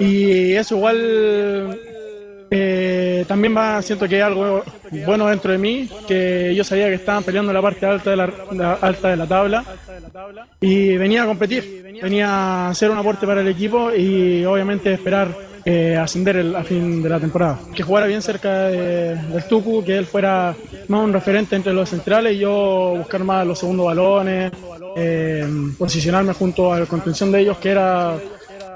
Y 0.00 0.52
eso 0.54 0.76
igual 0.76 1.78
eh, 2.50 3.24
también 3.26 3.56
va, 3.56 3.80
siento 3.82 4.06
que 4.08 4.16
hay 4.16 4.20
algo 4.22 4.62
bueno 5.06 5.26
dentro 5.26 5.52
de 5.52 5.58
mí, 5.58 5.88
que 6.06 6.54
yo 6.54 6.64
sabía 6.64 6.88
que 6.88 6.94
estaban 6.94 7.22
peleando 7.24 7.50
en 7.50 7.54
la 7.54 7.62
parte 7.62 7.86
alta 7.86 8.10
de 8.10 8.16
la, 8.16 8.30
la- 8.52 8.74
alta 8.74 9.08
de 9.08 9.16
la 9.16 9.26
tabla 9.26 9.64
y 10.60 10.96
venía 10.98 11.22
a 11.22 11.26
competir, 11.26 11.82
venía 12.02 12.28
a 12.28 12.68
hacer 12.70 12.90
un 12.90 12.98
aporte 12.98 13.26
para 13.26 13.40
el 13.40 13.48
equipo 13.48 13.90
y 13.94 14.44
obviamente 14.44 14.92
esperar 14.92 15.28
eh, 15.64 15.96
ascender 15.96 16.36
el, 16.36 16.54
a 16.56 16.62
fin 16.64 17.02
de 17.02 17.08
la 17.08 17.20
temporada. 17.20 17.58
Que 17.74 17.82
jugara 17.82 18.06
bien 18.06 18.20
cerca 18.20 18.64
de- 18.68 19.14
del 19.16 19.44
Tucu, 19.48 19.82
que 19.84 19.96
él 19.96 20.04
fuera 20.06 20.54
más 20.88 21.04
un 21.04 21.12
referente 21.12 21.56
entre 21.56 21.72
los 21.72 21.88
centrales 21.88 22.34
y 22.34 22.38
yo 22.40 22.94
buscar 22.98 23.22
más 23.24 23.46
los 23.46 23.58
segundos 23.58 23.86
balones, 23.86 24.52
eh, 24.96 25.46
posicionarme 25.78 26.32
junto 26.32 26.72
a 26.72 26.80
la 26.80 26.86
contención 26.86 27.30
de 27.32 27.40
ellos, 27.40 27.58
que 27.58 27.70
era 27.70 28.18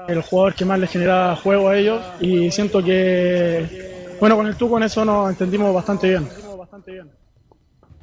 el 0.07 0.21
jugador 0.21 0.55
que 0.55 0.65
más 0.65 0.79
les 0.79 0.89
generaba 0.89 1.35
juego 1.35 1.69
a 1.69 1.77
ellos 1.77 2.01
y 2.19 2.49
siento 2.51 2.83
que, 2.83 4.15
bueno, 4.19 4.37
con 4.37 4.47
el 4.47 4.55
Tuco 4.55 4.77
en 4.77 4.83
eso 4.83 5.03
nos 5.03 5.29
entendimos 5.29 5.73
bastante 5.73 6.09
bien. 6.09 6.27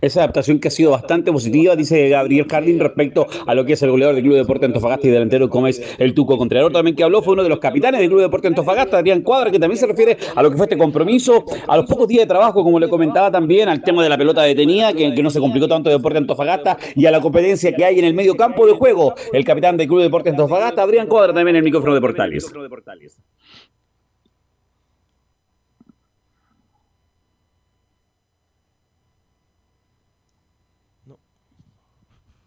Esa 0.04 0.20
adaptación 0.20 0.58
que 0.58 0.68
ha 0.68 0.70
sido 0.70 0.90
bastante 0.90 1.32
positiva, 1.32 1.74
dice 1.76 2.10
Gabriel 2.10 2.46
Jardín, 2.46 2.78
respecto 2.78 3.26
a 3.46 3.54
lo 3.54 3.64
que 3.64 3.72
es 3.72 3.82
el 3.82 3.90
goleador 3.90 4.14
del 4.14 4.22
Club 4.22 4.36
Deporte 4.36 4.66
Antofagasta 4.66 5.06
y 5.06 5.10
delantero 5.10 5.48
como 5.48 5.66
es 5.66 5.80
el 5.98 6.12
Tuco 6.12 6.36
Contreras. 6.36 6.70
También 6.72 6.94
que 6.94 7.02
habló 7.04 7.22
fue 7.22 7.32
uno 7.32 7.42
de 7.42 7.48
los 7.48 7.58
capitanes 7.58 8.00
del 8.00 8.10
Club 8.10 8.20
Deporte 8.20 8.48
Antofagasta, 8.48 8.98
Adrián 8.98 9.22
Cuadra, 9.22 9.50
que 9.50 9.58
también 9.58 9.78
se 9.78 9.86
refiere 9.86 10.18
a 10.34 10.42
lo 10.42 10.50
que 10.50 10.58
fue 10.58 10.66
este 10.66 10.76
compromiso, 10.76 11.46
a 11.66 11.76
los 11.78 11.86
pocos 11.86 12.06
días 12.06 12.24
de 12.24 12.26
trabajo, 12.26 12.62
como 12.62 12.78
le 12.78 12.88
comentaba 12.90 13.30
también, 13.30 13.70
al 13.70 13.82
tema 13.82 14.02
de 14.02 14.10
la 14.10 14.18
pelota 14.18 14.42
detenida, 14.42 14.92
que, 14.92 15.14
que 15.14 15.22
no 15.22 15.30
se 15.30 15.40
complicó 15.40 15.66
tanto 15.66 15.88
el 15.88 15.96
Deporte 15.96 16.18
Antofagasta, 16.18 16.76
y 16.94 17.06
a 17.06 17.10
la 17.10 17.22
competencia 17.22 17.72
que 17.74 17.84
hay 17.86 17.98
en 17.98 18.04
el 18.04 18.12
medio 18.12 18.36
campo 18.36 18.66
de 18.66 18.74
juego. 18.74 19.14
El 19.32 19.42
capitán 19.42 19.78
del 19.78 19.88
Club 19.88 20.02
Deporte 20.02 20.28
Antofagasta, 20.28 20.82
Adrián 20.82 21.06
Cuadra, 21.06 21.32
también 21.32 21.56
en 21.56 21.60
el 21.60 21.64
micrófono 21.64 21.94
de 21.94 22.02
Portales. 22.02 22.52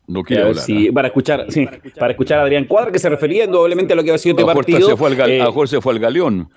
No 0.08 0.24
quiere 0.24 0.44
hablar. 0.44 0.64
si- 0.64 0.92
para 0.92 1.08
escuchar, 1.10 1.46
sí, 1.50 1.68
para 2.00 2.12
escuchar 2.12 2.40
a 2.40 2.44
Adrián 2.44 2.64
Cuadra, 2.66 2.92
que 2.92 3.00
se 3.00 3.10
refería 3.10 3.44
indudablemente 3.44 3.92
a 3.94 3.96
lo 3.98 4.04
que 4.04 4.12
ha 4.14 4.18
sido 4.18 4.38
A 4.38 4.42
este 4.42 4.56
partido. 4.56 4.90
se 4.90 4.96
fue 4.98 5.08
al 5.10 5.30
Eh, 5.30 5.42
a 5.42 5.46
mejor 5.46 5.68
se 5.68 5.82
fue 5.82 5.94
al 5.94 6.00
galeón. 6.00 6.50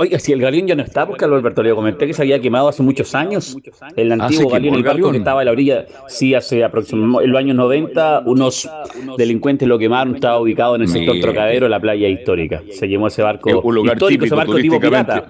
Oiga, 0.00 0.18
si 0.20 0.32
el 0.32 0.40
Galeón 0.40 0.66
ya 0.68 0.74
no 0.76 0.82
está, 0.84 1.06
porque 1.06 1.20
Carlos 1.20 1.38
Alberto 1.40 1.62
le 1.62 1.74
comenté 1.74 2.06
que 2.06 2.14
se 2.14 2.22
había 2.22 2.40
quemado 2.40 2.68
hace 2.68 2.82
muchos 2.84 3.14
años. 3.16 3.56
El 3.96 4.12
Ah, 4.12 4.14
antiguo 4.26 4.48
Galeón, 4.48 4.74
el 4.74 4.80
el 4.80 4.86
barco 4.86 5.10
que 5.10 5.18
estaba 5.18 5.40
a 5.40 5.44
la 5.44 5.50
orilla, 5.50 5.86
sí, 6.06 6.34
hace 6.34 6.62
aproximadamente 6.62 7.24
en 7.24 7.30
los 7.32 7.38
años 7.40 7.56
90, 7.56 8.22
unos 8.26 8.70
delincuentes 9.16 9.66
lo 9.68 9.76
quemaron, 9.78 10.14
estaba 10.14 10.40
ubicado 10.40 10.76
en 10.76 10.82
el 10.82 10.88
sector. 10.88 11.18
Trocadero, 11.20 11.68
la 11.68 11.80
playa 11.80 12.08
histórica. 12.08 12.62
Se 12.70 12.88
quemó 12.88 13.08
ese 13.08 13.22
barco 13.22 13.60
un 13.60 13.74
lugar 13.74 13.96
histórico, 13.96 14.24
ese 14.24 14.34
barco 14.34 14.54
tipo 14.56 14.78
pirata. 14.80 15.26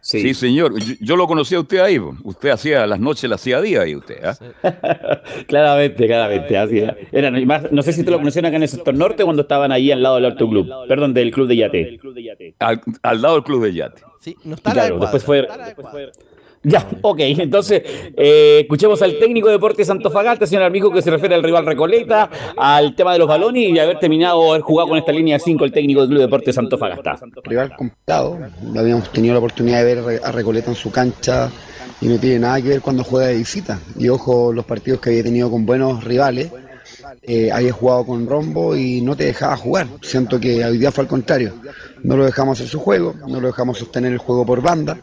Sí. 0.00 0.32
señor. 0.32 0.72
Yo, 0.80 0.94
yo 1.00 1.16
lo 1.16 1.26
conocí 1.26 1.54
a 1.54 1.60
usted 1.60 1.78
ahí. 1.80 1.98
Usted 1.98 2.48
hacía 2.50 2.86
las 2.86 3.00
noches, 3.00 3.28
las 3.28 3.40
hacía 3.40 3.60
día 3.60 3.82
ahí 3.82 3.94
usted. 3.94 4.24
¿ah? 4.24 4.36
Claramente, 5.46 6.06
claramente. 6.06 6.56
Así 6.56 6.82
era. 7.12 7.30
Más- 7.30 7.70
no 7.72 7.82
sé 7.82 7.92
si 7.92 8.04
te 8.04 8.10
lo 8.10 8.18
conocieron 8.18 8.46
acá 8.48 8.56
en 8.56 8.62
el 8.62 8.68
sector 8.68 8.94
norte 8.94 9.24
cuando 9.24 9.42
estaban 9.42 9.70
ahí 9.72 9.90
al 9.92 10.02
lado 10.02 10.16
del 10.16 10.24
Auto 10.26 10.48
Club, 10.48 10.66
perdón, 10.88 11.12
del 11.14 11.30
Club 11.30 11.46
de 11.48 11.56
Yate. 11.56 12.00
Al, 12.58 12.80
al 13.02 13.22
lado 13.22 13.34
del 13.36 13.44
club 13.44 13.64
de 13.64 13.72
yate. 13.74 13.97
Sí, 14.20 14.36
no 14.44 14.56
Y 14.56 14.60
claro, 14.60 14.98
después 14.98 15.22
fue. 15.22 15.46
Ya, 16.64 16.84
ok, 17.02 17.20
entonces 17.20 17.82
eh, 18.16 18.60
escuchemos 18.62 19.00
al 19.02 19.18
técnico 19.18 19.46
de 19.46 19.54
Deportes 19.54 19.88
Antofagasta, 19.90 20.44
señor 20.44 20.64
Armijo, 20.64 20.90
que 20.90 21.02
se 21.02 21.10
refiere 21.10 21.36
al 21.36 21.42
rival 21.42 21.64
Recoleta, 21.64 22.28
al 22.56 22.96
tema 22.96 23.12
de 23.12 23.20
los 23.20 23.28
balones 23.28 23.70
y 23.70 23.78
haber 23.78 24.00
terminado, 24.00 24.50
haber 24.50 24.62
jugado 24.62 24.88
con 24.88 24.98
esta 24.98 25.12
línea 25.12 25.38
5 25.38 25.64
el 25.64 25.72
técnico 25.72 26.00
del 26.00 26.10
Club 26.10 26.20
Deportes 26.22 26.58
Antofagasta. 26.58 27.16
rival 27.44 27.76
complicado. 27.76 28.38
Habíamos 28.76 29.10
tenido 29.12 29.34
la 29.34 29.38
oportunidad 29.38 29.84
de 29.84 29.94
ver 29.94 30.20
a 30.24 30.32
Recoleta 30.32 30.70
en 30.70 30.76
su 30.76 30.90
cancha 30.90 31.48
y 32.00 32.06
no 32.06 32.18
tiene 32.18 32.40
nada 32.40 32.60
que 32.60 32.68
ver 32.68 32.80
cuando 32.80 33.04
juega 33.04 33.28
de 33.28 33.36
visita. 33.36 33.78
Y 33.96 34.08
ojo, 34.08 34.52
los 34.52 34.64
partidos 34.64 35.00
que 35.00 35.10
había 35.10 35.22
tenido 35.22 35.50
con 35.50 35.64
buenos 35.64 36.02
rivales, 36.02 36.50
eh, 37.22 37.50
había 37.52 37.72
jugado 37.72 38.06
con 38.06 38.26
Rombo 38.26 38.76
y 38.76 39.00
no 39.00 39.16
te 39.16 39.24
dejaba 39.24 39.56
jugar. 39.56 39.86
Siento 40.02 40.38
que 40.40 40.64
hoy 40.64 40.78
día 40.78 40.92
fue 40.92 41.04
al 41.04 41.08
contrario. 41.08 41.54
No 42.02 42.16
lo 42.16 42.24
dejamos 42.24 42.58
hacer 42.58 42.70
su 42.70 42.78
juego, 42.78 43.14
no 43.26 43.40
lo 43.40 43.48
dejamos 43.48 43.78
sostener 43.78 44.12
el 44.12 44.18
juego 44.18 44.46
por 44.46 44.62
banda 44.62 45.00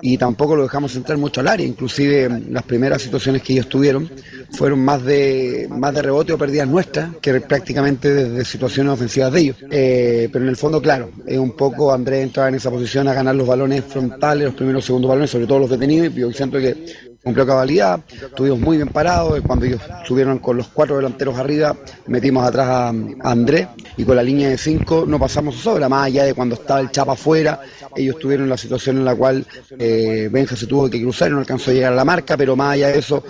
y 0.00 0.18
tampoco 0.18 0.56
lo 0.56 0.64
dejamos 0.64 0.94
entrar 0.96 1.16
mucho 1.18 1.40
al 1.40 1.48
área. 1.48 1.66
Inclusive 1.66 2.28
las 2.50 2.64
primeras 2.64 3.02
situaciones 3.02 3.42
que 3.42 3.52
ellos 3.52 3.68
tuvieron 3.68 4.10
fueron 4.50 4.80
más 4.84 5.04
de 5.04 5.68
más 5.70 5.94
de 5.94 6.02
rebote 6.02 6.32
o 6.32 6.38
pérdidas 6.38 6.68
nuestras 6.68 7.10
que 7.20 7.40
prácticamente 7.40 8.12
desde 8.12 8.44
situaciones 8.44 8.92
ofensivas 8.92 9.32
de 9.32 9.40
ellos. 9.40 9.56
Eh, 9.70 10.28
pero 10.32 10.44
en 10.44 10.48
el 10.50 10.56
fondo, 10.56 10.82
claro, 10.82 11.10
es 11.26 11.38
un 11.38 11.52
poco 11.52 11.92
Andrés 11.92 12.24
entraba 12.24 12.48
en 12.48 12.56
esa 12.56 12.70
posición 12.70 13.08
a 13.08 13.14
ganar 13.14 13.34
los 13.34 13.46
balones 13.46 13.84
frontales, 13.84 14.46
los 14.46 14.54
primeros 14.54 14.84
segundos 14.84 15.08
balones, 15.08 15.30
sobre 15.30 15.46
todo 15.46 15.60
los 15.60 15.70
detenidos, 15.70 16.12
y 16.14 16.20
yo 16.20 16.32
siento 16.32 16.58
que 16.58 17.11
cumplió 17.22 17.46
cabalidad, 17.46 18.00
estuvimos 18.10 18.58
muy 18.58 18.76
bien 18.76 18.88
parados, 18.88 19.40
cuando 19.46 19.64
ellos 19.64 19.80
subieron 20.04 20.38
con 20.38 20.56
los 20.56 20.68
cuatro 20.68 20.96
delanteros 20.96 21.38
arriba, 21.38 21.76
metimos 22.06 22.44
atrás 22.44 22.68
a, 22.68 22.88
Andrés 22.88 23.68
y 23.96 24.04
con 24.04 24.16
la 24.16 24.22
línea 24.22 24.48
de 24.48 24.58
cinco 24.58 25.04
no 25.06 25.18
pasamos 25.18 25.56
sobra, 25.56 25.88
más 25.88 26.06
allá 26.06 26.24
de 26.24 26.34
cuando 26.34 26.56
estaba 26.56 26.80
el 26.80 26.90
Chapa 26.90 27.12
afuera, 27.12 27.60
ellos 27.94 28.18
tuvieron 28.18 28.48
la 28.48 28.56
situación 28.56 28.96
en 28.96 29.04
la 29.04 29.14
cual 29.14 29.46
eh, 29.78 30.28
Benja 30.32 30.56
se 30.56 30.66
tuvo 30.66 30.90
que 30.90 31.00
cruzar 31.00 31.28
y 31.28 31.32
no 31.32 31.38
alcanzó 31.38 31.70
a 31.70 31.74
llegar 31.74 31.92
a 31.92 31.96
la 31.96 32.04
marca, 32.04 32.36
pero 32.36 32.56
más 32.56 32.74
allá 32.74 32.88
de 32.88 32.98
eso 32.98 33.22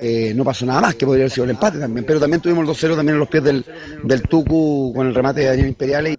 eh, 0.00 0.32
no 0.34 0.44
pasó 0.44 0.66
nada 0.66 0.80
más, 0.80 0.94
que 0.94 1.06
podría 1.06 1.24
haber 1.24 1.32
sido 1.32 1.44
el 1.44 1.50
empate 1.50 1.78
también, 1.78 2.04
pero 2.04 2.20
también 2.20 2.42
tuvimos 2.42 2.64
el 2.82 2.90
2-0 2.90 2.96
también 2.96 3.14
en 3.14 3.20
los 3.20 3.28
pies 3.28 3.44
del, 3.44 3.64
del 4.04 4.22
Tucu 4.22 4.92
con 4.94 5.06
el 5.06 5.14
remate 5.14 5.40
de 5.40 5.46
Daniel 5.46 5.68
Imperiales. 5.68 6.18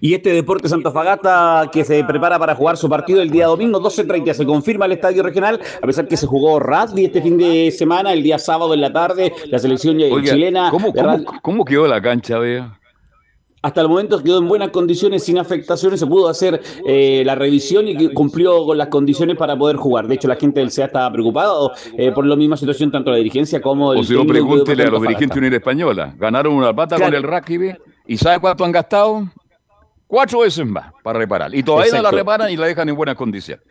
Y 0.00 0.14
este 0.14 0.30
Deportes 0.32 0.72
Antofagasta 0.72 1.68
que 1.72 1.84
se 1.84 2.02
prepara 2.04 2.38
para 2.38 2.54
jugar 2.54 2.76
su 2.76 2.88
partido 2.88 3.20
el 3.22 3.30
día 3.30 3.46
domingo 3.46 3.80
12.30. 3.80 4.32
Se 4.34 4.46
confirma 4.46 4.86
el 4.86 4.92
estadio 4.92 5.22
regional, 5.22 5.60
a 5.82 5.86
pesar 5.86 6.08
que 6.08 6.16
se 6.16 6.26
jugó 6.26 6.58
rugby 6.58 7.06
este 7.06 7.22
fin 7.22 7.38
de 7.38 7.70
semana, 7.70 8.12
el 8.12 8.22
día 8.22 8.38
sábado 8.38 8.74
en 8.74 8.80
la 8.80 8.92
tarde, 8.92 9.32
la 9.46 9.58
selección 9.58 9.96
Oiga, 9.96 10.32
chilena. 10.32 10.70
¿cómo, 10.70 11.64
quedó 11.64 11.86
la 11.86 12.00
cancha, 12.00 12.38
vea? 12.38 12.78
hasta 13.66 13.80
el 13.80 13.88
momento 13.88 14.22
quedó 14.22 14.38
en 14.38 14.46
buenas 14.46 14.70
condiciones, 14.70 15.24
sin 15.24 15.38
afectaciones, 15.38 15.98
se 15.98 16.06
pudo 16.06 16.28
hacer 16.28 16.60
eh, 16.86 17.24
la 17.26 17.34
revisión 17.34 17.88
y 17.88 18.12
cumplió 18.14 18.64
con 18.64 18.78
las 18.78 18.86
condiciones 18.86 19.36
para 19.36 19.58
poder 19.58 19.74
jugar. 19.74 20.06
De 20.06 20.14
hecho, 20.14 20.28
la 20.28 20.36
gente 20.36 20.60
del 20.60 20.70
CEA 20.70 20.86
estaba 20.86 21.10
preocupada 21.10 21.52
eh, 21.98 22.12
por 22.12 22.24
la 22.26 22.36
misma 22.36 22.56
situación, 22.56 22.92
tanto 22.92 23.10
la 23.10 23.16
dirigencia 23.16 23.60
como 23.60 23.92
el 23.92 23.98
O 23.98 24.04
si 24.04 24.14
no, 24.14 24.24
pregúntele 24.24 24.84
a 24.84 24.90
los 24.90 25.02
dirigentes 25.02 25.34
de 25.34 25.38
Unidad 25.40 25.56
Española. 25.56 26.14
Ganaron 26.16 26.54
una 26.54 26.72
pata 26.76 26.94
Claro. 26.94 27.10
con 27.10 27.24
el 27.24 27.42
rugby 27.42 27.74
y 28.06 28.16
¿sabe 28.16 28.38
cuánto 28.38 28.64
han 28.64 28.70
gastado? 28.70 29.26
Cuatro 30.06 30.40
veces 30.40 30.64
más 30.66 30.92
para 31.02 31.18
reparar. 31.18 31.54
Y 31.54 31.62
todavía 31.62 31.92
no 31.94 32.02
la 32.02 32.10
reparan 32.10 32.50
y 32.50 32.56
la 32.56 32.66
dejan 32.66 32.88
en 32.88 32.96
buenas 32.96 33.16
condiciones. 33.16 33.64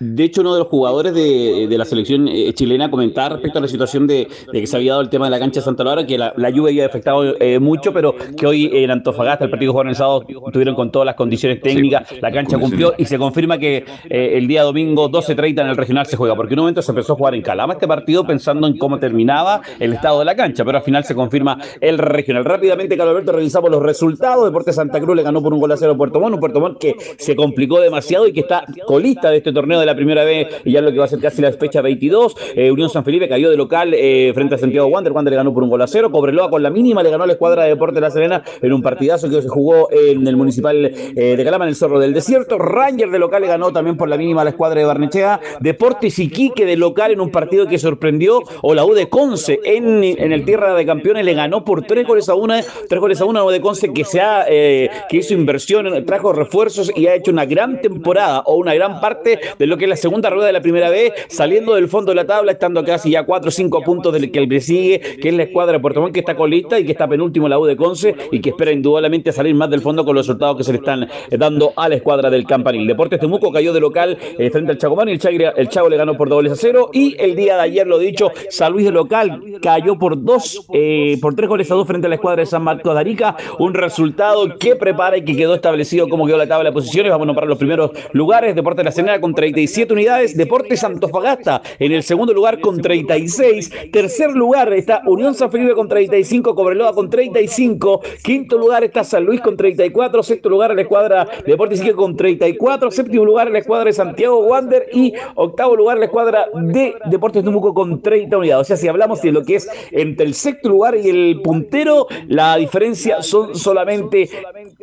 De 0.00 0.24
hecho, 0.24 0.40
uno 0.40 0.54
de 0.54 0.60
los 0.60 0.68
jugadores 0.68 1.12
de, 1.12 1.66
de 1.68 1.78
la 1.78 1.84
selección 1.84 2.26
eh, 2.26 2.52
chilena 2.54 2.90
comentaba 2.90 3.30
respecto 3.30 3.58
a 3.58 3.62
la 3.62 3.68
situación 3.68 4.06
de, 4.06 4.28
de 4.50 4.60
que 4.60 4.66
se 4.66 4.74
había 4.76 4.92
dado 4.92 5.02
el 5.02 5.10
tema 5.10 5.26
de 5.26 5.30
la 5.30 5.38
cancha 5.38 5.60
de 5.60 5.64
Santa 5.64 5.84
Laura, 5.84 6.06
que 6.06 6.16
la, 6.16 6.32
la 6.36 6.48
lluvia 6.48 6.70
había 6.70 6.86
afectado 6.86 7.36
eh, 7.38 7.58
mucho, 7.58 7.92
pero 7.92 8.14
que 8.34 8.46
hoy 8.46 8.70
en 8.72 8.90
Antofagasta, 8.90 9.44
el 9.44 9.50
partido 9.50 9.74
sábado, 9.92 10.24
tuvieron 10.52 10.74
con 10.74 10.90
todas 10.90 11.04
las 11.04 11.16
condiciones 11.16 11.60
técnicas, 11.60 12.10
la 12.20 12.32
cancha 12.32 12.58
cumplió 12.58 12.94
y 12.96 13.04
se 13.04 13.18
confirma 13.18 13.58
que 13.58 13.84
eh, 14.08 14.38
el 14.38 14.48
día 14.48 14.62
domingo 14.62 15.10
12.30 15.10 15.60
en 15.60 15.66
el 15.68 15.76
regional 15.76 16.06
se 16.06 16.16
juega, 16.16 16.34
porque 16.34 16.54
en 16.54 16.60
un 16.60 16.64
momento 16.64 16.80
se 16.80 16.92
empezó 16.92 17.12
a 17.12 17.16
jugar 17.16 17.34
en 17.34 17.42
Calama 17.42 17.74
este 17.74 17.86
partido 17.86 18.26
pensando 18.26 18.66
en 18.66 18.78
cómo 18.78 18.98
terminaba 18.98 19.60
el 19.78 19.92
estado 19.92 20.20
de 20.20 20.24
la 20.24 20.34
cancha, 20.34 20.64
pero 20.64 20.78
al 20.78 20.84
final 20.84 21.04
se 21.04 21.14
confirma 21.14 21.58
el 21.80 21.98
regional. 21.98 22.46
Rápidamente, 22.46 22.96
Carlos 22.96 23.12
Alberto, 23.12 23.32
revisamos 23.32 23.70
los 23.70 23.82
resultados. 23.82 24.46
Deportes 24.46 24.76
Santa 24.76 24.98
Cruz 24.98 25.14
le 25.14 25.22
ganó 25.22 25.42
por 25.42 25.52
un 25.52 25.60
gol 25.60 25.72
a 25.72 25.76
cero 25.76 25.92
a 25.92 25.96
Puerto 25.96 26.20
Montt, 26.20 26.34
un 26.34 26.40
Puerto 26.40 26.60
Montt 26.60 26.78
que 26.78 26.94
se 27.18 27.36
complicó 27.36 27.80
demasiado 27.80 28.26
y 28.26 28.32
que 28.32 28.40
está 28.40 28.64
colista 28.86 29.30
de 29.30 29.38
este 29.38 29.52
torneo 29.52 29.78
de 29.78 29.86
la 29.86 29.89
primera 29.94 30.24
vez 30.24 30.48
y 30.64 30.72
ya 30.72 30.80
lo 30.80 30.92
que 30.92 30.98
va 30.98 31.04
a 31.04 31.08
ser 31.08 31.20
casi 31.20 31.42
la 31.42 31.52
fecha 31.52 31.80
22. 31.80 32.36
Eh, 32.54 32.70
Unión 32.70 32.90
San 32.90 33.04
Felipe 33.04 33.28
cayó 33.28 33.50
de 33.50 33.56
local 33.56 33.94
eh, 33.94 34.32
frente 34.34 34.54
a 34.54 34.58
Santiago 34.58 34.88
Wander, 34.88 35.12
Wander 35.12 35.32
le 35.32 35.36
ganó 35.36 35.52
por 35.52 35.62
un 35.62 35.70
gol 35.70 35.82
a 35.82 35.86
cero. 35.86 36.10
Cobreloa 36.10 36.50
con 36.50 36.62
la 36.62 36.70
mínima 36.70 37.02
le 37.02 37.10
ganó 37.10 37.24
a 37.24 37.26
la 37.26 37.34
escuadra 37.34 37.64
de 37.64 37.70
Deportes 37.70 37.94
de 37.94 38.00
La 38.00 38.10
Serena 38.10 38.42
en 38.60 38.72
un 38.72 38.82
partidazo 38.82 39.28
que 39.28 39.42
se 39.42 39.48
jugó 39.48 39.88
en 39.90 40.26
el 40.26 40.36
municipal 40.36 40.84
eh, 40.84 41.36
de 41.36 41.44
Calama, 41.44 41.64
en 41.64 41.70
el 41.70 41.76
Zorro 41.76 41.98
del 41.98 42.12
Desierto. 42.12 42.58
Ranger 42.58 43.10
de 43.10 43.18
local 43.18 43.42
le 43.42 43.48
ganó 43.48 43.72
también 43.72 43.96
por 43.96 44.08
la 44.08 44.16
mínima 44.16 44.42
a 44.42 44.44
la 44.44 44.50
escuadra 44.50 44.80
de 44.80 44.86
Barnechea. 44.86 45.40
Deportes 45.60 46.18
Iquique 46.18 46.64
de 46.64 46.76
local 46.76 47.12
en 47.12 47.20
un 47.20 47.30
partido 47.30 47.66
que 47.66 47.78
sorprendió. 47.78 48.40
O 48.62 48.74
la 48.74 48.84
U 48.84 48.94
de 48.94 49.08
Conce 49.08 49.60
en, 49.64 50.04
el 50.04 50.44
Tierra 50.44 50.74
de 50.74 50.86
Campeones 50.86 51.24
le 51.24 51.34
ganó 51.34 51.64
por 51.64 51.82
tres 51.82 52.06
goles 52.06 52.28
a 52.28 52.34
una, 52.34 52.60
tres 52.88 53.00
goles 53.00 53.20
a 53.20 53.24
una 53.24 53.44
U 53.44 53.50
de 53.50 53.60
Conce 53.60 53.92
que 53.92 54.04
se 54.04 54.20
ha, 54.20 54.44
que 54.46 55.16
hizo 55.16 55.34
inversión, 55.34 56.04
trajo 56.04 56.32
refuerzos 56.32 56.90
y 56.94 57.06
ha 57.06 57.14
hecho 57.14 57.30
una 57.30 57.44
gran 57.44 57.80
temporada 57.80 58.42
o 58.46 58.56
una 58.56 58.74
gran 58.74 59.00
parte 59.00 59.38
de 59.58 59.66
lo 59.66 59.76
que 59.76 59.79
es 59.84 59.90
la 59.90 59.96
segunda 59.96 60.30
rueda 60.30 60.46
de 60.46 60.52
la 60.52 60.60
primera 60.60 60.90
vez, 60.90 61.12
saliendo 61.28 61.74
del 61.74 61.88
fondo 61.88 62.10
de 62.10 62.16
la 62.16 62.26
tabla, 62.26 62.52
estando 62.52 62.84
casi 62.84 63.10
ya 63.10 63.24
4 63.24 63.48
o 63.48 63.50
5 63.50 63.82
puntos 63.82 64.12
del 64.12 64.30
que 64.30 64.40
le 64.40 64.60
sigue, 64.60 65.00
que 65.20 65.28
es 65.28 65.34
la 65.34 65.44
escuadra 65.44 65.72
de 65.74 65.80
Puerto 65.80 66.00
Montt, 66.00 66.12
que 66.14 66.20
está 66.20 66.34
colista 66.36 66.78
y 66.78 66.84
que 66.84 66.92
está 66.92 67.08
penúltimo 67.08 67.48
la 67.48 67.58
U 67.58 67.64
de 67.66 67.76
Conce 67.76 68.14
y 68.32 68.40
que 68.40 68.50
espera 68.50 68.72
indudablemente 68.72 69.32
salir 69.32 69.54
más 69.54 69.70
del 69.70 69.80
fondo 69.80 70.04
con 70.04 70.14
los 70.14 70.26
resultados 70.26 70.56
que 70.56 70.64
se 70.64 70.72
le 70.72 70.78
están 70.78 71.04
eh, 71.04 71.08
dando 71.38 71.72
a 71.76 71.88
la 71.88 71.94
escuadra 71.96 72.30
del 72.30 72.46
Campanil. 72.46 72.86
Deportes 72.86 73.20
Temuco 73.20 73.52
cayó 73.52 73.72
de 73.72 73.80
local 73.80 74.16
eh, 74.38 74.50
frente 74.50 74.72
al 74.72 74.78
Chacomán 74.78 75.08
y 75.08 75.12
el, 75.12 75.20
Chagre- 75.20 75.52
el 75.56 75.68
Chago 75.68 75.88
le 75.88 75.96
ganó 75.96 76.16
por 76.16 76.28
dobles 76.28 76.52
a 76.52 76.56
cero 76.56 76.90
y 76.92 77.16
el 77.18 77.34
día 77.36 77.56
de 77.56 77.62
ayer, 77.62 77.86
lo 77.86 77.98
dicho, 77.98 78.30
San 78.48 78.72
Luis 78.72 78.86
de 78.86 78.92
local 78.92 79.42
cayó 79.62 79.96
por 79.98 80.22
dos, 80.22 80.66
eh, 80.72 81.16
por 81.20 81.34
tres 81.34 81.48
goles 81.48 81.70
a 81.70 81.74
dos 81.74 81.86
frente 81.86 82.06
a 82.06 82.08
la 82.08 82.16
escuadra 82.16 82.40
de 82.42 82.46
San 82.46 82.62
Marcos 82.62 82.94
de 82.94 83.00
Arica, 83.00 83.36
un 83.58 83.74
resultado 83.74 84.56
que 84.58 84.76
prepara 84.76 85.16
y 85.16 85.24
que 85.24 85.36
quedó 85.36 85.54
establecido 85.54 86.08
como 86.08 86.26
quedó 86.26 86.38
la 86.38 86.46
tabla 86.46 86.70
de 86.70 86.72
posiciones, 86.74 87.10
vamos 87.10 87.24
a 87.24 87.26
nombrar 87.26 87.48
los 87.48 87.58
primeros 87.58 87.90
lugares, 88.12 88.54
Deportes 88.54 88.78
de 88.78 88.84
la 88.84 88.92
Serena 88.92 89.20
con 89.20 89.34
37 89.70 89.92
unidades, 89.92 90.36
Deportes 90.36 90.82
Antofagasta 90.82 91.62
en 91.78 91.92
el 91.92 92.02
segundo 92.02 92.32
lugar 92.32 92.60
con 92.60 92.80
36, 92.80 93.70
tercer 93.92 94.30
lugar 94.30 94.72
está 94.72 95.02
Unión 95.06 95.34
San 95.34 95.50
Felipe 95.50 95.74
con 95.74 95.88
35, 95.88 96.54
Cobreloa 96.54 96.92
con 96.92 97.08
35, 97.08 98.00
quinto 98.24 98.58
lugar 98.58 98.82
está 98.82 99.04
San 99.04 99.24
Luis 99.24 99.40
con 99.40 99.56
34, 99.56 100.22
sexto 100.24 100.48
lugar 100.48 100.74
la 100.74 100.82
escuadra 100.82 101.24
de 101.24 101.52
Deportes 101.52 101.78
Iquique 101.78 101.94
con 101.94 102.16
34, 102.16 102.90
séptimo 102.90 103.24
lugar 103.24 103.50
la 103.50 103.60
escuadra 103.60 103.86
de 103.86 103.92
Santiago 103.92 104.40
Wander 104.40 104.88
y 104.92 105.14
octavo 105.36 105.76
lugar 105.76 105.98
la 105.98 106.06
escuadra 106.06 106.46
de 106.52 106.94
Deportes 107.06 107.44
Temuco 107.44 107.72
con 107.72 108.02
30 108.02 108.38
unidades. 108.38 108.62
O 108.62 108.64
sea, 108.64 108.76
si 108.76 108.88
hablamos 108.88 109.22
de 109.22 109.30
lo 109.30 109.44
que 109.44 109.56
es 109.56 109.68
entre 109.92 110.26
el 110.26 110.34
sexto 110.34 110.68
lugar 110.68 110.96
y 110.96 111.08
el 111.08 111.40
puntero, 111.42 112.08
la 112.26 112.56
diferencia 112.56 113.22
son 113.22 113.54
solamente 113.54 114.28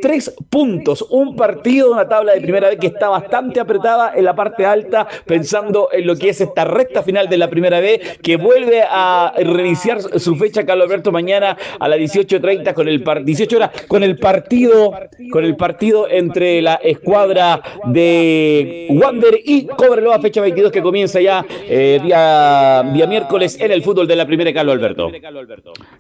tres 0.01 0.33
puntos. 0.49 1.05
Un 1.09 1.35
partido, 1.35 1.91
una 1.91 2.07
tabla 2.07 2.33
de 2.33 2.41
primera 2.41 2.69
vez 2.69 2.79
que 2.79 2.87
está 2.87 3.09
bastante 3.09 3.59
apretada 3.59 4.13
en 4.15 4.23
la 4.23 4.35
parte 4.35 4.65
alta, 4.65 4.76
pensando 5.25 5.89
en 5.91 6.05
lo 6.05 6.15
que 6.15 6.29
es 6.29 6.41
esta 6.41 6.65
recta 6.65 7.03
final 7.03 7.29
de 7.29 7.37
la 7.37 7.49
primera 7.49 7.79
vez, 7.79 8.17
que 8.19 8.37
vuelve 8.37 8.81
a 8.81 9.33
reiniciar 9.37 10.01
su 10.01 10.35
fecha, 10.35 10.65
Carlos 10.65 10.87
Alberto, 10.87 11.11
mañana 11.11 11.57
a 11.79 11.87
las 11.87 11.99
18.30 11.99 12.73
con 12.73 12.87
el 12.87 13.03
par 13.03 13.23
18 13.23 13.57
horas, 13.57 13.71
con 13.87 14.03
el 14.03 14.17
partido, 14.17 14.93
con 15.31 15.43
el 15.43 15.55
partido 15.55 16.07
entre 16.09 16.61
la 16.61 16.75
escuadra 16.75 17.61
de 17.85 18.87
Wander 18.89 19.39
y 19.43 19.67
Cobreloa, 19.67 20.19
fecha 20.19 20.41
22 20.41 20.71
que 20.71 20.81
comienza 20.81 21.19
ya 21.21 21.45
eh, 21.63 21.99
día, 22.03 22.83
día 22.93 23.07
miércoles 23.07 23.59
en 23.59 23.71
el 23.71 23.83
fútbol 23.83 24.07
de 24.07 24.15
la 24.15 24.25
primera, 24.25 24.53
Carlos 24.53 24.75
Alberto. 24.75 25.11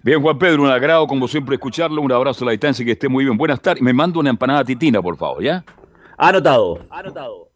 Bien, 0.03 0.21
Juan 0.21 0.37
Pedro, 0.37 0.63
un 0.63 0.69
agrado 0.69 1.07
como 1.07 1.27
siempre 1.27 1.55
escucharlo. 1.55 2.01
Un 2.01 2.11
abrazo 2.11 2.43
a 2.43 2.47
la 2.47 2.51
distancia, 2.51 2.85
que 2.85 2.91
esté 2.91 3.07
muy 3.07 3.25
bien. 3.25 3.37
Buenas 3.37 3.61
tardes. 3.61 3.81
Me 3.81 3.93
manda 3.93 4.19
una 4.19 4.29
empanada 4.29 4.63
titina, 4.63 5.01
por 5.01 5.17
favor, 5.17 5.43
¿ya? 5.43 5.63
Anotado. 6.17 6.79
Anotado. 6.89 7.46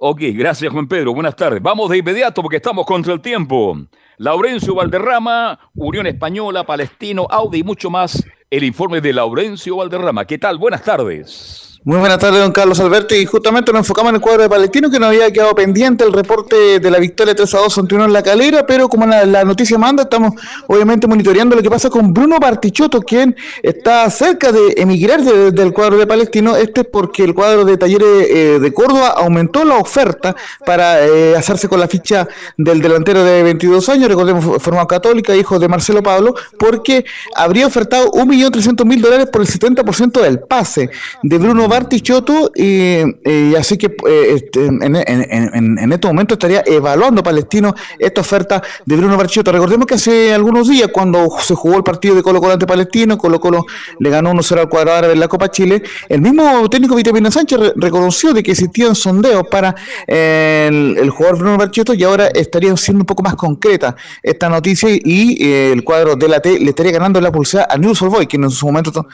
Ok, 0.00 0.20
gracias, 0.34 0.72
Juan 0.72 0.88
Pedro. 0.88 1.12
Buenas 1.12 1.36
tardes. 1.36 1.60
Vamos 1.60 1.90
de 1.90 1.98
inmediato 1.98 2.40
porque 2.40 2.56
estamos 2.56 2.86
contra 2.86 3.12
el 3.12 3.20
tiempo. 3.20 3.76
Laurencio 4.16 4.74
Valderrama, 4.74 5.58
Unión 5.74 6.06
Española, 6.06 6.64
Palestino, 6.64 7.26
Audi 7.28 7.58
y 7.58 7.62
mucho 7.62 7.90
más. 7.90 8.24
El 8.50 8.64
informe 8.64 9.00
de 9.00 9.12
Laurencio 9.12 9.76
Valderrama. 9.76 10.24
¿Qué 10.24 10.38
tal? 10.38 10.58
Buenas 10.58 10.82
tardes. 10.82 11.71
Muy 11.84 11.98
buenas 11.98 12.20
tardes, 12.20 12.40
don 12.40 12.52
Carlos 12.52 12.78
Alberto. 12.78 13.12
Y 13.16 13.26
justamente 13.26 13.72
nos 13.72 13.80
enfocamos 13.80 14.10
en 14.10 14.14
el 14.14 14.20
cuadro 14.20 14.42
de 14.44 14.48
Palestino, 14.48 14.88
que 14.88 15.00
nos 15.00 15.08
había 15.08 15.32
quedado 15.32 15.52
pendiente 15.52 16.04
el 16.04 16.12
reporte 16.12 16.78
de 16.78 16.90
la 16.92 17.00
victoria 17.00 17.34
3 17.34 17.52
a 17.54 17.58
2 17.58 17.78
ante 17.78 17.94
Unión 17.96 18.10
en 18.10 18.12
la 18.12 18.22
calera, 18.22 18.64
pero 18.64 18.88
como 18.88 19.04
la, 19.04 19.42
noticia 19.44 19.76
manda, 19.78 20.04
estamos 20.04 20.34
obviamente 20.68 21.08
monitoreando 21.08 21.56
lo 21.56 21.62
que 21.62 21.68
pasa 21.68 21.90
con 21.90 22.14
Bruno 22.14 22.38
Bartichotto, 22.38 23.02
quien 23.02 23.34
está 23.64 24.08
cerca 24.10 24.52
de 24.52 24.74
emigrar 24.76 25.22
de- 25.24 25.50
del 25.50 25.72
cuadro 25.72 25.98
de 25.98 26.06
Palestino. 26.06 26.54
Este 26.54 26.82
es 26.82 26.86
porque 26.86 27.24
el 27.24 27.34
cuadro 27.34 27.64
de 27.64 27.76
Talleres 27.76 28.26
eh, 28.30 28.58
de 28.60 28.72
Córdoba 28.72 29.08
aumentó 29.16 29.64
la 29.64 29.78
oferta 29.78 30.36
para 30.64 31.04
eh, 31.04 31.34
hacerse 31.36 31.66
con 31.68 31.80
la 31.80 31.88
ficha 31.88 32.28
del 32.56 32.80
delantero 32.80 33.24
de 33.24 33.42
22 33.42 33.88
años, 33.88 34.08
recordemos, 34.08 34.62
formado 34.62 34.86
católica, 34.86 35.34
hijo 35.34 35.58
de 35.58 35.66
Marcelo 35.66 36.00
Pablo, 36.00 36.32
porque 36.60 37.04
habría 37.34 37.66
ofertado 37.66 38.06
1.300.000 38.12 39.00
dólares 39.00 39.26
por 39.32 39.40
el 39.42 39.48
70% 39.48 40.20
del 40.20 40.38
pase 40.38 40.88
de 41.24 41.38
Bruno 41.38 41.71
Bartichotto, 41.72 42.52
y, 42.54 43.00
y 43.24 43.54
así 43.56 43.78
que 43.78 43.86
eh, 43.86 44.34
este, 44.34 44.66
en, 44.66 44.94
en, 44.94 45.78
en, 45.78 45.92
este 45.92 46.06
momento 46.06 46.34
estaría 46.34 46.62
evaluando 46.66 47.22
Palestino 47.22 47.74
esta 47.98 48.20
oferta 48.20 48.62
de 48.84 48.94
Bruno 48.94 49.16
Bartichotto. 49.16 49.50
Recordemos 49.52 49.86
que 49.86 49.94
hace 49.94 50.34
algunos 50.34 50.68
días, 50.68 50.90
cuando 50.92 51.28
se 51.40 51.54
jugó 51.54 51.78
el 51.78 51.82
partido 51.82 52.14
de 52.14 52.22
Colo 52.22 52.42
Colo 52.42 52.52
ante 52.52 52.66
Palestino, 52.66 53.16
Colo 53.16 53.40
Colo 53.40 53.64
le 53.98 54.10
ganó 54.10 54.32
1-0 54.32 54.60
al 54.60 54.68
cuadrado 54.68 55.10
en 55.10 55.18
la 55.18 55.28
Copa 55.28 55.50
Chile, 55.50 55.82
el 56.10 56.20
mismo 56.20 56.68
técnico 56.68 56.94
Vitamina 56.94 57.30
Sánchez 57.30 57.58
re 57.58 57.72
reconoció 57.74 58.34
de 58.34 58.42
que 58.42 58.50
existían 58.50 58.94
sondeos 58.94 59.44
para 59.50 59.74
eh, 60.06 60.68
el, 60.70 61.08
jugador 61.08 61.38
Bruno 61.38 61.56
Bartichotto 61.56 61.94
y 61.94 62.04
ahora 62.04 62.26
estaría 62.26 62.76
siendo 62.76 63.00
un 63.00 63.06
poco 63.06 63.22
más 63.22 63.34
concreta 63.34 63.96
esta 64.22 64.50
noticia 64.50 64.90
y 64.92 65.42
eh, 65.42 65.72
el 65.72 65.82
cuadro 65.84 66.16
de 66.16 66.28
la 66.28 66.40
T 66.40 66.58
le 66.58 66.68
estaría 66.68 66.92
ganando 66.92 67.18
la 67.18 67.32
pulsada 67.32 67.66
a 67.70 67.78
News 67.78 68.00
Boy, 68.00 68.26
que 68.26 68.36
en 68.36 68.50
su 68.50 68.66
momento 68.66 69.06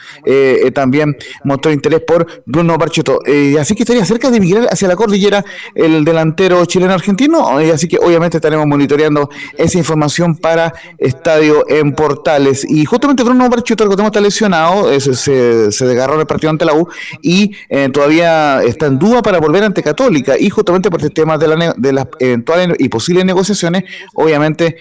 también 0.73 1.15
mostró 1.45 1.71
interés 1.71 2.01
por 2.01 2.43
Bruno 2.49 2.77
Barchiotto. 2.79 3.19
Eh, 3.27 3.57
así 3.59 3.75
que 3.75 3.83
estaría 3.83 4.03
cerca 4.05 4.31
de 4.31 4.39
migrar 4.39 4.67
hacia 4.71 4.87
la 4.87 4.95
cordillera 4.95 5.45
el 5.75 6.03
delantero 6.03 6.65
chileno-argentino. 6.65 7.59
Eh, 7.59 7.71
así 7.71 7.87
que 7.87 7.99
obviamente 7.99 8.37
estaremos 8.37 8.65
monitoreando 8.65 9.29
esa 9.55 9.77
información 9.77 10.35
para 10.35 10.73
Estadio 10.97 11.63
en 11.69 11.93
Portales. 11.93 12.65
Y 12.67 12.85
justamente 12.85 13.23
Bruno 13.23 13.47
Barchiotto, 13.49 13.87
que 13.87 14.03
está 14.03 14.19
lesionado, 14.19 14.99
se, 14.99 15.13
se, 15.13 15.71
se, 15.71 15.85
desgarró 15.85 16.15
en 16.15 16.21
el 16.21 16.25
partido 16.25 16.49
ante 16.49 16.65
la 16.65 16.73
U 16.73 16.87
y 17.21 17.51
todavía 17.91 18.63
está 18.63 18.87
en 18.87 18.97
duda 18.97 19.21
para 19.21 19.39
volver 19.39 19.63
ante 19.63 19.83
Católica. 19.83 20.35
Y 20.39 20.49
justamente 20.49 20.89
por 20.89 21.03
el 21.03 21.11
tema 21.11 21.37
de, 21.37 21.47
la, 21.47 21.75
de 21.77 21.93
las 21.93 22.07
eventuales 22.19 22.69
y 22.79 22.89
posibles 22.89 23.25
negociaciones, 23.25 23.83
obviamente 24.15 24.77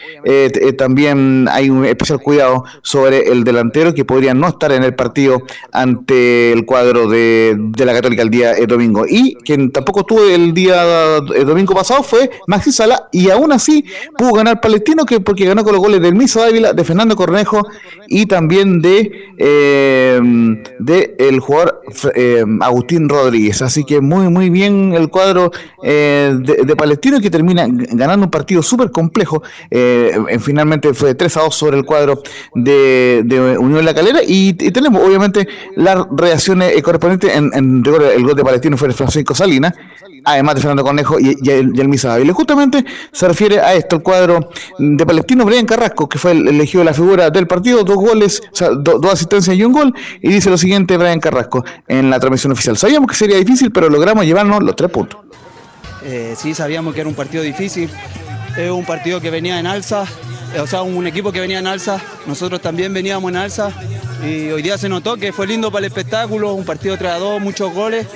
también 0.79 1.49
hay 1.51 1.69
un 1.69 1.85
especial 1.85 2.21
cuidado 2.21 2.65
sobre 2.83 3.31
el 3.31 3.45
delantero 3.45 3.93
que 3.93 4.05
podría 4.05 4.33
no 4.33 4.49
estar 4.49 4.73
en 4.73 4.85
el 4.85 4.95
partido 4.95 5.43
ante 5.73 6.53
el 6.53 6.65
cuadro 6.65 7.09
de, 7.09 7.58
de 7.59 7.85
la 7.85 7.93
Católica 7.93 8.23
el 8.23 8.31
día 8.31 8.57
eh, 8.57 8.67
domingo. 8.67 9.05
Y 9.09 9.35
quien 9.37 9.71
tampoco 9.71 10.01
estuvo 10.01 10.25
el 10.25 10.55
día 10.55 11.19
eh, 11.35 11.45
domingo 11.45 11.75
pasado 11.75 12.03
fue 12.03 12.31
Maxi 12.47 12.73
Sala 12.73 13.09
y 13.13 13.31
aún 13.31 13.53
así 13.53 13.85
pudo 14.17 14.33
ganar 14.33 14.61
Palestino 14.61 15.05
que 15.05 15.21
porque 15.21 15.45
ganó 15.45 15.65
con 15.65 15.73
los 15.73 15.83
goles 15.83 16.01
del 16.01 16.15
Misa 16.15 16.43
Dávila, 16.43 16.73
de 16.73 16.85
Fernando 16.85 17.17
Cornejo 17.17 17.67
y 18.07 18.27
también 18.27 18.81
de, 18.81 19.11
eh, 19.39 20.21
de 20.79 21.17
el 21.19 21.41
jugador 21.41 21.83
Agustín 22.61 23.09
Rodríguez. 23.09 23.63
Así 23.63 23.85
que 23.85 24.01
muy 24.01 24.29
muy 24.29 24.51
bien 24.51 24.95
el 24.95 25.09
cuadro 25.09 25.51
de, 25.83 26.63
de, 26.65 26.77
Palestino 26.77 27.21
que 27.21 27.31
termina 27.31 27.67
ganando 27.69 28.27
un 28.27 28.31
partido 28.31 28.63
súper 28.63 28.91
complejo. 28.91 29.43
finalmente 30.41 30.95
fue 30.95 31.15
3 31.15 31.37
a 31.37 31.41
2 31.43 31.55
sobre 31.55 31.79
el 31.79 31.85
cuadro 31.85 32.23
de, 32.55 33.23
de 33.25 33.59
Unión 33.59 33.85
La 33.85 33.95
Calera 33.95 34.21
y, 34.23 34.51
y 34.51 34.71
tenemos 34.71 35.03
obviamente 35.05 35.49
las 35.77 36.07
reacciones 36.11 36.81
correspondientes 36.83 37.37
en, 37.37 37.48
en 37.53 37.85
rigor 37.85 38.03
el 38.03 38.23
gol 38.23 38.35
de 38.35 38.45
Palestino 38.45 38.77
fue 38.77 38.93
Francisco 38.93 39.35
Salinas, 39.35 39.75
además 40.25 40.55
de 40.57 40.61
Fernando 40.61 40.85
Cornejo 40.85 41.19
y, 41.19 41.37
el, 41.49 41.79
y 41.79 41.89
Misa 41.89 42.09
Dávila. 42.09 42.33
Justamente 42.33 42.85
se 43.13 43.29
refiere 43.29 43.61
a 43.61 43.75
esto, 43.75 43.97
el 43.97 44.03
cuadro 44.03 44.51
de 44.79 45.07
Palestino, 45.07 45.45
Brian 45.45 45.67
Carrasco, 45.67 46.09
que 46.09 46.19
fue 46.19 46.33
el 46.33 46.49
elegido 46.49 46.85
la 46.85 46.95
figura 46.95 47.31
del 47.31 47.47
partido, 47.47 47.85
dos 47.85 47.97
goles, 47.97 48.43
o 48.53 48.57
sea, 48.57 48.71
do, 48.71 48.99
dos 48.99 49.13
asistencias 49.13 49.57
y 49.57 49.65
un 49.65 49.73
gol, 49.73 49.95
y 50.21 50.31
dice 50.31 50.51
lo 50.51 50.59
siguiente 50.59 50.97
Brian 50.97 51.21
Carrasco 51.21 51.65
en 51.87 52.11
la 52.11 52.19
transmisión 52.21 52.53
oficial. 52.53 52.77
Sabíamos 52.77 53.09
que 53.11 53.17
sería 53.17 53.37
difícil, 53.37 53.71
pero 53.71 53.89
logramos 53.89 54.25
llevarnos 54.25 54.63
los 54.63 54.77
tres 54.77 54.91
puntos. 54.91 55.21
Eh, 56.05 56.35
sí, 56.37 56.55
sabíamos 56.55 56.95
que 56.95 57.01
era 57.01 57.09
un 57.09 57.15
partido 57.15 57.43
difícil, 57.43 57.91
es 58.57 58.71
un 58.71 58.85
partido 58.85 59.21
que 59.21 59.31
venía 59.31 59.59
en 59.59 59.67
alza, 59.67 60.05
o 60.61 60.67
sea, 60.67 60.83
un 60.83 61.07
equipo 61.07 61.33
que 61.33 61.41
venía 61.41 61.59
en 61.59 61.67
alza, 61.67 62.01
nosotros 62.27 62.61
también 62.61 62.93
veníamos 62.93 63.31
en 63.31 63.37
alza 63.37 63.71
y 64.25 64.49
hoy 64.51 64.63
día 64.63 64.79
se 64.79 64.89
notó 64.89 65.17
que 65.17 65.33
fue 65.33 65.47
lindo 65.47 65.71
para 65.71 65.87
el 65.87 65.93
espectáculo, 65.93 66.55
un 66.55 66.65
partido 66.65 66.97
3 66.97 67.13
a 67.13 67.19
2, 67.19 67.41
muchos 67.41 67.73
goles 67.73 68.07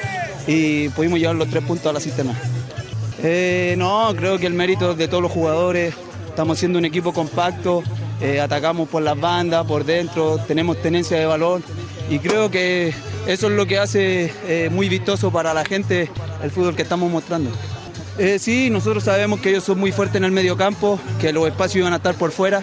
y 0.47 0.89
pudimos 0.91 1.19
llevar 1.19 1.37
los 1.37 1.49
tres 1.49 1.63
puntos 1.65 1.87
a 1.87 1.93
la 1.93 2.01
cisterna. 2.01 2.35
Eh, 3.23 3.75
no, 3.79 4.13
creo 4.17 4.39
que 4.39 4.47
el 4.47 4.55
mérito 4.55 4.95
de 4.95 5.07
todos 5.07 5.23
los 5.23 5.31
jugadores, 5.31 5.95
estamos 6.29 6.59
siendo 6.59 6.79
un 6.79 6.85
equipo 6.85 7.13
compacto, 7.13 7.85
eh, 8.21 8.41
atacamos 8.41 8.89
por 8.89 9.03
las 9.03 9.19
bandas, 9.19 9.65
por 9.67 9.85
dentro, 9.85 10.39
tenemos 10.39 10.81
tenencia 10.81 11.19
de 11.19 11.27
valor 11.27 11.63
y 12.11 12.19
creo 12.19 12.51
que 12.51 12.95
eso 13.27 13.47
es 13.47 13.53
lo 13.53 13.67
que 13.67 13.79
hace 13.79 14.33
eh, 14.47 14.69
muy 14.73 14.89
vistoso 14.89 15.31
para 15.31 15.55
la 15.55 15.65
gente 15.65 16.11
el 16.43 16.51
fútbol 16.51 16.75
que 16.75 16.83
estamos 16.83 17.11
mostrando. 17.11 17.51
Eh, 18.19 18.39
sí, 18.39 18.71
nosotros 18.71 19.05
sabemos 19.05 19.41
que 19.41 19.51
ellos 19.51 19.65
son 19.65 19.79
muy 19.79 19.93
fuertes 19.93 20.17
en 20.17 20.25
el 20.25 20.33
medio 20.33 20.57
campo, 20.57 21.01
que 21.21 21.33
los 21.33 21.47
espacios 21.47 21.77
iban 21.77 21.93
a 21.93 21.97
estar 21.97 22.15
por 22.15 22.31
fuera 22.31 22.63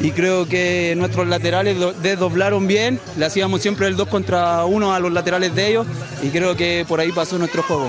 y 0.00 0.10
creo 0.10 0.48
que 0.48 0.94
nuestros 0.96 1.26
laterales 1.26 1.76
desdoblaron 2.02 2.66
bien, 2.66 3.00
le 3.16 3.26
hacíamos 3.26 3.60
siempre 3.62 3.86
el 3.86 3.96
2 3.96 4.08
contra 4.08 4.64
1 4.64 4.94
a 4.94 4.98
los 5.00 5.12
laterales 5.12 5.54
de 5.54 5.68
ellos 5.68 5.86
y 6.22 6.28
creo 6.28 6.56
que 6.56 6.84
por 6.88 7.00
ahí 7.00 7.12
pasó 7.12 7.38
nuestro 7.38 7.62
juego. 7.62 7.88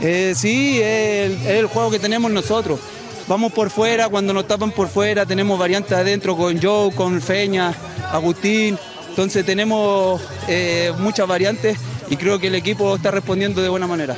Eh, 0.00 0.34
sí, 0.36 0.80
es 0.80 1.30
el, 1.30 1.32
es 1.46 1.58
el 1.58 1.66
juego 1.66 1.90
que 1.90 1.98
tenemos 1.98 2.30
nosotros. 2.30 2.80
Vamos 3.28 3.52
por 3.52 3.70
fuera, 3.70 4.08
cuando 4.08 4.32
nos 4.32 4.48
tapan 4.48 4.72
por 4.72 4.88
fuera, 4.88 5.24
tenemos 5.24 5.58
variantes 5.58 5.92
adentro 5.92 6.36
con 6.36 6.60
Joe, 6.60 6.92
con 6.92 7.20
Feña, 7.20 7.72
Agustín. 8.10 8.76
Entonces 9.08 9.44
tenemos 9.44 10.20
eh, 10.48 10.92
muchas 10.98 11.26
variantes 11.28 11.78
y 12.10 12.16
creo 12.16 12.38
que 12.38 12.48
el 12.48 12.54
equipo 12.54 12.96
está 12.96 13.10
respondiendo 13.10 13.62
de 13.62 13.68
buena 13.68 13.86
manera. 13.86 14.16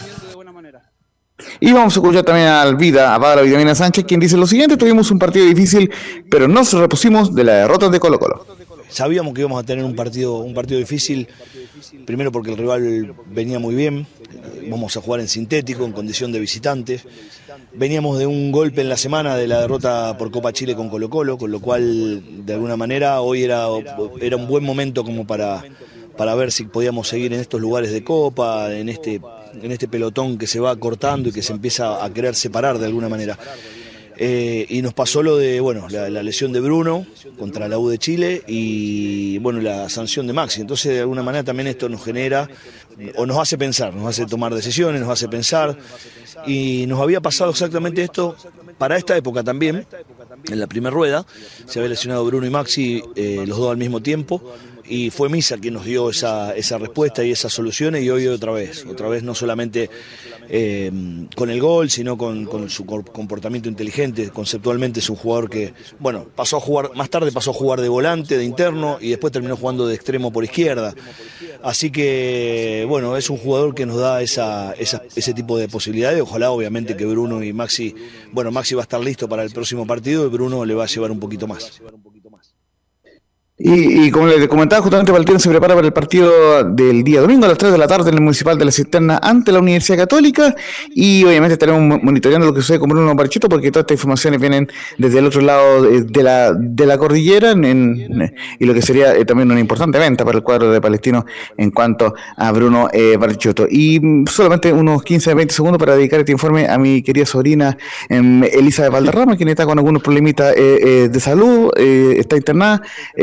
Y 1.59 1.73
vamos 1.73 1.97
a 1.97 1.99
escuchar 1.99 2.23
también 2.23 2.47
al 2.47 2.77
Vida, 2.77 3.13
a 3.13 3.21
Pablo 3.21 3.43
Vitamina 3.43 3.75
Sánchez, 3.75 4.05
quien 4.05 4.21
dice 4.21 4.37
lo 4.37 4.47
siguiente, 4.47 4.77
tuvimos 4.77 5.11
un 5.11 5.19
partido 5.19 5.45
difícil, 5.45 5.91
pero 6.31 6.47
nos 6.47 6.73
repusimos 6.73 7.35
de 7.35 7.43
la 7.43 7.55
derrota 7.55 7.89
de 7.89 7.99
Colo 7.99 8.21
Colo. 8.21 8.47
Sabíamos 8.89 9.35
que 9.35 9.41
íbamos 9.41 9.61
a 9.61 9.67
tener 9.67 9.85
un 9.85 9.97
partido, 9.97 10.37
un 10.39 10.55
partido 10.55 10.79
difícil, 10.79 11.27
primero 12.07 12.31
porque 12.31 12.53
el 12.53 12.57
rival 12.57 13.17
venía 13.27 13.59
muy 13.59 13.75
bien, 13.75 14.07
vamos 14.71 14.97
a 14.97 15.01
jugar 15.01 15.21
en 15.21 15.27
sintético, 15.27 15.85
en 15.85 15.91
condición 15.91 16.31
de 16.31 16.39
visitantes. 16.39 17.05
Veníamos 17.73 18.21
de 18.21 18.27
un 18.29 18.53
golpe 18.53 18.83
en 18.83 18.89
la 18.89 18.97
semana 18.97 19.35
de 19.35 19.49
la 19.49 19.61
derrota 19.61 20.17
por 20.17 20.31
Copa 20.31 20.53
Chile 20.53 20.77
con 20.77 20.89
Colo 20.89 21.11
Colo, 21.11 21.37
con 21.37 21.51
lo 21.51 21.59
cual 21.59 22.47
de 22.47 22.53
alguna 22.53 22.77
manera 22.77 23.21
hoy 23.21 23.43
era, 23.43 23.67
era 24.21 24.37
un 24.37 24.47
buen 24.47 24.63
momento 24.63 25.03
como 25.03 25.27
para, 25.27 25.65
para 26.17 26.35
ver 26.35 26.53
si 26.53 26.65
podíamos 26.65 27.09
seguir 27.09 27.33
en 27.33 27.41
estos 27.41 27.61
lugares 27.61 27.93
de 27.93 28.05
Copa, 28.05 28.73
en 28.73 28.89
este, 28.89 29.21
en 29.63 29.73
este 29.73 29.89
pelotón 29.89 30.39
que 30.39 30.47
se 30.47 30.61
va 30.61 30.75
cortando 30.77 31.29
y 31.29 31.33
que 31.33 31.43
se 31.43 31.53
empieza 31.53 32.05
a 32.05 32.13
querer 32.13 32.35
separar 32.35 32.79
de 32.79 32.87
alguna 32.87 33.09
manera. 33.09 33.39
Eh, 34.17 34.67
y 34.69 34.81
nos 34.81 34.95
pasó 34.95 35.23
lo 35.25 35.37
de, 35.37 35.59
bueno, 35.59 35.89
la, 35.91 36.09
la, 36.09 36.23
lesión 36.23 36.53
de 36.53 36.61
Bruno 36.61 37.05
contra 37.37 37.67
la 37.67 37.79
U 37.79 37.89
de 37.89 37.99
Chile 37.99 38.45
y, 38.47 39.39
bueno, 39.39 39.61
la 39.61 39.89
sanción 39.89 40.27
de 40.29 40.33
Maxi. 40.33 40.61
Entonces, 40.61 40.93
de 40.93 41.01
alguna 41.01 41.23
manera 41.23 41.43
también 41.43 41.67
esto 41.67 41.89
nos 41.89 42.05
genera, 42.05 42.49
o 43.17 43.27
nos 43.27 43.39
hace 43.39 43.59
pensar, 43.59 43.93
nos 43.93 44.07
hace 44.07 44.27
tomar 44.27 44.55
decisiones, 44.55 45.01
nos 45.01 45.11
hace 45.11 45.29
pensar. 45.29 45.77
Y 46.47 46.85
nos 46.87 47.01
había 47.01 47.21
pasado 47.21 47.51
exactamente 47.51 48.03
esto 48.03 48.37
para 48.79 48.97
esta 48.97 49.17
época 49.17 49.43
también, 49.43 49.85
en 50.49 50.61
la 50.61 50.69
primera 50.69 50.95
rueda. 50.95 51.27
Se 51.67 51.81
había 51.81 51.89
lesionado 51.89 52.25
Bruno 52.25 52.47
y 52.47 52.51
Maxi 52.51 53.03
eh, 53.17 53.45
los 53.47 53.59
dos 53.59 53.73
al 53.73 53.79
mismo 53.79 54.01
tiempo 54.01 54.41
y 54.87 55.11
fue 55.11 55.29
Misa 55.29 55.59
quien 55.59 55.75
nos 55.75 55.85
dio 55.85 56.11
esa, 56.11 56.55
esa 56.55 56.79
respuesta 56.79 57.25
y 57.25 57.31
esas 57.31 57.53
soluciones 57.53 58.03
y 58.03 58.11
hoy 58.11 58.27
otra 58.27 58.53
vez, 58.53 58.85
otra 58.87 59.09
vez 59.09 59.23
no 59.23 59.35
solamente 59.35 59.89
eh, 60.49 60.91
con 61.35 61.51
el 61.51 61.61
gol, 61.61 61.91
sino 61.91 62.19
con, 62.19 62.69
su 62.69 62.85
comportamiento 62.85 63.69
inteligente, 63.69 64.31
conceptualmente 64.31 65.01
es 65.01 65.09
un 65.09 65.17
jugador 65.17 65.49
que, 65.49 65.73
bueno, 65.99 66.27
pasó 66.35 66.59
a 66.59 66.61
jugar, 66.61 66.91
más 66.95 67.09
tarde 67.11 67.33
pasó 67.33 67.51
a 67.51 67.55
jugar 67.55 67.81
de 67.81 67.89
volante, 67.89 68.37
de 68.37 68.45
interno 68.45 68.99
y 69.01 69.11
después 69.11 69.33
terminó 69.33 69.57
jugando 69.57 69.87
de 69.87 69.95
extremo 69.95 70.33
por 70.33 70.45
izquierda. 70.45 70.95
Así 71.63 71.91
que, 71.91 72.85
bueno, 72.89 73.17
es 73.17 73.31
un 73.31 73.39
jugador 73.39 73.75
que 73.75 73.87
nos 73.87 73.97
da 73.97 74.21
esa, 74.21 74.73
esa, 74.75 75.03
ese 75.17 75.33
tipo 75.33 75.57
de 75.57 75.69
posibilidades, 75.69 76.21
ojalá 76.21 76.51
obviamente 76.51 76.97
que 76.97 77.07
Bruno 77.07 77.43
y 77.43 77.53
Maxi, 77.53 77.95
bueno, 78.33 78.51
Maxi 78.51 78.75
va 78.75 78.83
a 78.83 78.85
estar 78.85 79.01
listo 79.01 79.29
para 79.29 79.43
el 79.43 79.51
próximo 79.51 79.87
partido 79.87 80.27
y 80.27 80.29
Bruno 80.29 80.65
le 80.65 80.75
va 80.75 80.85
a 80.85 80.89
llevar 80.89 81.11
un 81.11 81.21
poquito 81.21 81.47
más. 81.47 81.81
Y, 83.57 84.11
como 84.11 84.27
les 84.27 84.49
comentaba, 84.49 84.83
justamente 84.83 85.13
Valtierra 85.13 85.39
se 85.39 85.49
prepara 85.49 85.77
para 85.77 85.87
el 85.87 85.93
partido 85.93 86.65
del 86.65 87.05
día 87.05 87.21
domingo 87.21 87.45
a 87.45 87.49
las 87.51 87.59
3 87.59 87.71
de 87.71 87.79
la 87.79 87.87
tarde 87.87 88.11
en 88.11 88.17
el 88.17 88.21
Municipal 88.21 88.59
de 88.59 88.65
la 88.65 88.73
Cisterna 88.73 89.21
ante 89.23 89.53
la 89.53 89.61
Universidad 89.61 89.97
Católica. 89.97 90.57
Y 90.93 91.23
obviamente 91.23 91.53
estaremos 91.53 92.03
monitoreando 92.03 92.49
lo 92.49 92.53
que 92.53 92.63
sucede 92.63 92.81
con 92.81 92.89
Bruno 92.89 93.15
Barchito 93.15 93.49
porque 93.49 93.71
todas 93.71 93.85
estas 93.85 93.95
informaciones 93.95 94.41
vienen 94.41 94.69
desde 94.99 95.21
el 95.21 95.27
otro 95.27 95.41
lado 95.41 95.83
de 95.83 96.23
la, 96.25 96.53
de 96.53 96.85
la 96.85 96.99
cordillera 96.99 97.53
en, 97.53 98.35
y 98.59 98.65
lo 98.65 98.75
que 98.75 98.83
sería 98.83 99.15
eh, 99.15 99.25
también 99.25 99.49
una 99.49 99.61
importante 99.61 100.01
venta 100.01 100.25
para 100.25 100.39
el 100.39 100.43
cuadro 100.43 100.73
de 100.73 100.81
Palestino 100.81 101.25
en 101.57 101.71
cuanto 101.71 102.13
a 102.37 102.51
Bruno 102.51 102.89
eh, 102.93 103.17
Barchito. 103.17 103.69
Y 103.71 104.01
solamente 104.29 104.73
unos 104.73 105.05
15 105.05 105.33
20 105.33 105.55
segundos 105.55 105.79
para 105.79 105.95
dedicar 105.95 106.19
este 106.19 106.33
informe 106.33 106.67
a 106.67 106.77
mi 106.77 107.03
querida 107.03 107.25
sobrina 107.25 107.79
eh, 108.09 108.51
Elisa 108.53 108.83
de 108.83 108.89
Valderrama, 108.89 109.37
quien 109.37 109.49
está 109.49 109.65
con 109.65 109.79
algunos 109.79 110.03
problemitas 110.03 110.53
eh, 110.57 111.09
de 111.09 111.21
salud, 111.21 111.71
está 111.77 112.37
internada. 112.37 112.83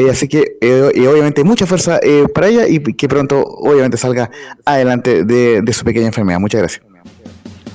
así 0.09 0.20
que 0.27 0.57
eh, 0.61 0.91
y 0.93 1.05
obviamente 1.05 1.43
mucha 1.43 1.65
fuerza 1.65 1.99
eh, 2.01 2.25
para 2.33 2.47
ella 2.47 2.67
y 2.67 2.79
que 2.79 3.07
pronto 3.07 3.41
obviamente 3.41 3.97
salga 3.97 4.29
adelante 4.65 5.23
de, 5.23 5.61
de, 5.61 5.73
su 5.73 5.83
pequeña 5.83 6.07
enfermedad. 6.07 6.39
Muchas 6.39 6.59
gracias. 6.59 6.83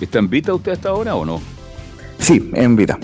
¿Está 0.01 0.18
en 0.18 0.28
Vita 0.28 0.52
usted 0.55 0.73
hasta 0.73 0.90
ahora 0.90 1.14
o 1.14 1.24
no? 1.24 1.40
Sí, 2.18 2.51
en 2.55 2.77
Vita. 2.77 2.98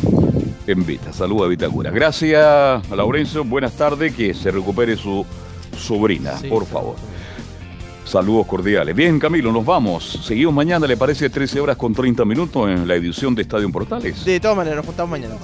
En 0.67 0.87
Vita, 0.87 1.13
saluda 1.13 1.47
a 1.47 1.49
Vitacura. 1.49 1.91
Gracias, 1.91 2.89
Laurencio. 2.91 3.45
Buenas 3.45 3.73
tardes, 3.73 4.15
que 4.15 4.33
se 4.35 4.51
recupere 4.51 4.97
su 4.97 5.25
sobrina, 5.77 6.39
sí, 6.39 6.49
por 6.49 6.67
favor. 6.67 6.97
Saludos 8.05 8.47
cordiales. 8.47 8.95
Bien, 8.95 9.19
Camilo, 9.19 9.53
nos 9.53 9.65
vamos. 9.65 10.21
Seguimos 10.25 10.55
mañana, 10.55 10.87
¿le 10.87 10.97
parece 10.97 11.31
13 11.31 11.61
horas 11.61 11.77
con 11.77 11.95
30 11.95 12.25
minutos 12.25 12.69
en 12.69 12.87
la 12.87 12.95
edición 12.95 13.35
de 13.35 13.43
Estadio 13.43 13.67
en 13.67 13.73
Portales? 13.73 14.25
De 14.25 14.41
todas 14.41 14.57
maneras, 14.57 14.79
nos 14.79 14.87
juntamos 14.87 15.11
mañana. 15.11 15.35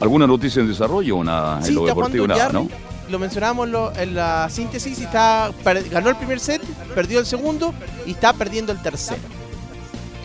¿Alguna 0.00 0.26
noticia 0.26 0.60
en 0.60 0.68
desarrollo 0.68 1.16
o 1.18 1.24
nada? 1.24 1.62
Sí, 1.62 1.68
en 1.70 1.74
lo 1.76 1.86
deportivo 1.86 2.26
nada, 2.26 2.50
¿no? 2.52 2.68
Lo 3.08 3.18
mencionábamos 3.18 3.68
lo- 3.68 3.92
en 3.96 4.14
la 4.14 4.48
síntesis. 4.50 4.98
Está, 4.98 5.50
ganó 5.90 6.08
el 6.08 6.16
primer 6.16 6.40
set, 6.40 6.62
perdió 6.94 7.20
el 7.20 7.26
segundo 7.26 7.72
y 8.06 8.12
está 8.12 8.32
perdiendo 8.32 8.72
el 8.72 8.80
tercero. 8.82 9.20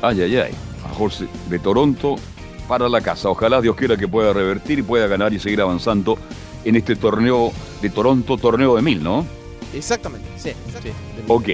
Ay, 0.02 0.22
ay, 0.22 0.38
ay. 0.38 0.52
A 0.90 0.94
Jorge 0.94 1.28
de 1.50 1.60
Toronto 1.60 2.16
para 2.68 2.88
la 2.88 3.02
casa. 3.02 3.30
Ojalá 3.30 3.62
Dios 3.62 3.76
quiera 3.76 3.98
que 3.98 4.08
pueda 4.08 4.32
revertir 4.34 4.80
y 4.80 4.82
pueda 4.82 5.08
ganar 5.08 5.34
y 5.34 5.40
seguir 5.40 5.60
avanzando 5.62 6.18
en 6.64 6.76
este 6.76 6.96
torneo 6.96 7.52
de 7.82 7.90
Toronto, 7.90 8.38
torneo 8.38 8.76
de 8.76 8.82
mil, 8.82 9.04
¿no? 9.04 9.26
Exactamente, 9.74 10.28
sí. 10.38 10.52
sí. 10.82 10.90
Ok. 11.28 11.50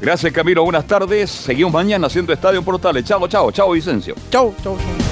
Gracias, 0.00 0.32
Camilo. 0.32 0.64
Buenas 0.64 0.86
tardes. 0.86 1.30
Seguimos 1.30 1.72
mañana 1.72 2.06
haciendo 2.08 2.32
Estadio 2.32 2.58
en 2.58 2.64
Portales. 2.64 3.04
Chao, 3.04 3.28
chao, 3.28 3.52
chao, 3.52 3.70
Vicencio. 3.70 4.14
Chau, 4.30 4.52
chau, 4.64 4.76
chau. 4.76 5.11